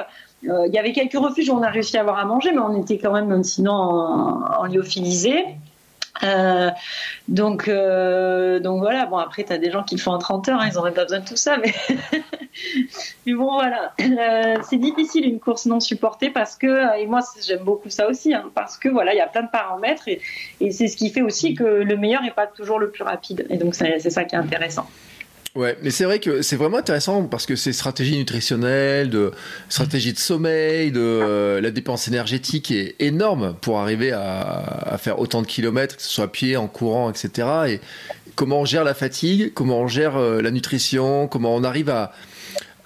Il 0.42 0.72
y 0.72 0.78
avait 0.78 0.92
quelques 0.92 1.18
refuges 1.18 1.50
où 1.50 1.54
on 1.54 1.62
a 1.62 1.68
réussi 1.68 1.98
à 1.98 2.00
avoir 2.00 2.18
à 2.18 2.24
manger, 2.24 2.52
mais 2.52 2.60
on 2.60 2.80
était 2.80 2.98
quand 2.98 3.12
même 3.12 3.44
sinon 3.44 3.72
en, 3.72 4.62
en 4.62 4.64
lyophilisé. 4.64 5.44
Euh, 6.22 6.70
donc, 7.28 7.68
euh, 7.68 8.60
donc 8.60 8.80
voilà. 8.80 9.06
Bon, 9.06 9.16
après, 9.18 9.44
tu 9.44 9.52
as 9.52 9.58
des 9.58 9.70
gens 9.70 9.82
qui 9.82 9.96
le 9.96 10.00
font 10.00 10.12
en 10.12 10.18
30 10.18 10.48
heures, 10.48 10.60
hein, 10.60 10.68
ils 10.70 10.74
n'auraient 10.74 10.92
pas 10.92 11.04
besoin 11.04 11.20
de 11.20 11.24
tout 11.26 11.36
ça, 11.36 11.56
mais, 13.26 13.32
bon, 13.32 13.54
voilà. 13.54 13.92
Euh, 14.00 14.56
c'est 14.68 14.78
difficile 14.78 15.24
une 15.24 15.40
course 15.40 15.66
non 15.66 15.80
supportée 15.80 16.30
parce 16.30 16.56
que, 16.56 16.98
et 16.98 17.06
moi, 17.06 17.20
j'aime 17.46 17.64
beaucoup 17.64 17.90
ça 17.90 18.08
aussi, 18.08 18.34
hein, 18.34 18.50
parce 18.54 18.76
que 18.76 18.88
voilà, 18.88 19.14
il 19.14 19.18
y 19.18 19.22
a 19.22 19.28
plein 19.28 19.42
de 19.42 19.50
paramètres 19.50 20.08
et 20.08 20.70
c'est 20.70 20.88
ce 20.88 20.96
qui 20.96 21.10
fait 21.10 21.22
aussi 21.22 21.54
que 21.54 21.64
le 21.64 21.96
meilleur 21.96 22.22
n'est 22.22 22.30
pas 22.30 22.46
toujours 22.46 22.78
le 22.78 22.90
plus 22.90 23.04
rapide. 23.04 23.46
Et 23.50 23.56
donc, 23.56 23.74
c'est 23.74 24.00
ça 24.00 24.24
qui 24.24 24.34
est 24.34 24.38
intéressant. 24.38 24.86
Ouais, 25.56 25.76
mais 25.82 25.90
c'est 25.90 26.04
vrai 26.04 26.20
que 26.20 26.42
c'est 26.42 26.54
vraiment 26.54 26.78
intéressant 26.78 27.24
parce 27.24 27.44
que 27.44 27.56
c'est 27.56 27.72
stratégie 27.72 28.16
nutritionnelle, 28.16 29.10
de 29.10 29.32
stratégie 29.68 30.12
de 30.12 30.18
sommeil, 30.18 30.92
de 30.92 31.00
euh, 31.00 31.60
la 31.60 31.72
dépense 31.72 32.06
énergétique 32.06 32.70
est 32.70 32.94
énorme 33.00 33.56
pour 33.60 33.80
arriver 33.80 34.12
à, 34.12 34.96
faire 34.98 35.18
autant 35.18 35.42
de 35.42 35.48
kilomètres, 35.48 35.96
que 35.96 36.02
ce 36.02 36.08
soit 36.08 36.26
à 36.26 36.28
pied, 36.28 36.56
en 36.56 36.68
courant, 36.68 37.10
etc. 37.10 37.48
Et 37.66 37.80
comment 38.36 38.60
on 38.60 38.64
gère 38.64 38.84
la 38.84 38.94
fatigue, 38.94 39.52
comment 39.52 39.80
on 39.80 39.88
gère 39.88 40.16
euh, 40.16 40.40
la 40.40 40.52
nutrition, 40.52 41.26
comment 41.26 41.56
on 41.56 41.64
arrive 41.64 41.90
à, 41.90 42.12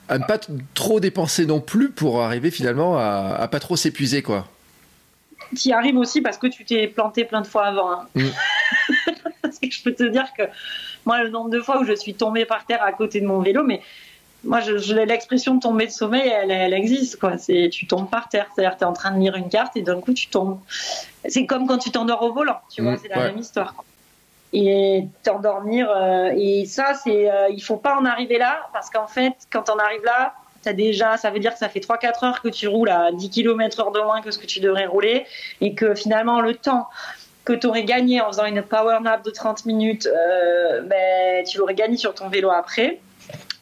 à 0.09 0.19
ne 0.19 0.25
pas 0.25 0.39
trop 0.73 1.01
dépenser 1.01 1.45
non 1.45 1.61
plus 1.61 1.91
pour 1.91 2.23
arriver 2.23 2.51
finalement 2.51 2.97
à, 2.97 3.37
à 3.39 3.47
pas 3.47 3.61
trop 3.61 3.77
s'épuiser, 3.77 4.23
quoi. 4.23 4.49
Tu 5.55 5.69
y 5.69 5.73
arrives 5.73 5.99
aussi 5.99 6.23
parce 6.23 6.39
que 6.39 6.47
tu 6.47 6.65
t'es 6.65 6.87
planté 6.89 7.25
plein 7.25 7.43
de 7.43 7.47
fois 7.47 7.67
avant. 7.67 7.93
Hein. 7.93 8.07
Mm. 8.15 8.29
je 9.71 9.83
peux 9.83 9.93
te 9.93 10.05
dire 10.05 10.27
que 10.37 10.45
moi, 11.07 11.23
le 11.23 11.31
nombre 11.31 11.51
de 11.51 11.61
fois 11.61 11.81
où 11.81 11.85
je 11.85 11.95
suis 11.95 12.15
tombée 12.15 12.45
par 12.45 12.65
terre 12.67 12.83
à 12.83 12.93
côté 12.93 13.21
de 13.21 13.27
mon 13.27 13.41
vélo, 13.41 13.63
mais 13.63 13.81
moi, 14.45 14.61
je, 14.61 14.95
l'expression 14.95 15.59
tomber 15.59 15.87
de 15.87 15.91
sommeil, 15.91 16.29
elle, 16.29 16.75
existe, 16.75 17.19
quoi. 17.19 17.39
C'est, 17.39 17.71
tu 17.73 17.87
tombes 17.87 18.11
par 18.11 18.29
terre. 18.29 18.47
C'est-à-dire, 18.55 18.77
tu 18.77 18.85
es 18.85 18.87
en 18.87 18.93
train 18.93 19.13
de 19.13 19.19
lire 19.19 19.37
une 19.37 19.49
carte 19.49 19.77
et 19.77 19.83
d'un 19.83 20.01
coup, 20.01 20.13
tu 20.13 20.29
tombes. 20.29 20.59
C'est 21.27 21.47
comme 21.47 21.67
quand 21.67 21.79
tu 21.79 21.91
t'endors 21.91 22.23
au 22.23 22.33
volant, 22.33 22.61
tu 22.71 22.83
vois, 22.83 22.93
mmh, 22.93 22.99
c'est 23.03 23.09
la 23.09 23.21
même 23.21 23.39
histoire. 23.39 23.75
Et 24.53 25.07
t'endormir, 25.23 25.91
euh, 25.91 26.31
et 26.37 26.65
ça, 26.67 26.95
c'est, 26.95 27.31
euh, 27.31 27.49
il 27.51 27.63
faut 27.63 27.77
pas 27.77 27.97
en 27.97 28.05
arriver 28.05 28.39
là, 28.39 28.69
parce 28.73 28.91
qu'en 28.91 29.07
fait, 29.07 29.33
quand 29.51 29.69
on 29.69 29.79
arrive 29.79 30.05
là, 30.05 30.35
as 30.67 30.73
déjà, 30.73 31.17
ça 31.17 31.31
veut 31.31 31.41
dire 31.41 31.53
que 31.53 31.59
ça 31.59 31.69
fait 31.69 31.81
3-4 31.81 32.25
heures 32.25 32.41
que 32.41 32.49
tu 32.49 32.69
roules 32.69 32.89
à 32.89 33.11
10 33.13 33.31
km 33.31 33.81
heure 33.81 33.93
de 33.93 34.01
moins 34.01 34.23
que 34.23 34.31
ce 34.31 34.39
que 34.39 34.47
tu 34.47 34.61
devrais 34.61 34.87
rouler, 34.87 35.27
et 35.61 35.75
que 35.75 35.95
finalement, 35.95 36.41
le 36.41 36.55
temps 36.55 36.89
que 37.45 37.53
tu 37.53 37.67
aurais 37.67 37.85
gagné 37.85 38.21
en 38.21 38.29
faisant 38.29 38.47
une 38.47 38.63
power 38.63 38.99
nap 39.03 39.25
de 39.25 39.31
30 39.31 39.67
minutes, 39.67 40.07
euh, 40.07 40.83
ben, 40.83 41.45
tu 41.45 41.59
l'aurais 41.59 41.75
gagné 41.75 41.97
sur 41.97 42.15
ton 42.15 42.29
vélo 42.29 42.51
après. 42.51 43.01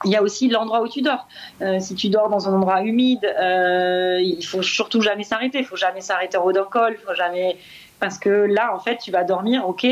Il 0.04 0.10
y 0.10 0.16
a 0.16 0.22
aussi 0.22 0.48
l'endroit 0.48 0.82
où 0.82 0.88
tu 0.88 1.00
dors. 1.00 1.28
Euh, 1.60 1.78
si 1.78 1.94
tu 1.94 2.08
dors 2.08 2.28
dans 2.28 2.48
un 2.48 2.54
endroit 2.54 2.82
humide, 2.82 3.24
euh, 3.24 4.18
il 4.20 4.44
faut 4.44 4.62
surtout 4.62 5.00
jamais 5.00 5.22
s'arrêter. 5.22 5.58
Il 5.58 5.64
faut 5.64 5.76
jamais 5.76 6.00
s'arrêter 6.00 6.36
au 6.36 6.52
col. 6.64 6.96
Il 6.98 7.06
faut 7.06 7.14
jamais 7.14 7.56
parce 8.02 8.18
que 8.18 8.28
là, 8.28 8.74
en 8.74 8.80
fait, 8.80 8.96
tu 8.96 9.12
vas 9.12 9.22
dormir, 9.22 9.64
ok, 9.64 9.86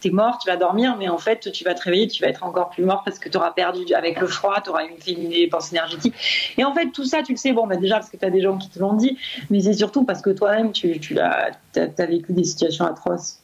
t'es 0.00 0.10
mort, 0.10 0.38
tu 0.42 0.50
vas 0.50 0.56
dormir, 0.56 0.96
mais 0.98 1.08
en 1.08 1.16
fait, 1.16 1.52
tu 1.52 1.62
vas 1.62 1.74
te 1.74 1.82
réveiller, 1.84 2.08
tu 2.08 2.20
vas 2.20 2.28
être 2.28 2.42
encore 2.42 2.70
plus 2.70 2.84
mort 2.84 3.02
parce 3.04 3.20
que 3.20 3.28
tu 3.28 3.36
auras 3.36 3.52
perdu 3.52 3.94
avec 3.94 4.18
le 4.18 4.26
froid, 4.26 4.60
tu 4.60 4.70
auras 4.70 4.82
une 5.06 5.28
dépense 5.28 5.70
énergétique. 5.70 6.12
Et 6.58 6.64
en 6.64 6.74
fait, 6.74 6.90
tout 6.92 7.04
ça, 7.04 7.22
tu 7.22 7.30
le 7.30 7.38
sais, 7.38 7.52
bon, 7.52 7.68
bah, 7.68 7.76
déjà 7.76 7.98
parce 8.00 8.10
que 8.10 8.16
tu 8.16 8.24
as 8.24 8.30
des 8.30 8.40
gens 8.40 8.58
qui 8.58 8.68
te 8.68 8.80
l'ont 8.80 8.94
dit, 8.94 9.16
mais 9.48 9.60
c'est 9.60 9.74
surtout 9.74 10.02
parce 10.02 10.22
que 10.22 10.30
toi-même, 10.30 10.72
tu, 10.72 10.98
tu 10.98 11.20
as, 11.20 11.52
as, 11.76 12.06
vécu 12.06 12.32
des 12.32 12.42
situations 12.42 12.84
atroces. 12.84 13.38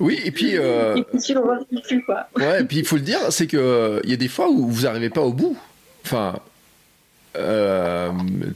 Oui, 0.00 0.20
et 0.24 0.32
puis. 0.32 0.58
Euh... 0.58 0.96
Et 0.96 1.04
puis, 1.04 2.02
quoi. 2.04 2.28
Ouais, 2.36 2.60
et 2.60 2.64
puis 2.64 2.78
il 2.78 2.84
faut 2.84 2.96
le 2.96 3.02
dire, 3.02 3.20
c'est 3.30 3.46
qu'il 3.46 3.60
euh, 3.60 4.00
y 4.04 4.12
a 4.12 4.16
des 4.16 4.28
fois 4.28 4.50
où 4.50 4.68
vous 4.68 4.82
n'arrivez 4.82 5.08
pas 5.08 5.22
au 5.22 5.32
bout. 5.32 5.56
Enfin, 6.04 6.40
euh, 7.36 8.10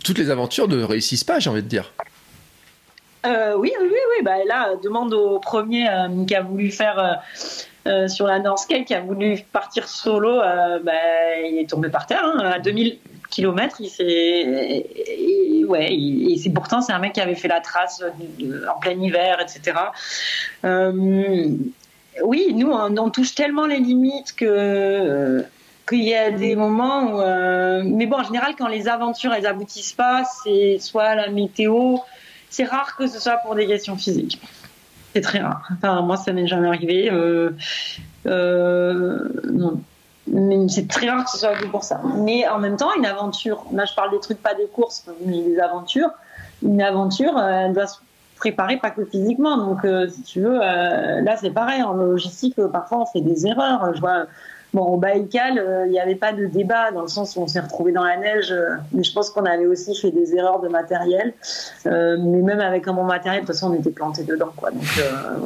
toutes 0.05 0.19
les 0.19 0.31
aventures 0.31 0.67
ne 0.67 0.83
réussissent 0.83 1.25
pas, 1.25 1.39
j'ai 1.39 1.49
envie 1.49 1.63
de 1.63 1.69
dire. 1.69 1.93
Euh, 3.27 3.55
oui, 3.57 3.73
oui, 3.81 3.89
oui. 3.91 4.23
Bah, 4.23 4.45
là, 4.47 4.75
demande 4.83 5.13
au 5.15 5.39
premier 5.39 5.89
euh, 5.89 6.25
qui 6.27 6.35
a 6.35 6.43
voulu 6.43 6.71
faire 6.71 7.23
sur 8.07 8.27
la 8.27 8.39
Northscape, 8.39 8.85
qui 8.85 8.93
a 8.93 9.01
voulu 9.01 9.39
partir 9.51 9.89
solo, 9.89 10.41
bah, 10.83 10.93
il 11.43 11.59
est 11.59 11.71
tombé 11.71 11.89
par 11.89 12.07
terre. 12.07 12.23
Hein, 12.23 12.39
à 12.41 12.59
2000 12.59 12.99
km, 13.31 13.81
il 13.81 13.89
s'est. 13.89 15.65
Ouais, 15.67 15.95
et 15.95 16.37
c'est 16.37 16.51
pourtant, 16.51 16.83
c'est 16.83 16.93
un 16.93 16.99
mec 16.99 17.15
qui 17.15 17.23
avait 17.23 17.35
fait 17.35 17.49
la 17.49 17.61
trace 17.61 18.03
en 18.03 18.79
plein 18.79 19.01
hiver, 19.01 19.39
etc. 19.41 19.79
oui, 22.23 22.53
nous, 22.53 22.71
on, 22.71 23.09
touche 23.09 23.35
tellement 23.35 23.65
les 23.65 23.79
limites 23.79 24.35
que 24.37 25.47
qu'il 25.89 26.05
y 26.05 26.15
a 26.15 26.31
des 26.31 26.55
moments 26.55 27.13
où. 27.13 27.21
Euh, 27.21 27.83
mais 27.85 28.07
bon, 28.07 28.19
en 28.19 28.25
général, 28.25 28.55
quand 28.57 28.69
les 28.69 28.89
aventures 28.89 29.33
elles 29.33 29.47
aboutissent 29.47 29.93
pas, 29.93 30.25
c'est 30.45 30.79
soit 30.79 31.15
la 31.15 31.29
météo. 31.31 31.97
C'est 32.51 32.65
rare 32.65 32.97
que 32.97 33.07
ce 33.07 33.21
soit 33.21 33.37
pour 33.39 33.55
des 33.55 33.67
questions 33.67 33.97
physiques. 33.97 34.41
C'est 35.15 35.21
très 35.21 35.41
rare. 35.41 35.69
Enfin, 35.73 36.01
moi, 36.03 36.17
ça 36.17 36.33
m'est 36.33 36.47
jamais 36.47 36.69
arrivé. 36.69 37.11
Euh, 37.11 37.51
euh, 38.27 39.29
c'est 40.69 40.89
très 40.89 41.09
rare 41.09 41.25
que 41.25 41.31
ce 41.31 41.39
soit 41.39 41.53
pour 41.71 41.85
ça. 41.85 42.01
Mais 42.19 42.47
en 42.49 42.59
même 42.59 42.77
temps, 42.77 42.95
une 42.97 43.07
aventure. 43.07 43.65
Là, 43.73 43.85
je 43.85 43.95
parle 43.95 44.11
des 44.11 44.21
trucs, 44.21 44.43
pas 44.43 44.55
des 44.55 44.67
courses, 44.67 45.07
mais 45.25 45.43
des 45.43 45.59
aventures. 45.59 46.11
Une 46.63 46.83
aventure, 46.83 47.39
elle 47.39 47.73
doit 47.73 47.87
se 47.87 47.99
préparer 48.37 48.77
pas 48.77 48.91
que 48.91 49.05
physiquement. 49.05 49.57
Donc, 49.57 49.79
si 50.11 50.23
tu 50.23 50.41
veux, 50.41 50.59
là, 50.59 51.37
c'est 51.37 51.51
pareil. 51.51 51.83
En 51.83 51.95
logistique, 51.95 52.57
parfois, 52.73 53.01
on 53.01 53.07
fait 53.07 53.21
des 53.23 53.47
erreurs. 53.47 53.95
Je 53.95 54.01
vois 54.01 54.27
Bon, 54.75 54.83
au 54.83 54.97
Baïkal, 54.99 55.59
euh, 55.59 55.87
il 55.87 55.93
n'y 55.93 56.01
avait 56.01 56.15
pas 56.15 56.33
de 56.33 56.45
débat 56.47 56.91
dans 56.91 57.01
le 57.03 57.09
sens 57.09 57.37
où 57.37 57.41
on 57.41 57.47
s'est 57.47 57.61
retrouvé 57.61 57.93
dans 57.93 58.05
la 58.05 58.19
neige, 58.19 58.53
euh, 58.53 58.77
mais 58.93 59.03
je 59.03 59.13
pense 59.13 59.31
qu'on 59.31 59.47
avait 59.47 59.65
aussi 59.65 59.95
fait 59.99 60.11
des 60.11 60.35
erreurs 60.37 60.61
de 60.61 60.69
matériel. 60.69 61.33
Euh, 61.87 62.19
mais 62.21 62.43
même 62.43 62.61
avec 62.61 62.87
un 62.87 62.93
bon 62.93 63.05
matériel, 63.05 63.43
de 63.43 63.47
toute 63.47 63.55
façon, 63.55 63.73
on 63.73 63.75
était 63.75 63.91
planté 63.91 64.25
dedans, 64.25 64.53
quoi. 64.55 64.71
Donc 64.71 64.85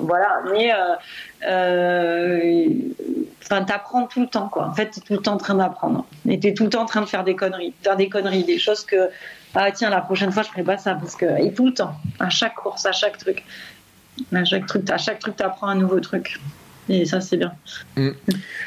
voilà. 0.03 0.43
Mais 0.51 0.73
enfin, 3.43 3.62
t'apprends 3.64 4.07
tout 4.07 4.23
le 4.23 4.27
temps, 4.27 4.49
quoi. 4.49 4.66
En 4.66 4.75
fait, 4.75 4.87
t'es 4.91 5.01
tout 5.01 5.12
le 5.14 5.20
temps 5.20 5.35
en 5.35 5.39
train 5.39 5.55
d'apprendre. 5.55 6.05
Et 6.29 6.41
t'es 6.41 6.53
tout 6.53 6.64
le 6.64 6.70
temps 6.70 6.83
en 6.83 6.87
train 6.87 7.01
de 7.01 7.07
faire 7.07 7.23
des 7.23 7.37
conneries, 7.37 7.75
faire 7.83 7.97
des 7.97 8.09
conneries, 8.09 8.45
des 8.45 8.59
choses 8.59 8.85
que 8.85 9.09
ah 9.55 9.70
tiens, 9.70 9.91
la 9.91 10.01
prochaine 10.01 10.33
fois, 10.33 10.43
je 10.43 10.49
ferai 10.49 10.62
pas 10.62 10.79
ça 10.79 10.95
parce 10.95 11.14
que 11.14 11.27
et 11.41 11.53
tout 11.53 11.66
le 11.66 11.75
temps, 11.75 11.95
à 12.18 12.31
chaque 12.31 12.55
course, 12.55 12.87
à 12.87 12.93
chaque 12.93 13.18
truc, 13.18 13.45
à 14.33 14.45
chaque 14.45 14.66
truc, 14.66 14.89
à 14.91 14.97
chaque 14.97 15.18
truc, 15.18 15.37
t'apprends 15.37 15.68
un 15.68 15.75
nouveau 15.75 16.01
truc. 16.01 16.41
Et 16.89 17.05
ça, 17.05 17.20
c'est 17.20 17.37
bien. 17.37 17.53
Mm. 17.97 18.11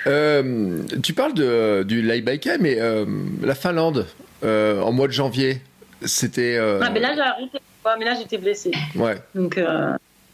Euh, 0.07 0.81
tu 1.03 1.13
parles 1.13 1.33
de, 1.33 1.83
du 1.83 2.01
live 2.01 2.25
mais 2.59 2.79
euh, 2.79 3.05
la 3.43 3.55
Finlande, 3.55 4.05
euh, 4.43 4.81
en 4.81 4.91
mois 4.91 5.07
de 5.07 5.13
janvier, 5.13 5.61
c'était. 6.03 6.57
Ah, 6.57 6.89
mais 6.91 6.99
là, 6.99 7.13
j'ai 7.15 7.21
arrêté. 7.21 7.59
mais 7.99 8.05
là, 8.05 8.15
j'étais 8.17 8.37
blessée. 8.37 8.71
Ouais. 8.95 9.17
Donc, 9.33 9.59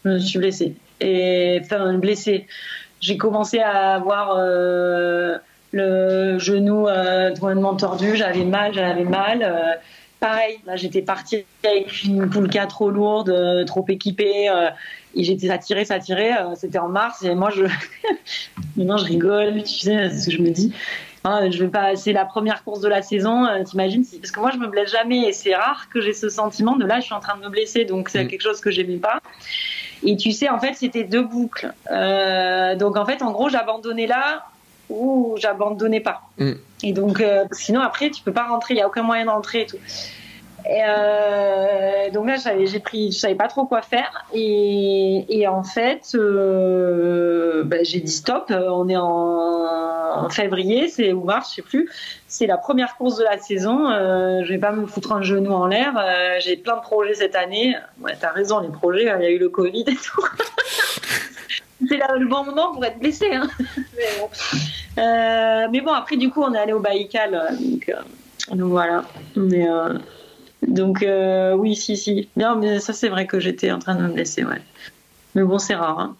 je 0.04 0.18
suis 0.18 0.38
blessée. 0.38 0.74
Et, 1.00 1.60
enfin, 1.62 1.94
blessée. 1.98 2.46
J'ai 3.00 3.16
commencé 3.16 3.58
à 3.58 3.94
avoir 3.94 4.36
le 5.72 6.38
genou 6.38 6.86
complètement 7.40 7.74
tordu, 7.74 8.16
j'avais 8.16 8.44
mal, 8.44 8.72
j'avais 8.74 9.04
mal 9.04 9.80
pareil, 10.22 10.58
là 10.64 10.76
j'étais 10.76 11.02
partie 11.02 11.44
avec 11.62 12.04
une 12.04 12.30
poulka 12.30 12.66
trop 12.66 12.90
lourde, 12.90 13.64
trop 13.66 13.84
équipée, 13.88 14.48
et 15.14 15.24
j'étais 15.24 15.50
attirée, 15.50 15.84
s'attirer. 15.84 16.32
Euh, 16.32 16.54
c'était 16.54 16.78
en 16.78 16.88
mars 16.88 17.22
et 17.22 17.34
moi 17.34 17.50
je 17.50 17.64
maintenant 18.76 18.96
je 18.96 19.04
rigole, 19.04 19.62
tu 19.62 19.74
sais, 19.74 20.10
ce 20.10 20.26
que 20.26 20.32
je 20.32 20.42
me 20.42 20.50
dis. 20.50 20.72
Hein, 21.24 21.50
je 21.50 21.62
vais 21.62 21.70
pas. 21.70 21.94
C'est 21.94 22.12
la 22.12 22.24
première 22.24 22.64
course 22.64 22.80
de 22.80 22.88
la 22.88 23.02
saison. 23.02 23.46
Euh, 23.46 23.62
t'imagines 23.62 24.04
Parce 24.04 24.32
que 24.32 24.40
moi 24.40 24.50
je 24.52 24.58
me 24.58 24.66
blesse 24.66 24.90
jamais 24.90 25.28
et 25.28 25.32
c'est 25.32 25.54
rare 25.54 25.88
que 25.88 26.00
j'ai 26.00 26.12
ce 26.12 26.28
sentiment 26.28 26.76
de 26.76 26.84
là 26.84 27.00
je 27.00 27.04
suis 27.04 27.14
en 27.14 27.20
train 27.20 27.36
de 27.36 27.42
me 27.42 27.48
blesser 27.48 27.84
donc 27.84 28.08
c'est 28.08 28.24
mm. 28.24 28.28
quelque 28.28 28.42
chose 28.42 28.60
que 28.60 28.70
j'aimais 28.70 28.96
pas. 28.96 29.20
Et 30.04 30.16
tu 30.16 30.32
sais 30.32 30.48
en 30.48 30.58
fait 30.58 30.74
c'était 30.74 31.04
deux 31.04 31.22
boucles. 31.22 31.72
Euh, 31.90 32.74
donc 32.76 32.96
en 32.96 33.06
fait 33.06 33.22
en 33.22 33.30
gros 33.30 33.48
j'abandonnais 33.48 34.06
là 34.06 34.46
ou 34.92 35.36
j'abandonnais 35.38 36.00
pas. 36.00 36.22
Mm. 36.38 36.52
Et 36.84 36.92
donc 36.92 37.22
sinon 37.52 37.80
après 37.80 38.10
tu 38.10 38.22
peux 38.22 38.32
pas 38.32 38.46
rentrer, 38.46 38.74
il 38.74 38.78
y 38.78 38.82
a 38.82 38.86
aucun 38.86 39.02
moyen 39.02 39.26
d'entrer 39.26 39.62
et 39.62 39.66
tout. 39.66 39.78
Et 40.64 40.80
euh, 40.86 42.10
donc 42.10 42.28
là, 42.28 42.36
j'ai 42.64 42.78
pris, 42.78 43.10
je 43.10 43.18
savais 43.18 43.34
pas 43.34 43.48
trop 43.48 43.66
quoi 43.66 43.82
faire, 43.82 44.26
et, 44.32 45.24
et 45.28 45.48
en 45.48 45.64
fait, 45.64 46.12
euh, 46.14 47.64
ben, 47.64 47.84
j'ai 47.84 48.00
dit 48.00 48.12
stop. 48.12 48.50
On 48.50 48.88
est 48.88 48.96
en, 48.96 50.28
février, 50.30 50.88
c'est 50.88 51.12
ou 51.12 51.24
mars, 51.24 51.50
je 51.50 51.56
sais 51.56 51.62
plus. 51.62 51.90
C'est 52.28 52.46
la 52.46 52.56
première 52.56 52.96
course 52.96 53.18
de 53.18 53.24
la 53.24 53.38
saison. 53.38 53.90
Euh, 53.90 54.42
je 54.44 54.52
vais 54.52 54.58
pas 54.58 54.70
me 54.70 54.86
foutre 54.86 55.12
un 55.12 55.22
genou 55.22 55.52
en 55.52 55.66
l'air. 55.66 55.94
Euh, 55.98 56.36
j'ai 56.38 56.56
plein 56.56 56.76
de 56.76 56.82
projets 56.82 57.14
cette 57.14 57.34
année. 57.34 57.74
Ouais, 58.00 58.16
t'as 58.18 58.30
raison, 58.30 58.60
les 58.60 58.68
projets. 58.68 59.02
Il 59.02 59.06
y 59.06 59.26
a 59.26 59.30
eu 59.30 59.38
le 59.38 59.48
Covid 59.48 59.84
et 59.88 59.96
tout. 59.96 60.24
c'est 61.88 61.96
le 61.96 62.28
bon 62.28 62.44
moment 62.44 62.72
pour 62.72 62.84
être 62.84 62.98
blessé. 62.98 63.34
Hein. 63.34 63.48
Mais, 63.96 64.20
bon. 64.20 64.28
Euh, 64.98 65.68
mais 65.70 65.80
bon, 65.80 65.92
après, 65.92 66.16
du 66.16 66.30
coup, 66.30 66.42
on 66.42 66.52
est 66.54 66.58
allé 66.58 66.72
au 66.72 66.80
Baïkal, 66.80 67.56
donc, 67.58 67.88
euh, 67.88 68.54
donc 68.54 68.70
voilà. 68.70 69.04
Mais 69.36 69.66
donc 70.66 71.02
euh, 71.02 71.54
oui, 71.54 71.74
si, 71.74 71.96
si. 71.96 72.28
Non, 72.36 72.56
mais 72.56 72.80
ça 72.80 72.92
c'est 72.92 73.08
vrai 73.08 73.26
que 73.26 73.40
j'étais 73.40 73.70
en 73.70 73.78
train 73.78 73.94
de 73.94 74.02
me 74.02 74.08
blesser, 74.08 74.44
ouais. 74.44 74.60
Mais 75.34 75.42
bon, 75.42 75.58
c'est 75.58 75.74
rare. 75.74 75.98
Hein. 75.98 76.16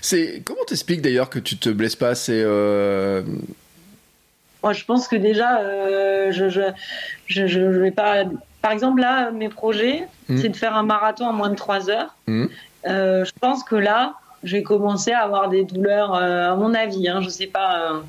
C'est 0.00 0.42
comment 0.44 0.64
t'expliques 0.66 1.02
d'ailleurs 1.02 1.30
que 1.30 1.38
tu 1.38 1.56
te 1.56 1.68
blesses 1.68 1.96
pas? 1.96 2.14
C'est 2.14 2.42
euh... 2.42 3.22
Moi, 4.62 4.72
je 4.72 4.84
pense 4.84 5.06
que 5.06 5.16
déjà, 5.16 5.60
euh, 5.60 6.32
je, 6.32 6.48
je, 6.48 6.62
je, 7.26 7.46
je, 7.46 7.60
vais 7.60 7.90
pas. 7.90 8.24
Par 8.60 8.72
exemple, 8.72 9.00
là, 9.00 9.30
mes 9.30 9.48
projets, 9.48 10.08
hmm. 10.28 10.38
c'est 10.38 10.48
de 10.48 10.56
faire 10.56 10.76
un 10.76 10.82
marathon 10.82 11.26
en 11.26 11.32
moins 11.32 11.50
de 11.50 11.54
3 11.54 11.90
heures. 11.90 12.14
Hmm. 12.26 12.46
Euh, 12.86 13.24
je 13.24 13.32
pense 13.40 13.62
que 13.62 13.76
là, 13.76 14.14
j'ai 14.44 14.62
commencé 14.62 15.12
à 15.12 15.20
avoir 15.20 15.48
des 15.48 15.64
douleurs, 15.64 16.14
à 16.14 16.54
mon 16.56 16.74
avis. 16.74 17.08
Hein, 17.08 17.20
je 17.22 17.28
sais 17.28 17.46
pas. 17.46 18.02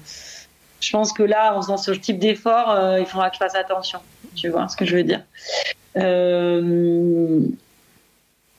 je 0.80 0.92
pense 0.92 1.14
que 1.14 1.24
là, 1.24 1.56
en 1.56 1.62
faisant 1.62 1.78
ce 1.78 1.92
type 1.92 2.20
d'effort, 2.20 2.78
il 3.00 3.06
faudra 3.06 3.30
que 3.30 3.36
je 3.36 3.40
fasse 3.40 3.56
attention. 3.56 4.00
Tu 4.36 4.50
vois 4.50 4.68
ce 4.68 4.76
que 4.76 4.86
je 4.86 4.96
veux 4.96 5.04
dire 5.04 5.22
euh, 5.98 7.42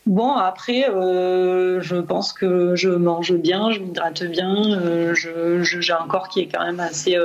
Bon, 0.06 0.32
après, 0.32 0.88
euh, 0.88 1.80
je 1.80 1.96
pense 1.96 2.32
que 2.32 2.74
je 2.74 2.88
mange 2.88 3.32
bien, 3.34 3.70
je 3.70 3.80
m'hydrate 3.80 4.24
bien, 4.24 4.56
euh, 4.80 5.14
j'ai 5.14 5.92
un 5.92 6.06
corps 6.08 6.28
qui 6.28 6.40
est 6.40 6.48
quand 6.48 6.64
même 6.64 6.80
assez 6.80 7.16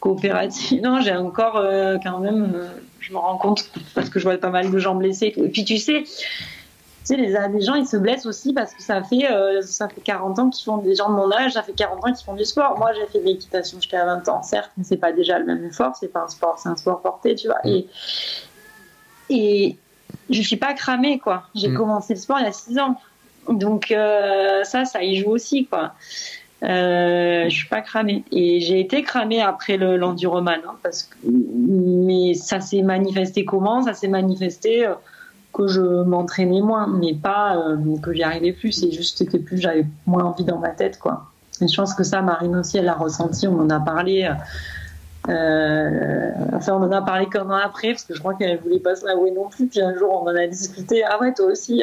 coopératif. 0.00 0.80
Non, 0.82 1.00
j'ai 1.00 1.12
un 1.12 1.30
corps 1.30 1.62
quand 2.02 2.18
même, 2.18 2.68
je 3.00 3.12
me 3.12 3.18
rends 3.18 3.38
compte 3.38 3.70
parce 3.94 4.10
que 4.10 4.18
je 4.18 4.24
vois 4.24 4.38
pas 4.38 4.50
mal 4.50 4.70
de 4.70 4.78
gens 4.78 4.94
blessés. 4.94 5.32
Et 5.36 5.48
puis 5.48 5.64
tu 5.64 5.78
sais, 5.78 6.04
sais, 7.08 7.16
les, 7.16 7.60
gens, 7.60 7.74
ils 7.74 7.86
se 7.86 7.96
blessent 7.96 8.26
aussi 8.26 8.52
parce 8.52 8.74
que 8.74 8.82
ça 8.82 9.02
fait, 9.02 9.30
euh, 9.30 9.62
ça 9.62 9.88
fait 9.88 10.00
40 10.00 10.38
ans 10.38 10.50
qu'ils 10.50 10.64
font, 10.64 10.78
des 10.78 10.94
gens 10.94 11.10
de 11.10 11.14
mon 11.14 11.30
âge, 11.32 11.52
ça 11.52 11.62
fait 11.62 11.72
40 11.72 11.98
ans 12.04 12.12
qu'ils 12.12 12.24
font 12.24 12.34
du 12.34 12.44
sport. 12.44 12.78
Moi, 12.78 12.92
j'ai 12.94 13.06
fait 13.06 13.20
de 13.20 13.24
l'équitation 13.24 13.78
jusqu'à 13.78 14.04
20 14.04 14.28
ans, 14.28 14.42
certes, 14.42 14.70
mais 14.76 14.84
c'est 14.84 14.96
pas 14.96 15.12
déjà 15.12 15.38
le 15.38 15.44
même 15.44 15.64
effort, 15.64 15.96
c'est 15.96 16.12
pas 16.12 16.22
un 16.22 16.28
sport, 16.28 16.58
c'est 16.58 16.68
un 16.68 16.76
sport 16.76 17.00
porté, 17.00 17.34
tu 17.34 17.48
vois. 17.48 17.58
Et, 17.64 17.86
et 19.30 19.76
je 20.30 20.42
suis 20.42 20.56
pas 20.56 20.74
cramée, 20.74 21.18
quoi. 21.18 21.44
J'ai 21.54 21.68
mm. 21.68 21.76
commencé 21.76 22.14
le 22.14 22.20
sport 22.20 22.38
il 22.40 22.44
y 22.44 22.48
a 22.48 22.52
6 22.52 22.78
ans. 22.78 23.00
Donc, 23.48 23.90
euh, 23.90 24.64
ça, 24.64 24.84
ça 24.84 25.02
y 25.02 25.16
joue 25.16 25.30
aussi, 25.30 25.66
quoi. 25.66 25.94
Euh, 26.64 27.44
je 27.48 27.54
suis 27.54 27.68
pas 27.68 27.82
cramée 27.82 28.24
et 28.32 28.58
j'ai 28.60 28.80
été 28.80 29.02
cramée 29.02 29.40
après 29.40 29.76
l'enduroman 29.76 30.58
hein, 30.66 30.74
parce 30.82 31.04
que 31.04 31.14
mais 31.24 32.34
ça 32.34 32.60
s'est 32.60 32.82
manifesté 32.82 33.44
comment? 33.44 33.84
Ça 33.84 33.94
s'est 33.94 34.08
manifesté 34.08 34.84
euh, 34.84 34.94
que 35.58 35.66
je 35.68 35.80
m'entraînais 35.80 36.60
moins, 36.60 36.86
mais 36.86 37.14
pas 37.14 37.56
euh, 37.56 37.76
que 38.02 38.12
j'y 38.12 38.22
arrivais 38.22 38.52
plus. 38.52 38.72
C'est 38.72 38.92
juste 38.92 39.28
que 39.28 39.36
plus 39.36 39.58
j'avais 39.58 39.86
moins 40.06 40.24
envie 40.24 40.44
dans 40.44 40.58
ma 40.58 40.70
tête, 40.70 40.98
quoi. 40.98 41.26
Et 41.60 41.66
je 41.66 41.76
pense 41.76 41.94
que 41.94 42.04
ça, 42.04 42.22
Marine 42.22 42.56
aussi, 42.56 42.78
elle 42.78 42.84
l'a 42.84 42.94
ressenti. 42.94 43.48
On 43.48 43.58
en 43.60 43.70
a 43.70 43.80
parlé. 43.80 44.30
Euh, 45.28 46.30
enfin, 46.54 46.74
on 46.74 46.84
en 46.84 46.92
a 46.92 47.02
parlé 47.02 47.26
comment 47.30 47.56
après, 47.56 47.88
parce 47.88 48.04
que 48.04 48.14
je 48.14 48.20
crois 48.20 48.34
qu'elle 48.34 48.58
voulait 48.60 48.78
pas 48.78 48.94
se 48.94 49.04
l'avouer 49.04 49.32
non 49.32 49.48
plus. 49.48 49.66
Puis 49.66 49.80
un 49.80 49.94
jour, 49.96 50.22
on 50.22 50.30
en 50.30 50.36
a 50.36 50.46
discuté. 50.46 51.04
Ah 51.04 51.20
ouais, 51.20 51.34
toi 51.34 51.46
aussi. 51.46 51.82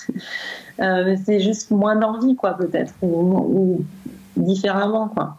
euh, 0.80 1.16
c'est 1.24 1.40
juste 1.40 1.70
moins 1.70 1.96
d'envie, 1.96 2.34
quoi, 2.34 2.56
peut-être, 2.56 2.92
ou, 3.02 3.84
différemment, 4.36 5.08
quoi. 5.08 5.36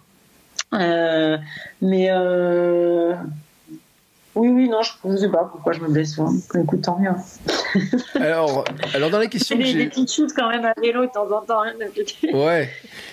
Euh, 0.74 1.38
mais 1.82 2.10
Oui, 4.36 4.50
oui, 4.50 4.68
non, 4.68 4.82
je 4.82 4.92
ne 5.08 5.16
sais 5.16 5.30
pas 5.30 5.46
pourquoi 5.50 5.72
je 5.72 5.80
me 5.80 5.88
blesse 5.88 6.16
souvent. 6.16 6.34
Écoute, 6.62 6.82
tant 6.82 7.00
mieux. 7.00 7.12
alors, 8.16 8.66
alors, 8.94 9.10
dans 9.10 9.20
les 9.20 9.30
questions. 9.30 9.58
des, 9.58 9.74
des 9.74 9.88
petites 9.88 10.12
chutes 10.12 10.34
quand 10.36 10.50
même 10.50 10.66
à 10.66 10.74
vélo 10.82 11.06
de 11.06 11.12
temps 11.12 11.32
en 11.32 11.42
temps. 11.42 11.62
Hein, 11.64 11.74
ouais. 12.34 12.70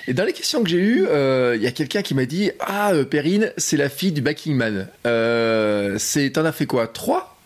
Et 0.09 0.15
dans 0.15 0.25
les 0.25 0.33
questions 0.33 0.63
que 0.65 0.69
j'ai 0.69 0.79
eues, 0.79 1.07
euh, 1.09 1.55
il 1.57 1.63
y 1.63 1.67
a 1.69 1.71
quelqu'un 1.71 2.03
qui 2.03 2.15
m'a 2.15 2.25
dit 2.25 2.51
Ah, 2.59 2.93
euh, 2.93 3.05
Perrine, 3.05 3.53
c'est 3.57 3.77
la 3.77 3.89
fille 3.89 4.11
du 4.11 4.21
Backing 4.21 4.57
Man. 4.57 4.89
Euh, 5.07 5.97
T'en 6.35 6.45
as 6.45 6.53
fait 6.53 6.67
quoi 6.67 6.89
Trois? 6.89 7.37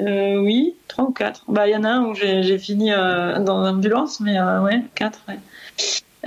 Euh, 0.00 0.38
Oui, 0.40 0.74
trois 0.88 1.04
ou 1.04 1.12
quatre. 1.12 1.44
Bah, 1.46 1.68
il 1.68 1.72
y 1.72 1.76
en 1.76 1.84
a 1.84 1.88
un 1.88 2.04
où 2.06 2.14
j'ai 2.14 2.58
fini 2.58 2.90
dans 2.90 3.58
l'ambulance, 3.62 4.18
mais 4.18 4.40
ouais, 4.40 4.82
quatre, 4.96 5.20
ouais. 5.28 5.38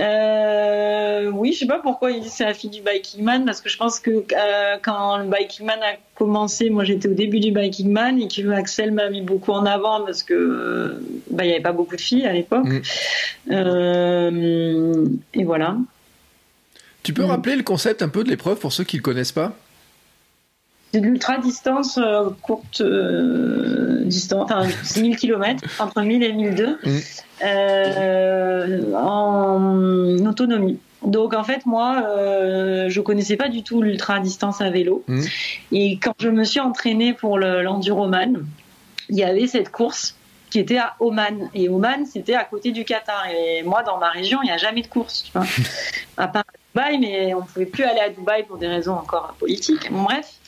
Euh, 0.00 1.30
oui, 1.32 1.52
je 1.52 1.60
sais 1.60 1.66
pas 1.66 1.80
pourquoi 1.80 2.12
il 2.12 2.22
dit 2.22 2.28
c'est 2.28 2.44
la 2.44 2.54
fille 2.54 2.70
du 2.70 2.80
Biking 2.82 3.22
Man, 3.22 3.44
parce 3.44 3.60
que 3.60 3.68
je 3.68 3.76
pense 3.76 3.98
que 3.98 4.10
euh, 4.10 4.76
quand 4.82 5.18
le 5.18 5.24
Biking 5.24 5.66
Man 5.66 5.80
a 5.82 5.96
commencé, 6.14 6.70
moi 6.70 6.84
j'étais 6.84 7.08
au 7.08 7.14
début 7.14 7.40
du 7.40 7.50
Biking 7.50 7.90
Man 7.90 8.20
et 8.20 8.28
que 8.28 8.48
Axel 8.50 8.92
m'a 8.92 9.10
mis 9.10 9.22
beaucoup 9.22 9.52
en 9.52 9.66
avant 9.66 10.04
parce 10.04 10.22
que 10.22 11.00
bah, 11.30 11.44
il 11.44 11.48
n'y 11.48 11.54
avait 11.54 11.62
pas 11.62 11.72
beaucoup 11.72 11.96
de 11.96 12.00
filles 12.00 12.26
à 12.26 12.32
l'époque. 12.32 12.66
Mm. 12.66 12.82
Euh, 13.50 15.06
et 15.34 15.44
voilà. 15.44 15.76
Tu 17.02 17.12
peux 17.12 17.24
mm. 17.24 17.30
rappeler 17.30 17.56
le 17.56 17.64
concept 17.64 18.02
un 18.02 18.08
peu 18.08 18.22
de 18.22 18.28
l'épreuve 18.28 18.58
pour 18.58 18.72
ceux 18.72 18.84
qui 18.84 18.96
ne 18.96 19.00
le 19.00 19.04
connaissent 19.04 19.32
pas? 19.32 19.56
C'est 20.92 21.00
de 21.00 21.06
l'ultra 21.06 21.38
distance 21.38 21.98
euh, 21.98 22.30
courte 22.42 22.80
euh, 22.80 24.04
distance, 24.04 24.50
enfin 24.50 24.66
1000 24.96 25.16
km, 25.16 25.62
entre 25.78 26.02
1000 26.02 26.22
et 26.22 26.32
1002, 26.32 26.66
mmh. 26.66 26.98
euh, 27.44 28.94
en 28.94 30.26
autonomie. 30.26 30.78
Donc 31.02 31.34
en 31.34 31.44
fait 31.44 31.64
moi 31.64 32.02
euh, 32.08 32.86
je 32.88 33.00
connaissais 33.00 33.36
pas 33.36 33.48
du 33.48 33.62
tout 33.62 33.82
l'ultra 33.82 34.18
distance 34.18 34.60
à 34.60 34.68
vélo 34.68 35.04
mmh. 35.06 35.20
et 35.70 35.98
quand 36.02 36.14
je 36.20 36.28
me 36.28 36.42
suis 36.42 36.58
entraînée 36.58 37.12
pour 37.12 37.38
l'enduroman, 37.38 38.44
il 39.08 39.16
y 39.16 39.22
avait 39.22 39.46
cette 39.46 39.70
course 39.70 40.16
qui 40.50 40.58
était 40.58 40.78
à 40.78 40.96
Oman 40.98 41.50
et 41.54 41.68
Oman 41.68 42.04
c'était 42.04 42.34
à 42.34 42.44
côté 42.44 42.72
du 42.72 42.84
Qatar 42.84 43.26
et 43.30 43.62
moi 43.62 43.84
dans 43.84 43.98
ma 43.98 44.10
région 44.10 44.40
il 44.42 44.46
n'y 44.46 44.50
a 44.50 44.56
jamais 44.56 44.82
de 44.82 44.88
course 44.88 45.22
tu 45.22 45.32
vois 45.32 45.46
à 46.16 46.26
part 46.26 46.44
Dubaï 46.74 46.98
mais 46.98 47.34
on 47.34 47.42
pouvait 47.42 47.66
plus 47.66 47.84
aller 47.84 48.00
à 48.00 48.10
Dubaï 48.10 48.44
pour 48.44 48.58
des 48.58 48.68
raisons 48.68 48.94
encore 48.94 49.34
politiques 49.38 49.90
bon 49.90 50.02
bref 50.02 50.38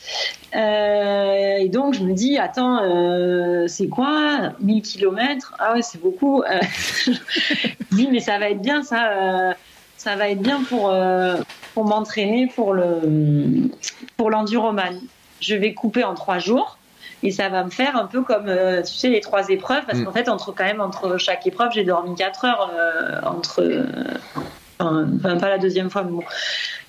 euh, 0.55 1.57
et 1.59 1.69
donc, 1.69 1.93
je 1.93 2.03
me 2.03 2.13
dis, 2.13 2.37
attends, 2.37 2.79
euh, 2.83 3.67
c'est 3.67 3.87
quoi? 3.87 4.53
1000 4.59 4.81
km 4.81 5.53
Ah 5.59 5.73
ouais, 5.73 5.81
c'est 5.81 6.01
beaucoup. 6.01 6.43
Euh, 6.43 6.59
je 7.05 7.95
dis, 7.95 8.07
mais 8.11 8.19
ça 8.19 8.37
va 8.37 8.49
être 8.49 8.61
bien, 8.61 8.83
ça. 8.83 9.55
ça 9.97 10.15
va 10.15 10.29
être 10.29 10.41
bien 10.41 10.63
pour, 10.63 10.93
pour 11.73 11.85
m'entraîner 11.85 12.47
pour 12.47 12.73
le 12.73 13.69
pour 14.17 14.29
l'enduroman. 14.29 14.99
Je 15.39 15.55
vais 15.55 15.73
couper 15.73 16.03
en 16.03 16.13
trois 16.13 16.39
jours 16.39 16.77
et 17.23 17.31
ça 17.31 17.49
va 17.49 17.63
me 17.63 17.69
faire 17.69 17.95
un 17.95 18.05
peu 18.05 18.23
comme 18.23 18.51
tu 18.83 18.93
sais 18.93 19.09
les 19.09 19.21
trois 19.21 19.49
épreuves 19.49 19.85
parce 19.85 19.99
mm. 19.99 20.05
qu'en 20.05 20.11
fait 20.11 20.29
entre 20.29 20.51
quand 20.51 20.63
même 20.63 20.81
entre 20.81 21.17
chaque 21.17 21.45
épreuve 21.45 21.71
j'ai 21.71 21.83
dormi 21.83 22.15
quatre 22.15 22.45
heures 22.45 22.71
entre 23.25 23.63
enfin, 24.81 25.37
pas 25.37 25.49
la 25.49 25.57
deuxième 25.57 25.89
fois 25.89 26.03
mais 26.03 26.11
bon 26.11 26.23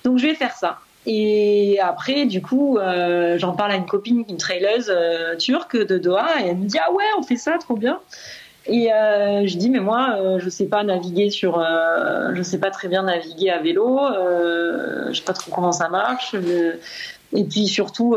donc 0.03 0.17
je 0.17 0.27
vais 0.27 0.35
faire 0.35 0.53
ça 0.53 0.79
et 1.05 1.79
après, 1.81 2.25
du 2.25 2.41
coup, 2.41 2.77
euh, 2.77 3.37
j'en 3.37 3.53
parle 3.53 3.71
à 3.71 3.75
une 3.75 3.85
copine, 3.85 4.23
une 4.29 4.37
traileuse 4.37 4.89
euh, 4.89 5.35
turque 5.35 5.75
de 5.75 5.97
Doha, 5.97 6.41
et 6.41 6.49
elle 6.49 6.57
me 6.57 6.65
dit 6.65 6.77
ah 6.79 6.91
ouais, 6.93 7.03
on 7.17 7.23
fait 7.23 7.35
ça, 7.35 7.57
trop 7.57 7.75
bien. 7.75 7.99
Et 8.65 8.93
euh, 8.93 9.45
je 9.45 9.57
dis 9.57 9.69
mais 9.69 9.81
moi, 9.81 10.17
je 10.37 10.49
sais 10.49 10.67
pas 10.67 10.83
naviguer 10.83 11.29
sur, 11.29 11.61
je 12.33 12.41
sais 12.41 12.59
pas 12.59 12.71
très 12.71 12.87
bien 12.87 13.03
naviguer 13.03 13.49
à 13.49 13.59
vélo, 13.59 13.99
je 15.09 15.13
sais 15.13 15.23
pas 15.23 15.33
trop 15.33 15.51
comment 15.51 15.73
ça 15.73 15.89
marche. 15.89 16.33
et 17.33 17.43
puis 17.43 17.67
surtout, 17.67 18.15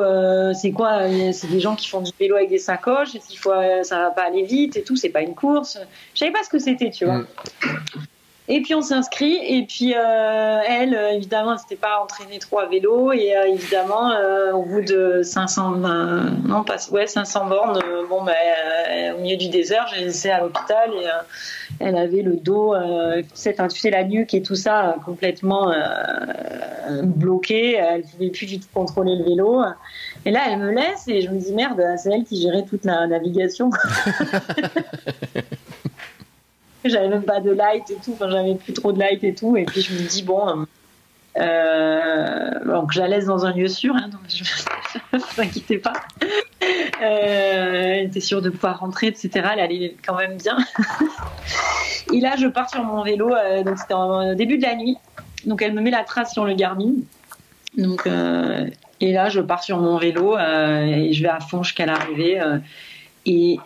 c'est 0.54 0.70
quoi 0.70 1.00
C'est 1.32 1.50
des 1.50 1.58
gens 1.58 1.74
qui 1.74 1.88
font 1.88 2.00
du 2.00 2.12
vélo 2.20 2.36
avec 2.36 2.50
des 2.50 2.58
sacoches. 2.58 3.16
Et 3.16 3.20
s'il 3.20 3.40
faut, 3.40 3.50
ça 3.82 3.98
va 3.98 4.10
pas 4.10 4.22
aller 4.22 4.44
vite 4.44 4.76
et 4.76 4.84
tout. 4.84 4.94
C'est 4.94 5.08
pas 5.08 5.22
une 5.22 5.34
course. 5.34 5.80
Je 6.14 6.20
savais 6.20 6.30
pas 6.30 6.44
ce 6.44 6.48
que 6.48 6.60
c'était, 6.60 6.90
tu 6.92 7.06
vois. 7.06 7.22
Et 8.48 8.60
puis 8.62 8.74
on 8.74 8.82
s'inscrit. 8.82 9.38
Et 9.42 9.64
puis 9.66 9.94
euh, 9.94 10.60
elle, 10.68 10.94
euh, 10.94 11.10
évidemment, 11.10 11.54
elle 11.54 11.58
s'était 11.58 11.76
pas 11.76 12.00
entraînée 12.02 12.38
trop 12.38 12.60
à 12.60 12.66
vélo. 12.66 13.12
Et 13.12 13.36
euh, 13.36 13.48
évidemment, 13.48 14.12
au 14.54 14.62
bout 14.62 14.82
de 14.82 15.22
500, 15.22 15.76
non 16.44 16.62
pas, 16.62 16.76
ouais 16.92 17.06
500 17.06 17.46
bornes, 17.46 17.80
bon 18.08 18.22
ben 18.22 19.14
au 19.14 19.20
milieu 19.20 19.36
du 19.36 19.48
désert, 19.48 19.86
j'ai 19.92 20.04
laissé 20.04 20.30
à 20.30 20.40
l'hôpital. 20.40 20.90
Et 20.92 21.06
elle 21.80 21.96
avait 21.96 22.22
le 22.22 22.36
dos, 22.36 22.74
cette, 23.34 23.60
tu 23.68 23.78
sais 23.78 23.90
la 23.90 24.04
nuque 24.04 24.34
et 24.34 24.42
tout 24.42 24.54
ça 24.54 24.96
complètement 25.04 25.72
bloqué, 27.02 27.74
elle 27.74 28.02
pouvait 28.02 28.30
plus 28.30 28.46
du 28.46 28.60
tout 28.60 28.68
contrôler 28.72 29.16
le 29.16 29.24
vélo. 29.24 29.62
Et 30.24 30.30
là, 30.30 30.40
elle 30.48 30.58
me 30.58 30.70
laisse. 30.70 31.08
Et 31.08 31.20
je 31.20 31.30
me 31.30 31.38
dis 31.38 31.52
merde, 31.52 31.82
c'est 31.96 32.12
elle 32.12 32.24
qui 32.24 32.40
gérait 32.40 32.64
toute 32.64 32.84
la 32.84 33.06
navigation. 33.06 33.70
j'avais 36.88 37.08
même 37.08 37.24
pas 37.24 37.40
de 37.40 37.50
light 37.50 37.90
et 37.90 37.96
tout, 37.96 38.12
enfin 38.12 38.28
j'avais 38.30 38.54
plus 38.54 38.72
trop 38.72 38.92
de 38.92 38.98
light 38.98 39.22
et 39.24 39.34
tout, 39.34 39.56
et 39.56 39.64
puis 39.64 39.82
je 39.82 39.92
me 39.92 40.08
dis 40.08 40.22
bon, 40.22 40.66
euh, 41.38 42.50
donc 42.64 42.92
je 42.92 43.26
dans 43.26 43.44
un 43.44 43.52
lieu 43.52 43.68
sûr, 43.68 43.94
hein, 43.94 44.08
donc 44.08 44.20
je 44.28 44.42
ne 45.12 45.42
inquiétez 45.42 45.78
pas. 45.78 45.92
Euh, 47.02 47.94
elle 47.98 48.06
était 48.06 48.20
sûre 48.20 48.40
de 48.40 48.50
pouvoir 48.50 48.80
rentrer, 48.80 49.08
etc. 49.08 49.30
Elle 49.52 49.60
allait 49.60 49.96
quand 50.04 50.16
même 50.16 50.36
bien. 50.38 50.56
et 52.12 52.20
là, 52.20 52.36
je 52.36 52.46
pars 52.46 52.70
sur 52.70 52.82
mon 52.84 53.02
vélo, 53.02 53.34
euh, 53.34 53.62
donc 53.62 53.78
c'était 53.78 53.94
au 53.94 54.34
début 54.34 54.56
de 54.56 54.62
la 54.62 54.76
nuit, 54.76 54.96
donc 55.44 55.60
elle 55.62 55.74
me 55.74 55.82
met 55.82 55.90
la 55.90 56.04
trace 56.04 56.32
sur 56.32 56.44
le 56.44 56.54
Garmin. 56.54 56.92
Donc, 57.76 58.06
euh, 58.06 58.68
et 59.00 59.12
là, 59.12 59.28
je 59.28 59.40
pars 59.40 59.62
sur 59.62 59.78
mon 59.78 59.98
vélo 59.98 60.38
et 60.38 61.12
je 61.12 61.22
vais 61.22 61.28
à 61.28 61.40
fond 61.40 61.62
jusqu'à 61.62 61.84
l'arrivée. 61.84 62.40
et 63.26 63.58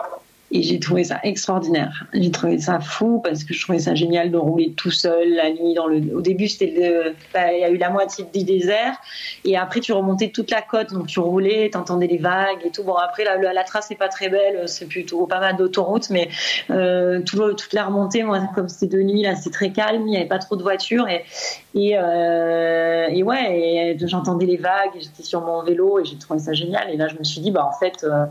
et 0.52 0.62
j'ai 0.62 0.80
trouvé 0.80 1.04
ça 1.04 1.20
extraordinaire. 1.22 2.06
J'ai 2.12 2.30
trouvé 2.30 2.58
ça 2.58 2.80
fou 2.80 3.20
parce 3.22 3.44
que 3.44 3.54
je 3.54 3.62
trouvais 3.62 3.78
ça 3.78 3.94
génial 3.94 4.30
de 4.30 4.36
rouler 4.36 4.72
tout 4.72 4.90
seul 4.90 5.34
la 5.34 5.50
nuit. 5.50 5.74
Dans 5.74 5.86
le... 5.86 6.14
Au 6.14 6.20
début, 6.20 6.48
c'était 6.48 7.14
bah, 7.32 7.52
il 7.52 7.60
y 7.60 7.64
a 7.64 7.70
eu 7.70 7.76
la 7.76 7.90
moitié 7.90 8.24
du 8.32 8.44
désert 8.44 8.96
et 9.44 9.56
après 9.56 9.80
tu 9.80 9.92
remontais 9.92 10.28
toute 10.28 10.50
la 10.50 10.62
côte, 10.62 10.92
donc 10.92 11.06
tu 11.06 11.20
roulais, 11.20 11.70
t'entendais 11.70 12.06
les 12.06 12.18
vagues 12.18 12.64
et 12.64 12.70
tout. 12.70 12.82
Bon 12.82 12.94
après 12.94 13.24
la, 13.24 13.36
la, 13.36 13.64
trace 13.64 13.90
n'est 13.90 13.96
pas 13.96 14.08
très 14.08 14.28
belle, 14.28 14.68
c'est 14.68 14.86
plutôt 14.86 15.26
pas 15.26 15.40
mal 15.40 15.56
d'autoroutes, 15.56 16.10
mais 16.10 16.28
euh, 16.70 17.20
tout, 17.22 17.38
toute 17.54 17.72
la 17.72 17.84
remontée, 17.84 18.22
moi 18.22 18.40
comme 18.54 18.68
c'était 18.68 18.96
de 18.96 19.02
nuit 19.02 19.22
là, 19.22 19.36
c'est 19.36 19.50
très 19.50 19.70
calme, 19.70 20.02
il 20.06 20.10
n'y 20.10 20.16
avait 20.16 20.26
pas 20.26 20.38
trop 20.38 20.56
de 20.56 20.62
voitures 20.62 21.08
et 21.08 21.24
et, 21.72 21.96
euh, 21.96 23.22
ouais, 23.22 23.96
j'entendais 24.00 24.46
les 24.46 24.56
vagues, 24.56 24.90
j'étais 24.98 25.22
sur 25.22 25.40
mon 25.42 25.62
vélo 25.62 26.00
et 26.00 26.04
j'ai 26.04 26.16
trouvé 26.16 26.40
ça 26.40 26.52
génial. 26.52 26.90
Et 26.90 26.96
là 26.96 27.06
je 27.08 27.16
me 27.16 27.24
suis 27.24 27.40
dit 27.40 27.50
bah 27.50 27.64
en 27.64 27.78
fait 27.78 28.04
euh, 28.04 28.26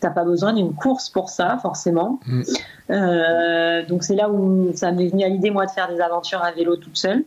T'as 0.00 0.10
pas 0.10 0.24
besoin 0.24 0.52
d'une 0.52 0.74
course 0.74 1.08
pour 1.08 1.30
ça, 1.30 1.58
forcément. 1.62 2.20
Mm. 2.26 2.42
Euh, 2.90 3.86
donc 3.86 4.04
c'est 4.04 4.14
là 4.14 4.28
où 4.28 4.70
ça 4.74 4.92
m'est 4.92 5.08
venu 5.08 5.24
à 5.24 5.28
l'idée 5.28 5.50
moi 5.50 5.66
de 5.66 5.70
faire 5.70 5.88
des 5.88 6.00
aventures 6.00 6.42
à 6.42 6.52
vélo 6.52 6.76
toute 6.76 6.96
seule. 6.96 7.24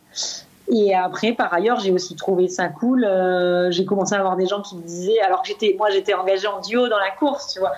Et 0.72 0.94
après, 0.96 1.34
par 1.34 1.52
ailleurs, 1.54 1.80
j'ai 1.80 1.92
aussi 1.92 2.16
trouvé 2.16 2.48
ça 2.48 2.68
cool. 2.68 3.04
Euh, 3.04 3.72
j'ai 3.72 3.86
commencé 3.86 4.14
à 4.14 4.20
avoir 4.20 4.36
des 4.36 4.46
gens 4.46 4.62
qui 4.62 4.76
me 4.76 4.84
disaient, 4.84 5.20
alors 5.20 5.42
que 5.42 5.48
j'étais, 5.48 5.76
moi 5.78 5.90
j'étais 5.90 6.14
engagée 6.14 6.48
en 6.48 6.62
duo 6.62 6.88
dans 6.88 7.00
la 7.00 7.10
course, 7.12 7.54
tu 7.54 7.60
vois. 7.60 7.74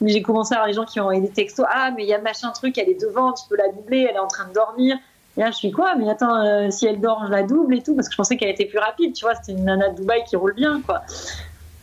Mais 0.00 0.10
j'ai 0.10 0.22
commencé 0.22 0.54
à 0.54 0.58
avoir 0.58 0.68
des 0.68 0.74
gens 0.74 0.84
qui 0.84 1.00
ont 1.00 1.04
envoyé 1.04 1.20
des 1.20 1.30
textos. 1.30 1.66
Ah, 1.68 1.90
mais 1.96 2.04
il 2.04 2.08
y 2.08 2.14
a 2.14 2.20
machin 2.20 2.50
truc, 2.50 2.78
elle 2.78 2.88
est 2.88 3.00
devant, 3.00 3.32
tu 3.32 3.44
peux 3.48 3.56
la 3.56 3.68
doubler, 3.68 4.06
elle 4.08 4.16
est 4.16 4.20
en 4.20 4.28
train 4.28 4.46
de 4.46 4.52
dormir. 4.52 4.96
Et 5.36 5.40
là, 5.40 5.50
je 5.50 5.56
suis 5.56 5.72
quoi? 5.72 5.96
Mais 5.96 6.08
attends, 6.08 6.36
euh, 6.36 6.70
si 6.70 6.86
elle 6.86 7.00
dort, 7.00 7.24
je 7.26 7.32
la 7.32 7.42
double 7.42 7.76
et 7.76 7.82
tout, 7.82 7.94
parce 7.94 8.08
que 8.08 8.12
je 8.12 8.16
pensais 8.16 8.36
qu'elle 8.36 8.48
était 8.48 8.64
plus 8.64 8.78
rapide, 8.78 9.12
tu 9.14 9.24
vois. 9.24 9.34
C'était 9.34 9.52
une 9.52 9.64
nana 9.64 9.88
de 9.88 9.96
Dubaï 9.96 10.22
qui 10.24 10.36
roule 10.36 10.54
bien, 10.54 10.80
quoi 10.86 11.02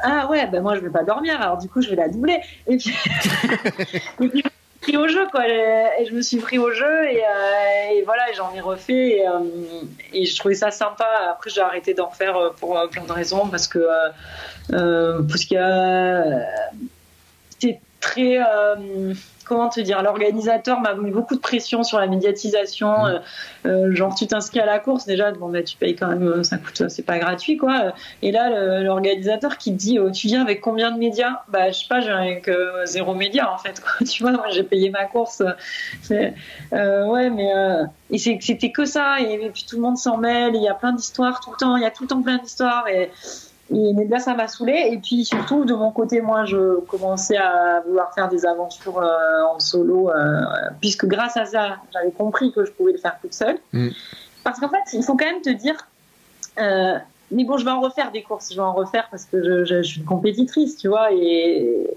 ah 0.04 0.28
ouais, 0.30 0.46
ben 0.48 0.62
moi 0.62 0.76
je 0.76 0.82
vais 0.82 0.90
pas 0.90 1.04
dormir, 1.04 1.42
alors 1.42 1.58
du 1.58 1.68
coup 1.70 1.82
je 1.82 1.90
vais 1.90 1.96
la 1.96 2.10
doubler. 2.10 2.40
Et 2.68 2.78
puis, 2.78 2.94
et 4.22 4.28
puis 4.28 4.44
pris 4.82 4.98
au 4.98 5.08
jeu 5.08 5.26
quoi 5.32 5.48
et 5.48 6.06
je 6.06 6.14
me 6.14 6.22
suis 6.22 6.38
pris 6.38 6.60
au 6.60 6.72
jeu 6.72 7.06
et, 7.10 7.24
euh, 7.24 7.92
et 7.94 8.02
voilà 8.04 8.24
j'en 8.36 8.54
ai 8.54 8.60
refait 8.60 9.18
et, 9.18 9.28
euh, 9.28 9.40
et, 10.12 10.26
je 10.26 10.36
trouvais 10.36 10.56
ça 10.56 10.72
sympa 10.72 11.08
après 11.32 11.50
j'ai 11.50 11.62
arrêté 11.62 11.94
d'en 11.94 12.10
faire 12.10 12.36
euh, 12.36 12.50
pour 12.60 12.78
plein 12.92 13.06
de 13.06 13.12
raisons 13.14 13.48
parce 13.48 13.68
que 13.68 13.80
parce 14.70 15.46
que 15.46 15.56
c'était 17.50 17.80
très 18.02 18.40
comment 19.44 19.70
te 19.70 19.80
dire, 19.80 20.02
l'organisateur 20.02 20.80
m'a 20.80 20.94
mis 20.96 21.12
beaucoup 21.12 21.36
de 21.36 21.40
pression 21.40 21.84
sur 21.84 22.00
la 22.00 22.08
médiatisation. 22.08 23.04
Mmh. 23.04 23.08
Euh, 23.08 23.20
euh, 23.66 23.96
genre, 23.96 24.16
tu 24.16 24.28
t'inscris 24.28 24.60
à 24.60 24.66
la 24.66 24.80
course, 24.80 25.06
déjà, 25.06 25.32
bon, 25.32 25.50
bah, 25.50 25.64
tu 25.64 25.78
payes 25.78 25.96
quand 25.96 26.08
même, 26.08 26.28
euh, 26.28 26.44
ça 26.44 26.58
coûte, 26.58 26.90
c'est 26.90 27.06
pas 27.06 27.20
gratuit, 27.20 27.58
quoi. 27.58 27.94
Et 28.22 28.32
là, 28.32 28.82
l'organisateur 28.82 29.58
qui 29.58 29.72
te 29.72 29.78
dit, 29.78 30.00
tu 30.14 30.28
viens 30.28 30.42
avec 30.42 30.62
combien 30.62 30.92
de 30.92 30.98
médias? 30.98 31.42
Bah, 31.50 31.72
je 31.72 31.80
sais 31.80 31.88
pas, 31.88 32.02
j'ai 32.02 32.12
avec 32.12 32.50
zéro 32.86 33.14
média, 33.14 33.52
en 33.52 33.58
fait, 33.58 33.80
quoi. 33.80 33.92
Tu 34.14 34.22
vois, 34.22 34.34
moi, 34.34 34.48
j'ai 34.52 34.64
payé 34.64 34.90
ma 34.90 35.06
course. 35.06 35.42
ouais, 36.10 37.30
mais. 37.30 37.52
et 38.12 38.18
c'était 38.18 38.72
que 38.72 38.86
ça, 38.86 39.20
et, 39.22 39.50
puis 39.54 39.66
tout 39.68 39.78
le 39.78 39.82
monde 39.82 39.98
s'en 39.98 40.18
mêle, 40.18 40.56
il 40.56 40.62
y 40.62 40.68
a 40.68 40.74
plein 40.74 40.94
d'histoires 40.94 41.40
tout 41.40 41.52
le 41.52 41.58
temps, 41.58 41.78
il 41.78 41.84
y 41.84 41.86
a 41.86 41.92
tout 41.92 42.04
le 42.04 42.10
temps 42.10 42.22
plein 42.22 42.38
d'histoires, 42.38 42.88
et. 42.88 43.10
Et, 43.72 43.94
mais 43.94 44.06
là, 44.06 44.20
ça 44.20 44.34
m'a 44.34 44.48
saoulé. 44.48 44.90
Et 44.92 44.98
puis 44.98 45.26
surtout, 45.26 45.66
de 45.66 45.74
mon 45.74 45.92
côté, 45.92 46.22
moi, 46.22 46.46
je 46.46 46.80
commençais 46.82 47.38
à 47.38 47.82
vouloir 47.86 48.14
faire 48.14 48.30
des 48.30 48.46
aventures 48.46 49.00
euh, 49.00 49.44
en 49.54 49.60
solo, 49.60 50.10
euh, 50.10 50.42
puisque 50.82 51.06
grâce 51.06 51.38
à 51.38 51.46
ça, 51.46 51.78
j'avais 51.94 52.12
compris 52.12 52.52
que 52.52 52.66
je 52.66 52.72
pouvais 52.72 52.92
le 52.92 52.98
faire 52.98 53.18
toute 53.22 53.34
seule. 53.34 53.58
Mm. 53.72 53.90
Parce 54.44 54.60
qu'en 54.60 54.70
fait, 54.70 54.94
il 54.94 55.04
faut 55.04 55.16
quand 55.16 55.26
même 55.26 55.42
te 55.42 55.50
dire, 55.50 55.76
euh, 56.60 56.98
mais 57.32 57.46
bon, 57.46 57.58
je 57.58 57.64
vais 57.64 57.72
en 57.72 57.80
refaire 57.80 58.12
des 58.12 58.22
courses. 58.22 58.52
Je 58.52 58.56
vais 58.56 58.62
en 58.62 58.74
refaire 58.74 59.08
parce 59.10 59.26
que 59.26 59.64
je, 59.66 59.82
suis 59.82 60.00
une 60.02 60.06
compétitrice, 60.06 60.78
tu 60.78 60.90
vois, 60.90 61.12
et, 61.14 61.90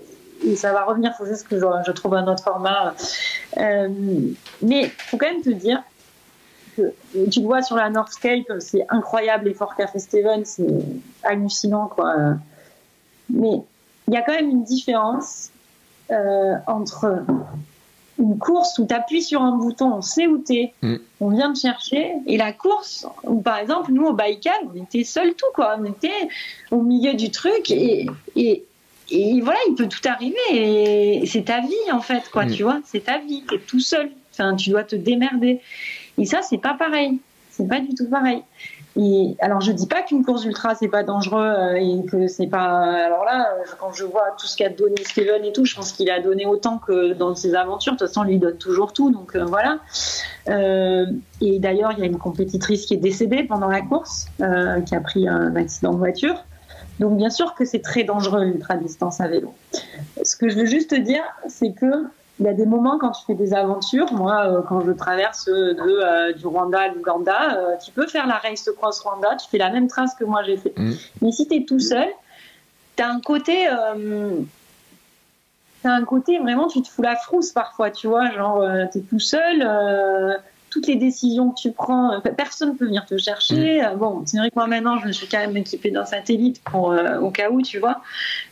ça 0.54 0.72
va 0.72 0.84
revenir. 0.84 1.12
Il 1.14 1.16
faut 1.16 1.28
juste 1.28 1.48
que 1.48 1.58
je, 1.58 1.92
trouve 1.92 2.14
un 2.14 2.26
autre 2.28 2.44
format. 2.44 2.94
Mais 3.56 4.36
il 4.62 4.90
faut 4.90 5.16
quand 5.16 5.26
même 5.26 5.42
te 5.42 5.50
dire 5.50 5.82
tu 7.30 7.40
le 7.40 7.46
vois 7.46 7.62
sur 7.62 7.76
la 7.76 7.90
Northscape, 7.90 8.52
c'est 8.60 8.86
incroyable 8.88 9.46
l'effort 9.46 9.74
qu'a 9.74 9.86
fait 9.86 9.98
Steven, 9.98 10.44
c'est 10.44 10.66
hallucinant, 11.22 11.86
quoi. 11.86 12.14
Mais 13.30 13.62
il 14.08 14.14
y 14.14 14.16
a 14.16 14.22
quand 14.22 14.34
même 14.34 14.50
une 14.50 14.64
différence 14.64 15.50
euh, 16.10 16.54
entre 16.66 17.24
une 18.18 18.38
course 18.38 18.78
où 18.78 18.86
tu 18.86 18.94
appuies 18.94 19.22
sur 19.22 19.42
un 19.42 19.56
bouton, 19.56 19.92
on 19.92 20.02
sait 20.02 20.26
où 20.26 20.38
t'es, 20.38 20.72
mm. 20.82 20.96
on 21.20 21.30
vient 21.30 21.52
te 21.52 21.58
chercher, 21.58 22.12
et 22.26 22.36
la 22.36 22.52
course 22.52 23.06
où 23.24 23.40
par 23.40 23.58
exemple 23.58 23.92
nous 23.92 24.06
au 24.06 24.12
Baïkal, 24.12 24.54
on 24.72 24.82
était 24.82 25.04
seul 25.04 25.34
tout 25.34 25.46
quoi, 25.54 25.76
on 25.78 25.84
était 25.84 26.28
au 26.70 26.80
milieu 26.80 27.14
du 27.14 27.30
truc 27.30 27.70
et, 27.70 28.06
et, 28.36 28.64
et 29.10 29.40
voilà, 29.42 29.58
il 29.68 29.74
peut 29.74 29.88
tout 29.88 30.06
arriver 30.08 30.36
et 30.50 31.26
c'est 31.26 31.44
ta 31.46 31.60
vie 31.60 31.92
en 31.92 32.00
fait 32.00 32.30
quoi, 32.30 32.46
mm. 32.46 32.52
tu 32.52 32.62
vois, 32.62 32.80
c'est 32.84 33.04
ta 33.04 33.18
vie, 33.18 33.42
t'es 33.48 33.58
tout 33.58 33.80
seul, 33.80 34.10
enfin 34.32 34.54
tu 34.56 34.70
dois 34.70 34.84
te 34.84 34.96
démerder. 34.96 35.60
Et 36.18 36.24
ça 36.24 36.40
c'est 36.42 36.58
pas 36.58 36.74
pareil, 36.74 37.20
c'est 37.50 37.68
pas 37.68 37.80
du 37.80 37.94
tout 37.94 38.08
pareil. 38.08 38.42
Et 38.98 39.36
alors 39.40 39.60
je 39.60 39.72
dis 39.72 39.86
pas 39.86 40.02
qu'une 40.02 40.24
course 40.24 40.44
ultra 40.46 40.74
c'est 40.74 40.88
pas 40.88 41.02
dangereux 41.02 41.46
euh, 41.46 41.74
et 41.74 42.06
que 42.06 42.28
c'est 42.28 42.46
pas. 42.46 43.04
Alors 43.04 43.24
là, 43.24 43.50
quand 43.78 43.92
je 43.92 44.04
vois 44.04 44.34
tout 44.38 44.46
ce 44.46 44.56
qu'a 44.56 44.70
donné 44.70 44.96
Steven 45.04 45.44
et 45.44 45.52
tout, 45.52 45.66
je 45.66 45.74
pense 45.74 45.92
qu'il 45.92 46.10
a 46.10 46.20
donné 46.20 46.46
autant 46.46 46.78
que 46.78 47.12
dans 47.12 47.34
ses 47.34 47.54
aventures. 47.54 47.92
De 47.92 47.98
toute 47.98 48.08
façon, 48.08 48.22
lui 48.22 48.38
donne 48.38 48.56
toujours 48.56 48.94
tout, 48.94 49.10
donc 49.10 49.36
euh, 49.36 49.44
voilà. 49.44 49.80
Euh, 50.48 51.06
et 51.42 51.58
d'ailleurs, 51.58 51.92
il 51.92 51.98
y 51.98 52.02
a 52.02 52.06
une 52.06 52.18
compétitrice 52.18 52.86
qui 52.86 52.94
est 52.94 52.98
décédée 52.98 53.44
pendant 53.44 53.68
la 53.68 53.82
course, 53.82 54.26
euh, 54.40 54.80
qui 54.80 54.94
a 54.94 55.00
pris 55.00 55.28
un 55.28 55.54
accident 55.56 55.92
de 55.92 55.98
voiture. 55.98 56.42
Donc 56.98 57.18
bien 57.18 57.30
sûr 57.30 57.54
que 57.54 57.64
c'est 57.64 57.80
très 57.80 58.04
dangereux 58.04 58.44
l'ultra 58.44 58.76
distance 58.76 59.20
à 59.20 59.28
vélo. 59.28 59.52
Ce 60.22 60.36
que 60.36 60.48
je 60.48 60.56
veux 60.56 60.64
juste 60.64 60.90
te 60.90 60.94
dire, 60.94 61.22
c'est 61.46 61.72
que 61.72 62.06
il 62.38 62.44
y 62.44 62.48
a 62.48 62.52
des 62.52 62.66
moments 62.66 62.98
quand 62.98 63.12
tu 63.12 63.24
fais 63.24 63.34
des 63.34 63.54
aventures, 63.54 64.12
moi 64.12 64.46
euh, 64.46 64.62
quand 64.62 64.80
je 64.84 64.92
traverse 64.92 65.46
de, 65.46 65.78
euh, 65.80 66.32
du 66.34 66.46
Rwanda 66.46 66.80
à 66.80 66.88
l'Ouganda, 66.88 67.56
euh, 67.56 67.76
tu 67.82 67.92
peux 67.92 68.06
faire 68.06 68.26
la 68.26 68.36
race 68.36 68.68
cross 68.76 69.00
Rwanda, 69.00 69.36
tu 69.36 69.48
fais 69.48 69.58
la 69.58 69.70
même 69.70 69.88
trace 69.88 70.14
que 70.14 70.24
moi 70.24 70.42
j'ai 70.42 70.58
fait. 70.58 70.74
Mm. 70.76 70.92
Mais 71.22 71.32
si 71.32 71.48
tu 71.48 71.56
es 71.56 71.64
tout 71.64 71.80
seul, 71.80 72.08
tu 72.96 73.02
as 73.02 73.08
un 73.08 73.20
côté 73.20 73.66
as 73.66 73.94
un 75.84 76.04
côté 76.04 76.38
vraiment 76.38 76.66
tu 76.66 76.82
te 76.82 76.88
fous 76.88 77.02
la 77.02 77.16
frousse 77.16 77.52
parfois, 77.52 77.90
tu 77.90 78.06
vois, 78.08 78.30
genre 78.32 78.62
tu 78.92 78.98
es 78.98 79.00
tout 79.02 79.20
seul 79.20 79.62
toutes 80.70 80.86
les 80.86 80.96
décisions 80.96 81.50
que 81.50 81.60
tu 81.60 81.72
prends, 81.72 82.12
euh, 82.12 82.20
personne 82.20 82.70
ne 82.70 82.74
peut 82.74 82.86
venir 82.86 83.06
te 83.06 83.16
chercher. 83.16 83.80
Mm. 83.80 83.84
Euh, 83.84 83.94
bon, 83.96 84.22
c'est 84.26 84.38
vrai 84.38 84.50
que 84.50 84.56
moi 84.56 84.66
maintenant, 84.66 84.98
je 84.98 85.06
me 85.06 85.12
suis 85.12 85.26
quand 85.26 85.38
même 85.38 85.56
équipée 85.56 85.90
d'un 85.90 86.04
satellite 86.04 86.62
pour 86.64 86.92
euh, 86.92 87.18
au 87.18 87.30
cas 87.30 87.50
où, 87.50 87.62
tu 87.62 87.78
vois. 87.78 88.02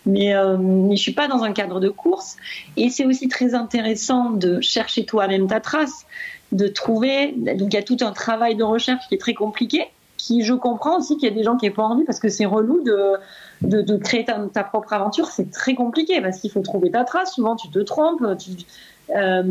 Mais, 0.07 0.35
euh, 0.35 0.57
mais 0.59 0.97
je 0.97 1.03
suis 1.03 1.12
pas 1.12 1.28
dans 1.28 1.43
un 1.43 1.53
cadre 1.53 1.81
de 1.81 1.89
course. 1.89 2.36
Et 2.77 2.91
c'est 2.91 3.05
aussi 3.05 3.28
très 3.28 3.55
intéressant 3.55 4.31
de 4.31 4.61
chercher 4.61 5.05
toi-même 5.05 5.47
ta 5.49 5.61
trace, 5.61 6.07
de 6.53 6.69
trouver. 6.69 7.32
Donc 7.32 7.73
il 7.73 7.74
y 7.74 7.78
a 7.78 7.82
tout 7.82 7.99
un 8.01 8.12
travail 8.12 8.55
de 8.55 8.65
recherche 8.65 9.07
qui 9.09 9.16
est 9.16 9.20
très 9.20 9.35
compliqué. 9.35 9.86
Qui, 10.16 10.43
je 10.43 10.55
comprends 10.55 10.99
aussi 10.99 11.16
qu'il 11.16 11.28
y 11.28 11.32
a 11.32 11.35
des 11.35 11.43
gens 11.43 11.57
qui 11.57 11.69
n'ont 11.69 11.74
pas 11.74 11.82
envie 11.82 12.05
parce 12.05 12.20
que 12.20 12.31
c'est 12.31 12.47
relou 12.47 12.82
de, 12.82 13.15
de, 13.61 13.82
de 13.82 13.97
créer 13.99 14.24
ta, 14.24 14.39
ta, 14.53 14.65
propre 14.65 14.93
aventure. 14.95 15.27
C'est 15.27 15.51
très 15.51 15.74
compliqué 15.74 16.23
parce 16.23 16.41
qu'il 16.41 16.51
faut 16.51 16.62
trouver 16.62 16.91
ta 16.91 17.05
trace. 17.05 17.35
Souvent, 17.35 17.57
tu 17.57 17.69
te 17.69 17.81
trompes. 17.81 18.24
Tu, 18.39 18.53
euh, 19.10 19.43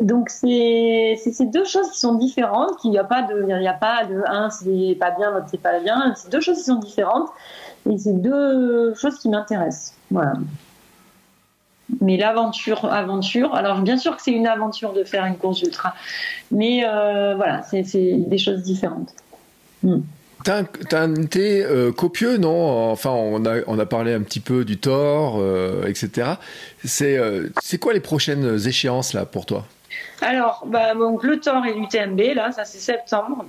donc 0.00 0.30
c'est 0.30 1.16
ces 1.16 1.46
deux 1.46 1.64
choses 1.64 1.90
qui 1.90 1.98
sont 1.98 2.14
différentes, 2.14 2.76
qu'il 2.78 2.90
n'y 2.90 2.98
a 2.98 3.04
pas 3.04 3.22
de, 3.22 3.44
il 3.48 3.58
n'y 3.58 3.68
a 3.68 3.72
pas 3.72 4.04
de 4.04 4.22
un 4.26 4.50
c'est 4.50 4.96
pas 4.98 5.10
bien, 5.10 5.32
l'autre 5.32 5.46
c'est 5.50 5.60
pas 5.60 5.80
bien. 5.80 6.14
C'est 6.16 6.30
deux 6.30 6.40
choses 6.40 6.58
qui 6.58 6.64
sont 6.64 6.76
différentes 6.76 7.28
et 7.90 7.98
c'est 7.98 8.12
deux 8.12 8.94
choses 8.94 9.18
qui 9.18 9.28
m'intéressent. 9.28 9.94
Voilà. 10.10 10.34
Mais 12.00 12.16
l'aventure, 12.16 12.84
aventure. 12.90 13.54
Alors 13.54 13.80
bien 13.80 13.98
sûr 13.98 14.16
que 14.16 14.22
c'est 14.22 14.32
une 14.32 14.46
aventure 14.46 14.92
de 14.92 15.04
faire 15.04 15.26
une 15.26 15.36
course 15.36 15.62
ultra, 15.62 15.94
mais 16.50 16.84
euh, 16.86 17.34
voilà, 17.34 17.62
c'est 17.62 17.82
des 17.82 18.38
choses 18.38 18.62
différentes. 18.62 19.12
Hmm. 19.82 20.00
T'as 20.44 20.64
un 20.92 21.14
été 21.14 21.62
euh, 21.62 21.92
copieux, 21.92 22.36
non? 22.36 22.90
Enfin, 22.90 23.10
on 23.10 23.44
a, 23.44 23.60
on 23.66 23.78
a 23.78 23.86
parlé 23.86 24.12
un 24.12 24.22
petit 24.22 24.40
peu 24.40 24.64
du 24.64 24.78
Thor, 24.78 25.36
euh, 25.38 25.86
etc. 25.86 26.32
C'est 26.84 27.16
euh, 27.16 27.48
quoi 27.80 27.92
les 27.92 28.00
prochaines 28.00 28.58
échéances 28.66 29.12
là 29.12 29.24
pour 29.24 29.46
toi? 29.46 29.66
Alors, 30.20 30.64
bah, 30.66 30.94
donc, 30.94 31.22
le 31.22 31.38
Thor 31.38 31.64
et 31.66 31.74
l'UTMB, 31.74 32.20
là, 32.34 32.52
ça 32.52 32.64
c'est 32.64 32.78
septembre. 32.78 33.44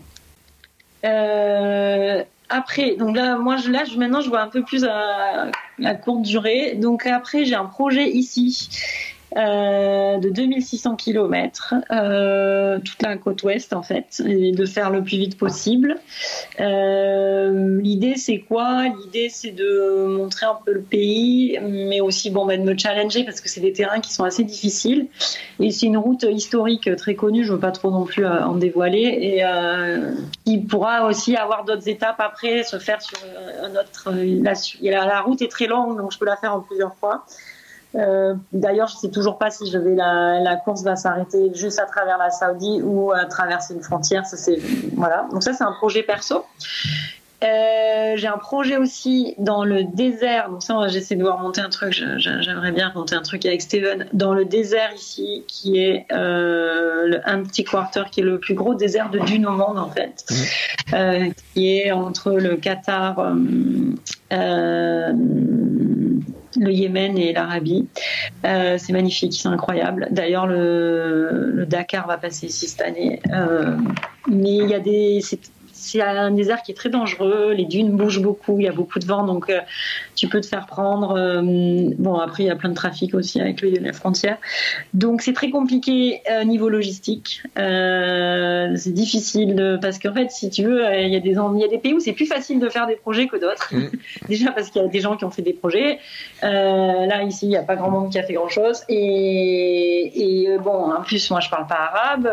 après, 2.49 2.95
donc 2.95 3.15
là, 3.15 3.37
moi, 3.37 3.57
je, 3.57 3.69
là, 3.69 3.83
maintenant, 3.97 4.21
je 4.21 4.29
vois 4.29 4.41
un 4.41 4.49
peu 4.49 4.63
plus 4.63 4.85
à, 4.85 5.49
à 5.83 5.95
courte 5.95 6.21
durée. 6.21 6.75
Donc 6.75 7.05
après, 7.05 7.45
j'ai 7.45 7.55
un 7.55 7.65
projet 7.65 8.09
ici 8.09 8.69
euh, 9.35 10.17
de 10.19 10.29
2600 10.29 10.95
km, 10.95 11.73
euh, 11.91 12.77
toute 12.79 13.01
la 13.01 13.17
côte 13.17 13.41
ouest 13.43 13.73
en 13.73 13.81
fait, 13.81 14.21
et 14.25 14.51
de 14.51 14.65
faire 14.65 14.91
le 14.91 15.03
plus 15.03 15.17
vite 15.17 15.37
possible. 15.37 15.95
Euh, 16.59 17.79
l'idée 17.81 18.15
c'est 18.15 18.39
quoi? 18.39 18.83
L'idée 18.83 19.29
c'est 19.29 19.51
de 19.51 20.05
montrer 20.07 20.45
un 20.45 20.57
peu 20.63 20.73
le 20.73 20.81
pays, 20.81 21.59
mais 21.61 21.99
aussi 21.99 22.29
bon, 22.29 22.45
bah, 22.45 22.57
de 22.57 22.63
me 22.63 22.77
challenger 22.77 23.23
parce 23.23 23.41
que 23.41 23.49
c'est 23.49 23.61
des 23.61 23.73
terrains 23.73 24.01
qui 24.01 24.13
sont 24.13 24.23
assez 24.23 24.43
difficiles. 24.43 25.07
Et 25.59 25.71
c'est 25.71 25.87
une 25.87 25.97
route 25.97 26.23
historique 26.29 26.95
très 26.95 27.15
connue, 27.15 27.43
je 27.43 27.53
veux 27.53 27.59
pas 27.59 27.71
trop 27.71 27.89
non 27.89 28.05
plus 28.05 28.27
en 28.27 28.55
dévoiler, 28.55 29.17
et 29.21 29.43
qui 30.45 30.59
pourra 30.59 31.05
aussi 31.05 31.35
avoir 31.35 31.63
d'autres 31.63 31.87
étapes 31.87 32.19
après, 32.19 32.63
se 32.63 32.77
faire 32.77 33.01
sur 33.01 33.17
un 33.61 33.71
autre. 33.71 34.11
La, 34.81 35.05
la 35.05 35.21
route 35.21 35.41
est 35.41 35.51
très 35.51 35.67
longue, 35.67 35.97
donc 35.97 36.11
je 36.11 36.17
peux 36.17 36.25
la 36.25 36.37
faire 36.37 36.53
en 36.53 36.59
plusieurs 36.59 36.95
fois. 36.95 37.25
Euh, 37.95 38.33
D'ailleurs, 38.51 38.87
je 38.87 38.97
sais 38.97 39.09
toujours 39.09 39.37
pas 39.37 39.51
si 39.51 39.69
je 39.69 39.77
vais 39.77 39.95
la, 39.95 40.39
la 40.39 40.55
course 40.55 40.83
va 40.83 40.95
s'arrêter 40.95 41.51
juste 41.53 41.79
à 41.79 41.85
travers 41.85 42.17
la 42.17 42.31
Saoudi 42.31 42.81
ou 42.83 43.11
à 43.11 43.25
traverser 43.25 43.73
une 43.73 43.83
frontière. 43.83 44.25
Ça 44.25 44.37
c'est 44.37 44.59
voilà. 44.95 45.27
Donc 45.31 45.43
ça 45.43 45.53
c'est 45.53 45.63
un 45.63 45.73
projet 45.73 46.03
perso. 46.03 46.43
Euh, 47.43 48.13
j'ai 48.15 48.27
un 48.27 48.37
projet 48.37 48.77
aussi 48.77 49.35
dans 49.37 49.65
le 49.65 49.83
désert. 49.83 50.49
Donc 50.49 50.63
ça, 50.63 50.87
j'essaie 50.87 51.15
de 51.15 51.23
voir 51.23 51.39
monter 51.39 51.61
un 51.61 51.69
truc. 51.69 51.93
J'aimerais 52.17 52.71
bien 52.71 52.91
monter 52.95 53.15
un 53.15 53.21
truc 53.21 53.45
avec 53.45 53.61
Steven 53.61 54.07
dans 54.13 54.33
le 54.33 54.45
désert 54.45 54.93
ici, 54.95 55.43
qui 55.47 55.79
est 55.79 56.05
euh, 56.13 57.07
le 57.07 57.21
Empty 57.27 57.65
Quarter, 57.65 58.03
qui 58.11 58.21
est 58.21 58.23
le 58.23 58.39
plus 58.39 58.53
gros 58.53 58.75
désert 58.75 59.09
de 59.09 59.19
dune 59.19 59.45
au 59.45 59.51
monde 59.51 59.77
en 59.77 59.89
fait, 59.89 60.23
mmh. 60.29 60.95
euh, 60.95 61.29
qui 61.53 61.77
est 61.79 61.91
entre 61.91 62.31
le 62.31 62.55
Qatar. 62.55 63.33
Le 66.57 66.71
Yémen 66.71 67.17
et 67.17 67.33
l'Arabie. 67.33 67.87
Euh, 68.45 68.77
c'est 68.77 68.93
magnifique, 68.93 69.33
c'est 69.33 69.47
incroyable. 69.47 70.07
D'ailleurs, 70.11 70.47
le, 70.47 71.65
Dakar 71.67 72.07
va 72.07 72.17
passer 72.17 72.47
ici 72.47 72.67
cette 72.67 72.81
année. 72.81 73.21
Euh, 73.31 73.77
mais 74.27 74.57
il 74.57 74.69
y 74.69 74.73
a 74.73 74.79
des, 74.79 75.21
c'est 75.83 76.01
un 76.01 76.31
désert 76.31 76.61
qui 76.63 76.71
est 76.71 76.75
très 76.75 76.89
dangereux. 76.89 77.51
Les 77.51 77.65
dunes 77.65 77.91
bougent 77.91 78.21
beaucoup, 78.21 78.57
il 78.59 78.65
y 78.65 78.67
a 78.67 78.71
beaucoup 78.71 78.99
de 78.99 79.05
vent, 79.05 79.25
donc 79.25 79.49
euh, 79.49 79.59
tu 80.15 80.27
peux 80.27 80.41
te 80.41 80.45
faire 80.45 80.65
prendre. 80.65 81.15
Euh, 81.17 81.41
bon, 81.97 82.15
après, 82.15 82.43
il 82.43 82.47
y 82.47 82.49
a 82.49 82.55
plein 82.55 82.69
de 82.69 82.75
trafic 82.75 83.13
aussi 83.13 83.39
avec 83.41 83.61
les 83.61 83.93
frontières. 83.93 84.37
Donc, 84.93 85.21
c'est 85.21 85.33
très 85.33 85.49
compliqué 85.49 86.21
euh, 86.29 86.43
niveau 86.43 86.69
logistique. 86.69 87.43
c'est 87.55 88.93
difficile 88.93 89.55
de, 89.55 89.77
parce 89.81 89.99
qu'en 89.99 90.13
fait, 90.13 90.31
si 90.31 90.49
tu 90.49 90.63
veux, 90.63 90.83
il 90.99 91.09
y, 91.09 91.15
a 91.15 91.19
des, 91.19 91.31
il 91.31 91.59
y 91.59 91.63
a 91.63 91.67
des 91.67 91.77
pays 91.77 91.93
où 91.93 91.99
c'est 91.99 92.13
plus 92.13 92.27
facile 92.27 92.59
de 92.59 92.69
faire 92.69 92.87
des 92.87 92.95
projets 92.95 93.27
que 93.27 93.37
d'autres. 93.37 93.73
Mm. 93.73 93.89
Déjà 94.27 94.51
parce 94.51 94.69
qu'il 94.69 94.81
y 94.81 94.85
a 94.85 94.87
des 94.87 94.99
gens 94.99 95.17
qui 95.17 95.25
ont 95.25 95.31
fait 95.31 95.41
des 95.41 95.53
projets. 95.53 95.99
là, 96.41 97.23
ici, 97.23 97.45
il 97.45 97.49
n'y 97.49 97.57
a 97.57 97.63
pas 97.63 97.75
grand 97.75 97.89
monde 97.89 98.11
qui 98.11 98.19
a 98.19 98.23
fait 98.23 98.33
grand 98.33 98.49
chose. 98.49 98.83
Et, 98.89 100.43
et 100.43 100.57
bon, 100.57 100.93
en 100.93 101.01
plus, 101.01 101.29
moi, 101.31 101.39
je 101.39 101.49
parle 101.49 101.67
pas 101.67 101.91
arabe. 101.93 102.29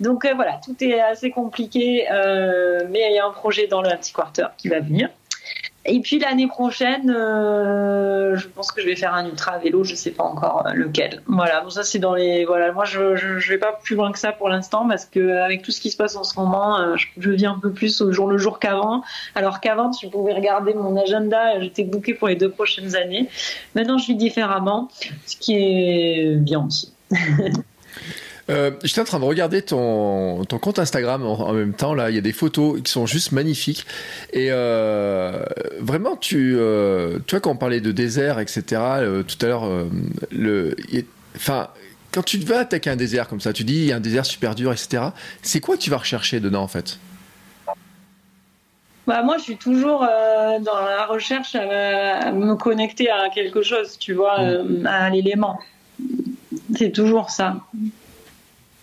donc, 0.00 0.26
voilà, 0.34 0.60
tout 0.64 0.76
est 0.82 1.00
assez 1.00 1.30
compliqué. 1.30 2.06
Euh, 2.10 2.80
mais 2.90 3.10
il 3.10 3.14
y 3.14 3.18
a 3.18 3.26
un 3.26 3.30
projet 3.30 3.66
dans 3.66 3.82
le 3.82 3.90
petit 3.96 4.12
quarter 4.12 4.46
qui 4.56 4.68
va 4.68 4.80
venir. 4.80 5.08
Et 5.84 6.00
puis 6.00 6.20
l'année 6.20 6.46
prochaine, 6.46 7.10
euh, 7.10 8.36
je 8.36 8.46
pense 8.46 8.70
que 8.70 8.80
je 8.80 8.86
vais 8.86 8.94
faire 8.94 9.14
un 9.14 9.26
ultra 9.26 9.58
vélo, 9.58 9.82
je 9.82 9.96
sais 9.96 10.12
pas 10.12 10.22
encore 10.22 10.64
euh, 10.66 10.74
lequel. 10.74 11.22
Voilà, 11.26 11.60
bon 11.60 11.70
ça 11.70 11.82
c'est 11.82 11.98
dans 11.98 12.14
les 12.14 12.44
voilà, 12.44 12.70
moi 12.70 12.84
je, 12.84 13.16
je, 13.16 13.48
vais 13.48 13.58
pas 13.58 13.72
plus 13.82 13.96
loin 13.96 14.12
que 14.12 14.18
ça 14.18 14.30
pour 14.30 14.48
l'instant 14.48 14.86
parce 14.86 15.06
que 15.06 15.38
avec 15.38 15.62
tout 15.62 15.72
ce 15.72 15.80
qui 15.80 15.90
se 15.90 15.96
passe 15.96 16.14
en 16.14 16.22
ce 16.22 16.38
moment, 16.38 16.96
je, 16.96 17.06
je 17.18 17.30
vis 17.30 17.46
un 17.46 17.58
peu 17.58 17.72
plus 17.72 18.00
au 18.00 18.12
jour 18.12 18.28
le 18.28 18.38
jour 18.38 18.60
qu'avant. 18.60 19.02
Alors 19.34 19.60
qu'avant 19.60 19.90
tu 19.90 20.08
pouvais 20.08 20.34
regarder 20.34 20.72
mon 20.72 20.96
agenda, 20.96 21.60
j'étais 21.60 21.82
booké 21.82 22.14
pour 22.14 22.28
les 22.28 22.36
deux 22.36 22.50
prochaines 22.50 22.94
années. 22.94 23.28
Maintenant 23.74 23.98
je 23.98 24.06
vis 24.06 24.14
différemment, 24.14 24.88
ce 25.26 25.36
qui 25.36 25.54
est 25.56 26.36
bien 26.36 26.64
aussi. 26.64 26.92
Euh, 28.52 28.70
J'étais 28.82 29.00
en 29.00 29.04
train 29.04 29.20
de 29.20 29.24
regarder 29.24 29.62
ton, 29.62 30.44
ton 30.44 30.58
compte 30.58 30.78
Instagram 30.78 31.24
en, 31.24 31.52
même 31.52 31.72
temps. 31.72 31.94
Là, 31.94 32.10
il 32.10 32.14
y 32.14 32.18
a 32.18 32.22
des 32.22 32.32
photos 32.32 32.80
qui 32.82 32.90
sont 32.90 33.06
juste 33.06 33.32
magnifiques. 33.32 33.86
Et 34.32 34.48
euh, 34.50 35.42
vraiment, 35.80 36.16
tu, 36.16 36.56
euh, 36.56 37.18
tu 37.26 37.34
vois, 37.34 37.40
quand 37.40 37.50
on 37.50 37.56
parlait 37.56 37.80
de 37.80 37.92
désert, 37.92 38.38
etc. 38.38 38.62
Euh, 38.80 39.22
tout 39.22 39.36
à 39.44 39.48
l'heure, 39.48 39.64
euh, 39.64 39.84
le, 40.30 40.76
enfin, 41.36 41.68
quand 42.12 42.22
tu 42.22 42.38
vas 42.38 42.60
attaquer 42.60 42.90
un 42.90 42.96
désert 42.96 43.28
comme 43.28 43.40
ça, 43.40 43.52
tu 43.52 43.64
dis 43.64 43.76
il 43.76 43.84
y 43.86 43.92
a 43.92 43.96
un 43.96 44.00
désert 44.00 44.26
super 44.26 44.54
dur, 44.54 44.72
etc. 44.72 45.04
C'est 45.42 45.60
quoi 45.60 45.76
que 45.76 45.82
tu 45.82 45.90
vas 45.90 45.98
rechercher 45.98 46.40
dedans 46.40 46.62
en 46.62 46.68
fait? 46.68 46.98
Bah, 49.06 49.22
moi, 49.24 49.36
je 49.38 49.42
suis 49.42 49.56
toujours 49.56 50.00
dans 50.00 50.80
la 50.80 51.06
recherche 51.06 51.56
à, 51.56 52.30
me 52.30 52.54
connecter 52.54 53.10
à 53.10 53.30
quelque 53.30 53.62
chose, 53.62 53.98
tu 53.98 54.14
vois, 54.14 54.62
mm. 54.62 54.86
à 54.86 55.10
l'élément. 55.10 55.58
C'est 56.76 56.92
toujours 56.92 57.30
ça. 57.30 57.56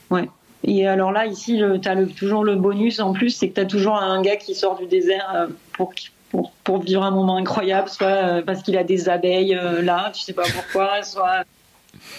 Ouais. 0.09 0.29
Et 0.63 0.87
alors 0.87 1.11
là, 1.11 1.25
ici, 1.25 1.61
tu 1.81 1.89
as 1.89 2.05
toujours 2.05 2.43
le 2.43 2.55
bonus 2.55 2.99
en 2.99 3.13
plus, 3.13 3.29
c'est 3.29 3.49
que 3.49 3.55
tu 3.55 3.61
as 3.61 3.65
toujours 3.65 3.95
un 3.95 4.21
gars 4.21 4.35
qui 4.35 4.55
sort 4.55 4.77
du 4.77 4.87
désert 4.87 5.47
pour, 5.71 5.93
pour, 6.29 6.51
pour 6.63 6.81
vivre 6.81 7.03
un 7.03 7.11
moment 7.11 7.37
incroyable, 7.37 7.87
soit 7.87 8.41
parce 8.45 8.61
qu'il 8.61 8.77
a 8.77 8.83
des 8.83 9.07
abeilles 9.07 9.57
là, 9.81 10.11
tu 10.13 10.21
sais 10.21 10.33
pas 10.33 10.43
pourquoi, 10.43 11.01
soit 11.03 11.45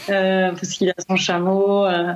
euh, 0.09 0.51
parce 0.53 0.69
qu'il 0.71 0.89
a 0.91 0.95
son 1.09 1.17
chameau. 1.17 1.85
Euh, 1.87 2.13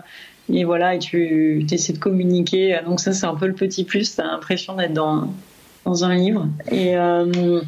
et 0.53 0.65
voilà, 0.65 0.95
et 0.95 0.99
tu 0.99 1.67
essaies 1.71 1.95
de 1.95 1.99
communiquer. 1.99 2.79
Donc 2.85 3.01
ça, 3.01 3.13
c'est 3.13 3.27
un 3.27 3.35
peu 3.35 3.47
le 3.47 3.55
petit 3.55 3.85
plus. 3.85 4.15
T'as 4.15 4.25
l'impression 4.25 4.75
d'être 4.75 4.93
dans, 4.93 5.33
dans 5.85 6.05
un 6.05 6.15
livre. 6.15 6.47
Et 6.71 6.97
euh, 6.97 7.61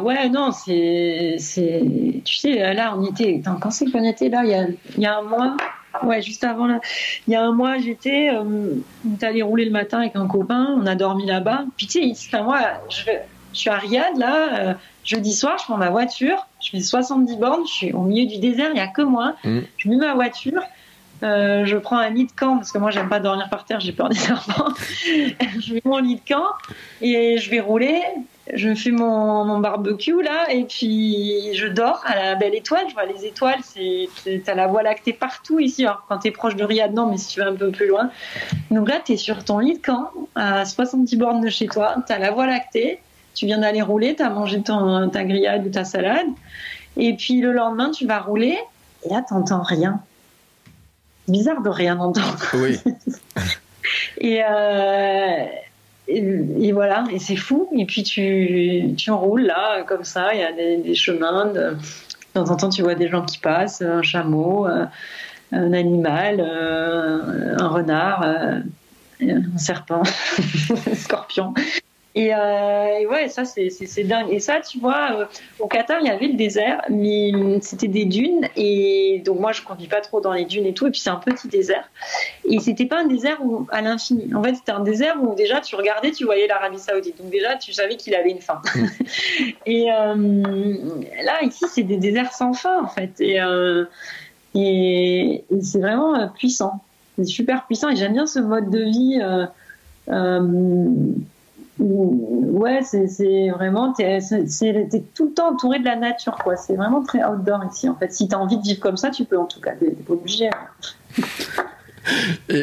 ouais, 0.00 0.28
non, 0.30 0.52
c'est, 0.52 1.36
c'est, 1.38 1.82
tu 2.24 2.36
sais, 2.36 2.74
là, 2.74 2.94
on 2.96 3.04
était, 3.04 3.42
quand 3.44 3.70
c'est 3.70 3.90
qu'on 3.90 4.04
était 4.04 4.30
là, 4.30 4.42
il 4.44 4.50
y 4.50 4.54
a, 4.54 4.66
il 4.96 5.02
y 5.02 5.06
a 5.06 5.18
un 5.18 5.22
mois, 5.22 5.56
ouais, 6.02 6.22
juste 6.22 6.44
avant 6.44 6.66
là, 6.66 6.80
il 7.26 7.32
y 7.32 7.36
a 7.36 7.42
un 7.42 7.52
mois, 7.52 7.78
j'étais, 7.78 8.30
on 8.30 8.82
est 9.14 9.22
allé 9.22 9.42
rouler 9.42 9.64
le 9.64 9.70
matin 9.70 10.00
avec 10.00 10.16
un 10.16 10.26
copain, 10.26 10.76
on 10.76 10.86
a 10.86 10.94
dormi 10.94 11.26
là-bas. 11.26 11.64
Puis 11.76 11.86
tu 11.86 12.14
sais, 12.14 12.42
moi, 12.42 12.60
je, 12.88 13.10
je 13.52 13.58
suis 13.58 13.70
à 13.70 13.76
Riyad 13.76 14.16
là, 14.18 14.76
jeudi 15.04 15.32
soir, 15.32 15.56
je 15.58 15.64
prends 15.64 15.76
ma 15.76 15.90
voiture, 15.90 16.46
je 16.60 16.70
fais 16.70 16.80
70 16.80 17.36
bornes, 17.36 17.66
je 17.66 17.72
suis 17.72 17.92
au 17.92 18.00
milieu 18.00 18.26
du 18.26 18.38
désert, 18.38 18.68
il 18.70 18.74
n'y 18.74 18.80
a 18.80 18.88
que 18.88 19.02
moi. 19.02 19.36
Mm. 19.44 19.60
Je 19.76 19.88
mets 19.88 19.96
ma 19.96 20.14
voiture, 20.14 20.62
euh, 21.22 21.64
je 21.64 21.76
prends 21.76 21.98
un 21.98 22.10
lit 22.10 22.26
de 22.26 22.32
camp 22.32 22.56
parce 22.56 22.72
que 22.72 22.78
moi 22.78 22.90
j'aime 22.90 23.08
pas 23.08 23.20
dormir 23.20 23.48
par 23.48 23.64
terre, 23.64 23.80
j'ai 23.80 23.92
peur 23.92 24.08
des 24.08 24.16
serpents. 24.18 24.72
je 25.06 25.74
mets 25.74 25.82
mon 25.84 25.98
lit 25.98 26.16
de 26.16 26.28
camp 26.28 26.48
et 27.00 27.38
je 27.38 27.50
vais 27.50 27.60
rouler. 27.60 28.00
Je 28.52 28.74
fais 28.74 28.90
mon, 28.90 29.44
mon, 29.44 29.58
barbecue 29.58 30.22
là 30.22 30.50
et 30.50 30.64
puis 30.64 31.54
je 31.54 31.66
dors 31.66 32.02
à 32.06 32.14
la 32.16 32.34
belle 32.34 32.54
étoile. 32.54 32.84
Je 32.88 32.94
vois 32.94 33.06
les 33.06 33.24
étoiles, 33.24 33.60
c'est 33.62 34.08
t'as 34.44 34.54
la 34.54 34.66
voie 34.66 34.82
lactée 34.82 35.14
partout 35.14 35.60
ici. 35.60 35.84
Alors, 35.84 36.04
quand 36.08 36.18
t'es 36.18 36.30
proche 36.30 36.54
de 36.54 36.64
Riyad, 36.64 36.92
non, 36.92 37.10
mais 37.10 37.16
si 37.16 37.28
tu 37.28 37.40
vas 37.40 37.48
un 37.48 37.54
peu 37.54 37.70
plus 37.70 37.88
loin. 37.88 38.10
Donc 38.70 38.88
là, 38.88 39.00
t'es 39.02 39.16
sur 39.16 39.44
ton 39.44 39.60
lit 39.60 39.78
de 39.78 39.82
camp 39.82 40.10
à 40.34 40.64
70 40.66 41.16
bornes 41.16 41.40
de 41.40 41.48
chez 41.48 41.66
toi. 41.66 41.96
T'as 42.06 42.18
la 42.18 42.30
voie 42.30 42.46
lactée 42.46 43.00
tu 43.34 43.46
viens 43.46 43.58
d'aller 43.58 43.82
rouler, 43.82 44.14
tu 44.14 44.22
as 44.22 44.30
mangé 44.30 44.62
ta 44.62 45.24
grillade 45.24 45.66
ou 45.66 45.70
ta 45.70 45.84
salade, 45.84 46.26
et 46.96 47.14
puis 47.14 47.40
le 47.40 47.52
lendemain, 47.52 47.90
tu 47.90 48.06
vas 48.06 48.20
rouler, 48.20 48.58
et 49.04 49.08
là, 49.08 49.22
tu 49.26 49.34
n'entends 49.34 49.62
rien. 49.62 50.00
Bizarre 51.28 51.60
de 51.62 51.68
rien 51.68 51.98
entendre. 51.98 52.38
Oui. 52.54 52.78
Euh, 54.22 55.44
et, 56.08 56.72
voilà, 56.72 57.04
et 57.10 57.18
c'est 57.18 57.36
fou. 57.36 57.68
Et 57.76 57.86
puis 57.86 58.02
tu, 58.02 58.94
tu 58.96 59.10
roules 59.10 59.42
là, 59.42 59.82
comme 59.84 60.04
ça, 60.04 60.34
il 60.34 60.40
y 60.40 60.42
a 60.42 60.52
des, 60.52 60.94
chemins. 60.94 61.46
De, 61.46 61.76
temps 62.34 62.50
en 62.50 62.56
temps, 62.56 62.68
tu 62.68 62.82
vois 62.82 62.94
des 62.94 63.08
gens 63.08 63.22
qui 63.22 63.38
passent, 63.38 63.80
un 63.82 64.02
chameau, 64.02 64.66
euh, 64.66 64.86
un 65.52 65.72
animal, 65.72 66.40
euh, 66.40 67.56
un 67.58 67.68
renard, 67.68 68.22
un 68.22 69.58
serpent, 69.58 70.02
un 70.90 70.94
scorpion. 70.94 71.54
Euh, 72.16 72.98
et, 73.00 73.06
ouais, 73.06 73.28
ça 73.28 73.44
c'est 73.44 74.04
dingue. 74.04 74.28
Et 74.30 74.38
ça, 74.38 74.60
tu 74.60 74.78
vois, 74.78 75.10
euh, 75.12 75.24
au 75.58 75.66
Qatar, 75.66 75.98
il 76.00 76.06
y 76.06 76.10
avait 76.10 76.28
le 76.28 76.34
désert, 76.34 76.82
mais 76.88 77.32
c'était 77.60 77.88
des 77.88 78.04
dunes. 78.04 78.48
Et 78.56 79.20
donc 79.24 79.40
moi, 79.40 79.52
je 79.52 79.62
conduis 79.62 79.88
pas 79.88 80.00
trop 80.00 80.20
dans 80.20 80.32
les 80.32 80.44
dunes 80.44 80.66
et 80.66 80.74
tout. 80.74 80.86
Et 80.86 80.90
puis 80.90 81.00
c'est 81.00 81.10
un 81.10 81.16
petit 81.16 81.48
désert. 81.48 81.88
Et 82.48 82.60
c'était 82.60 82.86
pas 82.86 83.00
un 83.00 83.06
désert 83.06 83.38
où, 83.44 83.66
à 83.70 83.82
l'infini. 83.82 84.32
En 84.34 84.42
fait, 84.42 84.54
c'était 84.54 84.72
un 84.72 84.80
désert 84.80 85.16
où 85.22 85.34
déjà 85.34 85.60
tu 85.60 85.74
regardais, 85.74 86.12
tu 86.12 86.24
voyais 86.24 86.46
l'Arabie 86.46 86.78
Saoudite. 86.78 87.18
Donc 87.18 87.30
déjà, 87.30 87.56
tu 87.56 87.72
savais 87.72 87.96
qu'il 87.96 88.14
avait 88.14 88.30
une 88.30 88.40
fin. 88.40 88.62
Mm. 88.74 88.86
et 89.66 89.92
euh, 89.92 90.82
là, 91.24 91.42
ici, 91.42 91.64
c'est 91.68 91.82
des 91.82 91.96
déserts 91.96 92.32
sans 92.32 92.52
fin 92.52 92.80
en 92.80 92.88
fait. 92.88 93.20
Et, 93.20 93.40
et, 94.54 95.44
c'est 95.60 95.80
vraiment 95.80 96.28
puissant. 96.28 96.80
C'est 97.16 97.24
super 97.24 97.66
puissant. 97.66 97.88
Et 97.88 97.96
j'aime 97.96 98.12
bien 98.12 98.26
ce 98.26 98.38
mode 98.38 98.70
de 98.70 98.84
vie. 98.84 99.20
Ouais, 101.78 102.80
c'est 102.82 103.48
vraiment, 103.48 103.92
t'es 103.92 104.18
es 104.18 105.04
tout 105.14 105.26
le 105.26 105.34
temps 105.34 105.52
entouré 105.52 105.80
de 105.80 105.84
la 105.84 105.96
nature, 105.96 106.36
quoi. 106.36 106.56
C'est 106.56 106.76
vraiment 106.76 107.02
très 107.02 107.24
outdoor 107.24 107.64
ici, 107.72 107.88
en 107.88 107.96
fait. 107.96 108.12
Si 108.12 108.28
t'as 108.28 108.36
envie 108.36 108.58
de 108.58 108.62
vivre 108.62 108.80
comme 108.80 108.96
ça, 108.96 109.10
tu 109.10 109.24
peux 109.24 109.38
en 109.38 109.46
tout 109.46 109.60
cas, 109.60 109.72
t'es 109.72 109.90
pas 109.90 110.12
obligé. 110.12 110.50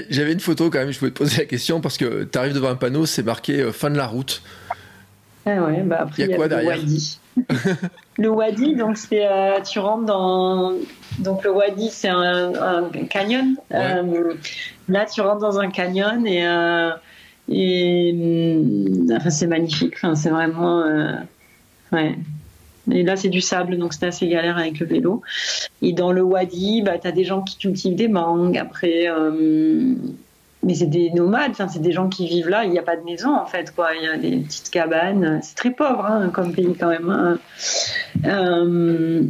J'avais 0.10 0.34
une 0.34 0.40
photo 0.40 0.70
quand 0.70 0.80
même, 0.80 0.92
je 0.92 1.00
pouvais 1.00 1.12
te 1.12 1.18
poser 1.18 1.40
la 1.40 1.46
question 1.46 1.82
parce 1.82 1.98
que 1.98 2.24
tu 2.24 2.38
arrives 2.38 2.54
devant 2.54 2.70
un 2.70 2.76
panneau, 2.76 3.06
c'est 3.06 3.24
marqué 3.24 3.62
euh, 3.62 3.72
fin 3.72 3.90
de 3.90 3.98
la 3.98 4.08
route. 4.08 4.42
Ah 5.46 5.64
ouais, 5.64 5.82
bah 5.82 5.98
après, 6.02 6.24
il 6.24 6.30
y 6.30 6.34
a 6.34 6.36
quoi 6.36 6.48
derrière 6.48 6.76
le 6.76 6.82
wadi. 6.82 7.20
le 8.20 8.30
wadi, 8.30 8.76
donc 8.76 8.98
c'est 8.98 9.26
euh, 9.26 9.60
tu 9.62 9.80
rentres 9.80 10.06
dans 10.06 10.74
donc 11.20 11.44
le 11.44 11.52
wadi, 11.52 11.90
c'est 11.90 12.10
un, 12.10 12.52
canyon. 13.10 13.56
Euh, 13.74 14.34
là, 14.88 15.06
tu 15.06 15.22
rentres 15.22 15.40
dans 15.42 15.60
un 15.60 15.72
canyon 15.72 16.28
et 16.28 16.44
et 17.52 18.62
c'est 19.30 19.48
magnifique. 19.48 19.96
C'est 20.16 20.30
vraiment. 20.30 20.82
Euh, 20.82 21.16
ouais. 21.92 22.16
Et 22.90 23.04
là, 23.04 23.16
c'est 23.16 23.30
du 23.30 23.42
sable, 23.42 23.78
donc 23.78 23.94
c'est 23.94 24.08
assez 24.08 24.28
galère 24.28 24.58
avec 24.58 24.80
le 24.80 24.88
vélo. 24.88 25.22
Et 25.82 25.94
dans 25.94 26.12
le 26.12 26.22
wadi, 26.22 26.82
bah, 26.82 26.98
tu 26.98 27.08
as 27.08 27.12
des 27.12 27.24
gens 27.24 27.42
qui 27.42 27.58
cultivent 27.58 27.96
des 27.96 28.08
mangues. 28.08 28.58
Après, 28.58 29.08
euh, 29.08 29.94
mais 30.64 30.74
c'est 30.76 30.88
des 30.88 31.12
nomades, 31.12 31.54
c'est 31.56 31.82
des 31.82 31.92
gens 31.92 32.08
qui 32.10 32.28
vivent 32.28 32.50
là. 32.50 32.64
Il 32.64 32.72
n'y 32.72 32.80
a 32.80 32.84
pas 32.84 32.96
de 32.96 33.04
maison, 33.04 33.36
en 33.36 33.46
fait. 33.46 33.74
Quoi. 33.76 33.90
Il 33.96 34.04
y 34.04 34.08
a 34.08 34.18
des 34.18 34.38
petites 34.38 34.70
cabanes. 34.70 35.40
C'est 35.44 35.56
très 35.56 35.72
pauvre 35.72 36.06
hein, 36.06 36.30
comme 36.34 36.54
pays, 36.54 36.76
quand 36.80 36.90
même. 36.90 37.10
Hein. 37.10 37.40
Euh, 38.26 39.24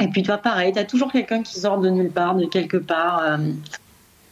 et 0.00 0.08
puis, 0.08 0.22
toi, 0.22 0.38
pareil, 0.38 0.72
tu 0.72 0.78
as 0.78 0.84
toujours 0.84 1.12
quelqu'un 1.12 1.42
qui 1.42 1.60
sort 1.60 1.78
de 1.78 1.90
nulle 1.90 2.10
part, 2.10 2.34
de 2.34 2.46
quelque 2.46 2.78
part. 2.78 3.38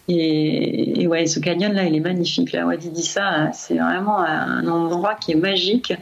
Et, 0.09 1.07
ouais, 1.07 1.27
ce 1.27 1.39
canyon-là, 1.39 1.85
il 1.85 1.95
est 1.95 2.01
magnifique. 2.01 2.53
Là, 2.53 2.67
Wadi 2.67 2.89
dit 2.91 3.05
ça, 3.05 3.51
c'est 3.53 3.75
vraiment 3.75 4.19
un 4.19 4.67
endroit 4.67 5.15
qui 5.15 5.33
est 5.33 5.37
magique. 5.37 5.93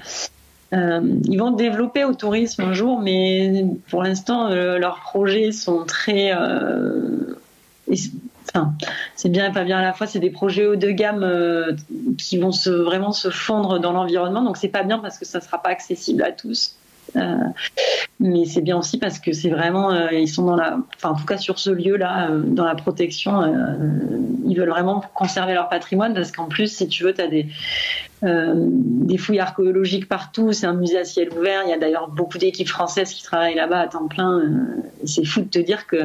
Euh, 0.72 1.00
ils 1.24 1.38
vont 1.38 1.52
développer 1.52 2.04
au 2.04 2.14
tourisme 2.14 2.62
un 2.62 2.72
jour, 2.72 3.00
mais 3.00 3.64
pour 3.88 4.02
l'instant, 4.02 4.48
euh, 4.48 4.78
leurs 4.78 5.00
projets 5.00 5.52
sont 5.52 5.84
très. 5.84 6.32
Euh, 6.34 7.36
enfin, 7.88 8.74
c'est 9.14 9.28
bien 9.28 9.50
et 9.50 9.52
pas 9.52 9.64
bien 9.64 9.78
à 9.78 9.82
la 9.82 9.92
fois. 9.92 10.06
C'est 10.06 10.18
des 10.18 10.30
projets 10.30 10.66
haut 10.66 10.76
de 10.76 10.90
gamme 10.90 11.76
qui 12.18 12.38
vont 12.38 12.52
se, 12.52 12.70
vraiment 12.70 13.12
se 13.12 13.30
fondre 13.30 13.78
dans 13.78 13.92
l'environnement. 13.92 14.42
Donc, 14.42 14.56
c'est 14.56 14.68
pas 14.68 14.82
bien 14.82 14.98
parce 14.98 15.18
que 15.18 15.24
ça 15.24 15.40
sera 15.40 15.62
pas 15.62 15.70
accessible 15.70 16.22
à 16.22 16.32
tous. 16.32 16.75
Euh, 17.16 17.36
mais 18.20 18.44
c'est 18.44 18.60
bien 18.60 18.78
aussi 18.78 18.98
parce 18.98 19.18
que 19.18 19.32
c'est 19.32 19.50
vraiment, 19.50 19.92
euh, 19.92 20.12
ils 20.12 20.28
sont 20.28 20.44
dans 20.44 20.56
la, 20.56 20.78
enfin 20.96 21.10
en 21.10 21.14
tout 21.14 21.26
cas 21.26 21.38
sur 21.38 21.58
ce 21.58 21.70
lieu-là, 21.70 22.30
euh, 22.30 22.42
dans 22.44 22.64
la 22.64 22.74
protection, 22.74 23.42
ils 24.46 24.56
veulent 24.56 24.70
vraiment 24.70 25.02
conserver 25.14 25.54
leur 25.54 25.68
patrimoine 25.68 26.14
parce 26.14 26.32
qu'en 26.32 26.46
plus, 26.46 26.72
si 26.72 26.88
tu 26.88 27.04
veux, 27.04 27.14
tu 27.14 27.20
as 27.20 27.28
des, 27.28 27.46
des 28.22 29.18
fouilles 29.18 29.40
archéologiques 29.40 30.08
partout, 30.08 30.52
c'est 30.52 30.66
un 30.66 30.74
musée 30.74 30.98
à 30.98 31.04
ciel 31.04 31.28
ouvert. 31.36 31.62
Il 31.64 31.70
y 31.70 31.74
a 31.74 31.78
d'ailleurs 31.78 32.08
beaucoup 32.08 32.38
d'équipes 32.38 32.68
françaises 32.68 33.12
qui 33.12 33.22
travaillent 33.22 33.54
là-bas 33.54 33.80
à 33.80 33.86
temps 33.88 34.08
plein. 34.08 34.42
c'est 35.04 35.24
fou 35.24 35.40
de 35.40 35.48
te 35.48 35.58
dire 35.58 35.86
que 35.86 36.04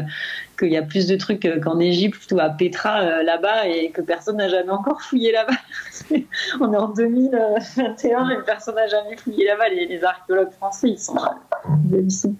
qu'il 0.61 0.71
y 0.71 0.77
a 0.77 0.83
plus 0.83 1.07
de 1.07 1.15
trucs 1.15 1.47
qu'en 1.63 1.79
Égypte 1.79 2.31
ou 2.31 2.39
à 2.39 2.49
Petra 2.49 3.23
là-bas 3.23 3.67
et 3.67 3.89
que 3.89 4.01
personne 4.01 4.37
n'a 4.37 4.47
jamais 4.47 4.69
encore 4.69 5.01
fouillé 5.01 5.31
là-bas. 5.31 5.57
On 6.59 6.73
est 6.73 6.77
en 6.77 6.89
2021 6.89 8.29
et 8.29 8.37
personne 8.45 8.75
n'a 8.75 8.87
jamais 8.87 9.17
fouillé 9.17 9.45
là-bas. 9.45 9.69
Les, 9.69 10.03
archéologues 10.03 10.51
français, 10.51 10.89
ils 10.89 10.99
sont 10.99 11.15
ici. 11.93 12.35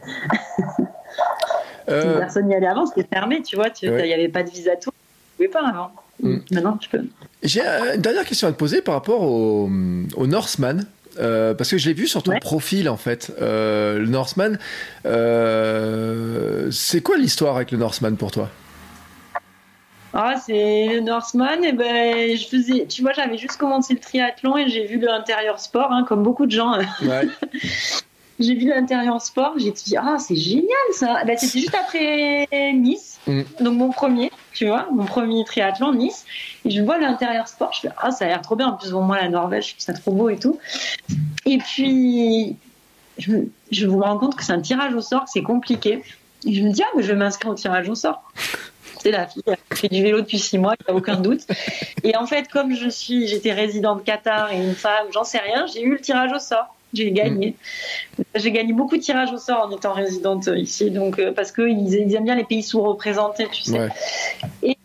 Euh... 1.90 2.20
Personne 2.20 2.46
n'y 2.46 2.56
allait 2.56 2.68
avant, 2.68 2.86
c'était 2.86 3.08
fermé, 3.12 3.42
tu 3.42 3.56
vois. 3.56 3.68
Il 3.82 3.92
n'y 3.92 4.14
avait 4.14 4.30
pas 4.30 4.44
de 4.44 4.50
visa 4.50 4.76
tour. 4.76 4.94
Tu 5.38 5.44
ne 5.44 5.48
pouvais 5.48 5.60
pas 5.60 5.68
avant. 5.68 5.92
Mm. 6.22 6.38
Maintenant, 6.52 6.78
tu 6.78 6.90
peux. 6.90 7.04
J'ai 7.42 7.62
une 7.62 8.02
dernière 8.02 8.24
question 8.24 8.48
à 8.48 8.52
te 8.52 8.58
poser 8.58 8.82
par 8.82 8.94
rapport 8.94 9.24
au, 9.24 9.70
au 10.16 10.28
Norseman. 10.28 10.86
Euh, 11.22 11.54
parce 11.54 11.70
que 11.70 11.78
je 11.78 11.88
l'ai 11.88 11.94
vu 11.94 12.08
sur 12.08 12.24
ton 12.24 12.38
profil 12.40 12.90
en 12.90 12.98
fait. 12.98 13.32
Euh, 13.42 14.00
le 14.00 14.08
Norseman, 14.08 14.58
euh, 15.06 16.70
c'est 16.72 17.02
quoi 17.02 17.18
l'histoire 17.18 17.56
avec 17.56 17.72
le 17.72 17.78
Norseman 17.78 18.16
pour 18.18 18.32
toi? 18.32 18.50
Ah, 20.14 20.36
c'est 20.46 20.88
le 20.88 21.00
Norseman. 21.00 21.64
Et 21.64 21.72
ben, 21.72 22.36
je 22.36 22.46
faisais, 22.48 22.86
tu 22.88 23.02
vois, 23.02 23.14
j'avais 23.14 23.38
juste 23.38 23.58
commencé 23.58 23.94
le 23.94 24.00
triathlon 24.00 24.58
et 24.58 24.68
j'ai 24.68 24.86
vu 24.86 25.00
l'intérieur 25.00 25.60
sport, 25.60 25.92
hein, 25.92 26.06
comme 26.08 26.24
beaucoup 26.24 26.46
de 26.46 26.52
gens. 26.52 26.78
Ouais. 26.78 27.28
j'ai 28.40 28.56
vu 28.56 28.68
l'intérieur 28.68 29.22
sport. 29.22 29.54
J'ai 29.58 29.72
dit, 29.72 29.96
ah, 29.98 30.18
c'est 30.20 30.36
génial 30.36 30.66
ça. 30.94 31.24
Ben, 31.26 31.38
c'était 31.38 31.60
juste 31.60 31.76
après 31.76 32.48
Nice, 32.74 33.11
mm. 33.28 33.44
donc 33.60 33.78
mon 33.78 33.90
premier, 33.92 34.32
tu 34.54 34.68
vois, 34.68 34.88
mon 34.92 35.06
premier 35.06 35.44
triathlon 35.46 35.94
Nice. 35.94 36.26
Et 36.66 36.72
je 36.72 36.82
vois 36.82 36.98
l'intérieur 36.98 37.48
sport. 37.48 37.74
Je 37.74 37.82
fais, 37.82 37.90
ah, 37.98 38.12
ça 38.12 38.26
a 38.26 38.28
l'air 38.28 38.42
trop 38.42 38.56
bien. 38.56 38.68
En 38.68 38.74
plus, 38.74 38.92
bon, 38.92 39.02
moi, 39.02 39.18
la 39.18 39.30
Norvège, 39.30 39.68
je 39.68 39.72
trouve 39.72 39.84
ça 39.84 39.94
trop 39.94 40.12
beau 40.12 40.30
et 40.30 40.38
tout. 40.38 40.60
Et 41.46 41.58
puis, 41.58 42.58
je, 43.18 43.86
me 43.86 44.02
rends 44.02 44.18
compte 44.18 44.36
que 44.36 44.44
c'est 44.44 44.54
un 44.54 44.62
tirage 44.62 44.94
au 44.94 45.02
sort, 45.02 45.26
c'est 45.28 45.44
compliqué. 45.44 46.04
Et 46.46 46.54
je 46.54 46.64
me 46.64 46.72
dis, 46.72 46.84
ah, 46.84 46.90
mais 46.96 47.04
je 47.04 47.10
vais 47.10 47.18
m'inscrire 47.18 47.52
au 47.52 47.56
tirage 47.56 47.90
au 47.90 47.96
sort 47.96 48.32
C'est 49.02 49.12
la 49.12 49.28
fille 49.28 49.44
qui 49.44 49.78
fait 49.78 49.90
du 49.90 50.02
vélo 50.02 50.22
depuis 50.22 50.40
six 50.40 50.58
mois, 50.58 50.74
il 50.80 50.92
n'y 50.92 50.96
a 50.96 50.98
aucun 50.98 51.18
doute. 51.18 51.42
Et 52.04 52.16
en 52.16 52.26
fait, 52.26 52.48
comme 52.48 52.76
je 52.76 52.90
suis, 52.90 53.28
j'étais 53.28 53.54
résidente 53.54 54.04
Qatar 54.04 54.52
et 54.52 54.58
une 54.58 54.76
femme, 54.76 55.08
j'en 55.14 55.24
sais 55.24 55.40
rien, 55.40 55.68
j'ai 55.68 55.84
eu 55.84 55.92
le 55.92 56.02
tirage 56.02 56.32
au 56.32 56.40
sort. 56.40 56.76
J'ai 56.94 57.12
gagné. 57.12 57.56
J'ai 58.36 58.52
gagné 58.52 58.74
beaucoup 58.74 58.98
de 58.98 59.02
tirages 59.02 59.32
au 59.32 59.38
sort 59.38 59.68
en 59.68 59.72
étant 59.72 59.94
résidente 59.94 60.50
ici, 60.54 60.92
donc 60.92 61.20
euh, 61.20 61.32
parce 61.32 61.52
qu'ils 61.52 61.94
ils 61.94 62.16
aiment 62.16 62.26
bien 62.26 62.36
les 62.36 62.44
pays 62.44 62.64
sous-représentés, 62.64 63.48
tu 63.52 63.64
sais. 63.64 63.90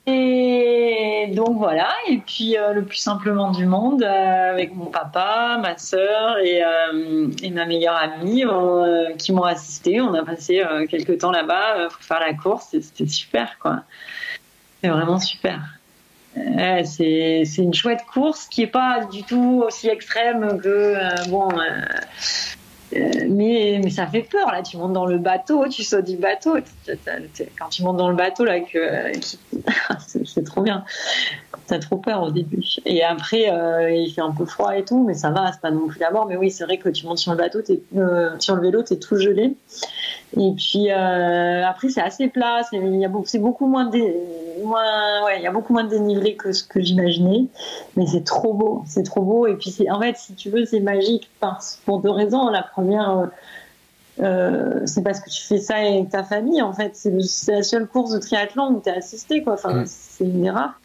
Et, 0.09 1.33
donc 1.35 1.59
voilà. 1.59 1.89
Et 2.09 2.19
puis 2.19 2.57
euh, 2.57 2.73
le 2.73 2.85
plus 2.85 2.99
simplement 2.99 3.51
du 3.51 3.67
monde, 3.67 4.05
euh, 4.05 4.51
avec 4.53 4.75
mon 4.75 4.87
papa, 4.87 5.59
ma 5.61 5.77
sœur 5.77 6.39
et, 6.39 6.63
et 7.43 7.51
ma 7.51 7.67
meilleure 7.67 7.97
amie 7.97 8.45
qui 9.19 9.33
m'ont 9.33 9.43
assisté. 9.43 10.01
On 10.01 10.15
a 10.15 10.25
passé 10.25 10.63
quelques 10.89 11.19
temps 11.19 11.33
là-bas 11.33 11.89
pour 11.89 12.03
faire 12.03 12.21
la 12.21 12.35
course. 12.35 12.73
et 12.75 12.83
C'était 12.83 13.09
super, 13.09 13.59
quoi. 13.61 13.83
C'est 14.81 14.91
vraiment 14.91 15.19
super 15.19 15.76
c'est 16.85 17.45
une 17.59 17.75
chouette 17.75 18.05
course 18.13 18.47
qui 18.47 18.63
est 18.63 18.67
pas 18.67 19.05
du 19.05 19.23
tout 19.23 19.63
aussi 19.67 19.89
extrême 19.89 20.61
que 20.61 20.69
euh, 20.69 21.09
bon. 21.29 21.49
Euh, 21.51 21.83
euh, 22.95 23.27
mais, 23.29 23.81
mais 23.83 23.91
ça 23.91 24.07
fait 24.07 24.23
peur 24.23 24.53
là, 24.53 24.63
tu 24.63 24.77
montes 24.77 24.93
dans 24.93 25.07
le 25.07 25.19
bateau, 25.19 25.67
tu 25.69 25.83
sautes 25.83 26.05
du 26.05 26.17
bateau. 26.17 26.57
Quand 27.59 27.69
tu 27.69 27.83
montes 27.83 27.97
dans 27.97 28.09
le 28.09 28.15
bateau 28.15 28.45
là, 28.45 28.59
c'est 30.07 30.45
trop 30.45 30.63
bien. 30.63 30.85
T'as 31.67 31.79
trop 31.79 31.97
peur 31.97 32.23
au 32.23 32.31
début. 32.31 32.63
Et 32.85 33.03
après, 33.03 33.51
il 33.93 34.13
fait 34.15 34.21
un 34.21 34.31
peu 34.31 34.47
froid 34.47 34.77
et 34.77 34.85
tout, 34.85 35.05
mais 35.05 35.15
ça 35.15 35.31
va, 35.31 35.51
c'est 35.53 35.61
pas 35.61 35.71
non 35.71 35.89
plus 35.89 35.99
la 35.99 36.11
mort. 36.11 36.27
Mais 36.27 36.37
oui, 36.37 36.51
c'est 36.51 36.65
vrai 36.65 36.79
que 36.79 36.89
tu 36.89 37.07
montes 37.07 37.19
sur 37.19 37.33
le 37.33 37.39
bateau, 37.39 37.61
es, 37.61 37.81
sur 38.39 38.55
le 38.55 38.63
vélo, 38.63 38.83
t'es 38.83 38.97
tout 38.97 39.17
gelé. 39.17 39.57
Et 40.37 40.53
puis 40.53 40.91
euh, 40.91 41.65
après 41.67 41.89
c'est 41.89 42.01
assez 42.01 42.29
plat, 42.29 42.63
c'est 42.69 43.39
beaucoup, 43.39 43.67
moins, 43.67 43.91
moins 44.63 45.25
ouais, 45.25 45.39
il 45.39 45.43
y 45.43 45.47
a 45.47 45.53
beaucoup 45.53 45.73
moins 45.73 45.85
de 45.85 45.91
dénivelé 45.91 46.37
que 46.37 46.53
ce 46.53 46.65
que 46.65 46.81
j'imaginais, 46.81 47.47
mais 47.97 48.07
c'est 48.07 48.25
trop 48.25 48.53
beau, 48.53 48.83
c'est 48.87 49.05
trop 49.05 49.23
beau. 49.23 49.47
Et 49.47 49.55
puis 49.55 49.71
c'est 49.71 49.89
en 49.89 50.01
fait 50.01 50.17
si 50.17 50.35
tu 50.35 50.51
veux 50.51 50.67
c'est 50.67 50.81
magique 50.81 51.31
pour 51.85 52.01
deux 52.01 52.11
raisons. 52.11 52.51
La 52.51 52.63
première 52.63 53.11
euh, 53.11 53.27
euh, 54.19 54.81
c'est 54.85 55.03
parce 55.03 55.21
que 55.21 55.31
tu 55.31 55.43
fais 55.43 55.59
ça 55.59 55.77
avec 55.77 56.11
ta 56.11 56.25
famille 56.25 56.61
en 56.61 56.73
fait. 56.73 56.97
C'est, 56.97 57.13
la 57.49 57.63
seule 57.63 57.87
course 57.87 58.11
de 58.11 58.19
triathlon 58.19 58.73
où 58.73 58.81
tu 58.83 58.91
es 58.91 58.93
assisté 58.93 59.43
quoi. 59.43 59.55
Enfin 59.55 59.73
mm. 59.75 59.85
c'est 59.87 60.25
une 60.25 60.51
rares. 60.51 60.79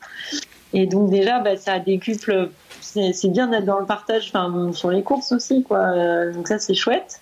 Et 0.73 0.88
donc 0.88 1.10
déjà 1.10 1.39
bah, 1.39 1.57
ça 1.57 1.80
décuple 1.80 2.49
c'est 2.81 3.30
bien 3.30 3.48
d'être 3.48 3.65
dans 3.65 3.80
le 3.80 3.85
partage 3.85 4.31
enfin, 4.34 4.72
sur 4.73 4.91
les 4.91 5.03
courses 5.03 5.31
aussi 5.31 5.64
quoi. 5.64 5.80
Euh, 5.80 6.34
donc 6.34 6.48
ça 6.48 6.60
c'est 6.60 6.73
chouette. 6.73 7.22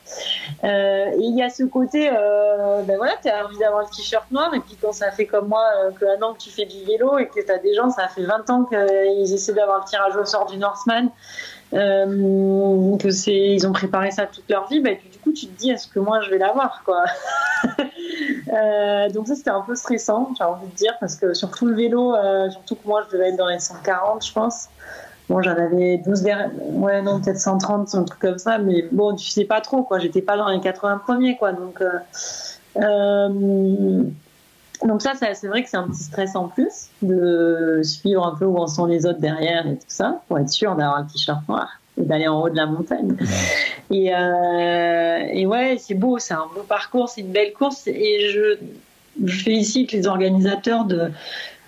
Euh, 0.63 1.11
et 1.11 1.21
il 1.21 1.37
y 1.37 1.43
a 1.43 1.49
ce 1.49 1.63
côté 1.63 2.09
euh, 2.11 2.81
ben 2.83 2.97
voilà 2.97 3.13
tu 3.21 3.29
as 3.29 3.45
envie 3.45 3.57
d'avoir 3.57 3.83
le 3.83 3.95
t-shirt 3.95 4.29
noir 4.31 4.53
et 4.53 4.59
puis 4.59 4.77
quand 4.81 4.93
ça 4.93 5.11
fait 5.11 5.25
comme 5.25 5.47
moi 5.47 5.63
que 5.99 6.05
un 6.05 6.21
an 6.23 6.33
que 6.33 6.39
tu 6.39 6.49
fais 6.49 6.65
du 6.65 6.83
vélo 6.85 7.17
et 7.17 7.27
que 7.27 7.45
tu 7.45 7.51
as 7.51 7.57
des 7.59 7.73
gens 7.75 7.89
ça 7.89 8.07
fait 8.07 8.23
20 8.23 8.49
ans 8.49 8.65
qu'ils 8.65 9.33
essaient 9.33 9.53
d'avoir 9.53 9.79
le 9.79 9.85
tirage 9.85 10.15
au 10.15 10.25
sort 10.25 10.45
du 10.47 10.57
Northman 10.57 11.09
que 11.71 13.09
c'est 13.11 13.37
ils 13.37 13.67
ont 13.67 13.71
préparé 13.71 14.11
ça 14.11 14.25
toute 14.25 14.49
leur 14.49 14.67
vie 14.67 14.81
du 14.81 15.08
coup 15.23 15.31
tu 15.31 15.47
te 15.47 15.59
dis 15.59 15.71
est-ce 15.71 15.87
que 15.87 15.99
moi 15.99 16.21
je 16.21 16.29
vais 16.29 16.37
l'avoir 16.37 16.83
quoi 16.83 17.03
donc 19.13 19.27
ça 19.27 19.35
c'était 19.35 19.49
un 19.49 19.61
peu 19.61 19.75
stressant 19.75 20.31
j'ai 20.37 20.43
envie 20.43 20.67
de 20.67 20.75
dire 20.75 20.93
parce 20.99 21.15
que 21.15 21.33
surtout 21.33 21.65
le 21.65 21.75
vélo 21.75 22.15
surtout 22.49 22.75
que 22.75 22.87
moi 22.87 23.03
je 23.07 23.15
devais 23.15 23.29
être 23.29 23.37
dans 23.37 23.47
les 23.47 23.59
140 23.59 24.25
je 24.25 24.33
pense 24.33 24.69
Bon, 25.29 25.43
j'en 25.43 25.51
avais 25.51 25.99
12 25.99 26.23
derniers, 26.23 26.55
ouais, 26.71 27.03
non, 27.03 27.21
peut-être 27.21 27.37
130, 27.37 27.93
un 27.93 28.03
truc 28.03 28.19
comme 28.19 28.39
ça, 28.39 28.57
mais 28.57 28.85
bon, 28.91 29.15
tu 29.15 29.29
sais 29.29 29.45
pas 29.45 29.61
trop, 29.61 29.83
quoi. 29.83 29.99
J'étais 29.99 30.23
pas 30.23 30.35
dans 30.35 30.49
les 30.49 30.59
80 30.59 31.01
premiers, 31.05 31.37
quoi. 31.37 31.53
Donc, 31.53 31.81
euh, 31.81 31.99
euh, 32.77 34.03
donc 34.83 35.01
ça, 35.03 35.11
c'est 35.13 35.47
vrai 35.47 35.63
que 35.63 35.69
c'est 35.69 35.77
un 35.77 35.87
petit 35.87 36.03
stress 36.03 36.35
en 36.35 36.47
plus 36.47 36.87
de 37.03 37.81
suivre 37.83 38.25
un 38.25 38.35
peu 38.35 38.45
où 38.45 38.57
en 38.57 38.65
sont 38.65 38.87
les 38.87 39.05
autres 39.05 39.19
derrière 39.19 39.67
et 39.67 39.75
tout 39.75 39.85
ça, 39.87 40.21
pour 40.27 40.39
être 40.39 40.49
sûr 40.49 40.75
d'avoir 40.75 40.97
un 40.97 41.03
t-shirt 41.03 41.47
noir 41.47 41.69
d'aller 41.99 42.27
en 42.27 42.41
haut 42.41 42.49
de 42.49 42.55
la 42.55 42.65
montagne. 42.65 43.15
Et, 43.91 44.13
euh, 44.13 45.19
et 45.31 45.45
ouais, 45.45 45.77
c'est 45.79 45.95
beau, 45.95 46.19
c'est 46.19 46.33
un 46.33 46.47
beau 46.53 46.63
parcours, 46.67 47.09
c'est 47.09 47.21
une 47.21 47.31
belle 47.31 47.53
course, 47.53 47.87
et 47.87 48.29
je, 48.29 48.57
je 49.25 49.43
félicite 49.43 49.91
les 49.91 50.07
organisateurs 50.07 50.85
de 50.85 51.11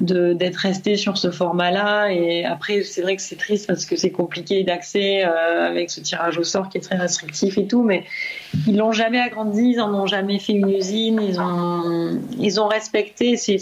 d'être 0.02 0.58
resté 0.58 0.98
sur 0.98 1.18
ce 1.18 1.32
format-là. 1.32 2.12
Et 2.12 2.44
après, 2.44 2.84
c'est 2.84 3.02
vrai 3.02 3.16
que 3.16 3.22
c'est 3.22 3.36
triste 3.38 3.68
parce 3.68 3.86
que 3.86 3.96
c'est 3.96 4.12
compliqué 4.12 4.64
d'accès 4.64 5.24
euh, 5.24 5.68
avec 5.68 5.92
ce 5.92 6.02
tirage 6.02 6.38
au 6.38 6.44
sort 6.44 6.70
qui 6.70 6.78
est 6.78 6.82
très 6.82 6.98
restrictif 6.98 7.58
et 7.58 7.68
tout, 7.68 7.84
mais 7.84 8.04
ils 8.68 8.78
l'ont 8.78 8.92
jamais 8.92 9.20
agrandi, 9.20 9.74
ils 9.76 9.82
en 9.82 9.94
ont 9.94 10.08
jamais 10.08 10.40
fait 10.40 10.54
une 10.54 10.70
usine, 10.70 11.22
ils 11.22 11.40
ont, 11.40 12.20
ils 12.40 12.60
ont 12.60 12.68
respecté 12.68 13.38
c'est, 13.38 13.58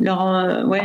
leur, 0.00 0.26
euh, 0.26 0.64
ouais, 0.64 0.84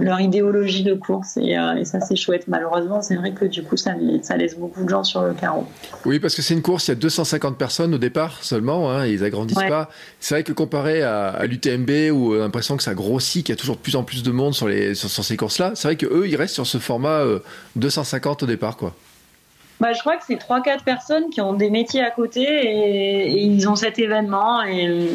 leur 0.00 0.20
idéologie 0.20 0.82
de 0.82 0.94
course 0.94 1.38
euh, 1.38 1.74
et, 1.76 1.84
ça 1.84 2.00
c'est 2.00 2.16
chouette. 2.16 2.44
Malheureusement, 2.48 3.02
c'est 3.02 3.16
vrai 3.16 3.32
que 3.32 3.44
du 3.44 3.62
coup 3.62 3.76
ça, 3.76 3.94
ça, 4.22 4.36
laisse 4.36 4.56
beaucoup 4.56 4.84
de 4.84 4.88
gens 4.88 5.04
sur 5.04 5.22
le 5.22 5.34
carreau. 5.34 5.66
Oui, 6.04 6.18
parce 6.18 6.34
que 6.34 6.42
c'est 6.42 6.54
une 6.54 6.62
course, 6.62 6.88
il 6.88 6.90
y 6.90 6.92
a 6.92 6.96
250 6.96 7.56
personnes 7.56 7.94
au 7.94 7.98
départ 7.98 8.42
seulement, 8.42 8.90
hein, 8.90 9.06
ils 9.06 9.24
agrandissent 9.24 9.56
pas. 9.56 9.88
C'est 10.20 10.34
vrai 10.34 10.44
que 10.44 10.52
comparé 10.52 11.02
à, 11.02 11.44
l'UTMB 11.46 11.90
où 12.12 12.34
on 12.34 12.36
a 12.36 12.38
l'impression 12.38 12.76
que 12.76 12.82
ça 12.82 12.94
grossit, 12.94 13.44
qu'il 13.44 13.54
y 13.54 13.58
a 13.58 13.60
toujours 13.60 13.76
de 13.76 13.80
plus 13.80 13.96
en 13.96 14.02
plus 14.02 14.22
de 14.22 14.30
monde 14.30 14.54
sur, 14.54 14.68
les, 14.68 14.94
sur, 14.94 15.24
ces 15.24 15.36
courses-là, 15.36 15.72
c'est 15.74 15.88
vrai 15.88 15.96
qu'eux 15.96 16.26
ils 16.28 16.36
restent 16.36 16.54
sur 16.54 16.66
ce 16.66 16.78
format 16.78 17.22
250 17.76 18.42
euh, 18.42 18.44
au 18.44 18.48
départ 18.48 18.76
quoi. 18.76 18.94
Bah, 19.80 19.92
je 19.92 20.00
crois 20.00 20.16
que 20.16 20.24
c'est 20.26 20.34
3-4 20.34 20.82
personnes 20.82 21.30
qui 21.30 21.40
ont 21.40 21.52
des 21.52 21.70
métiers 21.70 22.02
à 22.02 22.10
côté 22.10 22.42
et, 22.42 23.30
et 23.30 23.42
ils 23.42 23.68
ont 23.68 23.76
cet 23.76 24.00
événement 24.00 24.64
et 24.64 25.08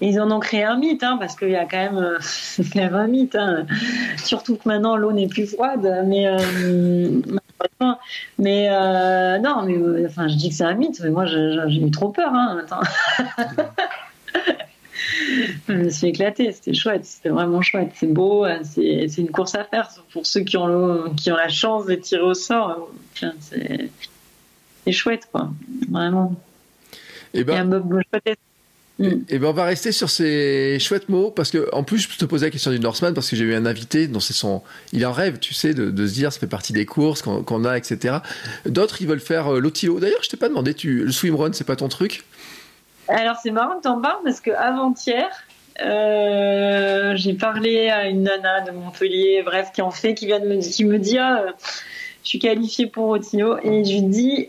ils 0.00 0.20
en 0.20 0.30
ont 0.30 0.40
créé 0.40 0.64
un 0.64 0.76
mythe, 0.76 1.02
hein, 1.02 1.16
parce 1.18 1.36
qu'il 1.36 1.50
y 1.50 1.56
a 1.56 1.66
quand 1.66 1.76
même, 1.76 1.98
euh, 1.98 2.18
même 2.74 2.94
un 2.94 3.06
mythe. 3.06 3.36
Hein. 3.36 3.66
Surtout 4.16 4.56
que 4.56 4.68
maintenant 4.68 4.96
l'eau 4.96 5.12
n'est 5.12 5.28
plus 5.28 5.46
froide, 5.46 6.04
mais 6.06 6.26
euh, 6.26 7.20
mais 8.38 8.68
euh, 8.70 9.38
non, 9.38 9.62
mais 9.64 10.06
enfin, 10.06 10.28
je 10.28 10.36
dis 10.36 10.48
que 10.48 10.54
c'est 10.54 10.64
un 10.64 10.74
mythe, 10.74 11.00
mais 11.02 11.10
moi 11.10 11.26
j'ai 11.26 11.80
eu 11.80 11.90
trop 11.90 12.08
peur. 12.08 12.32
Hein, 12.32 12.64
je 15.68 15.72
me 15.72 15.90
suis 15.90 16.08
éclatée, 16.08 16.52
c'était 16.52 16.74
chouette, 16.74 17.04
c'était 17.04 17.28
vraiment 17.28 17.60
chouette, 17.60 17.90
c'est 17.94 18.06
beau, 18.06 18.46
c'est 18.62 19.18
une 19.18 19.30
course 19.30 19.54
à 19.54 19.64
faire 19.64 19.90
pour 20.12 20.26
ceux 20.26 20.40
qui 20.40 20.56
ont, 20.56 21.14
qui 21.14 21.30
ont 21.30 21.36
la 21.36 21.48
chance 21.48 21.86
de 21.86 21.94
tirer 21.94 22.22
au 22.22 22.34
sort. 22.34 22.88
C'est 24.82 24.92
chouette, 24.92 25.28
quoi, 25.30 25.50
vraiment. 25.90 26.34
Et 27.32 27.40
eh 27.40 27.44
ben, 27.44 27.64
Mm. 27.64 28.02
Et, 29.00 29.38
ben 29.38 29.48
on 29.48 29.52
va 29.52 29.64
rester 29.64 29.92
sur 29.92 30.10
ces 30.10 30.78
chouettes 30.78 31.08
mots 31.08 31.30
parce 31.30 31.50
que 31.50 31.68
en 31.72 31.82
plus 31.82 31.98
je 31.98 32.18
te 32.18 32.24
posais 32.24 32.46
la 32.46 32.50
question 32.50 32.70
du 32.70 32.80
Norseman 32.80 33.14
parce 33.14 33.30
que 33.30 33.36
j'ai 33.36 33.44
eu 33.44 33.54
un 33.54 33.64
invité 33.64 34.06
dont 34.08 34.20
c'est 34.20 34.34
son, 34.34 34.62
il 34.92 35.04
en 35.06 35.12
rêve, 35.12 35.38
tu 35.38 35.54
sais, 35.54 35.72
de, 35.72 36.06
se 36.06 36.12
dire 36.12 36.32
ça 36.32 36.38
fait 36.38 36.46
partie 36.46 36.72
des 36.72 36.84
courses 36.84 37.22
qu'on 37.22 37.64
a, 37.64 37.78
etc. 37.78 38.18
D'autres 38.66 39.00
ils 39.00 39.08
veulent 39.08 39.20
faire 39.20 39.54
euh, 39.54 39.60
l'Otilo. 39.60 40.00
D'ailleurs 40.00 40.22
je 40.22 40.28
t'ai 40.28 40.36
pas 40.36 40.48
demandé, 40.48 40.74
tu, 40.74 41.04
le 41.04 41.12
swimrun 41.12 41.52
c'est 41.52 41.66
pas 41.66 41.76
ton 41.76 41.88
truc? 41.88 42.24
Alors 43.08 43.36
c'est 43.42 43.50
marrant 43.50 43.78
que 43.78 43.82
t'en 43.82 44.00
parles 44.00 44.20
parce 44.22 44.40
que 44.40 44.50
avant-hier 44.50 45.28
euh, 45.82 47.12
j'ai 47.16 47.34
parlé 47.34 47.88
à 47.88 48.06
une 48.08 48.24
nana 48.24 48.60
de 48.60 48.72
Montpellier, 48.72 49.42
bref, 49.44 49.70
qui 49.72 49.80
en 49.80 49.90
fait, 49.90 50.14
qui 50.14 50.26
vient 50.26 50.40
de 50.40 50.46
me, 50.46 50.60
qui 50.60 50.84
me 50.84 50.98
dit 50.98 51.16
ah, 51.18 51.46
je 52.22 52.28
suis 52.28 52.38
qualifiée 52.38 52.86
pour 52.86 53.08
Otilo 53.08 53.56
et 53.62 53.84
je 53.84 53.92
lui 53.92 54.02
dis 54.02 54.48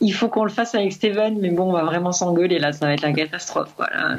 il 0.00 0.12
faut 0.12 0.28
qu'on 0.28 0.44
le 0.44 0.50
fasse 0.50 0.74
avec 0.74 0.92
Steven, 0.92 1.38
mais 1.40 1.50
bon, 1.50 1.70
on 1.70 1.72
va 1.72 1.82
vraiment 1.82 2.12
s'engueuler 2.12 2.58
là, 2.58 2.72
ça 2.72 2.86
va 2.86 2.94
être 2.94 3.02
la 3.02 3.12
catastrophe. 3.12 3.70
Voilà. 3.76 4.16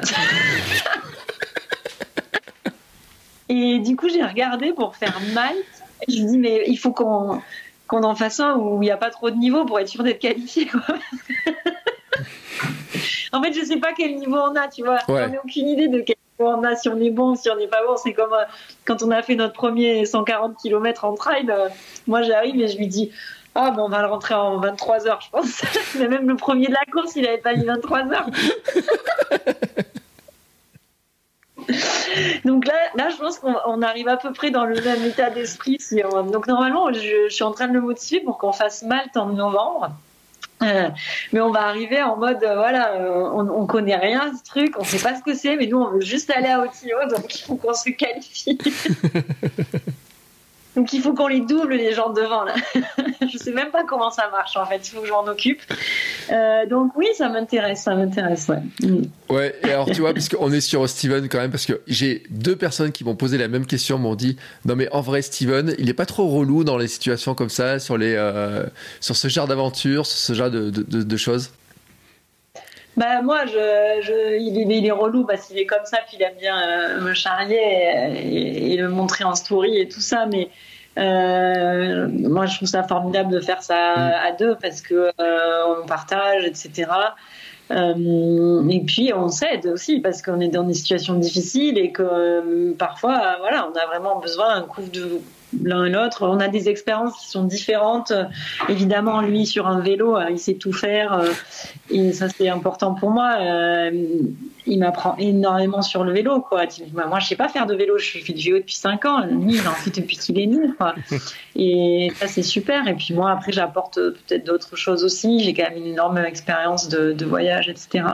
et 3.48 3.78
du 3.78 3.96
coup, 3.96 4.08
j'ai 4.08 4.22
regardé 4.22 4.72
pour 4.72 4.96
faire 4.96 5.18
Malte. 5.34 5.56
Je 6.08 6.22
me 6.22 6.28
dis, 6.28 6.38
mais 6.38 6.64
il 6.66 6.76
faut 6.76 6.92
qu'on 6.92 7.40
qu'on 7.90 8.04
en 8.04 8.14
fasse 8.14 8.38
un 8.38 8.54
où 8.54 8.80
il 8.82 8.86
n'y 8.86 8.90
a 8.92 8.96
pas 8.96 9.10
trop 9.10 9.30
de 9.30 9.36
niveau 9.36 9.64
pour 9.64 9.80
être 9.80 9.88
sûr 9.88 10.04
d'être 10.04 10.20
qualifié. 10.20 10.68
en 13.32 13.42
fait, 13.42 13.52
je 13.52 13.64
sais 13.64 13.78
pas 13.78 13.92
quel 13.96 14.14
niveau 14.14 14.36
on 14.36 14.54
a, 14.54 14.68
tu 14.68 14.84
vois. 14.84 14.98
On 15.08 15.14
n'a 15.14 15.40
aucune 15.44 15.66
idée 15.66 15.88
de 15.88 16.00
quel 16.00 16.14
niveau 16.38 16.52
on 16.52 16.62
a, 16.62 16.76
si 16.76 16.88
on 16.88 17.00
est 17.00 17.10
bon, 17.10 17.34
si 17.34 17.50
on 17.50 17.56
n'est 17.56 17.66
pas 17.66 17.84
bon. 17.84 17.96
C'est 17.96 18.12
comme 18.12 18.32
euh, 18.32 18.44
quand 18.84 19.02
on 19.02 19.10
a 19.10 19.22
fait 19.22 19.34
notre 19.34 19.54
premier 19.54 20.04
140 20.04 20.56
km 20.62 21.04
en 21.04 21.14
trail. 21.14 21.46
Euh, 21.50 21.68
moi, 22.06 22.22
j'arrive 22.22 22.60
et 22.60 22.68
je 22.68 22.78
lui 22.78 22.86
dis 22.86 23.10
ah, 23.66 23.70
bon, 23.70 23.84
on 23.84 23.88
va 23.88 24.00
le 24.02 24.08
rentrer 24.08 24.34
en 24.34 24.58
23 24.58 25.06
heures, 25.08 25.20
je 25.20 25.30
pense. 25.30 25.62
Mais 25.98 26.08
même 26.08 26.28
le 26.28 26.36
premier 26.36 26.66
de 26.66 26.72
la 26.72 26.84
course, 26.90 27.16
il 27.16 27.22
n'avait 27.22 27.38
pas 27.38 27.54
mis 27.54 27.64
23 27.64 27.98
heures. 28.12 28.26
Donc 32.44 32.66
là, 32.66 32.74
là, 32.96 33.08
je 33.10 33.16
pense 33.16 33.38
qu'on 33.38 33.82
arrive 33.82 34.08
à 34.08 34.16
peu 34.16 34.32
près 34.32 34.50
dans 34.50 34.64
le 34.64 34.80
même 34.80 35.04
état 35.04 35.30
d'esprit. 35.30 35.78
Donc 36.32 36.48
normalement, 36.48 36.92
je, 36.92 37.28
suis 37.28 37.44
en 37.44 37.52
train 37.52 37.68
de 37.68 37.74
le 37.74 37.80
motiver 37.80 38.20
pour 38.20 38.38
qu'on 38.38 38.52
fasse 38.52 38.82
Malte 38.82 39.16
en 39.16 39.26
novembre. 39.26 39.90
Euh, 40.62 40.88
mais 41.32 41.40
on 41.40 41.50
va 41.50 41.62
arriver 41.62 42.02
en 42.02 42.16
mode, 42.16 42.42
euh, 42.42 42.54
voilà, 42.54 42.92
euh, 42.92 43.30
on, 43.32 43.48
on 43.48 43.66
connaît 43.66 43.96
rien 43.96 44.20
à 44.20 44.36
ce 44.36 44.44
truc, 44.44 44.74
on 44.78 44.84
sait 44.84 44.98
pas 44.98 45.14
ce 45.14 45.22
que 45.22 45.32
c'est, 45.32 45.56
mais 45.56 45.66
nous 45.66 45.78
on 45.78 45.88
veut 45.88 46.02
juste 46.02 46.30
aller 46.30 46.48
à 46.48 46.60
Otio, 46.60 46.98
donc 47.08 47.34
il 47.34 47.42
faut 47.42 47.54
qu'on 47.54 47.72
se 47.72 47.88
qualifie. 47.88 48.58
Donc 50.80 50.94
il 50.94 51.02
faut 51.02 51.12
qu'on 51.12 51.28
les 51.28 51.40
double 51.40 51.74
les 51.74 51.92
gens 51.92 52.08
devant 52.08 52.42
là. 52.42 52.54
je 53.30 53.36
sais 53.36 53.52
même 53.52 53.70
pas 53.70 53.84
comment 53.84 54.10
ça 54.10 54.30
marche 54.30 54.56
en 54.56 54.64
fait, 54.64 54.78
il 54.78 54.90
faut 54.90 55.02
que 55.02 55.06
je 55.06 55.12
m'en 55.12 55.26
occupe. 55.26 55.60
Euh, 56.32 56.64
donc 56.64 56.96
oui, 56.96 57.06
ça 57.14 57.28
m'intéresse, 57.28 57.82
ça 57.82 57.94
m'intéresse, 57.94 58.48
ouais. 58.48 58.62
Mm. 58.80 59.02
Ouais, 59.28 59.54
et 59.62 59.72
alors 59.72 59.90
tu 59.90 60.00
vois, 60.00 60.14
puisqu'on 60.14 60.50
est 60.50 60.62
sur 60.62 60.88
Steven 60.88 61.28
quand 61.28 61.36
même, 61.36 61.50
parce 61.50 61.66
que 61.66 61.82
j'ai 61.86 62.22
deux 62.30 62.56
personnes 62.56 62.92
qui 62.92 63.04
m'ont 63.04 63.14
posé 63.14 63.36
la 63.36 63.48
même 63.48 63.66
question, 63.66 63.98
m'ont 63.98 64.14
dit, 64.14 64.38
non 64.64 64.74
mais 64.74 64.88
en 64.90 65.02
vrai 65.02 65.20
Steven, 65.20 65.74
il 65.76 65.90
est 65.90 65.94
pas 65.94 66.06
trop 66.06 66.26
relou 66.28 66.64
dans 66.64 66.78
les 66.78 66.88
situations 66.88 67.34
comme 67.34 67.50
ça, 67.50 67.78
sur, 67.78 67.98
les, 67.98 68.14
euh, 68.16 68.64
sur 69.00 69.16
ce 69.16 69.28
genre 69.28 69.48
d'aventure, 69.48 70.06
sur 70.06 70.16
ce 70.16 70.32
genre 70.32 70.50
de, 70.50 70.70
de, 70.70 71.02
de 71.02 71.16
choses? 71.18 71.50
Bah 72.96 73.22
moi, 73.22 73.46
je, 73.46 74.00
je, 74.02 74.38
il, 74.38 74.58
est, 74.58 74.78
il, 74.78 74.86
est, 74.86 74.90
relou 74.90 75.24
parce 75.24 75.46
qu'il 75.46 75.58
est 75.58 75.66
comme 75.66 75.84
ça, 75.84 75.98
puis 76.06 76.16
il 76.18 76.22
aime 76.22 76.36
bien 76.38 76.56
euh, 76.60 77.00
me 77.00 77.14
charrier 77.14 77.58
et, 77.58 78.72
et, 78.72 78.76
le 78.76 78.88
montrer 78.88 79.24
en 79.24 79.34
story 79.34 79.78
et 79.78 79.88
tout 79.88 80.00
ça, 80.00 80.26
mais 80.26 80.48
euh, 80.98 82.08
moi, 82.08 82.46
je 82.46 82.56
trouve 82.56 82.68
ça 82.68 82.82
formidable 82.82 83.32
de 83.32 83.40
faire 83.40 83.62
ça 83.62 83.94
mm. 83.96 84.26
à 84.26 84.32
deux 84.32 84.56
parce 84.60 84.80
que 84.80 85.12
euh, 85.20 85.82
on 85.82 85.86
partage, 85.86 86.44
etc. 86.44 86.90
Euh, 87.70 88.68
et 88.68 88.80
puis 88.80 89.12
on 89.14 89.28
s'aide 89.28 89.66
aussi 89.66 90.00
parce 90.00 90.22
qu'on 90.22 90.40
est 90.40 90.48
dans 90.48 90.64
des 90.64 90.74
situations 90.74 91.14
difficiles 91.14 91.78
et 91.78 91.92
que 91.92 92.72
parfois, 92.72 93.36
voilà, 93.38 93.68
on 93.72 93.78
a 93.78 93.86
vraiment 93.86 94.18
besoin 94.18 94.58
d'un 94.58 94.66
coup 94.66 94.82
de 94.82 95.20
l'un 95.62 95.84
et 95.84 95.90
l'autre. 95.90 96.26
On 96.26 96.40
a 96.40 96.48
des 96.48 96.68
expériences 96.68 97.18
qui 97.18 97.28
sont 97.28 97.44
différentes. 97.44 98.12
Évidemment, 98.68 99.20
lui 99.20 99.46
sur 99.46 99.66
un 99.66 99.80
vélo, 99.80 100.18
il 100.30 100.38
sait 100.38 100.54
tout 100.54 100.72
faire 100.72 101.22
et 101.90 102.12
ça 102.12 102.28
c'est 102.28 102.48
important 102.48 102.94
pour 102.94 103.10
moi 103.10 103.36
il 104.66 104.78
m'apprend 104.78 105.16
énormément 105.18 105.82
sur 105.82 106.04
le 106.04 106.12
vélo, 106.12 106.40
quoi. 106.40 106.62
Moi, 106.92 107.18
je 107.18 107.26
sais 107.26 107.36
pas 107.36 107.48
faire 107.48 107.66
de 107.66 107.74
vélo, 107.74 107.98
je 107.98 108.18
fais 108.18 108.32
du 108.32 108.44
vélo 108.44 108.58
depuis 108.58 108.74
5 108.74 109.04
ans. 109.04 109.26
Lui, 109.26 109.54
il 109.54 109.68
en 109.68 109.72
fait 109.72 109.90
depuis 110.00 110.16
qu'il 110.16 110.38
est 110.38 110.46
né, 110.46 110.68
quoi. 110.78 110.94
Et 111.56 112.12
ça, 112.16 112.26
c'est 112.26 112.42
super. 112.42 112.86
Et 112.86 112.94
puis 112.94 113.14
moi, 113.14 113.30
après, 113.32 113.52
j'apporte 113.52 113.96
peut-être 113.96 114.44
d'autres 114.44 114.76
choses 114.76 115.04
aussi. 115.04 115.42
J'ai 115.42 115.54
quand 115.54 115.64
même 115.64 115.78
une 115.78 115.92
énorme 115.92 116.18
expérience 116.18 116.88
de, 116.88 117.24
voyage, 117.24 117.68
etc. 117.68 118.04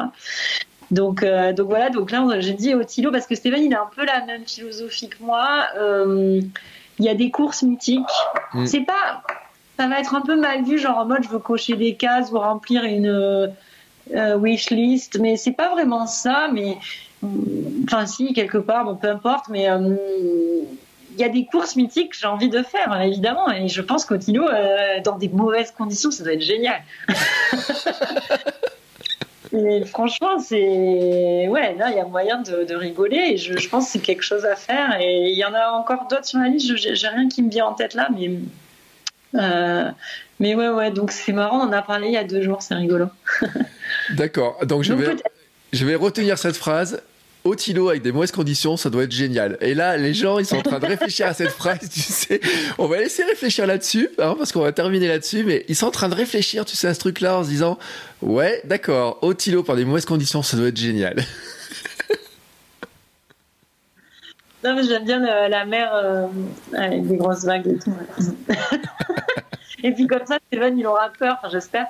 Donc, 0.91 1.23
euh, 1.23 1.53
donc 1.53 1.69
voilà, 1.69 1.91
donc 1.91 2.11
là, 2.11 2.41
j'ai 2.41 2.53
dit 2.53 2.75
au 2.75 2.85
Tilo, 2.85 3.11
parce 3.11 3.27
que 3.27 3.35
Stéphane, 3.35 3.63
il 3.63 3.75
a 3.75 3.83
un 3.83 3.91
peu 3.95 4.05
la 4.05 4.25
même 4.25 4.47
philosophie 4.47 5.09
que 5.09 5.23
moi. 5.23 5.67
Euh, 5.79 6.41
il 6.99 7.05
y 7.05 7.09
a 7.09 7.15
des 7.15 7.31
courses 7.31 7.63
mythiques. 7.63 8.05
Mm. 8.55 8.67
C'est 8.67 8.81
pas. 8.81 9.23
Ça 9.79 9.89
va 9.89 10.01
être 10.01 10.15
un 10.15 10.23
peu 10.23 10.37
mal 10.37 10.65
vu, 10.65 10.79
genre 10.79 10.99
en 10.99 11.05
mode 11.05 11.23
je 11.23 11.29
veux 11.29 11.39
cocher 11.39 11.77
des 11.77 11.95
cases 11.97 12.33
ou 12.33 12.39
remplir 12.39 12.85
une 12.85 13.53
euh, 14.15 14.37
wish 14.37 14.71
list, 14.71 15.19
mais 15.21 15.37
c'est 15.37 15.53
pas 15.53 15.71
vraiment 15.71 16.07
ça. 16.07 16.49
Mais 16.53 16.79
enfin, 17.85 18.07
si 18.07 18.33
quelque 18.33 18.59
part, 18.59 18.85
bon, 18.85 18.95
peu 18.95 19.11
importe, 19.11 19.49
mais 19.49 19.69
euh, 19.69 19.97
il 21.13 21.21
y 21.21 21.25
a 21.25 21.29
des 21.29 21.47
courses 21.47 21.77
mythiques 21.77 22.13
que 22.13 22.17
j'ai 22.19 22.27
envie 22.27 22.49
de 22.49 22.63
faire, 22.63 23.01
évidemment. 23.01 23.51
Et 23.51 23.69
je 23.69 23.81
pense 23.81 24.05
qu'au 24.05 24.17
Tilo, 24.17 24.47
euh, 24.49 25.01
dans 25.03 25.17
des 25.17 25.29
mauvaises 25.29 25.73
conditions, 25.73 26.11
ça 26.11 26.25
doit 26.25 26.35
être 26.35 26.43
génial. 26.43 26.83
et 29.53 29.85
franchement, 29.85 30.39
c'est. 30.39 31.49
Ouais, 31.49 31.75
là, 31.75 31.91
il 31.91 31.97
y 31.97 32.01
a 32.01 32.05
moyen 32.05 32.43
de, 32.43 32.75
rigoler. 32.75 33.33
Et 33.33 33.37
je, 33.37 33.57
je, 33.57 33.69
pense 33.69 33.87
que 33.87 33.93
c'est 33.93 33.99
quelque 34.01 34.23
chose 34.23 34.45
à 34.45 34.57
faire. 34.57 35.01
Et 35.01 35.31
il 35.31 35.39
y 35.39 35.45
en 35.45 35.55
a 35.55 35.71
encore 35.71 36.09
d'autres 36.09 36.25
sur 36.25 36.39
la 36.39 36.49
liste. 36.49 36.77
J'ai 36.77 37.09
rien 37.09 37.29
qui 37.29 37.43
me 37.43 37.51
vient 37.51 37.67
en 37.67 37.75
tête 37.75 37.95
là, 37.95 38.09
mais. 38.15 38.31
Euh, 39.35 39.91
mais 40.39 40.55
ouais, 40.55 40.69
ouais, 40.69 40.91
donc 40.91 41.13
c'est 41.13 41.33
marrant, 41.33 41.61
on 41.61 41.69
en 41.69 41.73
a 41.73 41.83
parlé 41.83 42.09
il 42.09 42.13
y 42.13 42.17
a 42.17 42.25
deux 42.25 42.43
jours, 42.43 42.63
c'est 42.63 42.75
rigolo. 42.75 43.07
D'accord, 44.11 44.59
donc 44.67 44.83
je, 44.83 44.93
vais, 44.93 45.17
je 45.73 45.87
vais 45.87 45.95
retenir 45.95 46.39
cette 46.39 46.57
phrase. 46.57 47.03
Otilo 47.47 47.89
avec 47.89 48.03
des 48.03 48.13
mauvaises 48.13 48.33
conditions, 48.33 48.77
ça 48.77 48.91
doit 48.91 49.05
être 49.05 49.13
génial. 49.13 49.57
Et 49.61 49.75
là, 49.75 49.97
les 49.97 50.15
gens, 50.15 50.39
ils 50.39 50.47
sont 50.47 50.57
en 50.59 50.63
train 50.63 50.79
de 50.79 50.87
réfléchir 50.87 51.27
à 51.27 51.35
cette 51.35 51.51
phrase, 51.59 51.89
tu 51.91 52.01
sais. 52.01 52.41
On 52.79 52.87
va 52.87 52.99
laisser 52.99 53.25
réfléchir 53.25 53.67
là-dessus, 53.67 54.11
hein, 54.19 54.35
parce 54.37 54.53
qu'on 54.53 54.61
va 54.61 54.73
terminer 54.73 55.09
là-dessus, 55.09 55.45
mais 55.45 55.65
ils 55.69 55.77
sont 55.77 55.87
en 55.87 55.91
train 55.91 56.09
de 56.09 56.15
réfléchir, 56.15 56.65
tu 56.65 56.77
sais, 56.77 56.89
à 56.89 56.95
ce 56.95 57.01
truc-là 57.01 57.39
en 57.39 57.45
se 57.45 57.49
disant, 57.49 57.79
ouais, 58.23 58.61
d'accord, 58.65 59.19
Otilo 59.23 59.63
par 59.63 59.77
des 59.77 59.85
mauvaises 59.85 60.05
conditions, 60.05 60.43
ça 60.43 60.57
doit 60.57 60.69
être 60.69 60.77
génial. 60.77 61.17
Non, 64.65 64.75
mais 64.75 64.83
j'aime 64.83 65.05
bien 65.05 65.21
la 65.21 65.65
mer 65.65 65.95
euh, 65.95 66.27
avec 66.75 67.07
des 67.07 67.17
grosses 67.17 67.45
vagues 67.45 67.69
et 67.69 67.79
tout. 67.79 67.95
et 69.85 69.93
puis 69.93 70.09
comme 70.09 70.27
ça, 70.27 70.39
Steven, 70.49 70.77
il 70.77 70.85
aura 70.85 71.11
peur, 71.11 71.39
j'espère. 71.53 71.87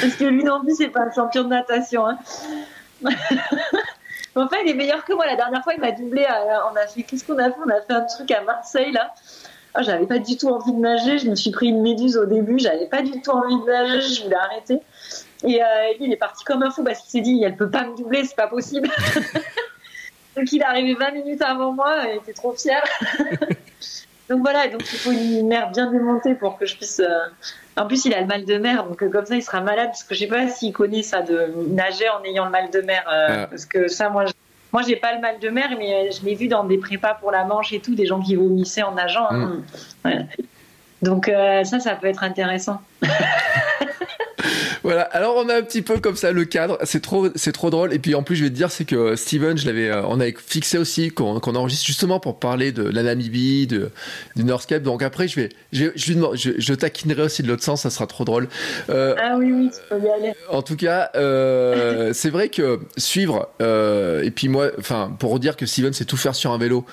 Parce 0.00 0.14
que 0.14 0.24
lui 0.24 0.44
non 0.44 0.60
plus, 0.60 0.76
c'est 0.76 0.88
pas 0.88 1.02
un 1.02 1.12
champion 1.12 1.44
de 1.44 1.48
natation. 1.48 2.06
Hein. 2.06 2.18
enfin, 4.34 4.56
il 4.64 4.70
est 4.70 4.74
meilleur 4.74 5.04
que 5.04 5.12
moi. 5.12 5.26
La 5.26 5.36
dernière 5.36 5.62
fois, 5.62 5.74
il 5.74 5.80
m'a 5.80 5.92
doublé. 5.92 6.26
on 6.72 6.76
a 6.76 6.86
fait, 6.86 7.02
qu'est-ce 7.02 7.24
qu'on 7.24 7.38
a 7.38 7.50
fait? 7.50 7.56
On 7.64 7.70
a 7.70 7.80
fait 7.80 7.92
un 7.92 8.02
truc 8.02 8.30
à 8.30 8.42
Marseille 8.42 8.92
là. 8.92 9.14
Oh, 9.76 9.80
j'avais 9.82 10.06
pas 10.06 10.18
du 10.18 10.36
tout 10.36 10.48
envie 10.48 10.72
de 10.72 10.78
nager. 10.78 11.18
Je 11.18 11.28
me 11.28 11.34
suis 11.34 11.50
pris 11.50 11.68
une 11.68 11.82
méduse 11.82 12.16
au 12.16 12.26
début. 12.26 12.58
J'avais 12.58 12.86
pas 12.86 13.02
du 13.02 13.20
tout 13.20 13.32
envie 13.32 13.56
de 13.56 13.66
nager. 13.66 14.00
Je 14.00 14.22
voulais 14.22 14.36
arrêter. 14.36 14.80
Et 15.44 15.62
euh, 15.62 15.66
lui, 15.98 16.06
il 16.06 16.12
est 16.12 16.16
parti 16.16 16.44
comme 16.44 16.62
un 16.62 16.70
fou 16.70 16.82
parce 16.82 17.00
qu'il 17.00 17.10
s'est 17.10 17.20
dit, 17.20 17.42
elle 17.44 17.56
peut 17.56 17.70
pas 17.70 17.84
me 17.84 17.96
doubler, 17.96 18.24
c'est 18.24 18.36
pas 18.36 18.46
possible. 18.46 18.88
donc 20.36 20.50
il 20.52 20.60
est 20.60 20.64
arrivé 20.64 20.94
20 20.94 21.10
minutes 21.10 21.42
avant 21.42 21.72
moi, 21.72 22.04
il 22.10 22.16
était 22.16 22.32
trop 22.32 22.52
fier. 22.52 22.82
donc 24.28 24.40
voilà, 24.42 24.68
donc 24.68 24.80
il 24.80 24.98
faut 24.98 25.10
une 25.10 25.46
mer 25.48 25.70
bien 25.70 25.90
démontée 25.90 26.34
pour 26.34 26.56
que 26.58 26.66
je 26.66 26.76
puisse. 26.76 27.00
Euh, 27.00 27.18
en 27.76 27.86
plus, 27.86 28.04
il 28.04 28.14
a 28.14 28.20
le 28.20 28.26
mal 28.26 28.44
de 28.44 28.56
mer, 28.56 28.84
donc 28.84 29.02
euh, 29.02 29.10
comme 29.10 29.26
ça, 29.26 29.34
il 29.34 29.42
sera 29.42 29.60
malade 29.60 29.88
parce 29.88 30.04
que 30.04 30.14
je 30.14 30.20
sais 30.20 30.26
pas 30.26 30.48
s'il 30.48 30.72
connaît 30.72 31.02
ça 31.02 31.22
de 31.22 31.52
nager 31.68 32.08
en 32.08 32.24
ayant 32.24 32.46
le 32.46 32.50
mal 32.50 32.70
de 32.70 32.80
mer, 32.80 33.04
ah. 33.06 33.46
parce 33.48 33.66
que 33.66 33.88
ça, 33.88 34.08
moi. 34.08 34.26
Je... 34.26 34.32
Moi, 34.72 34.82
j'ai 34.82 34.96
pas 34.96 35.14
le 35.14 35.20
mal 35.20 35.38
de 35.38 35.48
mer, 35.50 35.68
mais 35.78 36.10
je 36.10 36.24
l'ai 36.24 36.34
vu 36.34 36.48
dans 36.48 36.64
des 36.64 36.78
prépas 36.78 37.14
pour 37.14 37.30
la 37.30 37.44
Manche 37.44 37.72
et 37.72 37.78
tout, 37.78 37.94
des 37.94 38.06
gens 38.06 38.20
qui 38.20 38.34
vomissaient 38.34 38.82
en 38.82 38.90
nageant. 38.90 39.28
Hein. 39.30 39.62
Mm. 40.04 40.10
Donc 41.02 41.30
ça, 41.62 41.78
ça 41.78 41.94
peut 41.94 42.08
être 42.08 42.24
intéressant. 42.24 42.80
voilà. 44.84 45.02
Alors 45.02 45.36
on 45.36 45.48
a 45.48 45.56
un 45.56 45.62
petit 45.62 45.80
peu 45.80 45.98
comme 45.98 46.14
ça 46.14 46.30
le 46.30 46.44
cadre. 46.44 46.78
C'est 46.84 47.00
trop, 47.00 47.28
c'est 47.34 47.52
trop 47.52 47.70
drôle. 47.70 47.94
Et 47.94 47.98
puis 47.98 48.14
en 48.14 48.22
plus, 48.22 48.36
je 48.36 48.44
vais 48.44 48.50
te 48.50 48.54
dire, 48.54 48.70
c'est 48.70 48.84
que 48.84 49.16
Steven, 49.16 49.56
je 49.56 49.66
l'avais, 49.66 49.88
euh, 49.88 50.02
on 50.06 50.20
avait 50.20 50.34
fixé 50.36 50.76
aussi 50.76 51.10
qu'on 51.10 51.38
enregistre 51.38 51.86
justement 51.86 52.20
pour 52.20 52.38
parler 52.38 52.70
de 52.70 52.82
la 52.82 53.02
Namibie, 53.02 53.66
de, 53.66 53.90
du 54.36 54.44
Northcape. 54.44 54.82
Donc 54.82 55.02
après, 55.02 55.26
je 55.26 55.40
vais, 55.40 55.48
je, 55.72 55.86
je, 55.96 56.12
je, 56.58 56.74
taquinerai 56.74 57.22
aussi 57.22 57.42
de 57.42 57.48
l'autre 57.48 57.64
sens. 57.64 57.82
Ça 57.82 57.90
sera 57.90 58.06
trop 58.06 58.26
drôle. 58.26 58.46
Euh, 58.90 59.14
ah 59.18 59.36
oui, 59.38 59.52
oui, 59.52 59.70
tu 59.70 59.80
peux 59.88 60.06
y 60.06 60.10
aller. 60.10 60.34
En 60.50 60.60
tout 60.60 60.76
cas, 60.76 61.10
euh, 61.16 62.12
c'est 62.14 62.30
vrai 62.30 62.50
que 62.50 62.80
suivre. 62.98 63.48
et 63.60 64.30
puis 64.30 64.48
moi, 64.48 64.70
enfin, 64.78 65.16
pour 65.18 65.40
dire 65.40 65.56
que 65.56 65.64
Steven 65.64 65.94
sait 65.94 66.04
tout 66.04 66.18
faire 66.18 66.34
sur 66.34 66.52
un 66.52 66.58
vélo 66.58 66.84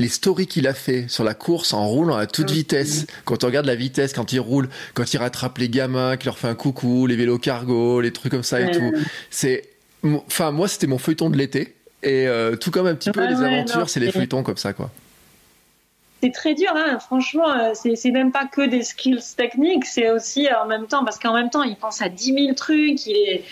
les 0.00 0.08
stories 0.08 0.46
qu'il 0.46 0.66
a 0.66 0.72
fait 0.72 1.06
sur 1.08 1.24
la 1.24 1.34
course 1.34 1.74
en 1.74 1.86
roulant 1.86 2.16
à 2.16 2.26
toute 2.26 2.48
ah 2.48 2.54
vitesse, 2.54 3.06
quand 3.26 3.44
on 3.44 3.46
regarde 3.46 3.66
la 3.66 3.74
vitesse, 3.74 4.14
quand 4.14 4.32
il 4.32 4.40
roule, 4.40 4.70
quand 4.94 5.12
il 5.12 5.18
rattrape 5.18 5.58
les 5.58 5.68
gamins, 5.68 6.16
qu'il 6.16 6.26
leur 6.26 6.38
fait 6.38 6.48
un 6.48 6.54
coucou, 6.54 7.06
les 7.06 7.16
vélos 7.16 7.38
cargo, 7.38 8.00
les 8.00 8.10
trucs 8.10 8.32
comme 8.32 8.42
ça 8.42 8.62
et 8.62 8.70
tout, 8.70 8.92
c'est, 9.28 9.68
enfin 10.02 10.52
moi 10.52 10.68
c'était 10.68 10.86
mon 10.86 10.98
feuilleton 10.98 11.28
de 11.28 11.36
l'été. 11.36 11.76
Et 12.02 12.26
euh, 12.26 12.56
tout 12.56 12.70
comme 12.70 12.86
un 12.86 12.94
petit 12.94 13.10
peu 13.10 13.26
les 13.26 13.42
aventures, 13.42 13.90
c'est 13.90 14.00
les 14.00 14.10
feuilletons 14.10 14.42
comme 14.42 14.56
ça 14.56 14.72
quoi. 14.72 14.90
C'est 16.22 16.32
très 16.32 16.54
dur, 16.54 16.72
hein. 16.74 16.98
franchement, 16.98 17.50
euh, 17.50 17.72
c'est 17.74 18.10
même 18.10 18.30
pas 18.30 18.44
que 18.44 18.66
des 18.66 18.82
skills 18.82 19.22
techniques, 19.36 19.86
c'est 19.86 20.10
aussi 20.10 20.48
en 20.52 20.66
même 20.66 20.86
temps, 20.86 21.02
parce 21.02 21.18
qu'en 21.18 21.32
même 21.32 21.48
temps, 21.48 21.62
il 21.62 21.76
pense 21.76 22.02
à 22.02 22.10
10 22.10 22.34
000 22.34 22.54
trucs, 22.54 23.06
il 23.06 23.16
est, 23.16 23.44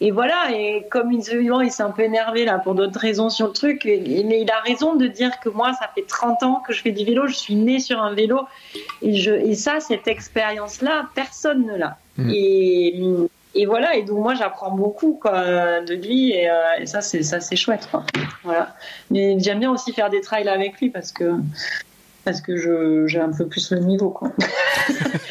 et 0.00 0.10
voilà, 0.12 0.50
et 0.52 0.86
comme 0.90 1.10
il, 1.10 1.20
il 1.20 1.72
s'est 1.72 1.82
un 1.82 1.90
peu 1.90 2.02
énervé 2.02 2.44
là 2.44 2.58
pour 2.58 2.74
d'autres 2.74 3.00
raisons 3.00 3.30
sur 3.30 3.48
le 3.48 3.52
truc, 3.52 3.82
mais 3.84 4.40
il 4.40 4.50
a 4.50 4.60
raison 4.60 4.94
de 4.94 5.06
dire 5.08 5.40
que 5.40 5.48
moi, 5.48 5.72
ça 5.72 5.90
fait 5.94 6.06
30 6.06 6.42
ans 6.44 6.62
que 6.66 6.72
je 6.72 6.82
fais 6.82 6.92
du 6.92 7.04
vélo, 7.04 7.26
je 7.26 7.34
suis 7.34 7.56
né 7.56 7.80
sur 7.80 8.00
un 8.00 8.14
vélo, 8.14 8.42
et, 9.02 9.14
je, 9.14 9.32
et 9.32 9.54
ça, 9.54 9.80
cette 9.80 10.06
expérience-là, 10.06 11.08
personne 11.14 11.66
ne 11.66 11.76
l'a. 11.76 11.98
Mm. 12.16 12.30
Et, 12.32 13.02
et 13.54 13.66
voilà, 13.66 13.96
et 13.96 14.04
donc 14.04 14.18
moi, 14.18 14.34
j'apprends 14.34 14.70
beaucoup 14.70 15.18
quoi, 15.20 15.80
de 15.80 15.94
lui, 15.94 16.30
et, 16.30 16.48
euh, 16.48 16.54
et 16.80 16.86
ça, 16.86 17.00
c'est 17.00 17.24
ça, 17.24 17.40
c'est 17.40 17.56
chouette. 17.56 17.88
Quoi. 17.90 18.04
Voilà. 18.44 18.76
Mais 19.10 19.36
j'aime 19.40 19.58
bien 19.58 19.72
aussi 19.72 19.92
faire 19.92 20.10
des 20.10 20.20
trails 20.20 20.48
avec 20.48 20.78
lui 20.80 20.90
parce 20.90 21.10
que 21.10 21.32
parce 22.28 22.42
que 22.42 23.06
j'ai 23.06 23.20
un 23.20 23.32
peu 23.32 23.46
plus 23.46 23.72
le 23.72 23.78
niveau. 23.78 24.10
Quoi. 24.10 24.30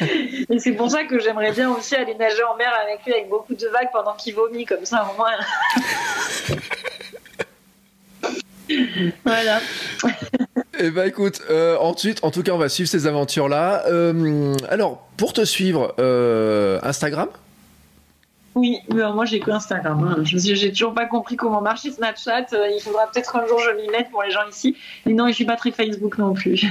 et 0.50 0.58
c'est 0.58 0.72
pour 0.72 0.90
ça 0.90 1.04
que 1.04 1.20
j'aimerais 1.20 1.52
bien 1.52 1.70
aussi 1.70 1.94
aller 1.94 2.16
nager 2.16 2.42
en 2.42 2.56
mer 2.56 2.72
avec 2.84 3.04
lui 3.06 3.12
avec 3.12 3.28
beaucoup 3.28 3.54
de 3.54 3.68
vagues 3.68 3.90
pendant 3.92 4.14
qu'il 4.14 4.34
vomit, 4.34 4.64
comme 4.64 4.84
ça 4.84 5.08
au 5.08 5.16
moins. 5.16 5.30
voilà. 9.24 9.60
Eh 10.80 10.90
ben 10.90 11.06
écoute, 11.06 11.40
euh, 11.50 11.76
ensuite, 11.78 12.24
en 12.24 12.32
tout 12.32 12.42
cas, 12.42 12.50
on 12.50 12.58
va 12.58 12.68
suivre 12.68 12.90
ces 12.90 13.06
aventures-là. 13.06 13.84
Euh, 13.86 14.56
alors, 14.68 15.06
pour 15.16 15.32
te 15.32 15.44
suivre, 15.44 15.94
euh, 16.00 16.80
Instagram 16.82 17.28
Oui, 18.54 18.78
moi 18.90 19.24
j'ai 19.24 19.40
que 19.40 19.50
Instagram. 19.50 20.02
Hein. 20.04 20.24
Je 20.24 20.36
J'ai 20.38 20.72
toujours 20.72 20.94
pas 20.94 21.06
compris 21.06 21.36
comment 21.36 21.60
marcher 21.60 21.90
Snapchat. 21.90 22.46
Euh, 22.52 22.68
il 22.74 22.80
faudra 22.82 23.08
peut-être 23.12 23.36
un 23.36 23.46
jour 23.46 23.60
je 23.60 23.70
m'y 23.80 23.88
mette 23.88 24.10
pour 24.10 24.22
les 24.22 24.30
gens 24.30 24.40
ici. 24.50 24.76
Mais 25.06 25.12
non, 25.12 25.28
je 25.28 25.32
suis 25.32 25.44
pas 25.44 25.56
très 25.56 25.70
Facebook 25.70 26.18
non 26.18 26.34
plus. 26.34 26.64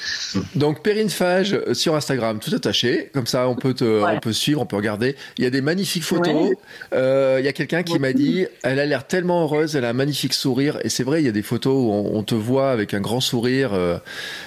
Donc 0.56 0.82
Perrine 0.82 1.10
Fage 1.10 1.52
euh, 1.54 1.74
sur 1.74 1.94
Instagram, 1.94 2.40
tout 2.40 2.54
attaché. 2.54 3.10
Comme 3.14 3.26
ça, 3.26 3.48
on 3.48 3.54
peut 3.54 3.74
te, 3.74 3.84
on 3.84 4.18
peut 4.18 4.32
suivre, 4.32 4.60
on 4.60 4.66
peut 4.66 4.76
regarder. 4.76 5.16
Il 5.36 5.44
y 5.44 5.46
a 5.46 5.50
des 5.50 5.60
magnifiques 5.60 6.02
photos. 6.02 6.54
Euh, 6.92 7.36
il 7.38 7.44
y 7.44 7.48
a 7.48 7.52
quelqu'un 7.52 7.82
qui 7.82 7.98
m'a 7.98 8.12
dit, 8.12 8.46
elle 8.62 8.80
a 8.80 8.86
l'air 8.86 9.06
tellement 9.06 9.42
heureuse, 9.42 9.76
elle 9.76 9.84
a 9.84 9.90
un 9.90 9.94
magnifique 9.94 10.34
sourire. 10.34 10.78
Et 10.82 10.88
c'est 10.88 11.04
vrai, 11.04 11.22
il 11.22 11.26
y 11.26 11.28
a 11.28 11.32
des 11.32 11.42
photos 11.42 11.74
où 11.74 11.92
on, 11.92 12.22
te 12.22 12.34
voit 12.34 12.70
avec 12.70 12.94
un 12.94 13.00
grand 13.00 13.20
sourire 13.20 13.70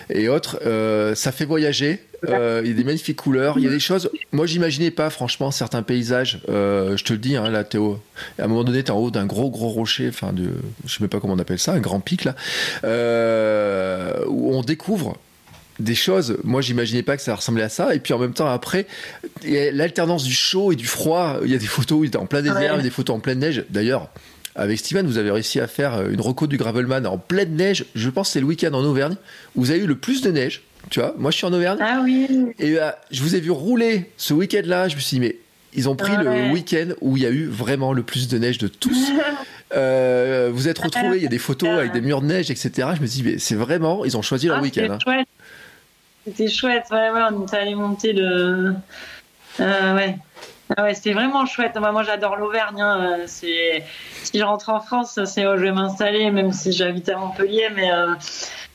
et 0.10 0.30
autres. 0.30 0.60
ça 1.16 1.32
fait 1.32 1.46
voyager. 1.46 2.02
Euh, 2.30 2.62
il 2.64 2.70
y 2.70 2.74
a 2.74 2.76
des 2.76 2.84
magnifiques 2.84 3.18
couleurs. 3.18 3.58
Il 3.58 3.64
y 3.64 3.68
a 3.68 3.70
des 3.70 3.80
choses. 3.80 4.10
Moi, 4.32 4.46
j'imaginais 4.46 4.92
pas, 4.92 5.10
franchement, 5.10 5.52
certains 5.52 5.82
paysages. 5.82 6.42
Euh, 6.50 6.96
je 6.98 7.04
te 7.04 7.14
le 7.14 7.20
dis, 7.20 7.36
hein, 7.36 7.50
là, 7.50 7.64
Théo. 7.64 8.00
À 8.38 8.46
un 8.46 8.48
moment 8.48 8.64
donné, 8.64 8.84
tu 8.84 8.88
es 8.88 8.92
en 8.92 8.98
haut 8.98 9.12
d'un 9.12 9.26
gros, 9.26 9.50
gros 9.50 9.70
rocher. 9.70 10.10
Enfin, 10.10 10.34
de, 10.34 10.50
je 10.86 10.94
sais 10.94 10.98
même 11.02 11.10
pas 11.10 11.20
comment 11.20 11.34
on 11.34 11.40
appelle 11.40 11.60
ça, 11.60 11.74
un 11.74 11.80
grand 11.80 12.00
pic, 12.00 12.24
là. 12.24 12.36
Euh, 12.84 14.24
où 14.28 14.54
on 14.54 14.62
découvre 14.62 15.18
des 15.80 15.96
choses. 15.96 16.38
Moi, 16.44 16.62
j'imaginais 16.62 17.02
pas 17.04 17.18
que 17.18 17.24
ça 17.24 17.34
ressemblait 17.34 17.64
à 17.64 17.70
ça. 17.70 17.96
Et 17.96 18.00
puis 18.00 18.14
en 18.14 18.20
même 18.20 18.34
temps, 18.34 18.48
après, 18.48 18.86
l'alternance 19.44 20.24
du 20.24 20.34
chaud 20.34 20.72
et 20.72 20.76
du 20.76 20.86
froid. 20.86 21.40
Il 21.44 21.52
y 21.52 21.56
a 21.56 21.58
des 21.58 21.66
photos 21.66 22.00
où 22.00 22.04
il 22.04 22.18
en 22.18 22.28
plein 22.28 22.42
désert, 22.42 22.82
des 22.82 22.90
photos 22.92 23.16
en 23.16 23.20
pleine 23.20 23.40
neige. 23.40 23.66
D'ailleurs, 23.70 24.10
avec 24.56 24.78
Steven, 24.78 25.08
vous 25.08 25.18
avez 25.18 25.32
réussi 25.32 25.60
à 25.60 25.68
faire 25.68 26.08
une 26.08 26.22
reco 26.22 26.46
du 26.46 26.58
Gravelman 26.58 27.06
en 27.08 27.18
pleine 27.18 27.56
neige. 27.56 27.86
Je 27.96 28.10
pense 28.10 28.28
que 28.28 28.34
c'est 28.34 28.42
le 28.42 28.46
week-end 28.46 28.74
en 28.74 28.84
Auvergne. 28.84 29.16
Où 29.56 29.62
vous 29.62 29.72
avez 29.72 29.80
eu 29.80 29.88
le 29.88 29.96
plus 29.96 30.22
de 30.22 30.30
neige. 30.30 30.62
Tu 30.90 31.00
vois, 31.00 31.14
moi 31.18 31.32
je 31.32 31.38
suis 31.38 31.46
en 31.46 31.54
Auvergne. 31.54 31.78
Ah 31.82 32.02
oui. 32.04 32.54
Et 32.60 32.80
euh, 32.80 32.92
je 33.12 33.22
vous 33.22 33.36
ai 33.36 33.40
vu 33.40 33.52
rouler 33.52 34.12
ce 34.18 34.34
week-end-là. 34.34 34.88
Je 34.88 34.96
me 34.96 35.00
suis 35.00 35.16
dit, 35.16 35.22
mais 35.22 35.38
ils 35.74 35.88
ont 35.88 35.96
pris 35.96 36.16
le 36.16 36.52
week-end 36.52 36.90
où 37.02 37.18
il 37.18 37.24
y 37.24 37.26
a 37.26 37.30
eu 37.30 37.46
vraiment 37.46 37.94
le 37.94 38.04
plus 38.04 38.28
de 38.28 38.38
neige 38.38 38.58
de 38.58 38.68
tous. 38.68 39.12
euh, 39.76 40.50
vous 40.54 40.68
êtes 40.68 40.80
retrouvés, 40.80 41.18
il 41.18 41.24
y 41.24 41.28
a 41.28 41.30
des 41.30 41.38
photos 41.38 41.70
avec 41.70 41.92
des 41.94 42.02
murs 42.02 42.22
de 42.22 42.28
neige, 42.28 42.52
etc. 42.52 42.90
Je 42.96 43.02
me 43.02 43.08
dis, 43.08 43.24
mais 43.24 43.38
c'est 43.38 43.56
vraiment, 43.56 44.04
ils 44.06 44.18
ont 44.18 44.22
choisi 44.22 44.48
leur 44.48 44.58
ah, 44.58 44.62
week-end. 44.62 44.82
C'était 44.82 44.94
hein. 44.94 45.00
chouette. 45.04 45.28
C'était 46.26 46.48
chouette, 46.50 46.86
ouais, 46.92 47.10
ouais, 47.10 47.22
on 47.32 47.46
est 47.46 47.54
allé 47.56 47.76
monter 47.76 48.14
le. 48.14 48.76
Euh, 49.60 49.96
ouais. 49.96 50.18
Ah 50.78 50.84
ouais, 50.84 50.94
c'était 50.94 51.14
vraiment 51.14 51.46
chouette. 51.46 51.76
Moi, 51.76 52.04
j'adore 52.04 52.38
l'Auvergne. 52.38 52.82
Hein. 52.82 53.18
Si 53.26 53.54
je 54.34 54.44
rentre 54.44 54.70
en 54.70 54.80
France, 54.80 55.20
c'est 55.26 55.46
où 55.46 55.58
je 55.58 55.64
vais 55.64 55.72
m'installer, 55.72 56.32
même 56.32 56.54
si 56.54 56.72
j'habite 56.72 57.10
à 57.10 57.18
Montpellier. 57.18 57.68
Mais 57.76 57.92
euh, 57.92 58.14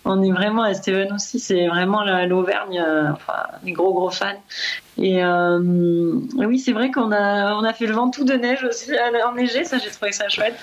on 0.07 0.23
est 0.23 0.31
vraiment, 0.31 0.63
à 0.63 0.73
Steven 0.75 1.13
aussi, 1.13 1.41
c'est 1.41 1.67
vraiment 1.67 2.05
l'Auvergne, 2.27 2.81
euh, 2.81 3.13
enfin, 3.13 3.45
des 3.63 3.73
gros 3.73 3.93
gros 3.93 4.11
fans. 4.11 4.41
Et, 4.99 5.23
euh, 5.23 5.59
oui, 6.37 6.59
c'est 6.59 6.73
vrai 6.73 6.91
qu'on 6.91 7.13
a, 7.13 7.55
on 7.57 7.65
a 7.65 7.73
fait 7.73 7.87
le 7.87 7.93
vent 7.93 8.11
tout 8.11 8.25
de 8.25 8.35
neige 8.35 8.65
aussi, 8.65 8.93
enneigé, 9.27 9.65
ça 9.65 9.79
j'ai 9.79 9.91
trouvé 9.91 10.13
ça 10.13 10.29
chouette. 10.29 10.57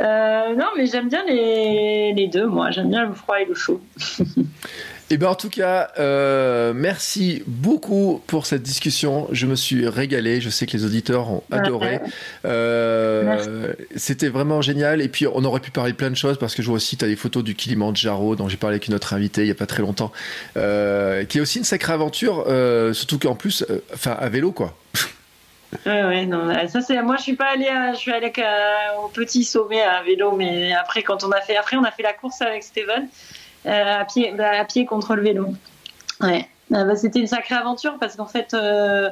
Euh, 0.00 0.54
non, 0.56 0.66
mais 0.76 0.86
j'aime 0.86 1.08
bien 1.08 1.24
les, 1.26 2.12
les 2.14 2.26
deux, 2.26 2.46
moi, 2.46 2.70
j'aime 2.70 2.88
bien 2.88 3.04
le 3.04 3.14
froid 3.14 3.40
et 3.40 3.44
le 3.44 3.54
chaud. 3.54 3.80
Et 5.10 5.14
eh 5.14 5.16
bien 5.16 5.30
en 5.30 5.34
tout 5.34 5.48
cas, 5.48 5.90
euh, 5.98 6.74
merci 6.74 7.42
beaucoup 7.46 8.22
pour 8.26 8.44
cette 8.44 8.62
discussion. 8.62 9.26
Je 9.32 9.46
me 9.46 9.54
suis 9.54 9.88
régalé. 9.88 10.42
Je 10.42 10.50
sais 10.50 10.66
que 10.66 10.72
les 10.76 10.84
auditeurs 10.84 11.30
ont 11.30 11.42
adoré. 11.50 12.00
Euh, 12.44 13.72
C'était 13.96 14.28
vraiment 14.28 14.60
génial. 14.60 15.00
Et 15.00 15.08
puis 15.08 15.26
on 15.26 15.44
aurait 15.44 15.60
pu 15.60 15.70
parler 15.70 15.92
de 15.92 15.96
plein 15.96 16.10
de 16.10 16.14
choses 16.14 16.38
parce 16.38 16.54
que 16.54 16.60
je 16.60 16.66
vois 16.66 16.76
aussi 16.76 16.98
tu 16.98 17.06
as 17.06 17.08
des 17.08 17.16
photos 17.16 17.42
du 17.42 17.54
Kilimanjaro 17.54 18.36
dont 18.36 18.50
j'ai 18.50 18.58
parlé 18.58 18.74
avec 18.74 18.88
une 18.88 18.92
autre 18.92 19.14
invitée 19.14 19.40
il 19.40 19.46
n'y 19.46 19.50
a 19.50 19.54
pas 19.54 19.64
très 19.64 19.80
longtemps, 19.80 20.12
euh, 20.58 21.24
qui 21.24 21.38
est 21.38 21.40
aussi 21.40 21.56
une 21.56 21.64
sacrée 21.64 21.94
aventure, 21.94 22.44
surtout 22.92 23.18
qu'en 23.18 23.34
plus, 23.34 23.64
enfin 23.94 24.12
à 24.12 24.28
vélo 24.28 24.52
quoi. 24.52 24.76
Ouais, 25.86 26.04
ouais, 26.04 26.26
non, 26.26 26.52
ça 26.68 26.82
c'est, 26.82 27.00
moi 27.02 27.16
je 27.16 27.22
suis 27.22 27.36
pas 27.36 27.52
allée, 27.52 27.70
je 27.94 27.98
suis 27.98 28.12
allée 28.12 28.32
au 29.02 29.08
petit 29.08 29.44
sommet 29.44 29.80
à 29.80 30.02
vélo, 30.02 30.32
mais 30.32 30.74
après 30.74 31.02
quand 31.02 31.24
on 31.24 31.30
a 31.30 31.40
fait, 31.40 31.56
après 31.56 31.78
on 31.78 31.84
a 31.84 31.90
fait 31.90 32.02
la 32.02 32.12
course 32.12 32.42
avec 32.42 32.62
Steven. 32.62 33.08
Euh, 33.66 34.00
à, 34.00 34.04
pied, 34.04 34.32
bah, 34.36 34.50
à 34.60 34.64
pied 34.64 34.86
contre 34.86 35.14
le 35.14 35.22
vélo. 35.22 35.48
Ouais. 36.20 36.48
Ah, 36.72 36.84
bah, 36.84 36.96
c'était 36.96 37.20
une 37.20 37.26
sacrée 37.26 37.54
aventure 37.54 37.96
parce 37.98 38.16
qu'en 38.16 38.26
fait, 38.26 38.54
euh, 38.54 39.10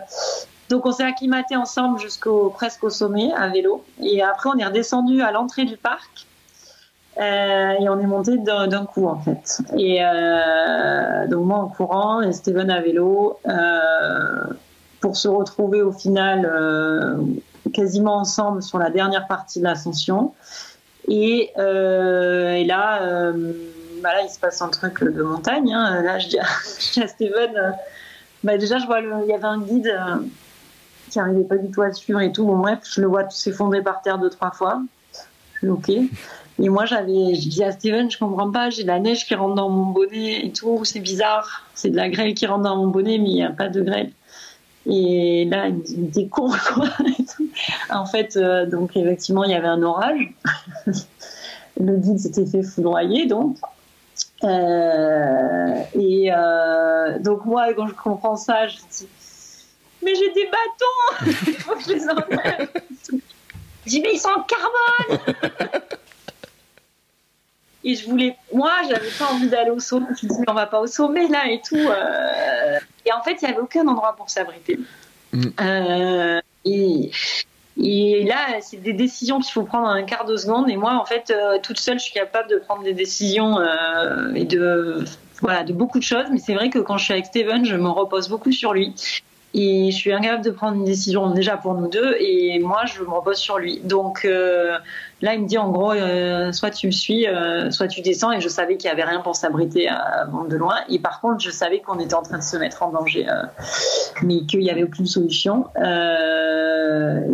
donc 0.68 0.86
on 0.86 0.92
s'est 0.92 1.04
acclimaté 1.04 1.56
ensemble 1.56 1.98
jusqu'au 1.98 2.50
presque 2.50 2.84
au 2.84 2.90
sommet 2.90 3.32
à 3.34 3.48
vélo. 3.48 3.84
Et 4.02 4.22
après, 4.22 4.50
on 4.50 4.58
est 4.58 4.64
redescendu 4.64 5.22
à 5.22 5.32
l'entrée 5.32 5.64
du 5.64 5.76
parc. 5.76 6.26
Euh, 7.18 7.72
et 7.80 7.88
on 7.88 7.98
est 7.98 8.06
monté 8.06 8.36
d'un 8.36 8.84
coup 8.84 9.06
en 9.06 9.18
fait. 9.18 9.62
Et 9.78 10.00
donc 11.30 11.46
moi 11.46 11.60
en 11.60 11.68
courant 11.68 12.20
et 12.20 12.30
Steven 12.34 12.70
à 12.70 12.82
vélo 12.82 13.40
pour 15.00 15.16
se 15.16 15.26
retrouver 15.26 15.80
au 15.80 15.92
final 15.92 17.18
quasiment 17.72 18.16
ensemble 18.18 18.62
sur 18.62 18.78
la 18.78 18.90
dernière 18.90 19.26
partie 19.28 19.60
de 19.60 19.64
l'ascension. 19.64 20.34
Et, 21.08 21.52
et, 21.56 22.64
là 22.66 23.32
bah 24.02 24.14
là, 24.14 24.22
il 24.22 24.30
se 24.30 24.38
passe 24.38 24.62
un 24.62 24.68
truc 24.68 25.02
de 25.02 25.22
montagne. 25.22 25.72
Hein. 25.72 26.02
Là, 26.02 26.18
je 26.20 26.28
dis, 26.28 26.38
à, 26.38 27.08
Steven, 27.08 27.56
euh, 27.56 27.70
bah 28.44 28.58
déjà, 28.58 28.78
je 28.78 28.86
vois, 28.86 29.00
il 29.00 29.28
y 29.28 29.32
avait 29.32 29.44
un 29.44 29.60
guide 29.60 29.86
euh, 29.88 30.16
qui 31.10 31.18
n'arrivait 31.18 31.44
pas 31.44 31.56
du 31.56 31.70
tout 31.70 31.82
à 31.82 31.92
suivre 31.92 32.20
et 32.20 32.32
tout. 32.32 32.44
Bon, 32.44 32.58
bref, 32.58 32.80
je 32.84 33.00
le 33.00 33.06
vois 33.06 33.28
s'effondrer 33.30 33.82
par 33.82 34.02
terre 34.02 34.18
deux, 34.18 34.30
trois 34.30 34.50
fois. 34.50 34.82
ok. 35.66 35.90
Et 36.58 36.70
moi, 36.70 36.86
j'avais, 36.86 37.34
je 37.34 37.48
dis 37.48 37.62
à 37.62 37.72
Steven, 37.72 38.10
je 38.10 38.18
comprends 38.18 38.50
pas, 38.50 38.70
j'ai 38.70 38.82
de 38.82 38.88
la 38.88 38.98
neige 38.98 39.26
qui 39.26 39.34
rentre 39.34 39.54
dans 39.54 39.68
mon 39.68 39.86
bonnet 39.86 40.46
et 40.46 40.52
tout, 40.52 40.84
c'est 40.84 41.00
bizarre. 41.00 41.66
C'est 41.74 41.90
de 41.90 41.96
la 41.96 42.08
grêle 42.08 42.32
qui 42.34 42.46
rentre 42.46 42.62
dans 42.62 42.76
mon 42.76 42.86
bonnet, 42.86 43.18
mais 43.18 43.28
il 43.28 43.34
n'y 43.34 43.44
a 43.44 43.50
pas 43.50 43.68
de 43.68 43.82
grêle. 43.82 44.10
Et 44.86 45.44
là, 45.50 45.68
il 45.68 46.00
me 46.00 46.28
con, 46.28 46.48
quoi. 46.74 46.88
en 47.90 48.06
fait, 48.06 48.36
euh, 48.36 48.64
donc, 48.66 48.96
effectivement, 48.96 49.44
il 49.44 49.50
y 49.50 49.54
avait 49.54 49.66
un 49.68 49.82
orage. 49.82 50.32
le 51.80 51.96
guide 51.96 52.18
s'était 52.18 52.46
fait 52.46 52.62
foudroyer, 52.62 53.26
donc. 53.26 53.58
Euh, 54.44 55.82
et 55.94 56.30
euh, 56.30 57.18
donc 57.20 57.44
moi, 57.44 57.72
quand 57.74 57.86
je 57.86 57.94
comprends 57.94 58.36
ça, 58.36 58.68
je 58.68 58.76
dis 58.90 59.08
mais 60.02 60.14
j'ai 60.14 60.30
des 60.32 60.44
bâtons, 60.44 61.32
il 61.46 61.54
faut 61.58 61.74
que 61.74 61.82
je 61.82 61.92
les 61.94 62.08
enlève. 62.08 62.68
je 63.10 63.90
dis 63.90 64.00
mais 64.00 64.12
ils 64.12 64.20
sont 64.20 64.28
en 64.28 64.42
carbone. 64.42 65.34
et 67.82 67.94
je 67.94 68.08
voulais, 68.08 68.36
moi, 68.52 68.72
j'avais 68.88 69.10
pas 69.18 69.32
envie 69.32 69.48
d'aller 69.48 69.70
au 69.70 69.80
sommet. 69.80 70.06
Je 70.20 70.26
me 70.26 70.32
dis 70.32 70.44
on 70.46 70.54
va 70.54 70.66
pas 70.66 70.80
au 70.80 70.86
sommet 70.86 71.26
là 71.28 71.50
et 71.50 71.60
tout. 71.66 71.76
Euh. 71.76 72.78
et 73.04 73.12
en 73.12 73.22
fait, 73.22 73.38
il 73.42 73.48
y 73.48 73.50
avait 73.50 73.60
aucun 73.60 73.86
endroit 73.88 74.14
pour 74.16 74.30
s'abriter. 74.30 74.78
Mm. 75.32 76.40
et 76.64 77.10
et 77.78 78.24
là, 78.24 78.60
c'est 78.60 78.78
des 78.78 78.94
décisions 78.94 79.40
qu'il 79.40 79.52
faut 79.52 79.64
prendre 79.64 79.86
en 79.86 79.90
un 79.90 80.04
quart 80.04 80.24
de 80.24 80.36
seconde. 80.36 80.70
Et 80.70 80.76
moi, 80.76 80.94
en 80.94 81.04
fait, 81.04 81.30
euh, 81.30 81.58
toute 81.62 81.78
seule, 81.78 81.98
je 81.98 82.04
suis 82.04 82.14
capable 82.14 82.48
de 82.48 82.56
prendre 82.56 82.82
des 82.82 82.94
décisions 82.94 83.58
euh, 83.58 84.32
et 84.34 84.44
de 84.44 85.04
voilà 85.42 85.62
de 85.62 85.74
beaucoup 85.74 85.98
de 85.98 86.04
choses. 86.04 86.26
Mais 86.30 86.38
c'est 86.38 86.54
vrai 86.54 86.70
que 86.70 86.78
quand 86.78 86.96
je 86.96 87.04
suis 87.04 87.12
avec 87.12 87.26
Steven, 87.26 87.64
je 87.64 87.76
me 87.76 87.88
repose 87.88 88.28
beaucoup 88.28 88.52
sur 88.52 88.72
lui. 88.72 88.94
Et 89.54 89.90
je 89.90 89.96
suis 89.96 90.12
incapable 90.12 90.44
de 90.44 90.50
prendre 90.50 90.76
une 90.76 90.84
décision 90.84 91.30
déjà 91.30 91.56
pour 91.56 91.74
nous 91.74 91.88
deux. 91.88 92.16
Et 92.18 92.58
moi, 92.58 92.82
je 92.84 93.02
me 93.02 93.08
repose 93.08 93.36
sur 93.36 93.58
lui. 93.58 93.80
Donc 93.84 94.24
euh, 94.24 94.76
Là, 95.22 95.34
il 95.34 95.42
me 95.42 95.48
dit 95.48 95.56
en 95.56 95.70
gros, 95.70 95.92
euh, 95.92 96.52
soit 96.52 96.70
tu 96.70 96.88
me 96.88 96.92
suis, 96.92 97.26
euh, 97.26 97.70
soit 97.70 97.88
tu 97.88 98.02
descends. 98.02 98.32
Et 98.32 98.40
je 98.42 98.48
savais 98.48 98.76
qu'il 98.76 98.88
n'y 98.88 98.92
avait 98.92 99.08
rien 99.08 99.20
pour 99.20 99.34
s'abriter 99.34 99.88
de 100.50 100.56
loin. 100.56 100.76
Et 100.90 100.98
par 100.98 101.22
contre, 101.22 101.40
je 101.40 101.50
savais 101.50 101.80
qu'on 101.80 101.98
était 101.98 102.14
en 102.14 102.22
train 102.22 102.36
de 102.36 102.42
se 102.42 102.56
mettre 102.58 102.82
en 102.82 102.90
danger, 102.90 103.26
mais 104.22 104.42
qu'il 104.42 104.60
n'y 104.60 104.70
avait 104.70 104.84
aucune 104.84 105.06
solution. 105.06 105.68
et 105.76 105.80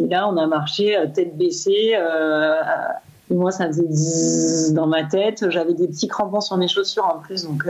là, 0.08 0.28
on 0.28 0.36
a 0.36 0.46
marché 0.46 0.96
tête 1.12 1.36
baissée. 1.36 1.96
et 3.30 3.34
moi, 3.34 3.50
ça 3.50 3.66
faisait 3.66 4.74
dans 4.74 4.86
ma 4.86 5.02
tête. 5.02 5.50
J'avais 5.50 5.74
des 5.74 5.88
petits 5.88 6.06
crampons 6.06 6.40
sur 6.40 6.56
mes 6.56 6.68
chaussures 6.68 7.06
en 7.06 7.18
plus, 7.18 7.44
donc 7.44 7.66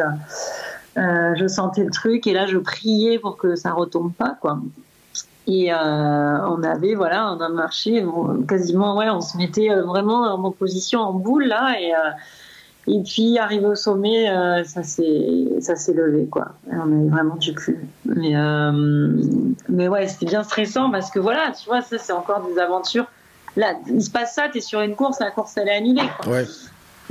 je 0.97 1.47
sentais 1.49 1.85
le 1.85 1.91
truc. 1.91 2.27
Et 2.27 2.33
là, 2.33 2.47
je 2.47 2.59
priais 2.59 3.19
pour 3.19 3.37
que 3.37 3.57
ça 3.57 3.73
retombe 3.73 4.13
pas, 4.13 4.37
quoi. 4.41 4.59
Et 5.47 5.73
euh, 5.73 5.77
on 5.77 6.63
avait, 6.63 6.95
voilà, 6.95 7.33
on 7.33 7.41
a 7.41 7.49
marché 7.49 8.05
quasiment, 8.47 8.97
ouais, 8.97 9.11
on 9.11 9.21
se 9.21 9.37
mettait 9.37 9.71
euh, 9.71 9.83
vraiment 9.83 10.23
en 10.23 10.51
position 10.53 11.01
en 11.01 11.13
boule 11.13 11.47
là, 11.47 11.75
et, 11.81 11.93
euh, 11.93 11.99
et 12.87 13.03
puis 13.03 13.39
arrivé 13.39 13.67
au 13.67 13.75
sommet, 13.75 14.27
ça 14.65 14.85
s'est, 14.85 15.61
ça 15.61 15.75
s'est 15.75 15.95
levé 15.95 16.27
quoi. 16.27 16.53
On 16.71 16.81
avait 16.81 17.09
vraiment 17.09 17.37
du 17.37 17.55
cul. 17.55 17.79
Mais, 18.05 18.35
mais 19.69 19.89
ouais, 19.89 20.07
c'était 20.07 20.27
bien 20.27 20.45
stressant 20.45 20.91
parce 20.91 21.11
que 21.11 21.19
voilà, 21.19 21.53
tu 21.61 21.69
vois, 21.69 21.81
ça 21.81 21.99
c'est 21.99 22.13
encore 22.13 22.47
des 22.47 22.59
aventures. 22.61 23.07
Là, 23.57 23.75
il 23.89 24.03
se 24.03 24.11
passe 24.11 24.35
ça, 24.35 24.49
t'es 24.53 24.61
sur 24.61 24.81
une 24.81 24.95
course, 24.95 25.21
la 25.21 25.31
course 25.31 25.57
elle 25.57 25.69
est 25.69 25.77
annulée. 25.77 26.09
Quoi. 26.21 26.33
Ouais 26.33 26.45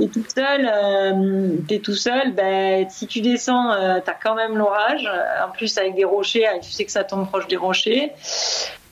t'es 0.02 0.20
tout 0.20 0.24
seul, 0.34 0.70
euh, 0.72 1.56
t'es 1.68 1.78
tout 1.78 1.94
seul, 1.94 2.32
ben, 2.32 2.88
si 2.88 3.06
tu 3.06 3.20
descends, 3.20 3.70
euh, 3.70 4.00
t'as 4.04 4.14
quand 4.14 4.34
même 4.34 4.56
l'orage. 4.56 5.08
En 5.46 5.50
plus, 5.50 5.76
avec 5.78 5.94
des 5.94 6.04
rochers, 6.04 6.46
tu 6.62 6.70
sais 6.70 6.84
que 6.84 6.92
ça 6.92 7.04
tombe 7.04 7.26
proche 7.26 7.46
des 7.48 7.56
rochers. 7.56 8.12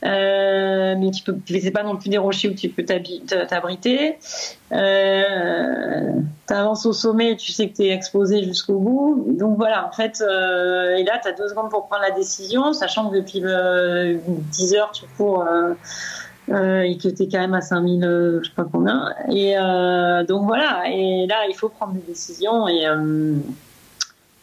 Euh, 0.02 0.94
mais 0.98 1.10
tu 1.10 1.22
peux, 1.22 1.36
c'est 1.46 1.70
pas 1.70 1.82
non 1.82 1.96
plus 1.96 2.08
des 2.08 2.16
rochers 2.16 2.48
où 2.48 2.54
tu 2.54 2.68
peux 2.70 2.84
t'abriter. 2.84 4.18
Euh, 4.72 6.12
T'avances 6.46 6.86
au 6.86 6.92
sommet, 6.92 7.36
tu 7.36 7.52
sais 7.52 7.68
que 7.68 7.76
t'es 7.76 7.90
exposé 7.90 8.42
jusqu'au 8.42 8.78
bout. 8.78 9.26
Donc 9.38 9.56
voilà, 9.56 9.86
en 9.86 9.92
fait, 9.92 10.22
euh, 10.22 10.96
et 10.96 11.04
là, 11.04 11.20
t'as 11.22 11.32
deux 11.32 11.48
secondes 11.48 11.70
pour 11.70 11.86
prendre 11.86 12.02
la 12.02 12.12
décision, 12.12 12.72
sachant 12.72 13.10
que 13.10 13.16
depuis 13.16 13.40
le 13.40 14.18
10 14.26 14.74
heures, 14.74 14.90
tu 14.92 15.04
cours 15.16 15.44
Euh, 16.50 16.82
et 16.82 16.96
qui 16.96 17.08
était 17.08 17.28
quand 17.28 17.38
même 17.38 17.54
à 17.54 17.60
5000, 17.60 18.00
je 18.42 18.48
sais 18.48 18.54
pas 18.54 18.64
combien. 18.64 19.14
Et 19.28 19.54
donc 20.26 20.46
voilà, 20.46 20.84
et 20.90 21.26
là, 21.26 21.46
il 21.48 21.54
faut 21.54 21.68
prendre 21.68 21.92
des 21.92 22.00
décisions 22.00 22.66
et, 22.66 22.86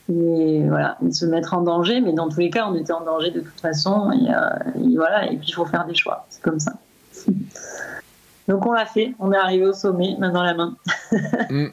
et 0.10 0.64
voilà, 0.68 0.98
se 1.12 1.26
mettre 1.26 1.54
en 1.54 1.62
danger. 1.62 2.00
Mais 2.00 2.14
dans 2.14 2.30
tous 2.30 2.40
les 2.40 2.50
cas, 2.50 2.68
on 2.70 2.76
était 2.76 2.94
en 2.94 3.04
danger 3.04 3.32
de 3.32 3.42
toute 3.42 3.60
façon. 3.60 4.12
Et, 4.12 4.96
voilà, 4.96 5.26
et 5.26 5.36
puis 5.38 5.50
il 5.50 5.54
faut 5.54 5.66
faire 5.66 5.86
des 5.86 5.96
choix. 5.96 6.26
C'est 6.30 6.42
comme 6.42 6.60
ça. 6.60 6.74
Donc 8.48 8.66
on 8.66 8.72
l'a 8.72 8.86
fait, 8.86 9.14
on 9.20 9.34
est 9.34 9.38
arrivé 9.38 9.66
au 9.66 9.74
sommet, 9.74 10.16
main 10.20 10.32
dans 10.32 10.44
la 10.44 10.54
main. 10.54 10.76
Mm. 11.50 11.68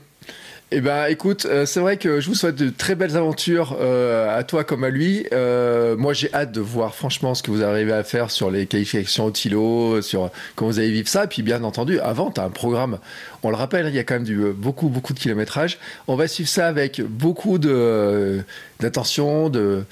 Eh 0.70 0.80
ben, 0.80 1.06
écoute, 1.06 1.44
euh, 1.44 1.66
c'est 1.66 1.78
vrai 1.78 1.98
que 1.98 2.20
je 2.20 2.28
vous 2.28 2.34
souhaite 2.34 2.56
de 2.56 2.70
très 2.70 2.94
belles 2.94 3.16
aventures 3.16 3.76
euh, 3.78 4.36
à 4.36 4.42
toi 4.44 4.64
comme 4.64 4.82
à 4.82 4.88
lui. 4.88 5.26
Euh, 5.32 5.94
moi, 5.96 6.14
j'ai 6.14 6.32
hâte 6.34 6.52
de 6.52 6.60
voir 6.60 6.94
franchement 6.94 7.34
ce 7.34 7.42
que 7.42 7.50
vous 7.50 7.62
arrivez 7.62 7.92
à 7.92 8.02
faire 8.02 8.30
sur 8.30 8.50
les 8.50 8.66
qualifications 8.66 9.26
au 9.26 9.30
Tilo, 9.30 10.00
sur 10.00 10.30
comment 10.56 10.70
vous 10.70 10.78
allez 10.78 10.90
vivre 10.90 11.08
ça. 11.08 11.26
Puis, 11.26 11.42
bien 11.42 11.62
entendu, 11.64 12.00
avant, 12.00 12.30
tu 12.30 12.40
as 12.40 12.44
un 12.44 12.50
programme. 12.50 12.98
On 13.42 13.50
le 13.50 13.56
rappelle, 13.56 13.86
il 13.88 13.94
y 13.94 13.98
a 13.98 14.04
quand 14.04 14.18
même 14.18 14.52
beaucoup, 14.52 14.88
beaucoup 14.88 15.12
de 15.12 15.18
kilométrage. 15.18 15.78
On 16.08 16.16
va 16.16 16.26
suivre 16.28 16.48
ça 16.48 16.66
avec 16.66 17.02
beaucoup 17.02 17.58
d'attention, 17.58 19.50
de 19.50 19.84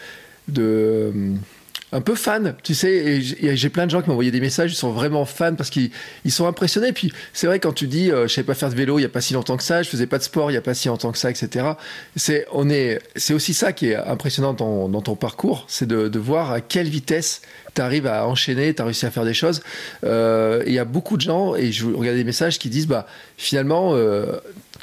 un 1.93 2.01
peu 2.01 2.14
fan, 2.14 2.55
tu 2.62 2.74
sais. 2.74 3.20
j'ai 3.20 3.69
plein 3.69 3.85
de 3.85 3.90
gens 3.90 4.01
qui 4.01 4.09
m'ont 4.09 4.14
envoyé 4.14 4.31
des 4.31 4.40
messages, 4.40 4.73
ils 4.73 4.77
sont 4.77 4.93
vraiment 4.93 5.27
fans 5.27 5.55
parce 5.55 5.69
qu'ils 5.69 5.90
sont 6.31 6.47
impressionnés. 6.47 6.93
Puis 6.93 7.12
c'est 7.35 7.47
vrai 7.47 7.60
quand 7.60 7.74
tu 7.74 7.86
dis, 7.86 8.10
euh, 8.10 8.27
je 8.27 8.35
savais 8.35 8.47
pas 8.47 8.55
faire 8.55 8.70
de 8.70 8.74
vélo 8.74 8.98
il 8.98 9.02
y 9.02 9.05
a 9.05 9.10
pas 9.10 9.20
si 9.20 9.35
longtemps 9.35 9.59
que 9.59 9.62
ça, 9.62 9.82
je 9.82 9.90
faisais 9.90 10.06
pas 10.06 10.16
de 10.16 10.23
sport 10.23 10.51
il 10.51 10.55
y 10.55 10.56
a 10.56 10.62
pas 10.62 10.73
si 10.73 10.89
longtemps 10.89 11.12
que 11.12 11.19
ça, 11.19 11.31
etc. 11.31 11.73
C'est 12.16 12.47
est, 12.70 13.31
aussi 13.32 13.52
ça 13.55 13.73
qui 13.73 13.89
est 13.89 13.97
impressionnant 13.97 14.55
dans, 14.55 15.02
ton 15.02 15.16
parcours, 15.16 15.66
c'est 15.69 15.86
de, 15.86 16.19
voir 16.19 16.52
à 16.52 16.60
quelle 16.60 16.89
vitesse 16.89 17.43
tu 17.74 17.82
arrives 17.82 18.06
à 18.06 18.27
enchaîner, 18.27 18.74
tu 18.74 18.81
as 18.81 18.85
réussi 18.85 19.06
à 19.06 19.10
faire 19.10 19.24
des 19.24 19.35
choses. 19.35 19.62
Euh, 20.05 20.62
il 20.66 20.73
y 20.73 20.78
a 20.78 20.85
beaucoup 20.85 21.16
de 21.16 21.23
gens 21.23 21.56
et 21.56 21.73
je 21.73 21.86
regarde 21.86 22.16
des 22.16 22.24
messages 22.24 22.59
qui 22.59 22.70
disent, 22.70 22.86
bah 22.86 23.06
finalement, 23.36 23.94
euh, 23.94 24.39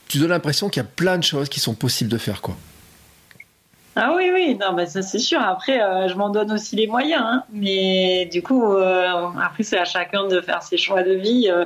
tu 0.08 0.20
donnes 0.20 0.30
l'impression 0.30 0.70
qu'il 0.70 0.82
y 0.84 0.86
a 0.86 0.90
plein 0.96 1.18
de 1.18 1.24
choses 1.24 1.50
qui 1.50 1.60
sont 1.60 1.74
possibles 1.74 2.10
de 2.10 2.18
faire, 2.18 2.42
quoi. 2.42 2.58
Ah 3.96 4.14
oui, 4.16 4.30
oui, 4.32 4.56
non, 4.56 4.74
bah 4.74 4.86
ça 4.86 5.02
c'est 5.02 5.20
sûr. 5.20 5.42
Après, 5.42 5.82
euh, 5.82 6.08
je 6.08 6.16
m'en 6.16 6.30
donne 6.30 6.52
aussi 6.52 6.76
les 6.76 6.88
moyens. 6.88 7.22
Hein. 7.26 7.44
Mais 7.52 8.30
du 8.32 8.42
coup, 8.44 8.74
euh, 8.74 9.28
après, 9.42 9.64
c'est 9.64 9.80
à 9.80 9.86
chacun 9.86 10.28
de 10.28 10.42
faire 10.42 10.62
ses 10.62 10.78
choix 10.78 11.02
de 11.04 11.14
vie. 11.14 11.50
Euh, 11.50 11.66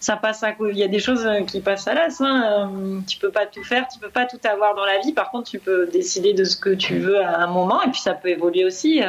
ça 0.00 0.16
passe 0.16 0.44
Il 0.60 0.76
y 0.76 0.82
a 0.82 0.88
des 0.88 0.98
choses 0.98 1.26
qui 1.46 1.60
passent 1.60 1.86
à 1.86 1.94
l'as. 1.94 2.20
Hein. 2.20 2.70
tu 3.06 3.18
peux 3.18 3.30
pas 3.30 3.46
tout 3.46 3.62
faire, 3.62 3.86
tu 3.88 3.98
peux 4.00 4.10
pas 4.10 4.26
tout 4.26 4.38
avoir 4.44 4.74
dans 4.74 4.84
la 4.84 4.98
vie. 4.98 5.12
Par 5.12 5.30
contre, 5.30 5.48
tu 5.48 5.58
peux 5.58 5.86
décider 5.86 6.34
de 6.34 6.44
ce 6.44 6.56
que 6.56 6.70
tu 6.70 6.98
veux 6.98 7.20
à 7.20 7.38
un 7.38 7.46
moment. 7.46 7.82
Et 7.82 7.90
puis, 7.90 8.00
ça 8.00 8.14
peut 8.14 8.28
évoluer 8.28 8.64
aussi. 8.64 9.00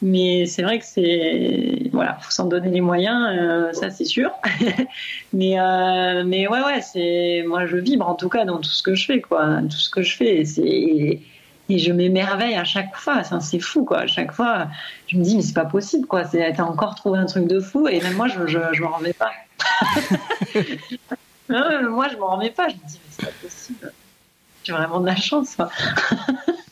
mais 0.00 0.46
c'est 0.46 0.62
vrai 0.62 0.78
que 0.78 0.86
c'est. 0.86 1.90
Voilà, 1.92 2.16
faut 2.22 2.30
s'en 2.30 2.46
donner 2.46 2.70
les 2.70 2.80
moyens. 2.80 3.76
ça, 3.78 3.90
c'est 3.90 4.04
sûr. 4.04 4.30
mais, 5.32 5.56
mais 6.24 6.48
ouais, 6.48 6.62
ouais, 6.62 6.80
c'est. 6.80 7.44
Moi, 7.46 7.66
je 7.66 7.76
vibre 7.76 8.08
en 8.08 8.14
tout 8.14 8.28
cas 8.30 8.44
dans 8.44 8.58
tout 8.58 8.70
ce 8.70 8.82
que 8.82 8.94
je 8.94 9.04
fais, 9.06 9.20
quoi. 9.20 9.60
Tout 9.62 9.78
ce 9.78 9.90
que 9.90 10.02
je 10.02 10.16
fais. 10.16 10.44
C'est 10.44 11.20
et 11.68 11.78
je 11.78 11.92
m'émerveille 11.92 12.54
à 12.54 12.64
chaque 12.64 12.94
fois. 12.96 13.22
c'est 13.40 13.60
fou, 13.60 13.84
quoi. 13.84 14.00
À 14.00 14.06
chaque 14.06 14.32
fois, 14.32 14.68
je 15.06 15.16
me 15.16 15.22
dis, 15.22 15.36
mais 15.36 15.42
c'est 15.42 15.54
pas 15.54 15.64
possible, 15.64 16.06
quoi. 16.06 16.24
T'as 16.24 16.62
encore 16.62 16.94
trouvé 16.94 17.18
un 17.18 17.26
truc 17.26 17.46
de 17.46 17.60
fou. 17.60 17.88
Et 17.88 18.00
même 18.00 18.14
moi, 18.14 18.28
je, 18.28 18.46
je, 18.46 18.58
je 18.72 18.82
m'en 18.82 18.96
remets 18.96 19.14
pas. 19.14 19.32
moi, 21.48 22.08
je 22.10 22.16
m'en 22.18 22.36
remets 22.36 22.50
pas. 22.50 22.68
Je 22.68 22.74
me 22.74 22.88
dis, 22.88 23.00
mais 23.02 23.10
c'est 23.10 23.26
pas 23.26 23.32
possible. 23.42 23.92
J'ai 24.64 24.72
vraiment 24.72 25.00
de 25.00 25.06
la 25.06 25.16
chance, 25.16 25.56
quoi. 25.56 25.70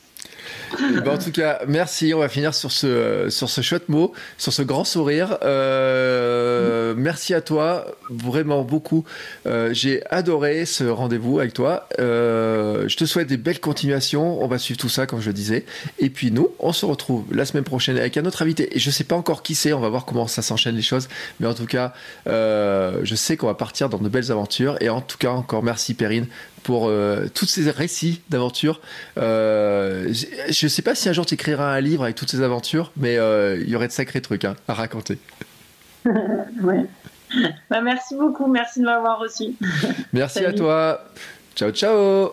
en 1.06 1.18
tout 1.18 1.32
cas, 1.32 1.60
merci. 1.66 2.12
On 2.14 2.18
va 2.18 2.28
finir 2.28 2.54
sur 2.54 2.72
ce, 2.72 3.28
sur 3.30 3.48
ce 3.48 3.60
chouette 3.60 3.88
mot, 3.88 4.12
sur 4.38 4.52
ce 4.52 4.62
grand 4.62 4.84
sourire. 4.84 5.38
Euh, 5.42 6.94
merci 6.96 7.34
à 7.34 7.40
toi, 7.40 7.86
vraiment 8.10 8.62
beaucoup. 8.62 9.04
Euh, 9.46 9.70
j'ai 9.72 10.02
adoré 10.10 10.64
ce 10.66 10.84
rendez-vous 10.84 11.38
avec 11.38 11.52
toi. 11.52 11.88
Euh, 11.98 12.88
je 12.88 12.96
te 12.96 13.04
souhaite 13.04 13.28
des 13.28 13.36
belles 13.36 13.60
continuations. 13.60 14.42
On 14.42 14.46
va 14.46 14.58
suivre 14.58 14.78
tout 14.78 14.88
ça, 14.88 15.06
comme 15.06 15.20
je 15.20 15.28
le 15.28 15.34
disais. 15.34 15.64
Et 15.98 16.10
puis 16.10 16.30
nous, 16.30 16.50
on 16.58 16.72
se 16.72 16.86
retrouve 16.86 17.24
la 17.32 17.44
semaine 17.44 17.64
prochaine 17.64 17.98
avec 17.98 18.16
un 18.16 18.24
autre 18.24 18.42
invité. 18.42 18.76
Et 18.76 18.78
je 18.78 18.90
sais 18.90 19.04
pas 19.04 19.16
encore 19.16 19.42
qui 19.42 19.54
c'est. 19.54 19.72
On 19.72 19.80
va 19.80 19.88
voir 19.88 20.04
comment 20.04 20.26
ça 20.26 20.42
s'enchaîne 20.42 20.76
les 20.76 20.82
choses. 20.82 21.08
Mais 21.40 21.46
en 21.46 21.54
tout 21.54 21.66
cas, 21.66 21.92
je 22.26 23.14
sais 23.14 23.36
qu'on 23.36 23.46
va 23.46 23.54
partir 23.54 23.88
dans 23.88 23.98
de 23.98 24.08
belles 24.08 24.30
aventures. 24.30 24.76
Et 24.80 24.88
en 24.88 25.00
tout 25.00 25.18
cas, 25.18 25.30
encore 25.30 25.62
merci 25.62 25.94
Perrine 25.94 26.26
pour 26.62 26.88
euh, 26.88 27.26
tous 27.34 27.46
ces 27.46 27.70
récits 27.70 28.22
d'aventures. 28.30 28.80
Euh, 29.18 30.12
je 30.12 30.66
ne 30.66 30.68
sais 30.68 30.82
pas 30.82 30.94
si 30.94 31.08
un 31.08 31.12
jour 31.12 31.26
tu 31.26 31.34
écriras 31.34 31.74
un 31.74 31.80
livre 31.80 32.04
avec 32.04 32.16
toutes 32.16 32.30
ces 32.30 32.42
aventures, 32.42 32.92
mais 32.96 33.16
euh, 33.16 33.60
il 33.60 33.68
y 33.68 33.76
aurait 33.76 33.88
de 33.88 33.92
sacrés 33.92 34.20
trucs 34.20 34.44
hein, 34.44 34.56
à 34.68 34.74
raconter. 34.74 35.18
ouais. 36.04 36.86
Bah, 37.70 37.80
merci 37.80 38.14
beaucoup, 38.14 38.46
merci 38.46 38.80
de 38.80 38.84
m'avoir 38.84 39.18
reçu. 39.18 39.54
Merci 40.12 40.44
à 40.44 40.52
toi. 40.52 41.04
Ciao, 41.54 41.70
ciao. 41.70 42.32